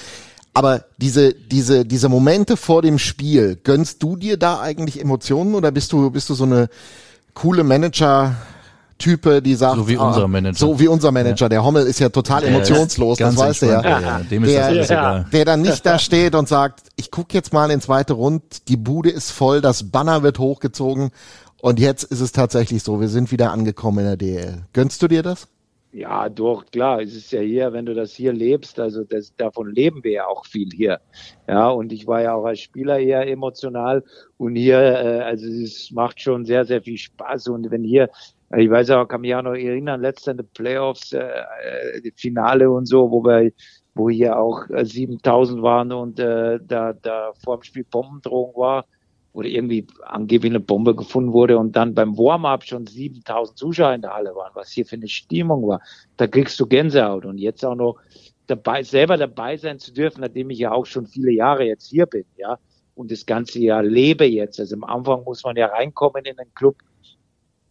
Aber 0.54 0.86
diese, 0.96 1.34
diese, 1.34 1.84
diese 1.84 2.08
Momente 2.08 2.56
vor 2.56 2.82
dem 2.82 2.98
Spiel, 2.98 3.60
gönnst 3.62 4.02
du 4.02 4.16
dir 4.16 4.38
da 4.38 4.62
eigentlich 4.62 5.02
Emotionen 5.02 5.54
oder 5.54 5.72
bist 5.72 5.92
du, 5.92 6.12
bist 6.12 6.30
du 6.30 6.34
so 6.34 6.46
eine 6.46 6.70
coole 7.34 7.66
Manager, 7.66 8.38
Type, 8.98 9.42
die 9.42 9.56
sagt, 9.56 9.76
so 9.76 9.88
wie 9.88 9.98
ah, 9.98 10.08
unser 10.08 10.28
Manager. 10.28 10.58
So 10.58 10.80
wie 10.80 10.88
unser 10.88 11.12
Manager. 11.12 11.46
Ja. 11.46 11.50
Der 11.50 11.64
Hommel 11.64 11.86
ist 11.86 12.00
ja 12.00 12.10
total 12.10 12.42
der 12.42 12.52
emotionslos, 12.52 13.18
das 13.18 13.38
weißt 13.38 13.62
du 13.64 13.66
ja. 13.68 13.82
ja. 13.82 14.20
Dem 14.20 14.44
der, 14.44 14.52
ist 14.52 14.58
das 14.58 14.66
alles 14.66 14.90
egal. 14.90 15.26
der 15.32 15.46
dann 15.46 15.62
nicht 15.62 15.86
da 15.86 16.00
steht 16.00 16.34
und 16.36 16.48
sagt, 16.48 16.84
ich 16.96 17.12
guck 17.12 17.34
jetzt 17.34 17.52
mal 17.52 17.70
in 17.72 17.82
zweite 17.82 18.14
Rund, 18.14 18.70
die 18.70 18.78
Bude 18.78 19.10
ist 19.10 19.32
voll, 19.32 19.60
das 19.62 19.92
Banner 19.92 20.24
wird 20.24 20.40
hochgezogen 20.40 21.12
und 21.62 21.80
jetzt 21.80 22.04
ist 22.04 22.22
es 22.22 22.32
tatsächlich 22.32 22.84
so, 22.84 23.02
wir 23.02 23.10
sind 23.10 23.32
wieder 23.32 23.52
angekommen 23.52 24.00
in 24.00 24.06
der 24.06 24.18
DL. 24.18 24.66
Gönnst 24.72 25.02
du 25.02 25.08
dir 25.08 25.24
das? 25.24 25.48
Ja, 25.96 26.28
doch, 26.28 26.66
klar. 26.66 27.02
Es 27.02 27.16
ist 27.16 27.32
ja 27.32 27.40
hier, 27.40 27.72
wenn 27.72 27.86
du 27.86 27.94
das 27.94 28.12
hier 28.12 28.34
lebst, 28.34 28.82
also 28.82 29.06
das, 29.06 29.34
davon 29.38 29.74
leben 29.74 30.04
wir 30.04 30.12
ja 30.12 30.28
auch 30.28 30.46
viel 30.46 30.70
hier. 30.74 31.00
Ja, 31.48 31.70
und 31.70 31.94
ich 31.94 32.06
war 32.06 32.22
ja 32.22 32.34
auch 32.34 32.44
als 32.44 32.60
Spieler 32.60 33.00
eher 33.00 33.26
emotional 33.26 34.04
und 34.36 34.58
hier, 34.58 34.78
äh, 34.78 35.22
also 35.22 35.48
es 35.48 35.92
macht 35.92 36.20
schon 36.20 36.44
sehr, 36.44 36.66
sehr 36.66 36.82
viel 36.82 36.98
Spaß. 36.98 37.48
Und 37.48 37.72
wenn 37.72 37.86
hier, 37.86 38.10
ich 38.56 38.70
weiß 38.70 38.92
auch, 38.92 39.08
kann 39.08 39.22
mich 39.22 39.36
auch 39.36 39.42
noch 39.42 39.54
erinnern, 39.54 40.02
letzte 40.02 40.36
Playoffs, 40.36 41.14
äh, 41.14 41.20
äh 41.20 42.12
Finale 42.16 42.70
und 42.70 42.86
so, 42.86 43.10
wo 43.10 43.24
wir, 43.24 43.52
wo 43.96 44.10
hier 44.10 44.38
auch 44.38 44.70
äh, 44.70 44.86
7000 44.86 45.62
waren 45.62 45.92
und 45.92 46.20
äh, 46.20 46.60
da, 46.66 46.94
da 46.94 47.32
vor 47.44 47.58
dem 47.58 47.64
Spiel 47.64 47.86
Bombendrohung 47.86 48.56
war 48.56 48.86
oder 49.34 49.48
irgendwie 49.50 49.86
angeblich 50.04 50.52
eine 50.52 50.60
Bombe 50.60 50.96
gefunden 50.96 51.34
wurde 51.34 51.58
und 51.58 51.76
dann 51.76 51.94
beim 51.94 52.18
Warm-up 52.18 52.64
schon 52.64 52.88
7000 52.88 53.58
Zuschauer 53.58 53.94
in 53.94 54.02
der 54.02 54.14
Halle 54.14 54.34
waren, 54.36 54.52
was 54.54 54.72
hier 54.72 54.86
für 54.86 54.96
eine 54.96 55.08
Stimmung 55.08 55.68
war, 55.68 55.82
da 56.18 56.28
kriegst 56.28 56.60
du 56.60 56.68
Gänsehaut 56.68 57.26
und 57.26 57.38
jetzt 57.38 57.66
auch 57.66 57.76
noch 57.76 57.98
dabei, 58.48 58.84
selber 58.84 59.18
dabei 59.18 59.58
sein 59.58 59.80
zu 59.80 59.92
dürfen, 59.92 60.22
nachdem 60.22 60.50
ich 60.52 60.60
ja 60.60 60.72
auch 60.72 60.86
schon 60.86 61.08
viele 61.08 61.32
Jahre 61.32 61.66
jetzt 61.66 61.90
hier 61.90 62.06
bin, 62.06 62.26
ja, 62.38 62.58
und 62.96 63.12
das 63.12 63.26
ganze 63.26 63.60
Jahr 63.60 63.84
lebe 63.84 64.26
jetzt. 64.26 64.60
Also 64.60 64.76
am 64.76 64.84
Anfang 64.86 65.24
muss 65.24 65.44
man 65.44 65.58
ja 65.58 65.68
reinkommen 65.68 66.24
in 66.26 66.38
den 66.38 66.54
Club. 66.56 66.78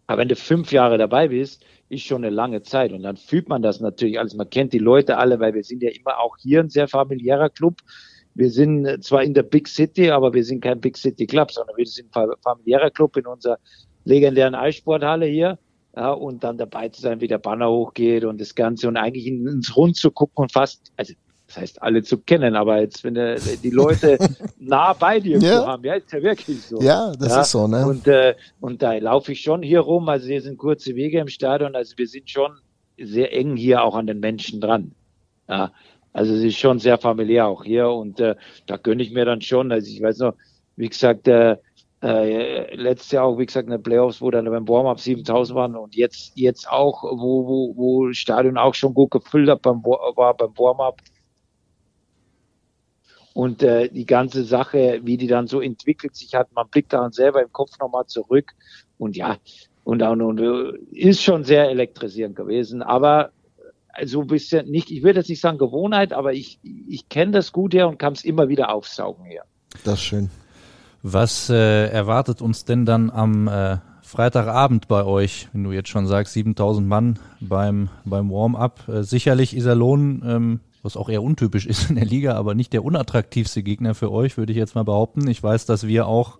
Aber 0.06 0.20
wenn 0.20 0.28
du 0.28 0.36
fünf 0.36 0.72
Jahre 0.72 0.98
dabei 0.98 1.28
bist, 1.28 1.64
ist 1.88 2.04
schon 2.04 2.24
eine 2.24 2.34
lange 2.34 2.62
Zeit. 2.62 2.92
Und 2.92 3.02
dann 3.02 3.16
fühlt 3.16 3.48
man 3.48 3.62
das 3.62 3.80
natürlich 3.80 4.18
alles. 4.18 4.34
Man 4.34 4.50
kennt 4.50 4.72
die 4.72 4.78
Leute 4.78 5.16
alle, 5.16 5.40
weil 5.40 5.54
wir 5.54 5.64
sind 5.64 5.82
ja 5.82 5.90
immer 5.90 6.18
auch 6.18 6.36
hier 6.38 6.60
ein 6.60 6.70
sehr 6.70 6.88
familiärer 6.88 7.50
Club 7.50 7.80
wir 8.34 8.50
sind 8.50 9.04
zwar 9.04 9.22
in 9.22 9.34
der 9.34 9.44
Big 9.44 9.68
City, 9.68 10.10
aber 10.10 10.34
wir 10.34 10.44
sind 10.44 10.60
kein 10.60 10.80
Big 10.80 10.96
City 10.96 11.26
Club, 11.26 11.52
sondern 11.52 11.76
wir 11.76 11.86
sind 11.86 12.14
ein 12.14 12.28
familiärer 12.42 12.90
Club 12.90 13.16
in 13.16 13.26
unserer 13.26 13.58
legendären 14.04 14.54
Eissporthalle 14.54 15.26
hier. 15.26 15.58
Ja, 15.96 16.10
und 16.10 16.42
dann 16.42 16.58
dabei 16.58 16.88
zu 16.88 17.00
sein, 17.00 17.20
wie 17.20 17.28
der 17.28 17.38
Banner 17.38 17.70
hochgeht 17.70 18.24
und 18.24 18.40
das 18.40 18.56
Ganze 18.56 18.88
und 18.88 18.96
eigentlich 18.96 19.28
ins 19.28 19.76
Rund 19.76 19.94
zu 19.96 20.10
gucken 20.10 20.42
und 20.42 20.50
fast, 20.50 20.92
also 20.96 21.14
das 21.46 21.56
heißt 21.58 21.82
alle 21.82 22.02
zu 22.02 22.18
kennen, 22.18 22.56
aber 22.56 22.80
jetzt 22.80 23.04
wenn 23.04 23.16
äh, 23.16 23.38
die 23.62 23.70
Leute 23.70 24.18
nah 24.58 24.92
bei 24.92 25.20
dir 25.20 25.38
ja. 25.38 25.60
zu 25.60 25.66
haben, 25.66 25.84
ja, 25.84 25.94
ist 25.94 26.12
ja 26.12 26.22
wirklich 26.22 26.62
so. 26.62 26.80
Ja, 26.80 27.12
das 27.18 27.28
ja, 27.28 27.40
ist 27.42 27.50
so, 27.50 27.66
ne? 27.66 27.86
Und, 27.86 28.06
äh, 28.06 28.34
und 28.60 28.82
da 28.82 28.94
laufe 28.94 29.32
ich 29.32 29.40
schon 29.42 29.62
hier 29.62 29.80
rum, 29.80 30.08
also 30.08 30.26
hier 30.26 30.40
sind 30.40 30.56
kurze 30.56 30.94
Wege 30.94 31.20
im 31.20 31.28
Stadion, 31.28 31.74
also 31.74 31.96
wir 31.96 32.06
sind 32.06 32.30
schon 32.30 32.52
sehr 32.98 33.32
eng 33.32 33.56
hier 33.56 33.82
auch 33.82 33.94
an 33.94 34.06
den 34.06 34.20
Menschen 34.20 34.60
dran. 34.60 34.92
Ja, 35.48 35.72
also 36.12 36.32
es 36.32 36.42
ist 36.42 36.58
schon 36.58 36.78
sehr 36.78 36.96
familiär 36.96 37.46
auch 37.46 37.64
hier 37.64 37.90
und 37.90 38.20
äh, 38.20 38.36
da 38.66 38.76
gönne 38.76 39.02
ich 39.02 39.12
mir 39.12 39.24
dann 39.24 39.40
schon. 39.40 39.72
Also 39.72 39.90
ich 39.90 40.00
weiß 40.00 40.18
noch, 40.18 40.34
wie 40.76 40.88
gesagt, 40.88 41.28
äh, 41.28 41.56
äh, 42.04 42.74
letztes 42.76 43.12
Jahr 43.12 43.24
auch, 43.24 43.38
wie 43.38 43.46
gesagt, 43.46 43.66
in 43.66 43.72
den 43.72 43.82
Playoffs, 43.82 44.20
wo 44.20 44.30
dann 44.30 44.44
beim 44.44 44.68
Warm-Up 44.68 45.00
7000 45.00 45.56
waren 45.56 45.74
und 45.74 45.96
jetzt, 45.96 46.32
jetzt 46.36 46.68
auch, 46.68 47.02
wo, 47.02 47.46
wo, 47.46 47.76
wo 47.76 48.12
Stadion 48.12 48.58
auch 48.58 48.74
schon 48.74 48.94
gut 48.94 49.10
gefüllt 49.10 49.48
hat 49.48 49.62
beim, 49.62 49.82
war 49.82 50.34
beim 50.36 50.56
Warm-Up. 50.56 51.00
Und 53.34 53.62
äh, 53.62 53.88
die 53.88 54.06
ganze 54.06 54.44
Sache, 54.44 55.00
wie 55.02 55.16
die 55.16 55.26
dann 55.26 55.48
so 55.48 55.60
entwickelt 55.60 56.14
sich 56.14 56.34
hat, 56.34 56.52
man 56.54 56.68
blickt 56.68 56.92
daran 56.92 57.12
selber 57.12 57.42
im 57.42 57.52
Kopf 57.52 57.78
nochmal 57.80 58.06
zurück 58.06 58.52
und 58.96 59.16
ja, 59.16 59.36
und, 59.82 60.02
und, 60.02 60.22
und 60.22 60.40
ist 60.92 61.22
schon 61.22 61.44
sehr 61.44 61.68
elektrisierend 61.68 62.36
gewesen. 62.36 62.82
Aber 62.82 63.32
also 63.88 64.20
ein 64.20 64.28
bisschen 64.28 64.70
nicht, 64.70 64.90
ich 64.90 65.02
würde 65.02 65.20
jetzt 65.20 65.28
nicht 65.28 65.40
sagen 65.40 65.58
Gewohnheit, 65.58 66.12
aber 66.12 66.32
ich, 66.32 66.58
ich 66.88 67.08
kenne 67.08 67.32
das 67.32 67.52
gut 67.52 67.74
her 67.74 67.88
und 67.88 67.98
kann 67.98 68.12
es 68.12 68.24
immer 68.24 68.48
wieder 68.48 68.72
aufsaugen 68.72 69.24
her. 69.24 69.44
Das 69.84 69.94
ist 69.94 70.04
schön. 70.04 70.30
Was 71.02 71.50
äh, 71.50 71.88
erwartet 71.88 72.40
uns 72.40 72.64
denn 72.64 72.86
dann 72.86 73.10
am 73.10 73.46
äh, 73.46 73.78
Freitagabend 74.02 74.88
bei 74.88 75.04
euch, 75.04 75.48
wenn 75.52 75.64
du 75.64 75.72
jetzt 75.72 75.88
schon 75.88 76.06
sagst, 76.06 76.32
7000 76.32 76.86
Mann 76.86 77.18
beim, 77.40 77.90
beim 78.04 78.30
Warm-up? 78.30 78.88
Äh, 78.88 79.02
sicherlich 79.02 79.56
Iserlohn, 79.56 80.22
ähm, 80.26 80.60
was 80.84 80.96
auch 80.96 81.08
eher 81.08 81.22
untypisch 81.22 81.66
ist 81.66 81.90
in 81.90 81.96
der 81.96 82.04
Liga, 82.04 82.34
aber 82.34 82.54
nicht 82.54 82.72
der 82.72 82.84
unattraktivste 82.84 83.62
Gegner 83.62 83.94
für 83.94 84.12
euch, 84.12 84.36
würde 84.36 84.52
ich 84.52 84.58
jetzt 84.58 84.74
mal 84.74 84.84
behaupten. 84.84 85.26
Ich 85.28 85.42
weiß, 85.42 85.66
dass 85.66 85.86
wir 85.86 86.06
auch 86.06 86.38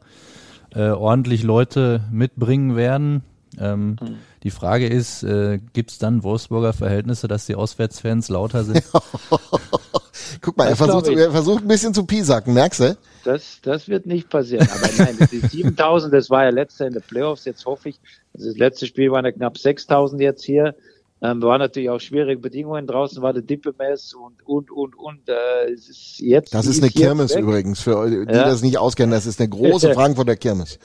äh, 0.75 0.91
ordentlich 0.91 1.43
Leute 1.43 2.05
mitbringen 2.13 2.77
werden. 2.77 3.23
Ähm, 3.59 3.97
mhm. 4.01 4.17
Die 4.43 4.51
Frage 4.51 4.87
ist, 4.87 5.23
äh, 5.23 5.61
gibt 5.73 5.93
es 5.93 5.99
dann 5.99 6.23
Wolfsburger 6.23 6.73
Verhältnisse, 6.73 7.29
dass 7.29 7.47
die 7.47 7.55
Auswärtsfans 7.55 8.29
lauter 8.29 8.65
sind? 8.65 8.83
Guck 10.41 10.57
mal, 10.57 10.69
er 10.69 10.77
versucht, 10.77 11.09
er 11.09 11.31
versucht 11.31 11.63
ein 11.65 11.69
bisschen 11.69 11.95
zu 11.95 12.05
piesacken, 12.05 12.55
merkst 12.55 12.81
du? 12.81 12.99
Das, 13.25 13.61
das 13.63 13.89
wird 13.89 14.07
nicht 14.07 14.29
passieren. 14.29 14.69
Aber 14.71 14.89
nein, 14.99 15.17
die 15.31 15.39
7000, 15.39 16.13
das 16.13 16.29
war 16.31 16.45
ja 16.45 16.51
letzter 16.51 16.87
in 16.87 16.93
den 16.93 17.03
Playoffs, 17.03 17.45
jetzt 17.45 17.65
hoffe 17.65 17.91
ich. 17.91 18.01
Also 18.35 18.49
das 18.49 18.59
letzte 18.59 18.87
Spiel 18.87 19.11
waren 19.11 19.25
ja 19.25 19.33
knapp 19.33 19.57
6000 19.57 20.21
jetzt 20.21 20.45
hier. 20.45 20.75
Ähm, 21.23 21.41
waren 21.43 21.61
natürlich 21.61 21.89
auch 21.91 22.01
schwierige 22.01 22.41
Bedingungen. 22.41 22.87
Draußen 22.87 23.23
war 23.23 23.33
der 23.33 23.43
Dippemess 23.43 24.15
und, 24.15 24.47
und, 24.47 24.71
und, 24.71 24.97
und. 24.97 25.29
Äh, 25.29 25.73
es 25.73 25.89
ist 25.89 26.19
jetzt. 26.21 26.53
Das 26.53 26.67
ist 26.67 26.83
eine 26.83 26.91
Kirmes 26.91 27.35
übrigens. 27.35 27.81
Für 27.81 28.09
die, 28.11 28.17
ja. 28.17 28.45
das 28.45 28.63
nicht 28.63 28.79
auskennen, 28.79 29.13
das 29.13 29.27
ist 29.27 29.41
eine 29.41 29.49
große 29.49 29.95
Frankfurter 29.95 30.37
Kirmes. 30.37 30.79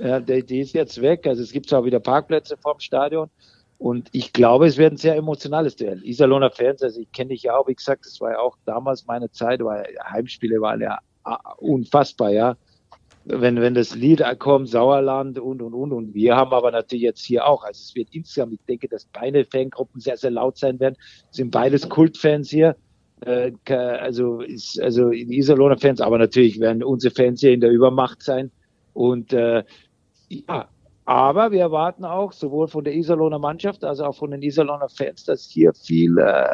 Ja, 0.00 0.20
die, 0.20 0.44
die 0.44 0.60
ist 0.60 0.74
jetzt 0.74 1.00
weg. 1.00 1.26
Also 1.26 1.42
es 1.42 1.52
gibt 1.52 1.68
zwar 1.68 1.84
wieder 1.84 2.00
Parkplätze 2.00 2.56
vorm 2.56 2.80
Stadion. 2.80 3.30
Und 3.78 4.08
ich 4.12 4.32
glaube, 4.32 4.66
es 4.66 4.76
wird 4.78 4.94
ein 4.94 4.96
sehr 4.96 5.16
emotionales 5.16 5.76
Duell. 5.76 6.02
Iserlohner 6.02 6.50
Fans, 6.50 6.82
also 6.82 7.00
ich 7.00 7.12
kenne 7.12 7.30
dich 7.30 7.42
ja 7.42 7.56
auch, 7.56 7.68
wie 7.68 7.74
gesagt, 7.74 8.06
das 8.06 8.20
war 8.20 8.32
ja 8.32 8.38
auch 8.38 8.56
damals 8.64 9.06
meine 9.06 9.30
Zeit, 9.30 9.62
weil 9.62 9.86
Heimspiele 10.10 10.60
waren 10.60 10.80
ja 10.80 10.98
ah, 11.24 11.52
unfassbar, 11.58 12.30
ja. 12.30 12.56
Wenn, 13.28 13.60
wenn 13.60 13.74
das 13.74 13.96
Lied 13.96 14.22
kommt, 14.38 14.68
Sauerland 14.68 15.38
und, 15.40 15.60
und, 15.60 15.74
und. 15.74 15.92
Und 15.92 16.14
wir 16.14 16.36
haben 16.36 16.52
aber 16.52 16.70
natürlich 16.70 17.02
jetzt 17.02 17.24
hier 17.24 17.44
auch, 17.44 17.64
also 17.64 17.80
es 17.82 17.94
wird 17.96 18.08
insgesamt, 18.12 18.52
ich 18.52 18.64
denke, 18.68 18.88
dass 18.88 19.06
beide 19.06 19.44
Fangruppen 19.44 20.00
sehr, 20.00 20.16
sehr 20.16 20.30
laut 20.30 20.56
sein 20.58 20.78
werden. 20.78 20.96
sind 21.30 21.50
beides 21.50 21.88
Kultfans 21.88 22.50
hier. 22.50 22.76
Äh, 23.22 23.52
also, 23.68 24.40
ist, 24.40 24.80
also 24.80 25.10
die 25.10 25.38
Iserlohner 25.38 25.76
Fans, 25.76 26.00
aber 26.00 26.18
natürlich 26.18 26.60
werden 26.60 26.84
unsere 26.84 27.12
Fans 27.12 27.40
hier 27.40 27.52
in 27.52 27.60
der 27.60 27.70
Übermacht 27.70 28.22
sein. 28.22 28.52
Und 28.94 29.32
äh, 29.32 29.64
ja, 30.28 30.68
aber 31.06 31.52
wir 31.52 31.60
erwarten 31.60 32.04
auch 32.04 32.32
sowohl 32.32 32.66
von 32.66 32.82
der 32.82 32.94
Iserlohner 32.94 33.38
Mannschaft 33.38 33.84
als 33.84 34.00
auch 34.00 34.16
von 34.16 34.32
den 34.32 34.42
Iserlohner 34.42 34.88
Fans, 34.88 35.24
dass 35.24 35.44
hier 35.44 35.72
viel, 35.72 36.18
äh, 36.18 36.44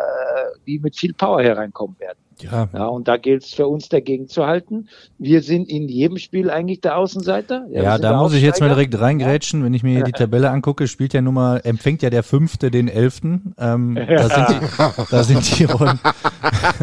die 0.66 0.78
mit 0.78 0.94
viel 0.94 1.14
Power 1.14 1.42
hereinkommen 1.42 1.98
werden. 1.98 2.18
Ja. 2.38 2.68
ja 2.70 2.86
und 2.86 3.08
da 3.08 3.16
gilt 3.16 3.44
es 3.44 3.54
für 3.54 3.66
uns 3.66 3.88
dagegen 3.88 4.28
zu 4.28 4.46
halten. 4.46 4.88
Wir 5.18 5.40
sind 5.40 5.70
in 5.70 5.88
jedem 5.88 6.18
Spiel 6.18 6.50
eigentlich 6.50 6.82
der 6.82 6.98
Außenseiter. 6.98 7.66
Ja, 7.70 7.82
ja 7.82 7.98
da 7.98 8.18
muss 8.18 8.34
ich 8.34 8.42
jetzt 8.42 8.60
mal 8.60 8.68
direkt 8.68 8.98
reingrätschen. 9.00 9.60
Ja. 9.60 9.66
Wenn 9.66 9.74
ich 9.74 9.82
mir 9.82 10.04
die 10.04 10.12
Tabelle 10.12 10.50
angucke, 10.50 10.86
spielt 10.86 11.14
ja 11.14 11.22
nun 11.22 11.34
mal, 11.34 11.62
empfängt 11.64 12.02
ja 12.02 12.10
der 12.10 12.22
Fünfte 12.22 12.70
den 12.70 12.88
Elften. 12.88 13.54
Ähm, 13.58 13.94
da, 14.06 14.28
sind 14.28 14.48
die, 14.50 15.10
da 15.10 15.22
sind 15.22 15.58
die 15.58 15.64
Rollen. 15.64 15.98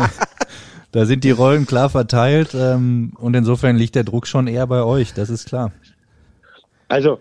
da 0.92 1.06
sind 1.06 1.24
die 1.24 1.32
Rollen 1.32 1.68
klar 1.68 1.92
verteilt 1.92 2.56
ähm, 2.56 3.14
und 3.20 3.36
insofern 3.36 3.76
liegt 3.76 3.94
der 3.94 4.06
Druck 4.06 4.26
schon 4.26 4.48
eher 4.48 4.66
bei 4.66 4.82
euch, 4.82 5.14
das 5.14 5.30
ist 5.30 5.48
klar. 5.48 5.72
Also 6.88 7.20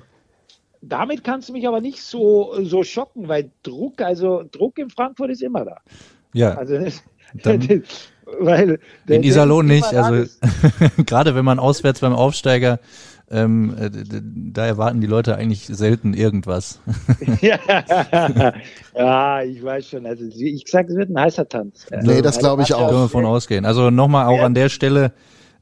damit 0.80 1.24
kannst 1.24 1.48
du 1.48 1.52
mich 1.52 1.66
aber 1.66 1.80
nicht 1.80 2.02
so, 2.02 2.54
so 2.62 2.82
schocken, 2.82 3.28
weil 3.28 3.50
Druck, 3.62 4.00
also 4.00 4.44
Druck 4.50 4.78
in 4.78 4.90
Frankfurt 4.90 5.30
ist 5.30 5.42
immer 5.42 5.64
da. 5.64 5.78
Ja. 6.32 6.54
Also, 6.54 6.78
Dann, 7.42 7.82
weil, 8.40 8.78
in 9.06 9.22
Iserlohn 9.22 9.66
nicht. 9.66 9.92
Also 9.94 10.30
gerade 11.06 11.34
wenn 11.34 11.44
man 11.44 11.58
auswärts 11.58 12.00
beim 12.00 12.14
Aufsteiger 12.14 12.80
Ähm, 13.30 13.76
äh, 13.78 13.90
da 14.52 14.64
erwarten 14.64 15.02
die 15.02 15.06
Leute 15.06 15.36
eigentlich 15.36 15.66
selten 15.66 16.14
irgendwas. 16.14 16.80
ja, 17.42 17.58
ja, 18.94 19.42
ich 19.42 19.62
weiß 19.62 19.86
schon. 19.86 20.06
Also 20.06 20.24
ich 20.24 20.64
sage, 20.66 20.92
es 20.92 20.96
wird 20.96 21.10
ein 21.10 21.20
heißer 21.20 21.46
Tanz. 21.46 21.84
Nee, 22.00 22.22
das 22.22 22.38
glaube 22.38 22.62
ich 22.62 22.72
auch. 22.72 22.88
Können 22.88 23.02
wir 23.02 23.08
von 23.10 23.26
ausgehen. 23.26 23.66
Also 23.66 23.90
nochmal 23.90 24.28
auch 24.28 24.40
an 24.40 24.54
der 24.54 24.70
Stelle 24.70 25.12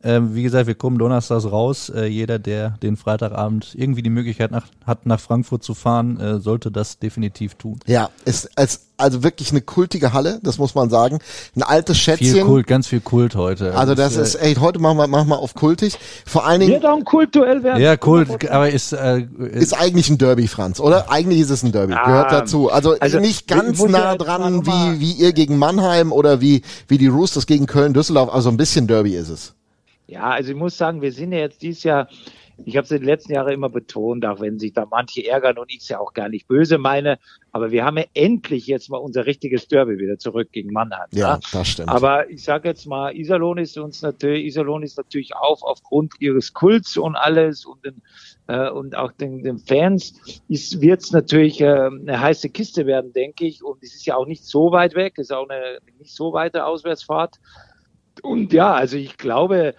ähm, 0.03 0.35
wie 0.35 0.43
gesagt, 0.43 0.67
wir 0.67 0.75
kommen 0.75 0.99
donnerstags 0.99 1.51
raus. 1.51 1.89
Äh, 1.89 2.07
jeder, 2.07 2.39
der 2.39 2.71
den 2.83 2.97
Freitagabend 2.97 3.75
irgendwie 3.75 4.03
die 4.03 4.11
Möglichkeit 4.11 4.51
nach, 4.51 4.67
hat, 4.87 5.07
nach 5.07 5.21
Frankfurt 5.21 5.63
zu 5.63 5.75
fahren, 5.75 6.21
äh, 6.21 6.39
sollte 6.39 6.71
das 6.71 6.99
definitiv 6.99 7.55
tun. 7.55 7.81
Ja, 7.87 8.11
ist 8.25 8.51
als 8.57 8.87
also 8.99 9.23
wirklich 9.23 9.51
eine 9.51 9.61
kultige 9.61 10.13
Halle, 10.13 10.41
das 10.43 10.59
muss 10.59 10.75
man 10.75 10.89
sagen. 10.89 11.19
Ein 11.55 11.63
altes 11.63 11.99
Schätzchen. 11.99 12.33
Viel 12.33 12.45
Kult, 12.45 12.67
ganz 12.67 12.87
viel 12.87 13.01
Kult 13.01 13.35
heute. 13.35 13.75
Also 13.75 13.95
das, 13.95 14.15
das 14.15 14.29
ist, 14.29 14.35
ey, 14.37 14.55
heute 14.55 14.79
machen 14.79 14.97
wir, 14.97 15.07
machen 15.07 15.29
wir 15.29 15.39
auf 15.39 15.55
kultig. 15.55 15.99
Vor 16.25 16.47
allen 16.47 16.61
Dingen. 16.61 16.73
Wird 16.73 16.87
auch 16.87 16.97
ein 16.97 17.05
Kultduell 17.05 17.63
werden. 17.63 17.83
Ja, 17.83 17.97
Kult, 17.97 18.51
aber 18.51 18.71
ist, 18.71 18.93
äh, 18.93 19.27
ist 19.53 19.75
eigentlich 19.75 20.09
ein 20.09 20.19
Derby, 20.19 20.49
Franz, 20.49 20.81
oder? 20.81 21.11
Eigentlich 21.11 21.41
ist 21.41 21.51
es 21.51 21.63
ein 21.63 21.73
Derby, 21.73 21.95
ah, 21.95 22.07
gehört 22.07 22.33
dazu. 22.33 22.71
Also, 22.71 22.97
also 22.99 23.21
nicht 23.21 23.49
ganz 23.49 23.83
nah 23.85 24.17
dran 24.17 24.67
wie, 24.67 25.01
wie 25.01 25.13
ihr 25.13 25.33
gegen 25.33 25.59
Mannheim 25.59 26.13
oder 26.13 26.41
wie, 26.41 26.63
wie 26.89 26.99
die 26.99 27.09
Roosters 27.09 27.47
gegen 27.47 27.67
Köln-Düsseldorf, 27.67 28.33
also 28.33 28.49
ein 28.49 28.57
bisschen 28.57 28.87
Derby 28.87 29.15
ist 29.15 29.29
es. 29.29 29.56
Ja, 30.07 30.31
also 30.31 30.53
ich 30.53 30.57
muss 30.57 30.77
sagen, 30.77 31.03
wir 31.03 31.13
sind 31.13 31.33
ja 31.33 31.39
jetzt 31.39 31.63
dieses 31.63 31.83
Jahr, 31.83 32.09
ich 32.65 32.77
habe 32.77 32.85
es 32.85 32.91
in 32.91 32.99
den 32.99 33.07
letzten 33.07 33.33
Jahren 33.33 33.53
immer 33.53 33.69
betont, 33.69 34.25
auch 34.25 34.41
wenn 34.41 34.59
sich 34.59 34.73
da 34.73 34.87
manche 34.89 35.27
ärgern 35.27 35.59
und 35.59 35.71
ich 35.71 35.79
es 35.79 35.89
ja 35.89 35.99
auch 35.99 36.15
gar 36.15 36.29
nicht 36.29 36.47
böse 36.47 36.79
meine, 36.79 37.19
aber 37.51 37.71
wir 37.71 37.85
haben 37.85 37.99
ja 37.99 38.05
endlich 38.15 38.67
jetzt 38.67 38.89
mal 38.89 38.99
unser 38.99 39.27
richtiges 39.27 39.67
Derby 39.67 39.99
wieder 39.99 40.19
zurück 40.19 40.53
gegen 40.53 40.73
Mannheim. 40.73 41.09
Ja, 41.11 41.35
ja? 41.35 41.41
das 41.53 41.69
stimmt. 41.69 41.89
Aber 41.89 42.31
ich 42.31 42.45
sage 42.45 42.69
jetzt 42.69 42.87
mal, 42.87 43.17
Iserlohn 43.17 43.59
ist 43.59 43.77
uns 43.79 44.01
natürlich, 44.03 44.47
Iserlohn 44.47 44.83
ist 44.83 44.97
natürlich 44.97 45.35
auch 45.35 45.63
aufgrund 45.63 46.15
ihres 46.21 46.53
Kults 46.53 46.97
und 46.97 47.17
alles 47.17 47.67
und 47.67 47.85
den, 47.85 48.03
äh, 48.47 48.71
und 48.71 48.97
auch 48.97 49.11
den, 49.13 49.43
den 49.43 49.59
Fans 49.59 50.15
wird 50.49 51.03
es 51.03 51.11
natürlich 51.11 51.61
äh, 51.61 51.67
eine 51.67 52.21
heiße 52.21 52.49
Kiste 52.51 52.87
werden, 52.87 53.13
denke 53.13 53.47
ich. 53.47 53.65
Und 53.65 53.83
es 53.83 53.95
ist 53.95 54.07
ja 54.07 54.17
auch 54.17 54.27
nicht 54.27 54.45
so 54.45 54.71
weit 54.71 54.95
weg, 54.95 55.15
es 55.17 55.31
ist 55.31 55.33
auch 55.33 55.49
eine 55.49 55.79
nicht 55.99 56.15
so 56.15 56.33
weite 56.33 56.65
Auswärtsfahrt. 56.65 57.41
Und 58.23 58.53
ja, 58.53 58.75
also 58.75 58.97
ich 58.97 59.17
glaube, 59.17 59.75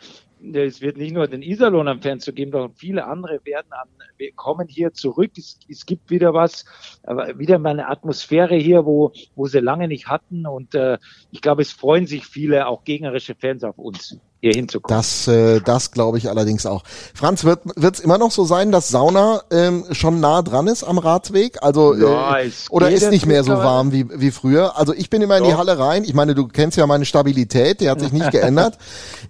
es 0.54 0.82
wird 0.82 0.98
nicht 0.98 1.14
nur 1.14 1.28
den 1.28 1.42
Iserlohner 1.42 2.00
Fans 2.00 2.24
zu 2.24 2.34
geben, 2.34 2.52
sondern 2.52 2.74
viele 2.74 3.06
andere 3.06 3.40
werden 3.44 3.72
an, 3.72 3.88
kommen 4.36 4.68
hier 4.68 4.94
zurück. 4.94 5.32
Es, 5.38 5.60
es 5.68 5.86
gibt 5.86 6.10
wieder 6.10 6.34
was, 6.34 6.66
wieder 7.36 7.60
mal 7.60 7.72
eine 7.72 7.88
Atmosphäre 7.88 8.56
hier, 8.56 8.86
wo, 8.86 9.12
wo 9.36 9.48
sie 9.48 9.60
lange 9.60 9.88
nicht 9.88 10.08
hatten. 10.08 10.46
Und 10.46 10.76
äh, 10.76 10.98
ich 11.32 11.42
glaube, 11.42 11.62
es 11.62 11.72
freuen 11.72 12.06
sich 12.06 12.26
viele, 12.26 12.68
auch 12.68 12.84
gegnerische 12.84 13.36
Fans 13.36 13.64
auf 13.64 13.78
uns 13.78 14.20
hier 14.42 14.54
hinzukommen. 14.54 14.98
Das, 14.98 15.28
äh, 15.28 15.62
das 15.62 15.92
glaube 15.92 16.18
ich 16.18 16.30
allerdings 16.30 16.66
auch. 16.66 16.84
Franz, 17.14 17.44
wird 17.44 17.62
es 17.76 18.00
immer 18.00 18.18
noch 18.18 18.32
so 18.32 18.46
sein, 18.46 18.72
dass 18.72 18.90
Sauna 18.90 19.42
ähm, 19.52 19.86
schon 19.92 20.20
nah 20.20 20.42
dran 20.42 20.68
ist 20.68 20.84
am 20.84 20.98
Radweg? 20.98 21.64
Also 21.64 21.96
ja, 21.96 22.40
äh, 22.40 22.52
oder 22.70 22.90
ist 22.90 23.10
nicht 23.10 23.26
mehr 23.26 23.44
so 23.44 23.54
warm 23.54 23.92
wie, 23.92 24.06
wie 24.20 24.32
früher? 24.32 24.78
Also 24.78 24.94
ich 24.94 25.10
bin 25.10 25.22
immer 25.22 25.38
in 25.38 25.46
die 25.46 25.56
Halle 25.56 25.80
rein. 25.80 26.04
Ich 26.04 26.14
meine, 26.14 26.36
du 26.36 26.48
kennst 26.48 26.78
ja 26.78 26.86
meine 26.88 27.06
Stabilität, 27.06 27.82
die 27.82 27.90
hat 27.90 28.00
sich 28.00 28.12
nicht 28.12 28.32
geändert. 28.32 28.78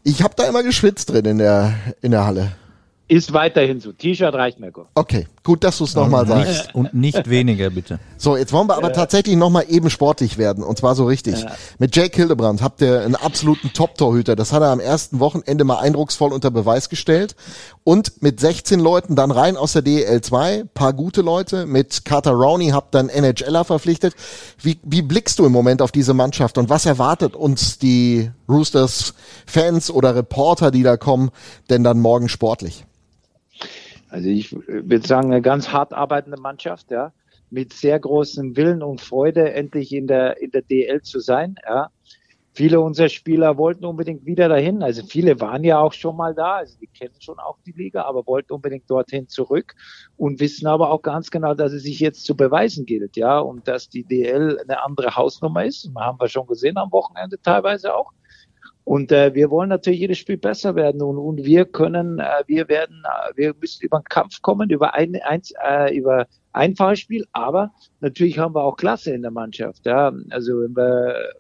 Ich 0.03 0.21
habe 0.21 0.34
da 0.35 0.43
immer 0.43 0.63
geschwitzt 0.63 1.09
drin 1.09 1.25
in 1.25 1.38
der 1.38 1.73
in 2.01 2.11
der 2.11 2.25
Halle. 2.25 2.51
Ist 3.09 3.31
weiterhin 3.31 3.79
so. 3.79 3.93
T-Shirt 3.93 4.34
reicht 4.34 4.59
mir 4.59 4.71
gut. 4.71 4.88
Okay, 4.93 5.27
gut, 5.48 5.64
dass 5.64 5.78
du 5.78 5.86
es 5.86 5.95
nochmal 5.95 6.28
sagst. 6.28 6.76
Und 6.76 6.94
nicht 6.94 7.30
weniger, 7.30 7.69
bitte. 7.69 7.99
So, 8.18 8.36
jetzt 8.36 8.52
wollen 8.52 8.68
wir 8.68 8.76
aber 8.76 8.91
tatsächlich 8.91 9.38
nochmal 9.38 9.64
eben 9.69 9.90
sportlich 9.90 10.38
werden. 10.38 10.61
Und 10.61 10.78
zwar 10.78 10.94
so 10.94 11.06
richtig. 11.06 11.41
Ja. 11.41 11.53
Mit 11.80 11.95
Jake 11.95 12.14
Hildebrand 12.14 12.61
habt 12.61 12.82
ihr 12.82 12.99
einen 12.99 13.15
absoluten 13.15 13.72
Top-Torhüter. 13.72 14.36
Das 14.36 14.52
hat 14.52 14.61
er 14.61 14.72
am 14.72 14.82
ersten 14.82 15.22
Wochenende 15.22 15.64
mal 15.64 15.80
eindrucksvoll 15.80 16.34
unter 16.34 16.52
Beweis 16.52 16.90
gestellt. 16.90 17.38
Und 17.86 18.22
mit 18.22 18.41
16 18.41 18.82
Leuten 18.82 19.15
dann 19.15 19.32
rein 19.32 19.56
aus 19.56 19.72
der 19.72 19.84
DEL 19.84 20.19
2. 20.19 20.65
Paar 20.74 20.91
gute 20.91 21.22
Leute. 21.22 21.65
Mit 21.65 22.03
Carter 22.03 22.32
Rowney 22.32 22.72
habt 22.72 22.94
dann 22.94 23.07
NHLer 23.07 23.64
verpflichtet. 23.64 24.15
Wie, 24.61 24.78
wie 24.84 25.02
blickst 25.02 25.40
du 25.40 25.45
im 25.45 25.53
Moment 25.53 25.82
auf 25.82 25.94
diese 25.94 26.14
Mannschaft? 26.14 26.57
Und 26.57 26.68
was 26.68 26.86
erwartet 26.86 27.38
uns 27.38 27.80
die 27.80 28.30
Roosters 28.49 29.14
Fans 29.45 29.90
oder 29.90 30.14
Reporter, 30.14 30.72
die 30.72 30.84
da 30.84 30.98
kommen, 30.98 31.30
denn 31.69 31.86
dann 31.86 32.02
morgen 32.02 32.28
sportlich? 32.28 32.84
Also 34.09 34.29
ich 34.29 34.53
würde 34.53 35.05
sagen, 35.05 35.31
eine 35.31 35.41
ganz 35.41 35.71
hart 35.71 35.93
arbeitende 35.93 36.39
Mannschaft, 36.39 36.91
ja, 36.91 37.11
mit 37.49 37.73
sehr 37.73 37.99
großem 37.99 38.55
Willen 38.55 38.84
und 38.84 39.01
Freude, 39.01 39.53
endlich 39.53 39.93
in 39.93 40.07
der, 40.07 40.41
in 40.41 40.51
der 40.51 40.61
DL 40.61 41.01
zu 41.01 41.19
sein, 41.19 41.55
ja. 41.67 41.89
Viele 42.53 42.79
unserer 42.79 43.09
Spieler 43.09 43.55
wollten 43.59 43.85
unbedingt 43.85 44.25
wieder 44.25 44.49
dahin. 44.49 44.81
Also 44.81 45.05
viele 45.05 45.39
waren 45.39 45.63
ja 45.63 45.79
auch 45.79 45.93
schon 45.93 46.17
mal 46.17 46.34
da, 46.34 46.55
also 46.55 46.75
die 46.79 46.88
kennen 46.88 47.13
schon 47.19 47.38
auch 47.38 47.59
die 47.67 47.71
Liga, 47.71 48.01
aber 48.05 48.25
wollten 48.25 48.51
unbedingt 48.51 48.89
dorthin 48.89 49.27
zurück 49.27 49.75
und 50.15 50.39
wissen 50.39 50.65
aber 50.65 50.89
auch 50.89 51.03
ganz 51.03 51.29
genau, 51.29 51.53
dass 51.53 51.71
es 51.71 51.84
sich 51.84 51.99
jetzt 51.99 52.25
zu 52.25 52.35
beweisen 52.35 52.88
gilt, 52.88 53.15
ja, 53.15 53.38
und 53.38 53.67
dass 53.67 53.89
die 53.89 54.03
DL 54.03 54.57
eine 54.59 54.84
andere 54.84 55.15
Hausnummer 55.15 55.65
ist. 55.65 55.88
Haben 55.95 56.19
wir 56.19 56.29
schon 56.29 56.47
gesehen 56.47 56.77
am 56.77 56.91
Wochenende 56.91 57.39
teilweise 57.39 57.93
auch. 57.93 58.11
Und 58.88 59.11
äh, 59.11 59.35
wir 59.35 59.49
wollen 59.49 59.68
natürlich 59.68 59.99
jedes 59.99 60.18
Spiel 60.18 60.38
besser 60.38 60.73
werden 60.76 61.01
und, 61.01 61.18
und 61.18 61.43
wir 61.43 61.65
können, 61.65 62.19
äh, 62.19 62.43
wir 62.47 62.69
werden, 62.69 63.03
äh, 63.03 63.35
wir 63.35 63.53
müssen 63.59 63.84
über 63.84 63.97
einen 63.97 64.05
Kampf 64.05 64.41
kommen, 64.41 64.69
über 64.69 64.93
ein, 64.93 65.22
eins, 65.23 65.53
äh, 65.61 65.93
über 65.93 66.26
einfache 66.53 66.95
Spiel, 66.95 67.26
aber 67.34 67.73
natürlich 67.99 68.39
haben 68.39 68.55
wir 68.55 68.64
auch 68.64 68.77
Klasse 68.77 69.14
in 69.14 69.23
der 69.23 69.31
Mannschaft. 69.31 69.85
Ja. 69.85 70.14
Also, 70.30 70.53
wir, 70.53 71.34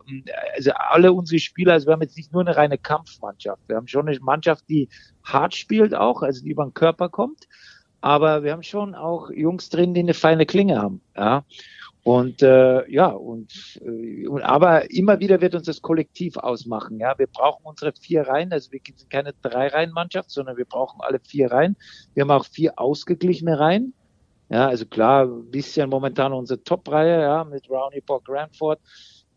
also 0.57 0.71
alle 0.73 1.13
unsere 1.13 1.39
Spieler, 1.39 1.71
also 1.71 1.87
wir 1.87 1.93
haben 1.93 2.01
jetzt 2.01 2.17
nicht 2.17 2.33
nur 2.33 2.41
eine 2.41 2.57
reine 2.57 2.77
Kampfmannschaft. 2.77 3.61
Wir 3.67 3.77
haben 3.77 3.87
schon 3.87 4.09
eine 4.09 4.19
Mannschaft, 4.19 4.65
die 4.67 4.89
hart 5.23 5.55
spielt 5.55 5.95
auch, 5.95 6.23
also 6.23 6.43
die 6.43 6.51
über 6.51 6.65
den 6.65 6.73
Körper 6.73 7.07
kommt. 7.07 7.47
Aber 8.01 8.43
wir 8.43 8.51
haben 8.51 8.63
schon 8.63 8.93
auch 8.93 9.29
Jungs 9.29 9.69
drin, 9.69 9.93
die 9.93 10.01
eine 10.01 10.13
feine 10.13 10.45
Klinge 10.45 10.81
haben. 10.81 10.99
Ja. 11.15 11.45
Und 12.03 12.41
äh, 12.41 12.89
ja, 12.89 13.07
und, 13.07 13.81
äh, 13.85 14.27
aber 14.41 14.89
immer 14.91 15.19
wieder 15.19 15.41
wird 15.41 15.55
uns 15.55 15.65
das 15.65 15.81
Kollektiv 15.81 16.37
ausmachen. 16.37 16.99
Ja, 16.99 17.17
wir 17.19 17.27
brauchen 17.27 17.65
unsere 17.65 17.91
vier 17.99 18.21
Reihen. 18.21 18.53
Also 18.53 18.71
wir 18.71 18.79
sind 18.85 19.09
keine 19.09 19.33
drei 19.41 19.67
Reihen 19.67 19.91
Mannschaft, 19.91 20.31
sondern 20.31 20.55
wir 20.55 20.65
brauchen 20.65 21.01
alle 21.01 21.19
vier 21.19 21.51
Reihen. 21.51 21.75
Wir 22.13 22.21
haben 22.21 22.31
auch 22.31 22.45
vier 22.45 22.79
ausgeglichene 22.79 23.59
Reihen. 23.59 23.93
Ja, 24.49 24.69
also 24.69 24.85
klar, 24.85 25.25
ein 25.25 25.51
bisschen 25.51 25.89
momentan 25.89 26.31
unsere 26.31 26.63
Top-Reihe, 26.63 27.21
ja, 27.21 27.43
mit 27.43 27.69
Rowney, 27.69 27.99
Bock, 27.99 28.23
Granford. 28.23 28.79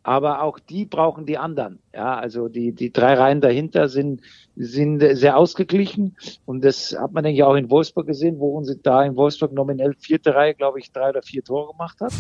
Aber 0.03 0.43
auch 0.43 0.59
die 0.59 0.87
brauchen 0.87 1.27
die 1.27 1.37
anderen. 1.37 1.79
Ja, 1.95 2.19
also 2.19 2.49
die, 2.49 2.73
die 2.73 2.91
drei 2.91 3.15
Reihen 3.15 3.41
dahinter 3.41 3.89
sind, 3.89 4.23
sind 4.57 5.01
sehr 5.01 5.37
ausgeglichen. 5.37 6.17
Und 6.47 6.65
das 6.65 6.97
hat 6.99 7.13
man, 7.13 7.25
denke 7.25 7.37
ich, 7.37 7.45
auch 7.45 7.55
in 7.55 7.71
Wolfsburg 7.71 8.07
gesehen, 8.07 8.39
wo 8.39 8.57
uns 8.57 8.75
da 8.83 9.03
in 9.05 9.17
Wolfsburg 9.17 9.53
nominell 9.53 9.95
vierte 9.99 10.35
Reihe, 10.35 10.55
glaube 10.55 10.79
ich, 10.79 10.91
drei 10.91 11.11
oder 11.11 11.23
vier 11.23 11.45
Tore 11.45 11.73
gemacht 11.73 12.01
hat. 12.01 12.13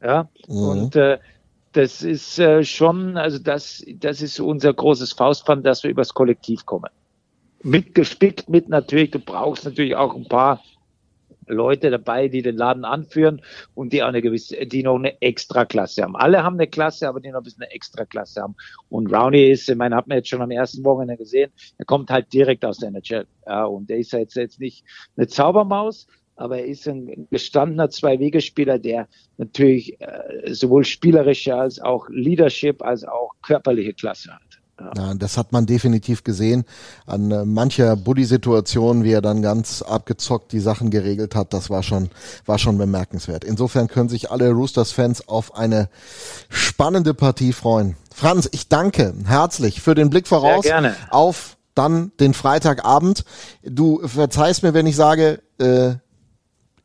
Ja, 0.00 0.28
mhm. 0.46 0.68
und 0.68 0.96
äh, 0.96 1.18
das 1.72 2.02
ist 2.02 2.38
äh, 2.38 2.64
schon, 2.64 3.16
also 3.16 3.38
das, 3.38 3.84
das 3.96 4.22
ist 4.22 4.40
unser 4.40 4.72
großes 4.72 5.12
Faustpfand, 5.12 5.66
dass 5.66 5.82
wir 5.82 5.90
übers 5.90 6.14
Kollektiv 6.14 6.64
kommen. 6.66 6.90
Mitgespickt 7.62 8.48
mit 8.48 8.68
natürlich, 8.68 9.10
du 9.10 9.18
brauchst 9.18 9.64
natürlich 9.64 9.96
auch 9.96 10.14
ein 10.14 10.28
paar 10.28 10.62
Leute 11.48 11.90
dabei, 11.90 12.28
die 12.28 12.42
den 12.42 12.56
Laden 12.56 12.84
anführen 12.84 13.42
und 13.74 13.92
die 13.92 14.02
auch 14.02 14.08
eine 14.08 14.22
gewisse, 14.22 14.66
die 14.66 14.82
noch 14.82 14.96
eine 14.96 15.20
Extraklasse 15.20 16.02
haben. 16.02 16.16
Alle 16.16 16.42
haben 16.42 16.54
eine 16.54 16.66
Klasse, 16.66 17.08
aber 17.08 17.20
die 17.20 17.30
noch 17.30 17.40
ein 17.40 17.44
bisschen 17.44 17.62
eine 17.62 17.72
Extraklasse 17.72 18.42
haben. 18.42 18.56
Und 18.88 19.12
Rowney 19.12 19.50
ist, 19.50 19.68
ich 19.68 19.76
meine, 19.76 19.96
hat 19.96 20.08
man 20.08 20.18
jetzt 20.18 20.28
schon 20.28 20.42
am 20.42 20.50
ersten 20.50 20.84
Wochenende 20.84 21.16
gesehen, 21.16 21.50
er 21.76 21.84
kommt 21.84 22.10
halt 22.10 22.32
direkt 22.32 22.64
aus 22.64 22.78
der 22.78 22.88
NHL. 22.90 23.26
Ja, 23.46 23.64
und 23.64 23.88
der 23.90 23.98
ist 23.98 24.12
jetzt, 24.12 24.36
jetzt 24.36 24.60
nicht 24.60 24.84
eine 25.16 25.26
Zaubermaus, 25.26 26.06
aber 26.36 26.58
er 26.58 26.66
ist 26.66 26.86
ein 26.86 27.26
gestandener 27.30 27.90
Zwei-Wege-Spieler, 27.90 28.78
der 28.78 29.08
natürlich 29.36 30.00
äh, 30.00 30.54
sowohl 30.54 30.84
spielerische 30.84 31.54
als 31.54 31.80
auch 31.80 32.08
Leadership 32.10 32.82
als 32.82 33.04
auch 33.04 33.32
körperliche 33.42 33.92
Klasse 33.92 34.32
hat. 34.32 34.57
Ja. 34.80 35.14
das 35.14 35.36
hat 35.36 35.52
man 35.52 35.66
definitiv 35.66 36.22
gesehen 36.22 36.64
an 37.06 37.30
äh, 37.30 37.44
mancher 37.44 37.96
Buddy-Situation, 37.96 39.02
wie 39.02 39.12
er 39.12 39.20
dann 39.20 39.42
ganz 39.42 39.82
abgezockt 39.82 40.52
die 40.52 40.60
Sachen 40.60 40.90
geregelt 40.90 41.34
hat. 41.34 41.52
Das 41.52 41.68
war 41.68 41.82
schon, 41.82 42.10
war 42.46 42.58
schon 42.58 42.78
bemerkenswert. 42.78 43.44
Insofern 43.44 43.88
können 43.88 44.08
sich 44.08 44.30
alle 44.30 44.50
Roosters-Fans 44.50 45.28
auf 45.28 45.56
eine 45.56 45.88
spannende 46.48 47.14
Partie 47.14 47.52
freuen. 47.52 47.96
Franz, 48.14 48.48
ich 48.52 48.68
danke 48.68 49.14
herzlich 49.26 49.80
für 49.80 49.94
den 49.94 50.10
Blick 50.10 50.28
voraus 50.28 50.64
auf 51.10 51.56
dann 51.74 52.10
den 52.18 52.34
Freitagabend. 52.34 53.24
Du 53.62 54.06
verzeihst 54.06 54.62
mir, 54.62 54.74
wenn 54.74 54.86
ich 54.86 54.96
sage, 54.96 55.40
äh, 55.58 55.94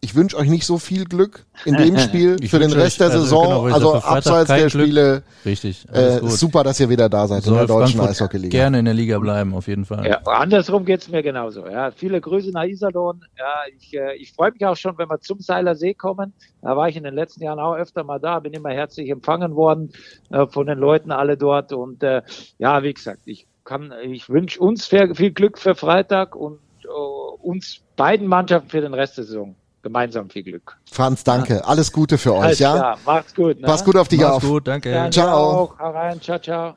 ich 0.04 0.16
wünsche 0.16 0.36
euch 0.36 0.50
nicht 0.50 0.66
so 0.66 0.78
viel 0.78 1.06
Glück 1.06 1.46
in 1.64 1.76
dem 1.76 1.98
Spiel 2.08 2.38
für 2.46 2.60
den 2.60 2.74
Rest 2.74 3.00
euch, 3.02 3.08
der 3.08 3.08
also 3.08 3.22
Saison. 3.22 3.44
Genau, 3.44 3.64
also, 3.74 3.94
also 3.94 4.08
abseits 4.08 4.48
der 4.50 4.68
Glück. 4.68 4.72
Spiele. 4.72 5.24
Richtig. 5.46 5.86
Äh, 5.94 6.20
super, 6.28 6.64
dass 6.66 6.78
ihr 6.82 6.90
wieder 6.90 7.08
da 7.08 7.26
seid 7.26 7.44
Soll 7.44 7.54
in 7.54 7.60
der 7.60 7.68
deutschen 7.68 8.02
Eishockey-Liga. 8.02 8.50
Gerne 8.50 8.80
in 8.80 8.86
der 8.86 8.94
Liga 8.94 9.18
bleiben, 9.20 9.54
auf 9.54 9.68
jeden 9.68 9.86
Fall. 9.86 10.06
Ja, 10.06 10.22
andersrum 10.26 10.84
geht's 10.84 11.08
mir 11.08 11.24
genauso. 11.24 11.66
Ja, 11.68 11.92
viele 11.92 12.20
Grüße 12.20 12.52
nach 12.52 12.66
Iserlohn. 12.66 13.22
Ja, 13.38 13.46
ich, 13.78 13.94
äh, 13.94 14.16
ich 14.18 14.34
freue 14.34 14.52
mich 14.52 14.66
auch 14.66 14.76
schon, 14.76 14.98
wenn 14.98 15.10
wir 15.10 15.22
zum 15.22 15.40
Seiler 15.40 15.76
See 15.76 15.94
kommen. 15.94 16.34
Da 16.62 16.76
war 16.76 16.90
ich 16.90 16.98
in 16.98 17.04
den 17.04 17.16
letzten 17.16 17.42
Jahren 17.42 17.60
auch 17.60 17.76
öfter 17.76 18.04
mal 18.04 18.20
da, 18.20 18.40
bin 18.40 18.52
immer 18.52 18.72
herzlich 18.72 19.10
empfangen 19.10 19.56
worden 19.56 19.94
äh, 20.32 20.46
von 20.48 20.68
den 20.68 20.80
Leuten 20.80 21.14
alle 21.14 21.38
dort. 21.38 21.72
Und 21.72 22.04
äh, 22.04 22.24
ja, 22.58 22.84
wie 22.84 22.94
gesagt, 22.94 23.22
ich 23.24 23.48
kann, 23.64 23.94
ich 24.04 24.28
wünsche 24.28 24.60
uns 24.60 24.86
viel, 24.86 25.16
viel 25.16 25.32
Glück 25.32 25.58
für 25.58 25.76
Freitag 25.76 26.36
und 26.36 26.60
uh, 26.86 27.36
uns 27.42 27.80
beiden 27.96 28.28
Mannschaften 28.28 28.70
für 28.70 28.82
den 28.82 28.94
Rest 28.94 29.18
der 29.18 29.24
Saison 29.24 29.56
gemeinsam 29.84 30.30
viel 30.30 30.44
Glück. 30.44 30.78
Franz, 30.92 31.24
danke. 31.24 31.56
Ja. 31.56 31.62
Alles 31.62 31.92
Gute 31.92 32.18
für 32.18 32.34
euch, 32.34 32.44
Alles 32.44 32.60
ja? 32.60 32.74
Klar. 32.76 32.98
Macht's 33.06 33.36
gut. 33.36 33.60
Ne? 33.60 33.68
Pass 33.68 33.84
gut 33.86 33.96
auf 33.98 34.08
dich 34.08 34.22
Mach's 34.22 34.32
auf. 34.38 34.44
gut, 34.44 34.68
danke. 34.68 34.90
Ja, 34.92 35.12
Ciao. 35.12 35.76
Rein. 35.80 36.20
Ciao, 36.22 36.40
ciao. 36.40 36.74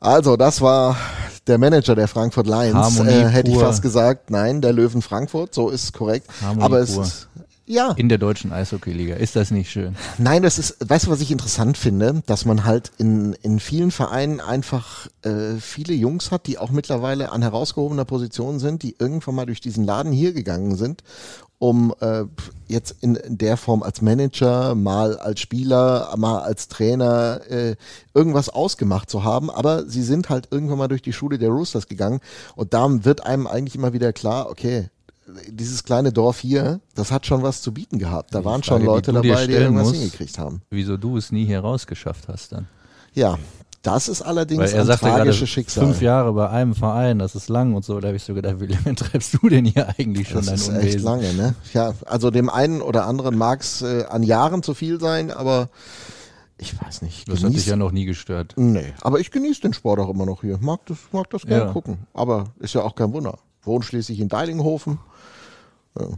Also, 0.00 0.36
das 0.36 0.60
war 0.60 0.96
der 1.46 1.58
Manager 1.58 1.94
der 1.94 2.08
Frankfurt 2.08 2.46
Lions, 2.46 3.00
äh, 3.00 3.28
hätte 3.28 3.50
ich 3.50 3.58
fast 3.58 3.82
gesagt. 3.82 4.30
Nein, 4.30 4.60
der 4.60 4.72
Löwen 4.72 5.02
Frankfurt, 5.02 5.54
so 5.54 5.68
ist 5.68 5.92
korrekt. 5.92 6.26
Harmonie 6.42 6.62
Aber 6.64 6.78
es 6.78 6.94
pur. 6.94 7.02
ist, 7.04 7.28
ja, 7.66 7.92
In 7.92 8.10
der 8.10 8.18
deutschen 8.18 8.52
Eishockeyliga. 8.52 9.16
Ist 9.16 9.36
das 9.36 9.50
nicht 9.50 9.70
schön? 9.70 9.96
nein, 10.18 10.42
das 10.42 10.58
ist, 10.58 10.76
weißt 10.86 11.06
du, 11.06 11.10
was 11.10 11.20
ich 11.22 11.30
interessant 11.30 11.78
finde? 11.78 12.22
Dass 12.26 12.44
man 12.44 12.64
halt 12.64 12.92
in, 12.98 13.32
in 13.42 13.58
vielen 13.58 13.90
Vereinen 13.90 14.40
einfach 14.40 15.08
äh, 15.22 15.54
viele 15.60 15.94
Jungs 15.94 16.30
hat, 16.30 16.46
die 16.46 16.58
auch 16.58 16.70
mittlerweile 16.70 17.32
an 17.32 17.40
herausgehobener 17.40 18.04
Position 18.04 18.58
sind, 18.58 18.82
die 18.82 18.96
irgendwann 18.98 19.34
mal 19.34 19.46
durch 19.46 19.62
diesen 19.62 19.84
Laden 19.84 20.12
hier 20.12 20.34
gegangen 20.34 20.76
sind, 20.76 21.02
um 21.58 21.94
äh, 22.00 22.24
jetzt 22.68 22.96
in, 23.00 23.14
in 23.14 23.38
der 23.38 23.56
Form 23.56 23.82
als 23.82 24.02
Manager, 24.02 24.74
mal 24.74 25.16
als 25.16 25.40
Spieler, 25.40 26.12
mal 26.18 26.40
als 26.40 26.68
Trainer 26.68 27.40
äh, 27.48 27.76
irgendwas 28.12 28.50
ausgemacht 28.50 29.08
zu 29.08 29.24
haben. 29.24 29.50
Aber 29.50 29.88
sie 29.88 30.02
sind 30.02 30.28
halt 30.28 30.48
irgendwann 30.50 30.78
mal 30.78 30.88
durch 30.88 31.02
die 31.02 31.14
Schule 31.14 31.38
der 31.38 31.48
Roosters 31.48 31.88
gegangen 31.88 32.20
und 32.56 32.74
da 32.74 32.86
wird 33.04 33.24
einem 33.24 33.46
eigentlich 33.46 33.76
immer 33.76 33.94
wieder 33.94 34.12
klar, 34.12 34.50
okay, 34.50 34.90
dieses 35.48 35.84
kleine 35.84 36.12
Dorf 36.12 36.40
hier, 36.40 36.80
das 36.94 37.10
hat 37.10 37.26
schon 37.26 37.42
was 37.42 37.62
zu 37.62 37.72
bieten 37.72 37.98
gehabt. 37.98 38.34
Da 38.34 38.40
Die 38.40 38.44
waren 38.44 38.62
Frage, 38.62 38.82
schon 38.82 38.86
Leute 38.86 39.12
dabei, 39.12 39.46
die 39.46 39.52
irgendwas 39.52 39.88
musst, 39.88 40.00
hingekriegt 40.00 40.38
haben. 40.38 40.62
Wieso 40.70 40.96
du 40.96 41.16
es 41.16 41.32
nie 41.32 41.44
hier 41.46 41.60
rausgeschafft 41.60 42.28
hast 42.28 42.52
dann? 42.52 42.68
Ja, 43.14 43.38
das 43.82 44.08
ist 44.08 44.22
allerdings 44.22 44.72
er 44.72 44.80
ein 44.80 44.86
sagte 44.86 45.06
gerade 45.06 45.18
tragisches 45.24 45.48
Schicksal. 45.48 45.84
fünf 45.84 46.00
Jahre 46.02 46.32
bei 46.32 46.48
einem 46.48 46.74
Verein, 46.74 47.18
das 47.18 47.34
ist 47.34 47.48
lang 47.48 47.74
und 47.74 47.84
so. 47.84 48.00
Da 48.00 48.08
habe 48.08 48.16
ich 48.16 48.24
so 48.24 48.34
gedacht, 48.34 48.56
wie 48.60 48.66
lange 48.72 48.94
treibst 48.94 49.34
du 49.40 49.48
denn 49.48 49.64
hier 49.66 49.88
eigentlich 49.98 50.28
schon 50.28 50.38
Das 50.38 50.46
dein 50.46 50.54
ist 50.56 50.68
Unwesen? 50.68 50.86
echt 50.88 51.00
lange, 51.04 51.32
ne? 51.34 51.54
Ja, 51.74 51.94
also 52.06 52.30
dem 52.30 52.48
einen 52.50 52.80
oder 52.82 53.06
anderen 53.06 53.36
mag 53.36 53.60
es 53.60 53.82
äh, 53.82 54.04
an 54.08 54.22
Jahren 54.22 54.62
zu 54.62 54.74
viel 54.74 55.00
sein, 55.00 55.30
aber 55.30 55.68
ich 56.58 56.80
weiß 56.80 57.02
nicht. 57.02 57.28
Das 57.30 57.42
hat 57.44 57.52
dich 57.52 57.66
ja 57.66 57.76
noch 57.76 57.92
nie 57.92 58.04
gestört. 58.04 58.54
Nee, 58.56 58.94
aber 59.00 59.20
ich 59.20 59.30
genieße 59.30 59.60
den 59.60 59.74
Sport 59.74 60.00
auch 60.00 60.08
immer 60.08 60.24
noch 60.26 60.40
hier. 60.42 60.58
Mag 60.60 60.86
das, 60.86 60.98
mag 61.12 61.28
das 61.30 61.42
gerne 61.42 61.64
Ja. 61.66 61.72
gucken. 61.72 62.06
Aber 62.14 62.52
ist 62.60 62.74
ja 62.74 62.82
auch 62.82 62.94
kein 62.94 63.12
Wunder. 63.12 63.38
Wohnen 63.62 63.82
schließlich 63.82 64.20
in 64.20 64.28
Deilinghofen. 64.28 64.98
Ja. 65.98 66.08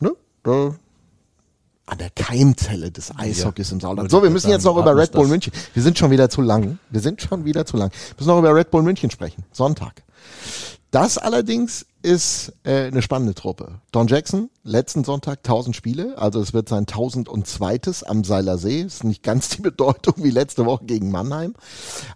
Ne? 0.00 0.12
Da, 0.42 0.74
an 1.86 1.98
der 1.98 2.10
Keimzelle 2.10 2.90
des 2.90 3.16
Eishockeys 3.16 3.70
im 3.70 3.80
Sauerland. 3.80 4.10
wollte 4.10 4.16
So, 4.16 4.22
wir 4.22 4.30
müssen 4.30 4.50
jetzt 4.50 4.64
noch 4.64 4.76
über 4.76 4.96
Red 4.96 5.12
Bull. 5.12 5.28
München. 5.28 5.52
Wir 5.72 5.82
sind 5.82 5.96
schon 5.96 6.10
wieder 6.10 6.28
zu 6.28 6.42
lang. 6.42 6.78
Wir 6.90 7.00
sind 7.00 7.22
schon 7.22 7.44
wieder 7.44 7.64
zu 7.64 7.76
lang. 7.76 7.90
Wir 7.92 8.14
müssen 8.18 8.28
noch 8.28 8.38
über 8.38 8.54
Red 8.54 8.70
Bull 8.70 8.82
München 8.82 9.10
sprechen. 9.10 9.44
Sonntag. 9.52 10.02
Das 10.90 11.18
allerdings 11.18 11.86
ist 12.02 12.52
äh, 12.64 12.86
eine 12.86 13.02
spannende 13.02 13.34
Truppe. 13.34 13.80
Don 13.92 14.06
Jackson, 14.08 14.50
letzten 14.64 15.04
Sonntag 15.04 15.40
1000 15.40 15.76
Spiele, 15.76 16.16
also 16.18 16.40
es 16.40 16.52
wird 16.54 16.68
sein 16.68 16.86
1002. 16.86 17.80
am 18.06 18.24
Seiler 18.24 18.58
See. 18.58 18.80
Ist 18.80 19.04
nicht 19.04 19.22
ganz 19.22 19.48
die 19.50 19.62
Bedeutung 19.62 20.14
wie 20.18 20.30
letzte 20.30 20.66
Woche 20.66 20.84
gegen 20.86 21.10
Mannheim. 21.10 21.54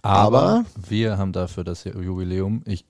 Aber, 0.02 0.42
Aber- 0.42 0.64
wir 0.88 1.16
haben 1.18 1.32
dafür 1.32 1.62
das 1.62 1.84
Jubiläum. 1.84 2.62
Ich, 2.66 2.84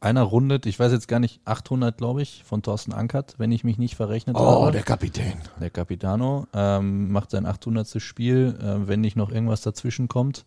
einer 0.00 0.22
rundet, 0.22 0.66
ich 0.66 0.78
weiß 0.78 0.92
jetzt 0.92 1.08
gar 1.08 1.18
nicht, 1.18 1.40
800 1.44 1.96
glaube 1.96 2.22
ich, 2.22 2.44
von 2.44 2.62
Thorsten 2.62 2.92
Ankert, 2.92 3.34
wenn 3.38 3.50
ich 3.50 3.64
mich 3.64 3.78
nicht 3.78 3.96
verrechnet 3.96 4.36
Oh, 4.38 4.62
habe. 4.62 4.72
der 4.72 4.82
Kapitän. 4.82 5.34
Der 5.60 5.70
Capitano 5.70 6.46
ähm, 6.54 7.10
macht 7.10 7.30
sein 7.32 7.46
800. 7.46 8.00
Spiel, 8.00 8.56
äh, 8.62 8.86
wenn 8.86 9.00
nicht 9.00 9.16
noch 9.16 9.30
irgendwas 9.32 9.60
dazwischen 9.62 10.06
kommt. 10.08 10.44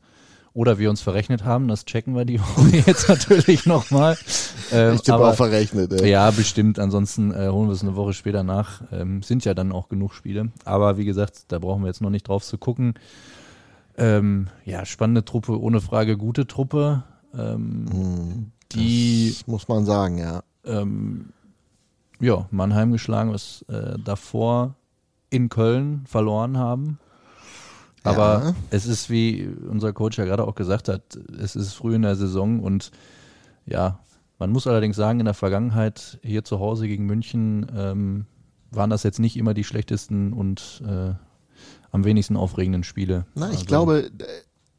Oder 0.54 0.78
wir 0.80 0.90
uns 0.90 1.00
verrechnet 1.00 1.46
haben, 1.46 1.70
das 1.70 1.86
checken 1.86 2.14
wir 2.14 2.26
die 2.26 2.40
Woche 2.42 2.78
jetzt 2.86 3.08
natürlich 3.08 3.66
nochmal. 3.66 4.18
Ähm, 4.72 4.96
Ich 4.96 5.02
tippe 5.02 5.16
aber- 5.16 5.30
auch 5.32 5.36
verrechnet. 5.36 5.94
Ey. 5.94 6.10
Ja, 6.12 6.30
bestimmt. 6.32 6.78
Ansonsten 6.80 7.32
äh, 7.34 7.48
holen 7.50 7.68
wir 7.70 7.74
es 7.74 7.84
eine 7.84 7.96
Woche 7.96 8.14
später 8.14 8.44
nach. 8.44 8.82
Ähm, 8.92 9.22
sind 9.22 9.44
ja 9.46 9.54
dann 9.54 9.72
auch 9.72 9.88
genug 9.90 10.14
Spiele. 10.14 10.50
Aber 10.66 10.98
wie 10.98 11.06
gesagt, 11.06 11.44
da 11.50 11.60
brauchen 11.60 11.84
wir 11.84 11.88
jetzt 11.88 12.02
noch 12.02 12.10
nicht 12.10 12.28
drauf 12.28 12.44
zu 12.44 12.58
gucken. 12.58 12.96
Ähm, 13.98 14.48
ja, 14.66 14.86
spannende 14.86 15.24
Truppe, 15.26 15.60
ohne 15.60 15.80
Frage 15.82 16.18
gute 16.18 16.48
Truppe. 16.48 17.04
Ähm, 17.38 18.52
die 18.74 19.34
Das 19.38 19.48
muss 19.48 19.68
man 19.68 19.86
sagen, 19.86 20.18
ja. 20.18 20.44
ähm, 20.66 21.30
ja, 22.20 22.48
Mannheim 22.52 22.92
geschlagen, 22.92 23.32
was 23.34 23.64
äh, 23.68 23.98
davor 24.04 24.76
in 25.30 25.50
Köln 25.50 26.04
verloren 26.06 26.58
haben. 26.58 27.00
Aber 28.04 28.44
Ja. 28.44 28.56
es 28.72 28.86
ist, 28.86 29.10
wie 29.10 29.48
unser 29.70 29.94
Coach 29.94 30.18
ja 30.18 30.26
gerade 30.26 30.48
auch 30.48 30.56
gesagt 30.56 30.88
hat, 30.90 31.02
es 31.40 31.56
ist 31.56 31.74
früh 31.74 31.96
in 31.96 32.02
der 32.02 32.16
Saison 32.16 32.60
und 32.60 32.92
ja, 33.66 34.00
man 34.40 34.50
muss 34.52 34.66
allerdings 34.66 34.96
sagen, 34.96 35.20
in 35.20 35.26
der 35.26 35.36
Vergangenheit 35.36 36.20
hier 36.24 36.44
zu 36.44 36.60
Hause 36.60 36.88
gegen 36.88 37.06
München 37.06 37.68
ähm, 37.76 38.26
waren 38.72 38.90
das 38.90 39.04
jetzt 39.04 39.20
nicht 39.20 39.38
immer 39.38 39.54
die 39.54 39.64
schlechtesten 39.64 40.34
und 40.34 40.82
äh, 40.88 41.14
am 41.92 42.04
wenigsten 42.04 42.38
aufregenden 42.38 42.84
Spiele. 42.84 43.26
Na, 43.36 43.48
ich 43.50 43.54
Also, 43.54 43.66
glaube, 43.66 44.10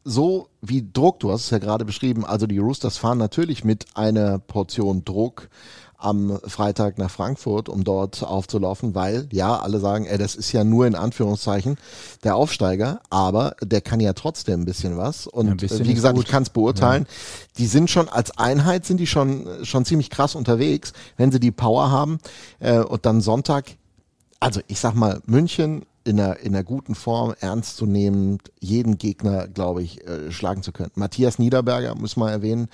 so 0.04 0.48
wie 0.60 0.88
Druck, 0.92 1.20
du 1.20 1.30
hast 1.30 1.44
es 1.44 1.50
ja 1.50 1.58
gerade 1.58 1.84
beschrieben, 1.84 2.24
also 2.24 2.46
die 2.46 2.58
Roosters 2.58 2.96
fahren 2.96 3.18
natürlich 3.18 3.64
mit 3.64 3.86
einer 3.94 4.38
Portion 4.38 5.04
Druck 5.04 5.48
am 5.96 6.40
Freitag 6.44 6.98
nach 6.98 7.10
Frankfurt, 7.10 7.68
um 7.68 7.84
dort 7.84 8.24
aufzulaufen, 8.24 8.94
weil 8.96 9.28
ja, 9.30 9.60
alle 9.60 9.78
sagen, 9.78 10.04
ey, 10.04 10.18
das 10.18 10.34
ist 10.34 10.50
ja 10.50 10.64
nur 10.64 10.86
in 10.86 10.96
Anführungszeichen 10.96 11.76
der 12.24 12.34
Aufsteiger, 12.34 13.00
aber 13.08 13.54
der 13.62 13.80
kann 13.80 14.00
ja 14.00 14.12
trotzdem 14.12 14.62
ein 14.62 14.64
bisschen 14.64 14.96
was. 14.96 15.28
Und 15.28 15.58
bisschen 15.58 15.86
wie 15.86 15.94
gesagt, 15.94 16.18
ich 16.18 16.26
kann 16.26 16.42
es 16.42 16.50
beurteilen. 16.50 17.06
Die 17.58 17.66
sind 17.66 17.88
schon 17.88 18.08
als 18.08 18.36
Einheit 18.36 18.84
sind 18.84 18.98
die 18.98 19.06
schon 19.06 19.46
schon 19.62 19.84
ziemlich 19.84 20.10
krass 20.10 20.34
unterwegs, 20.34 20.92
wenn 21.16 21.30
sie 21.30 21.38
die 21.38 21.52
Power 21.52 21.92
haben. 21.92 22.18
Äh, 22.58 22.80
und 22.80 23.06
dann 23.06 23.20
Sonntag 23.20 23.76
also 24.42 24.60
ich 24.66 24.80
sag 24.80 24.94
mal, 24.94 25.20
München 25.26 25.86
in 26.04 26.20
einer, 26.20 26.38
in 26.40 26.54
einer 26.54 26.64
guten 26.64 26.94
Form, 26.94 27.34
ernst 27.40 27.76
zu 27.76 27.86
nehmen, 27.86 28.38
jeden 28.60 28.98
Gegner, 28.98 29.48
glaube 29.48 29.82
ich, 29.82 30.06
äh, 30.06 30.30
schlagen 30.30 30.62
zu 30.62 30.72
können. 30.72 30.90
Matthias 30.94 31.38
Niederberger, 31.38 31.94
muss 31.94 32.16
man 32.16 32.28
erwähnen, 32.28 32.68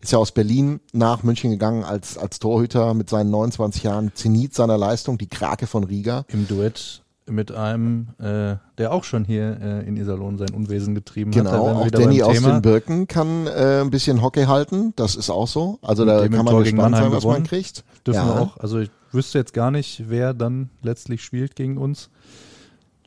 ist 0.00 0.12
ja 0.12 0.18
aus 0.18 0.32
Berlin 0.32 0.80
nach 0.92 1.22
München 1.22 1.50
gegangen 1.50 1.84
als, 1.84 2.18
als 2.18 2.38
Torhüter 2.38 2.94
mit 2.94 3.10
seinen 3.10 3.30
29 3.30 3.82
Jahren, 3.82 4.12
Zenit 4.14 4.54
seiner 4.54 4.78
Leistung, 4.78 5.18
die 5.18 5.28
Krake 5.28 5.66
von 5.66 5.84
Riga. 5.84 6.24
Im 6.28 6.46
Duett 6.48 7.02
mit 7.26 7.52
einem, 7.52 8.08
äh, 8.18 8.56
der 8.78 8.92
auch 8.92 9.04
schon 9.04 9.24
hier 9.24 9.58
äh, 9.60 9.86
in 9.86 9.96
Iserlohn 9.96 10.38
sein 10.38 10.50
Unwesen 10.50 10.94
getrieben 10.94 11.30
hat. 11.32 11.38
Genau, 11.38 11.66
wären 11.66 11.76
wir 11.78 11.82
auch 11.82 11.90
Danny 11.90 12.22
aus 12.22 12.42
den 12.42 12.62
Birken 12.62 13.06
kann 13.06 13.46
äh, 13.46 13.80
ein 13.80 13.90
bisschen 13.90 14.22
Hockey 14.22 14.44
halten, 14.44 14.92
das 14.96 15.14
ist 15.14 15.30
auch 15.30 15.46
so. 15.46 15.78
Also 15.82 16.04
da 16.04 16.28
kann 16.28 16.44
man 16.44 16.62
gespannt 16.64 16.96
sein, 16.96 17.12
was 17.12 17.24
man 17.24 17.44
kriegt. 17.44 17.84
Dürfen 18.06 18.26
Ja. 18.26 18.34
wir 18.34 18.40
auch, 18.40 18.56
also 18.56 18.78
ich 18.80 18.90
wüsste 19.12 19.38
jetzt 19.38 19.54
gar 19.54 19.70
nicht, 19.70 20.04
wer 20.08 20.34
dann 20.34 20.70
letztlich 20.82 21.22
spielt 21.22 21.54
gegen 21.54 21.78
uns. 21.78 22.10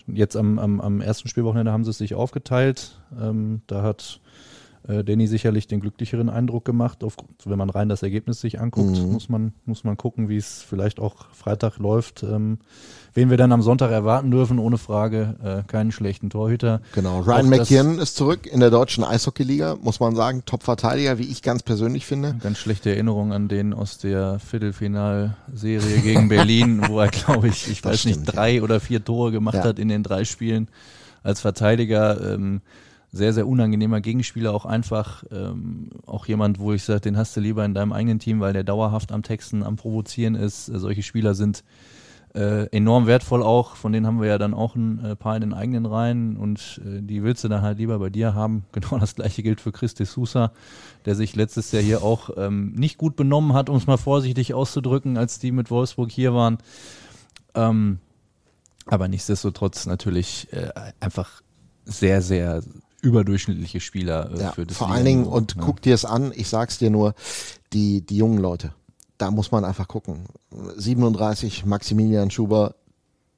Jetzt 0.08 0.36
am, 0.36 0.60
am, 0.60 0.82
am 0.82 1.02
ersten 1.02 1.28
Spielwochenende 1.28 1.72
haben 1.72 1.84
sie 1.84 1.90
es 1.90 1.98
sich 1.98 2.14
aufgeteilt. 2.14 3.02
Ähm, 3.20 3.62
da 3.68 3.82
hat 3.82 4.20
äh, 4.88 5.04
Danny 5.04 5.28
sicherlich 5.28 5.68
den 5.68 5.80
glücklicheren 5.80 6.30
Eindruck 6.30 6.66
gemacht. 6.66 7.04
Auf, 7.04 7.16
wenn 7.46 7.58
man 7.58 7.70
rein 7.70 7.90
das 7.90 8.04
Ergebnis 8.04 8.42
sich 8.42 8.60
anguckt, 8.60 8.98
Mhm. 9.02 9.12
muss, 9.12 9.30
man, 9.30 9.54
muss 9.66 9.84
man 9.84 9.98
gucken, 9.98 10.30
wie 10.30 10.38
es 10.38 10.62
vielleicht 10.68 11.00
auch 11.00 11.28
Freitag 11.34 11.78
läuft. 11.80 12.24
Ähm, 12.24 12.60
wen 13.14 13.30
wir 13.30 13.38
dann 13.38 13.52
am 13.52 13.62
Sonntag 13.62 13.92
erwarten 13.92 14.30
dürfen, 14.32 14.60
ohne 14.60 14.78
Frage. 14.78 15.36
Äh, 15.44 15.68
keinen 15.68 15.92
schlechten 15.92 16.30
Torhüter. 16.30 16.82
Genau, 16.94 17.22
Ryan 17.22 17.50
McKinnon 17.50 18.00
ist 18.00 18.16
zurück 18.18 18.46
in 18.46 18.60
der 18.60 18.70
deutschen 18.72 19.04
Eishockeyliga, 19.04 19.78
muss 19.82 20.00
man 20.00 20.16
sagen, 20.16 20.44
Top-Verteidiger, 20.46 21.18
wie 21.18 21.24
ich 21.24 21.42
ganz 21.42 21.64
persönlich 21.64 22.06
finde. 22.06 22.36
Ganz 22.42 22.58
schlechte 22.58 22.90
Erinnerung 22.92 23.32
an 23.34 23.48
den 23.48 23.74
aus 23.74 23.98
der 23.98 24.40
Viertelfinalserie 24.40 26.02
gegen 26.02 26.28
Berlin, 26.30 26.82
wo 26.90 27.00
er, 27.00 27.08
glaube 27.10 27.48
ich, 27.48 27.70
ich 27.70 27.82
Das 27.82 27.94
weiß 27.94 28.00
stimmt, 28.02 28.18
nicht, 28.18 28.36
drei 28.36 28.62
oder 28.62 28.80
vier 28.80 29.04
Tore 29.04 29.32
gemacht 29.32 29.56
Ja. 29.56 29.64
hat 29.64 29.80
in 29.80 29.88
den 29.88 30.04
drei 30.04 30.26
Spielen 30.26 30.68
als 31.24 31.42
Verteidiger. 31.42 32.34
Ähm, 32.34 32.62
sehr, 33.16 33.32
sehr 33.32 33.48
unangenehmer 33.48 34.02
Gegenspieler, 34.02 34.54
auch 34.54 34.66
einfach 34.66 35.24
ähm, 35.32 35.90
auch 36.06 36.28
jemand, 36.28 36.60
wo 36.60 36.74
ich 36.74 36.84
sage, 36.84 37.00
den 37.00 37.16
hast 37.16 37.36
du 37.38 37.40
lieber 37.40 37.64
in 37.64 37.74
deinem 37.74 37.94
eigenen 37.94 38.20
Team, 38.20 38.42
weil 38.42 38.52
der 38.52 38.66
dauerhaft 38.66 39.14
am 39.14 39.24
Texten, 39.24 39.64
am 39.64 39.78
Provozieren 39.78 40.36
ist. 40.36 40.68
Äh, 40.68 40.80
solche 40.80 41.02
Spieler 41.02 41.34
sind 41.34 41.64
äh, 42.34 42.66
enorm 42.76 43.08
wertvoll 43.08 43.42
auch, 43.42 43.78
von 43.78 43.94
denen 43.94 44.06
haben 44.06 44.20
wir 44.20 44.28
ja 44.28 44.38
dann 44.38 44.54
auch 44.54 44.76
ein 44.76 45.02
äh, 45.02 45.16
paar 45.16 45.36
in 45.36 45.42
den 45.42 45.54
eigenen 45.54 45.86
Reihen 45.86 46.36
und 46.36 46.82
äh, 46.86 47.02
die 47.02 47.24
willst 47.24 47.46
du 47.46 47.48
dann 47.48 47.62
halt 47.62 47.78
lieber 47.78 48.00
bei 48.00 48.10
dir 48.10 48.34
haben. 48.34 48.66
Genau 48.74 49.00
das 49.00 49.16
gleiche 49.16 49.44
gilt 49.44 49.62
für 49.62 49.72
Chris 49.72 49.94
de 49.94 50.06
Sousa, 50.06 50.52
der 51.06 51.16
sich 51.16 51.38
letztes 51.38 51.72
Jahr 51.72 51.82
hier 51.82 52.04
auch 52.04 52.32
ähm, 52.36 52.74
nicht 52.74 52.98
gut 52.98 53.16
benommen 53.16 53.54
hat, 53.54 53.70
um 53.70 53.78
es 53.78 53.88
mal 53.88 53.96
vorsichtig 53.96 54.54
auszudrücken, 54.54 55.18
als 55.18 55.40
die 55.40 55.54
mit 55.54 55.72
Wolfsburg 55.72 56.12
hier 56.12 56.34
waren. 56.34 56.58
Ähm, 57.54 58.00
aber 58.88 59.08
nichtsdestotrotz 59.08 59.86
natürlich 59.86 60.52
äh, 60.52 60.72
einfach 61.00 61.42
sehr, 61.86 62.22
sehr 62.22 62.62
überdurchschnittliche 63.06 63.80
Spieler 63.80 64.32
äh, 64.34 64.42
Ja, 64.42 64.52
für 64.52 64.66
das 64.66 64.78
vor 64.78 64.90
allen 64.90 65.06
Dingen, 65.06 65.26
und 65.26 65.56
ne? 65.56 65.64
guck 65.64 65.82
dir 65.82 65.94
es 65.94 66.06
an, 66.06 66.32
ich 66.36 66.50
sag's 66.50 66.78
dir 66.78 66.90
nur, 66.90 67.14
die, 67.74 68.06
die 68.06 68.18
jungen 68.18 68.40
Leute, 68.40 68.74
da 69.18 69.32
muss 69.32 69.52
man 69.52 69.64
einfach 69.64 69.88
gucken. 69.88 70.26
37, 70.76 71.66
Maximilian 71.66 72.32
Schuber, 72.32 72.76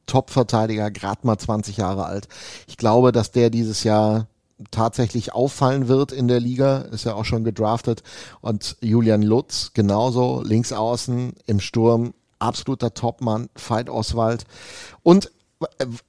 Top-Verteidiger, 0.05 0.89
gerade 0.89 1.27
mal 1.27 1.37
20 1.37 1.77
Jahre 1.77 2.05
alt. 2.05 2.27
Ich 2.67 2.77
glaube, 2.77 3.11
dass 3.11 3.31
der 3.31 3.49
dieses 3.49 3.83
Jahr 3.83 4.27
tatsächlich 4.71 5.33
auffallen 5.33 5.87
wird 5.87 6.11
in 6.11 6.27
der 6.27 6.39
Liga, 6.39 6.79
ist 6.79 7.05
ja 7.05 7.13
auch 7.13 7.25
schon 7.25 7.43
gedraftet. 7.43 8.01
Und 8.41 8.77
Julian 8.81 9.21
Lutz 9.21 9.71
genauso, 9.73 10.41
links 10.41 10.71
außen 10.71 11.33
im 11.45 11.59
Sturm, 11.59 12.13
absoluter 12.39 12.93
Topmann, 12.93 13.49
Veit 13.55 13.89
Oswald. 13.89 14.45
Und 15.03 15.31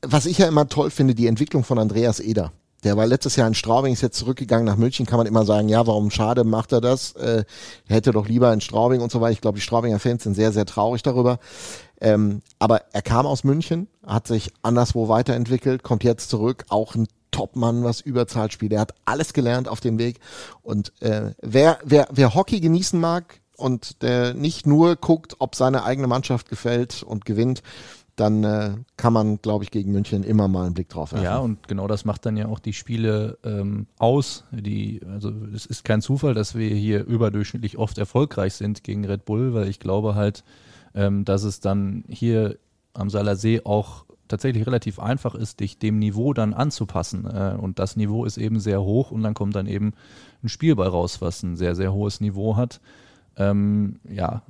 was 0.02 0.26
ich 0.26 0.38
ja 0.38 0.46
immer 0.46 0.68
toll 0.68 0.90
finde, 0.90 1.14
die 1.14 1.26
Entwicklung 1.26 1.64
von 1.64 1.78
Andreas 1.78 2.20
Eder. 2.20 2.52
Der 2.84 2.96
war 2.96 3.06
letztes 3.06 3.34
Jahr 3.36 3.48
in 3.48 3.54
Straubing, 3.54 3.92
ist 3.92 4.02
jetzt 4.02 4.18
zurückgegangen 4.18 4.64
nach 4.64 4.76
München, 4.76 5.04
kann 5.04 5.18
man 5.18 5.26
immer 5.26 5.44
sagen, 5.44 5.68
ja, 5.68 5.86
warum 5.86 6.10
schade 6.10 6.44
macht 6.44 6.72
er 6.72 6.80
das? 6.80 7.12
Äh, 7.14 7.44
hätte 7.88 8.12
doch 8.12 8.28
lieber 8.28 8.52
in 8.52 8.60
Straubing 8.60 9.00
und 9.00 9.10
so 9.10 9.20
weiter. 9.20 9.32
Ich 9.32 9.40
glaube, 9.40 9.56
die 9.56 9.62
Straubinger 9.62 9.98
Fans 9.98 10.22
sind 10.22 10.34
sehr, 10.34 10.52
sehr 10.52 10.64
traurig 10.64 11.02
darüber. 11.02 11.40
Ähm, 12.00 12.42
aber 12.60 12.82
er 12.92 13.02
kam 13.02 13.26
aus 13.26 13.42
München, 13.42 13.88
hat 14.06 14.28
sich 14.28 14.52
anderswo 14.62 15.08
weiterentwickelt, 15.08 15.82
kommt 15.82 16.04
jetzt 16.04 16.30
zurück, 16.30 16.64
auch 16.68 16.94
ein 16.94 17.08
Topmann, 17.32 17.82
was 17.84 18.00
Überzahl 18.00 18.50
spielt. 18.50 18.72
Er 18.72 18.80
hat 18.80 18.94
alles 19.04 19.32
gelernt 19.32 19.68
auf 19.68 19.80
dem 19.80 19.98
Weg. 19.98 20.20
Und 20.62 20.92
äh, 21.00 21.32
wer, 21.42 21.78
wer, 21.84 22.08
wer 22.10 22.34
Hockey 22.34 22.60
genießen 22.60 22.98
mag 22.98 23.40
und 23.56 24.02
der 24.02 24.34
nicht 24.34 24.66
nur 24.66 24.96
guckt, 24.96 25.36
ob 25.40 25.56
seine 25.56 25.82
eigene 25.82 26.06
Mannschaft 26.06 26.48
gefällt 26.48 27.02
und 27.02 27.24
gewinnt, 27.24 27.62
dann 28.18 28.42
äh, 28.42 28.70
kann 28.96 29.12
man, 29.12 29.40
glaube 29.40 29.64
ich, 29.64 29.70
gegen 29.70 29.92
München 29.92 30.24
immer 30.24 30.48
mal 30.48 30.66
einen 30.66 30.74
Blick 30.74 30.88
drauf 30.88 31.12
werfen. 31.12 31.24
Ja, 31.24 31.38
und 31.38 31.68
genau 31.68 31.86
das 31.86 32.04
macht 32.04 32.26
dann 32.26 32.36
ja 32.36 32.46
auch 32.46 32.58
die 32.58 32.72
Spiele 32.72 33.38
ähm, 33.44 33.86
aus. 33.98 34.44
Die, 34.50 35.00
also 35.08 35.32
es 35.54 35.66
ist 35.66 35.84
kein 35.84 36.02
Zufall, 36.02 36.34
dass 36.34 36.56
wir 36.56 36.68
hier 36.68 37.04
überdurchschnittlich 37.04 37.78
oft 37.78 37.96
erfolgreich 37.96 38.54
sind 38.54 38.82
gegen 38.82 39.04
Red 39.04 39.24
Bull, 39.24 39.54
weil 39.54 39.68
ich 39.68 39.78
glaube 39.78 40.14
halt, 40.16 40.42
ähm, 40.94 41.24
dass 41.24 41.44
es 41.44 41.60
dann 41.60 42.04
hier 42.08 42.58
am 42.92 43.08
Salersee 43.08 43.60
auch 43.64 44.04
tatsächlich 44.26 44.66
relativ 44.66 44.98
einfach 44.98 45.34
ist, 45.34 45.60
dich 45.60 45.78
dem 45.78 45.98
Niveau 45.98 46.34
dann 46.34 46.54
anzupassen. 46.54 47.24
Äh, 47.24 47.56
und 47.58 47.78
das 47.78 47.96
Niveau 47.96 48.24
ist 48.24 48.36
eben 48.36 48.58
sehr 48.58 48.82
hoch 48.82 49.12
und 49.12 49.22
dann 49.22 49.34
kommt 49.34 49.54
dann 49.54 49.66
eben 49.66 49.92
ein 50.42 50.48
Spielball 50.48 50.88
raus, 50.88 51.20
was 51.20 51.42
ein 51.42 51.56
sehr, 51.56 51.76
sehr 51.76 51.92
hohes 51.92 52.20
Niveau 52.20 52.56
hat. 52.56 52.80
Ähm, 53.36 54.00
ja, 54.08 54.42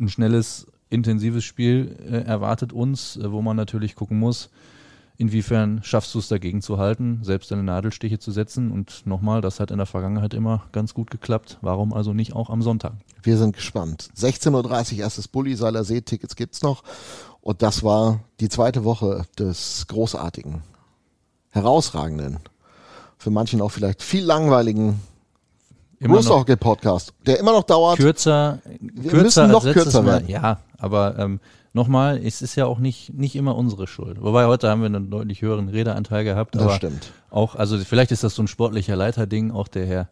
ein 0.00 0.08
schnelles 0.08 0.66
intensives 0.90 1.44
Spiel 1.44 1.96
äh, 2.08 2.18
erwartet 2.18 2.72
uns, 2.72 3.16
äh, 3.16 3.30
wo 3.32 3.42
man 3.42 3.56
natürlich 3.56 3.94
gucken 3.94 4.18
muss, 4.18 4.50
inwiefern 5.18 5.80
schaffst 5.82 6.14
du 6.14 6.18
es 6.18 6.28
dagegen 6.28 6.62
zu 6.62 6.78
halten, 6.78 7.20
selbst 7.22 7.50
deine 7.50 7.62
Nadelstiche 7.62 8.18
zu 8.18 8.30
setzen. 8.30 8.70
Und 8.70 9.06
nochmal, 9.06 9.40
das 9.40 9.60
hat 9.60 9.70
in 9.70 9.78
der 9.78 9.86
Vergangenheit 9.86 10.34
immer 10.34 10.64
ganz 10.72 10.94
gut 10.94 11.10
geklappt. 11.10 11.58
Warum 11.62 11.92
also 11.92 12.12
nicht 12.12 12.34
auch 12.34 12.50
am 12.50 12.62
Sonntag? 12.62 12.92
Wir 13.22 13.38
sind 13.38 13.56
gespannt. 13.56 14.10
16.30 14.16 14.94
Uhr 14.94 14.98
erstes 15.00 15.28
Bulli, 15.28 15.56
Seiler 15.56 15.84
See, 15.84 16.00
Tickets 16.02 16.36
gibt's 16.36 16.62
noch. 16.62 16.84
Und 17.40 17.62
das 17.62 17.82
war 17.82 18.20
die 18.40 18.48
zweite 18.48 18.84
Woche 18.84 19.24
des 19.38 19.86
großartigen, 19.86 20.62
herausragenden, 21.50 22.38
für 23.18 23.30
manchen 23.30 23.62
auch 23.62 23.70
vielleicht 23.70 24.02
viel 24.02 24.24
langweiligen 24.24 25.00
Hockey 26.04 26.56
Podcast, 26.56 27.12
der 27.26 27.38
immer 27.40 27.52
noch 27.52 27.64
dauert. 27.64 27.96
Kürzer, 27.98 28.58
Wir 28.80 29.10
kürzer 29.10 29.46
müssen 29.46 29.50
noch 29.52 29.62
kürzer 29.72 30.02
Mal. 30.02 30.12
werden. 30.12 30.28
Ja, 30.28 30.58
aber 30.78 31.18
ähm, 31.18 31.40
nochmal, 31.72 32.18
es 32.22 32.42
ist 32.42 32.54
ja 32.56 32.66
auch 32.66 32.78
nicht, 32.78 33.14
nicht 33.14 33.36
immer 33.36 33.56
unsere 33.56 33.86
Schuld. 33.86 34.22
Wobei 34.22 34.46
heute 34.46 34.68
haben 34.68 34.80
wir 34.80 34.86
einen 34.86 35.10
deutlich 35.10 35.42
höheren 35.42 35.68
Redeanteil 35.68 36.24
gehabt. 36.24 36.54
Das 36.54 36.74
stimmt. 36.76 37.12
Auch, 37.30 37.54
also 37.54 37.78
vielleicht 37.78 38.12
ist 38.12 38.24
das 38.24 38.34
so 38.34 38.42
ein 38.42 38.48
sportlicher 38.48 38.96
Leiterding. 38.96 39.50
Auch 39.50 39.68
der 39.68 39.86
Herr 39.86 40.08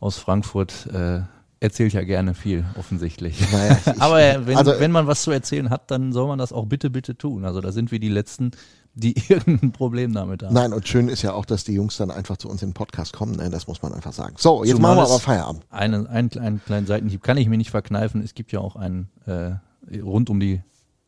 aus 0.00 0.16
Frankfurt 0.18 0.86
äh, 0.92 1.20
erzählt 1.60 1.92
ja 1.92 2.04
gerne 2.04 2.34
viel, 2.34 2.64
offensichtlich. 2.78 3.40
Naja, 3.52 3.78
ich- 3.84 4.00
aber 4.00 4.22
äh, 4.22 4.38
wenn, 4.46 4.56
also- 4.56 4.74
wenn 4.78 4.92
man 4.92 5.06
was 5.08 5.22
zu 5.22 5.30
erzählen 5.32 5.70
hat, 5.70 5.90
dann 5.90 6.12
soll 6.12 6.28
man 6.28 6.38
das 6.38 6.52
auch 6.52 6.66
bitte, 6.66 6.90
bitte 6.90 7.16
tun. 7.18 7.44
Also 7.44 7.60
da 7.60 7.72
sind 7.72 7.90
wir 7.90 7.98
die 7.98 8.08
Letzten, 8.08 8.52
die 8.98 9.14
irgendein 9.28 9.72
Problem 9.72 10.12
damit 10.12 10.42
haben. 10.42 10.54
Nein, 10.54 10.72
und 10.72 10.86
schön 10.86 11.08
ist 11.08 11.22
ja 11.22 11.32
auch, 11.32 11.44
dass 11.44 11.64
die 11.64 11.72
Jungs 11.72 11.96
dann 11.96 12.10
einfach 12.10 12.36
zu 12.36 12.48
uns 12.48 12.62
in 12.62 12.70
den 12.70 12.74
Podcast 12.74 13.12
kommen. 13.12 13.36
Ne? 13.36 13.50
Das 13.50 13.66
muss 13.66 13.82
man 13.82 13.92
einfach 13.92 14.12
sagen. 14.12 14.34
So, 14.38 14.64
jetzt 14.64 14.76
Zumal 14.76 14.96
machen 14.96 15.06
wir 15.06 15.10
aber 15.10 15.20
Feierabend. 15.20 15.64
Einen, 15.70 16.06
einen, 16.06 16.30
einen 16.38 16.62
kleinen 16.64 16.86
Seitenhieb 16.86 17.22
kann 17.22 17.36
ich 17.36 17.48
mir 17.48 17.58
nicht 17.58 17.70
verkneifen. 17.70 18.22
Es 18.22 18.34
gibt 18.34 18.52
ja 18.52 18.60
auch 18.60 18.76
einen 18.76 19.08
äh, 19.26 19.52
rund 20.00 20.30
um 20.30 20.40
die 20.40 20.60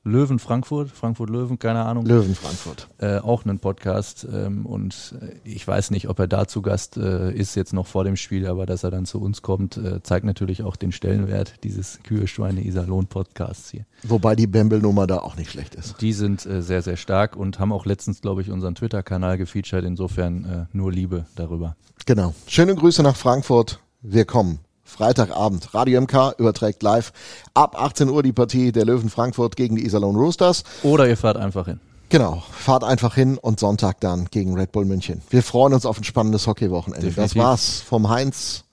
Löwen 0.02 0.38
Frankfurt, 0.38 0.90
Frankfurt 0.90 1.28
Löwen, 1.28 1.58
keine 1.58 1.84
Ahnung. 1.84 2.06
Löwen 2.06 2.34
Frankfurt. 2.34 2.88
Äh, 2.98 3.18
auch 3.18 3.44
einen 3.44 3.58
Podcast. 3.58 4.26
Ähm, 4.32 4.64
und 4.64 5.14
äh, 5.20 5.34
ich 5.44 5.66
weiß 5.66 5.90
nicht, 5.90 6.08
ob 6.08 6.18
er 6.18 6.26
da 6.26 6.48
zu 6.48 6.62
Gast 6.62 6.96
äh, 6.96 7.30
ist, 7.32 7.54
jetzt 7.54 7.74
noch 7.74 7.86
vor 7.86 8.04
dem 8.04 8.16
Spiel, 8.16 8.46
aber 8.46 8.64
dass 8.64 8.82
er 8.82 8.90
dann 8.90 9.04
zu 9.04 9.20
uns 9.20 9.42
kommt, 9.42 9.76
äh, 9.76 10.02
zeigt 10.02 10.24
natürlich 10.24 10.62
auch 10.62 10.76
den 10.76 10.92
Stellenwert 10.92 11.62
dieses 11.64 12.00
Kühe, 12.02 12.26
Schweine, 12.26 12.64
Iserlohn 12.64 13.08
Podcasts 13.08 13.70
hier. 13.70 13.84
Wobei 14.02 14.36
die 14.36 14.46
Bembel-Nummer 14.46 15.06
da 15.06 15.18
auch 15.18 15.36
nicht 15.36 15.50
schlecht 15.50 15.74
ist. 15.74 16.00
Die 16.00 16.14
sind 16.14 16.46
äh, 16.46 16.62
sehr, 16.62 16.80
sehr 16.80 16.96
stark 16.96 17.36
und 17.36 17.58
haben 17.58 17.72
auch 17.72 17.84
letztens, 17.84 18.22
glaube 18.22 18.40
ich, 18.40 18.50
unseren 18.50 18.74
Twitter-Kanal 18.74 19.36
gefeatured. 19.36 19.84
Insofern 19.84 20.44
äh, 20.44 20.66
nur 20.72 20.90
Liebe 20.90 21.26
darüber. 21.36 21.76
Genau. 22.06 22.34
Schöne 22.46 22.74
Grüße 22.74 23.02
nach 23.02 23.16
Frankfurt. 23.16 23.80
Wir 24.00 24.24
kommen. 24.24 24.60
Freitagabend. 24.90 25.72
Radio 25.74 26.00
MK 26.00 26.34
überträgt 26.38 26.82
live 26.82 27.12
ab 27.54 27.80
18 27.80 28.08
Uhr 28.08 28.22
die 28.22 28.32
Partie 28.32 28.72
der 28.72 28.84
Löwen 28.84 29.08
Frankfurt 29.08 29.56
gegen 29.56 29.76
die 29.76 29.86
Iserlohn 29.86 30.16
Roosters. 30.16 30.64
Oder 30.82 31.08
ihr 31.08 31.16
fahrt 31.16 31.36
einfach 31.36 31.66
hin. 31.66 31.80
Genau. 32.10 32.42
Fahrt 32.50 32.82
einfach 32.84 33.14
hin 33.14 33.38
und 33.38 33.60
Sonntag 33.60 34.00
dann 34.00 34.26
gegen 34.26 34.54
Red 34.54 34.72
Bull 34.72 34.84
München. 34.84 35.22
Wir 35.30 35.42
freuen 35.42 35.72
uns 35.72 35.86
auf 35.86 35.96
ein 35.96 36.04
spannendes 36.04 36.46
Hockeywochenende. 36.46 37.06
Das 37.06 37.14
Definitiv. 37.14 37.42
war's 37.42 37.80
vom 37.80 38.10
Heinz 38.10 38.64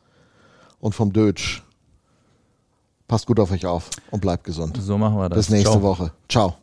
und 0.80 0.96
vom 0.96 1.14
Dötsch. 1.14 1.62
Passt 3.08 3.28
gut 3.28 3.40
auf 3.40 3.52
euch 3.52 3.66
auf 3.66 3.90
und 4.12 4.20
bleibt 4.20 4.44
gesund. 4.44 4.78
So 4.82 4.98
machen 4.98 5.18
wir 5.18 5.30
das. 5.30 5.38
Bis 5.38 5.50
nächste 5.50 5.72
Ciao. 5.72 5.82
Woche. 5.82 6.12
Ciao. 6.28 6.56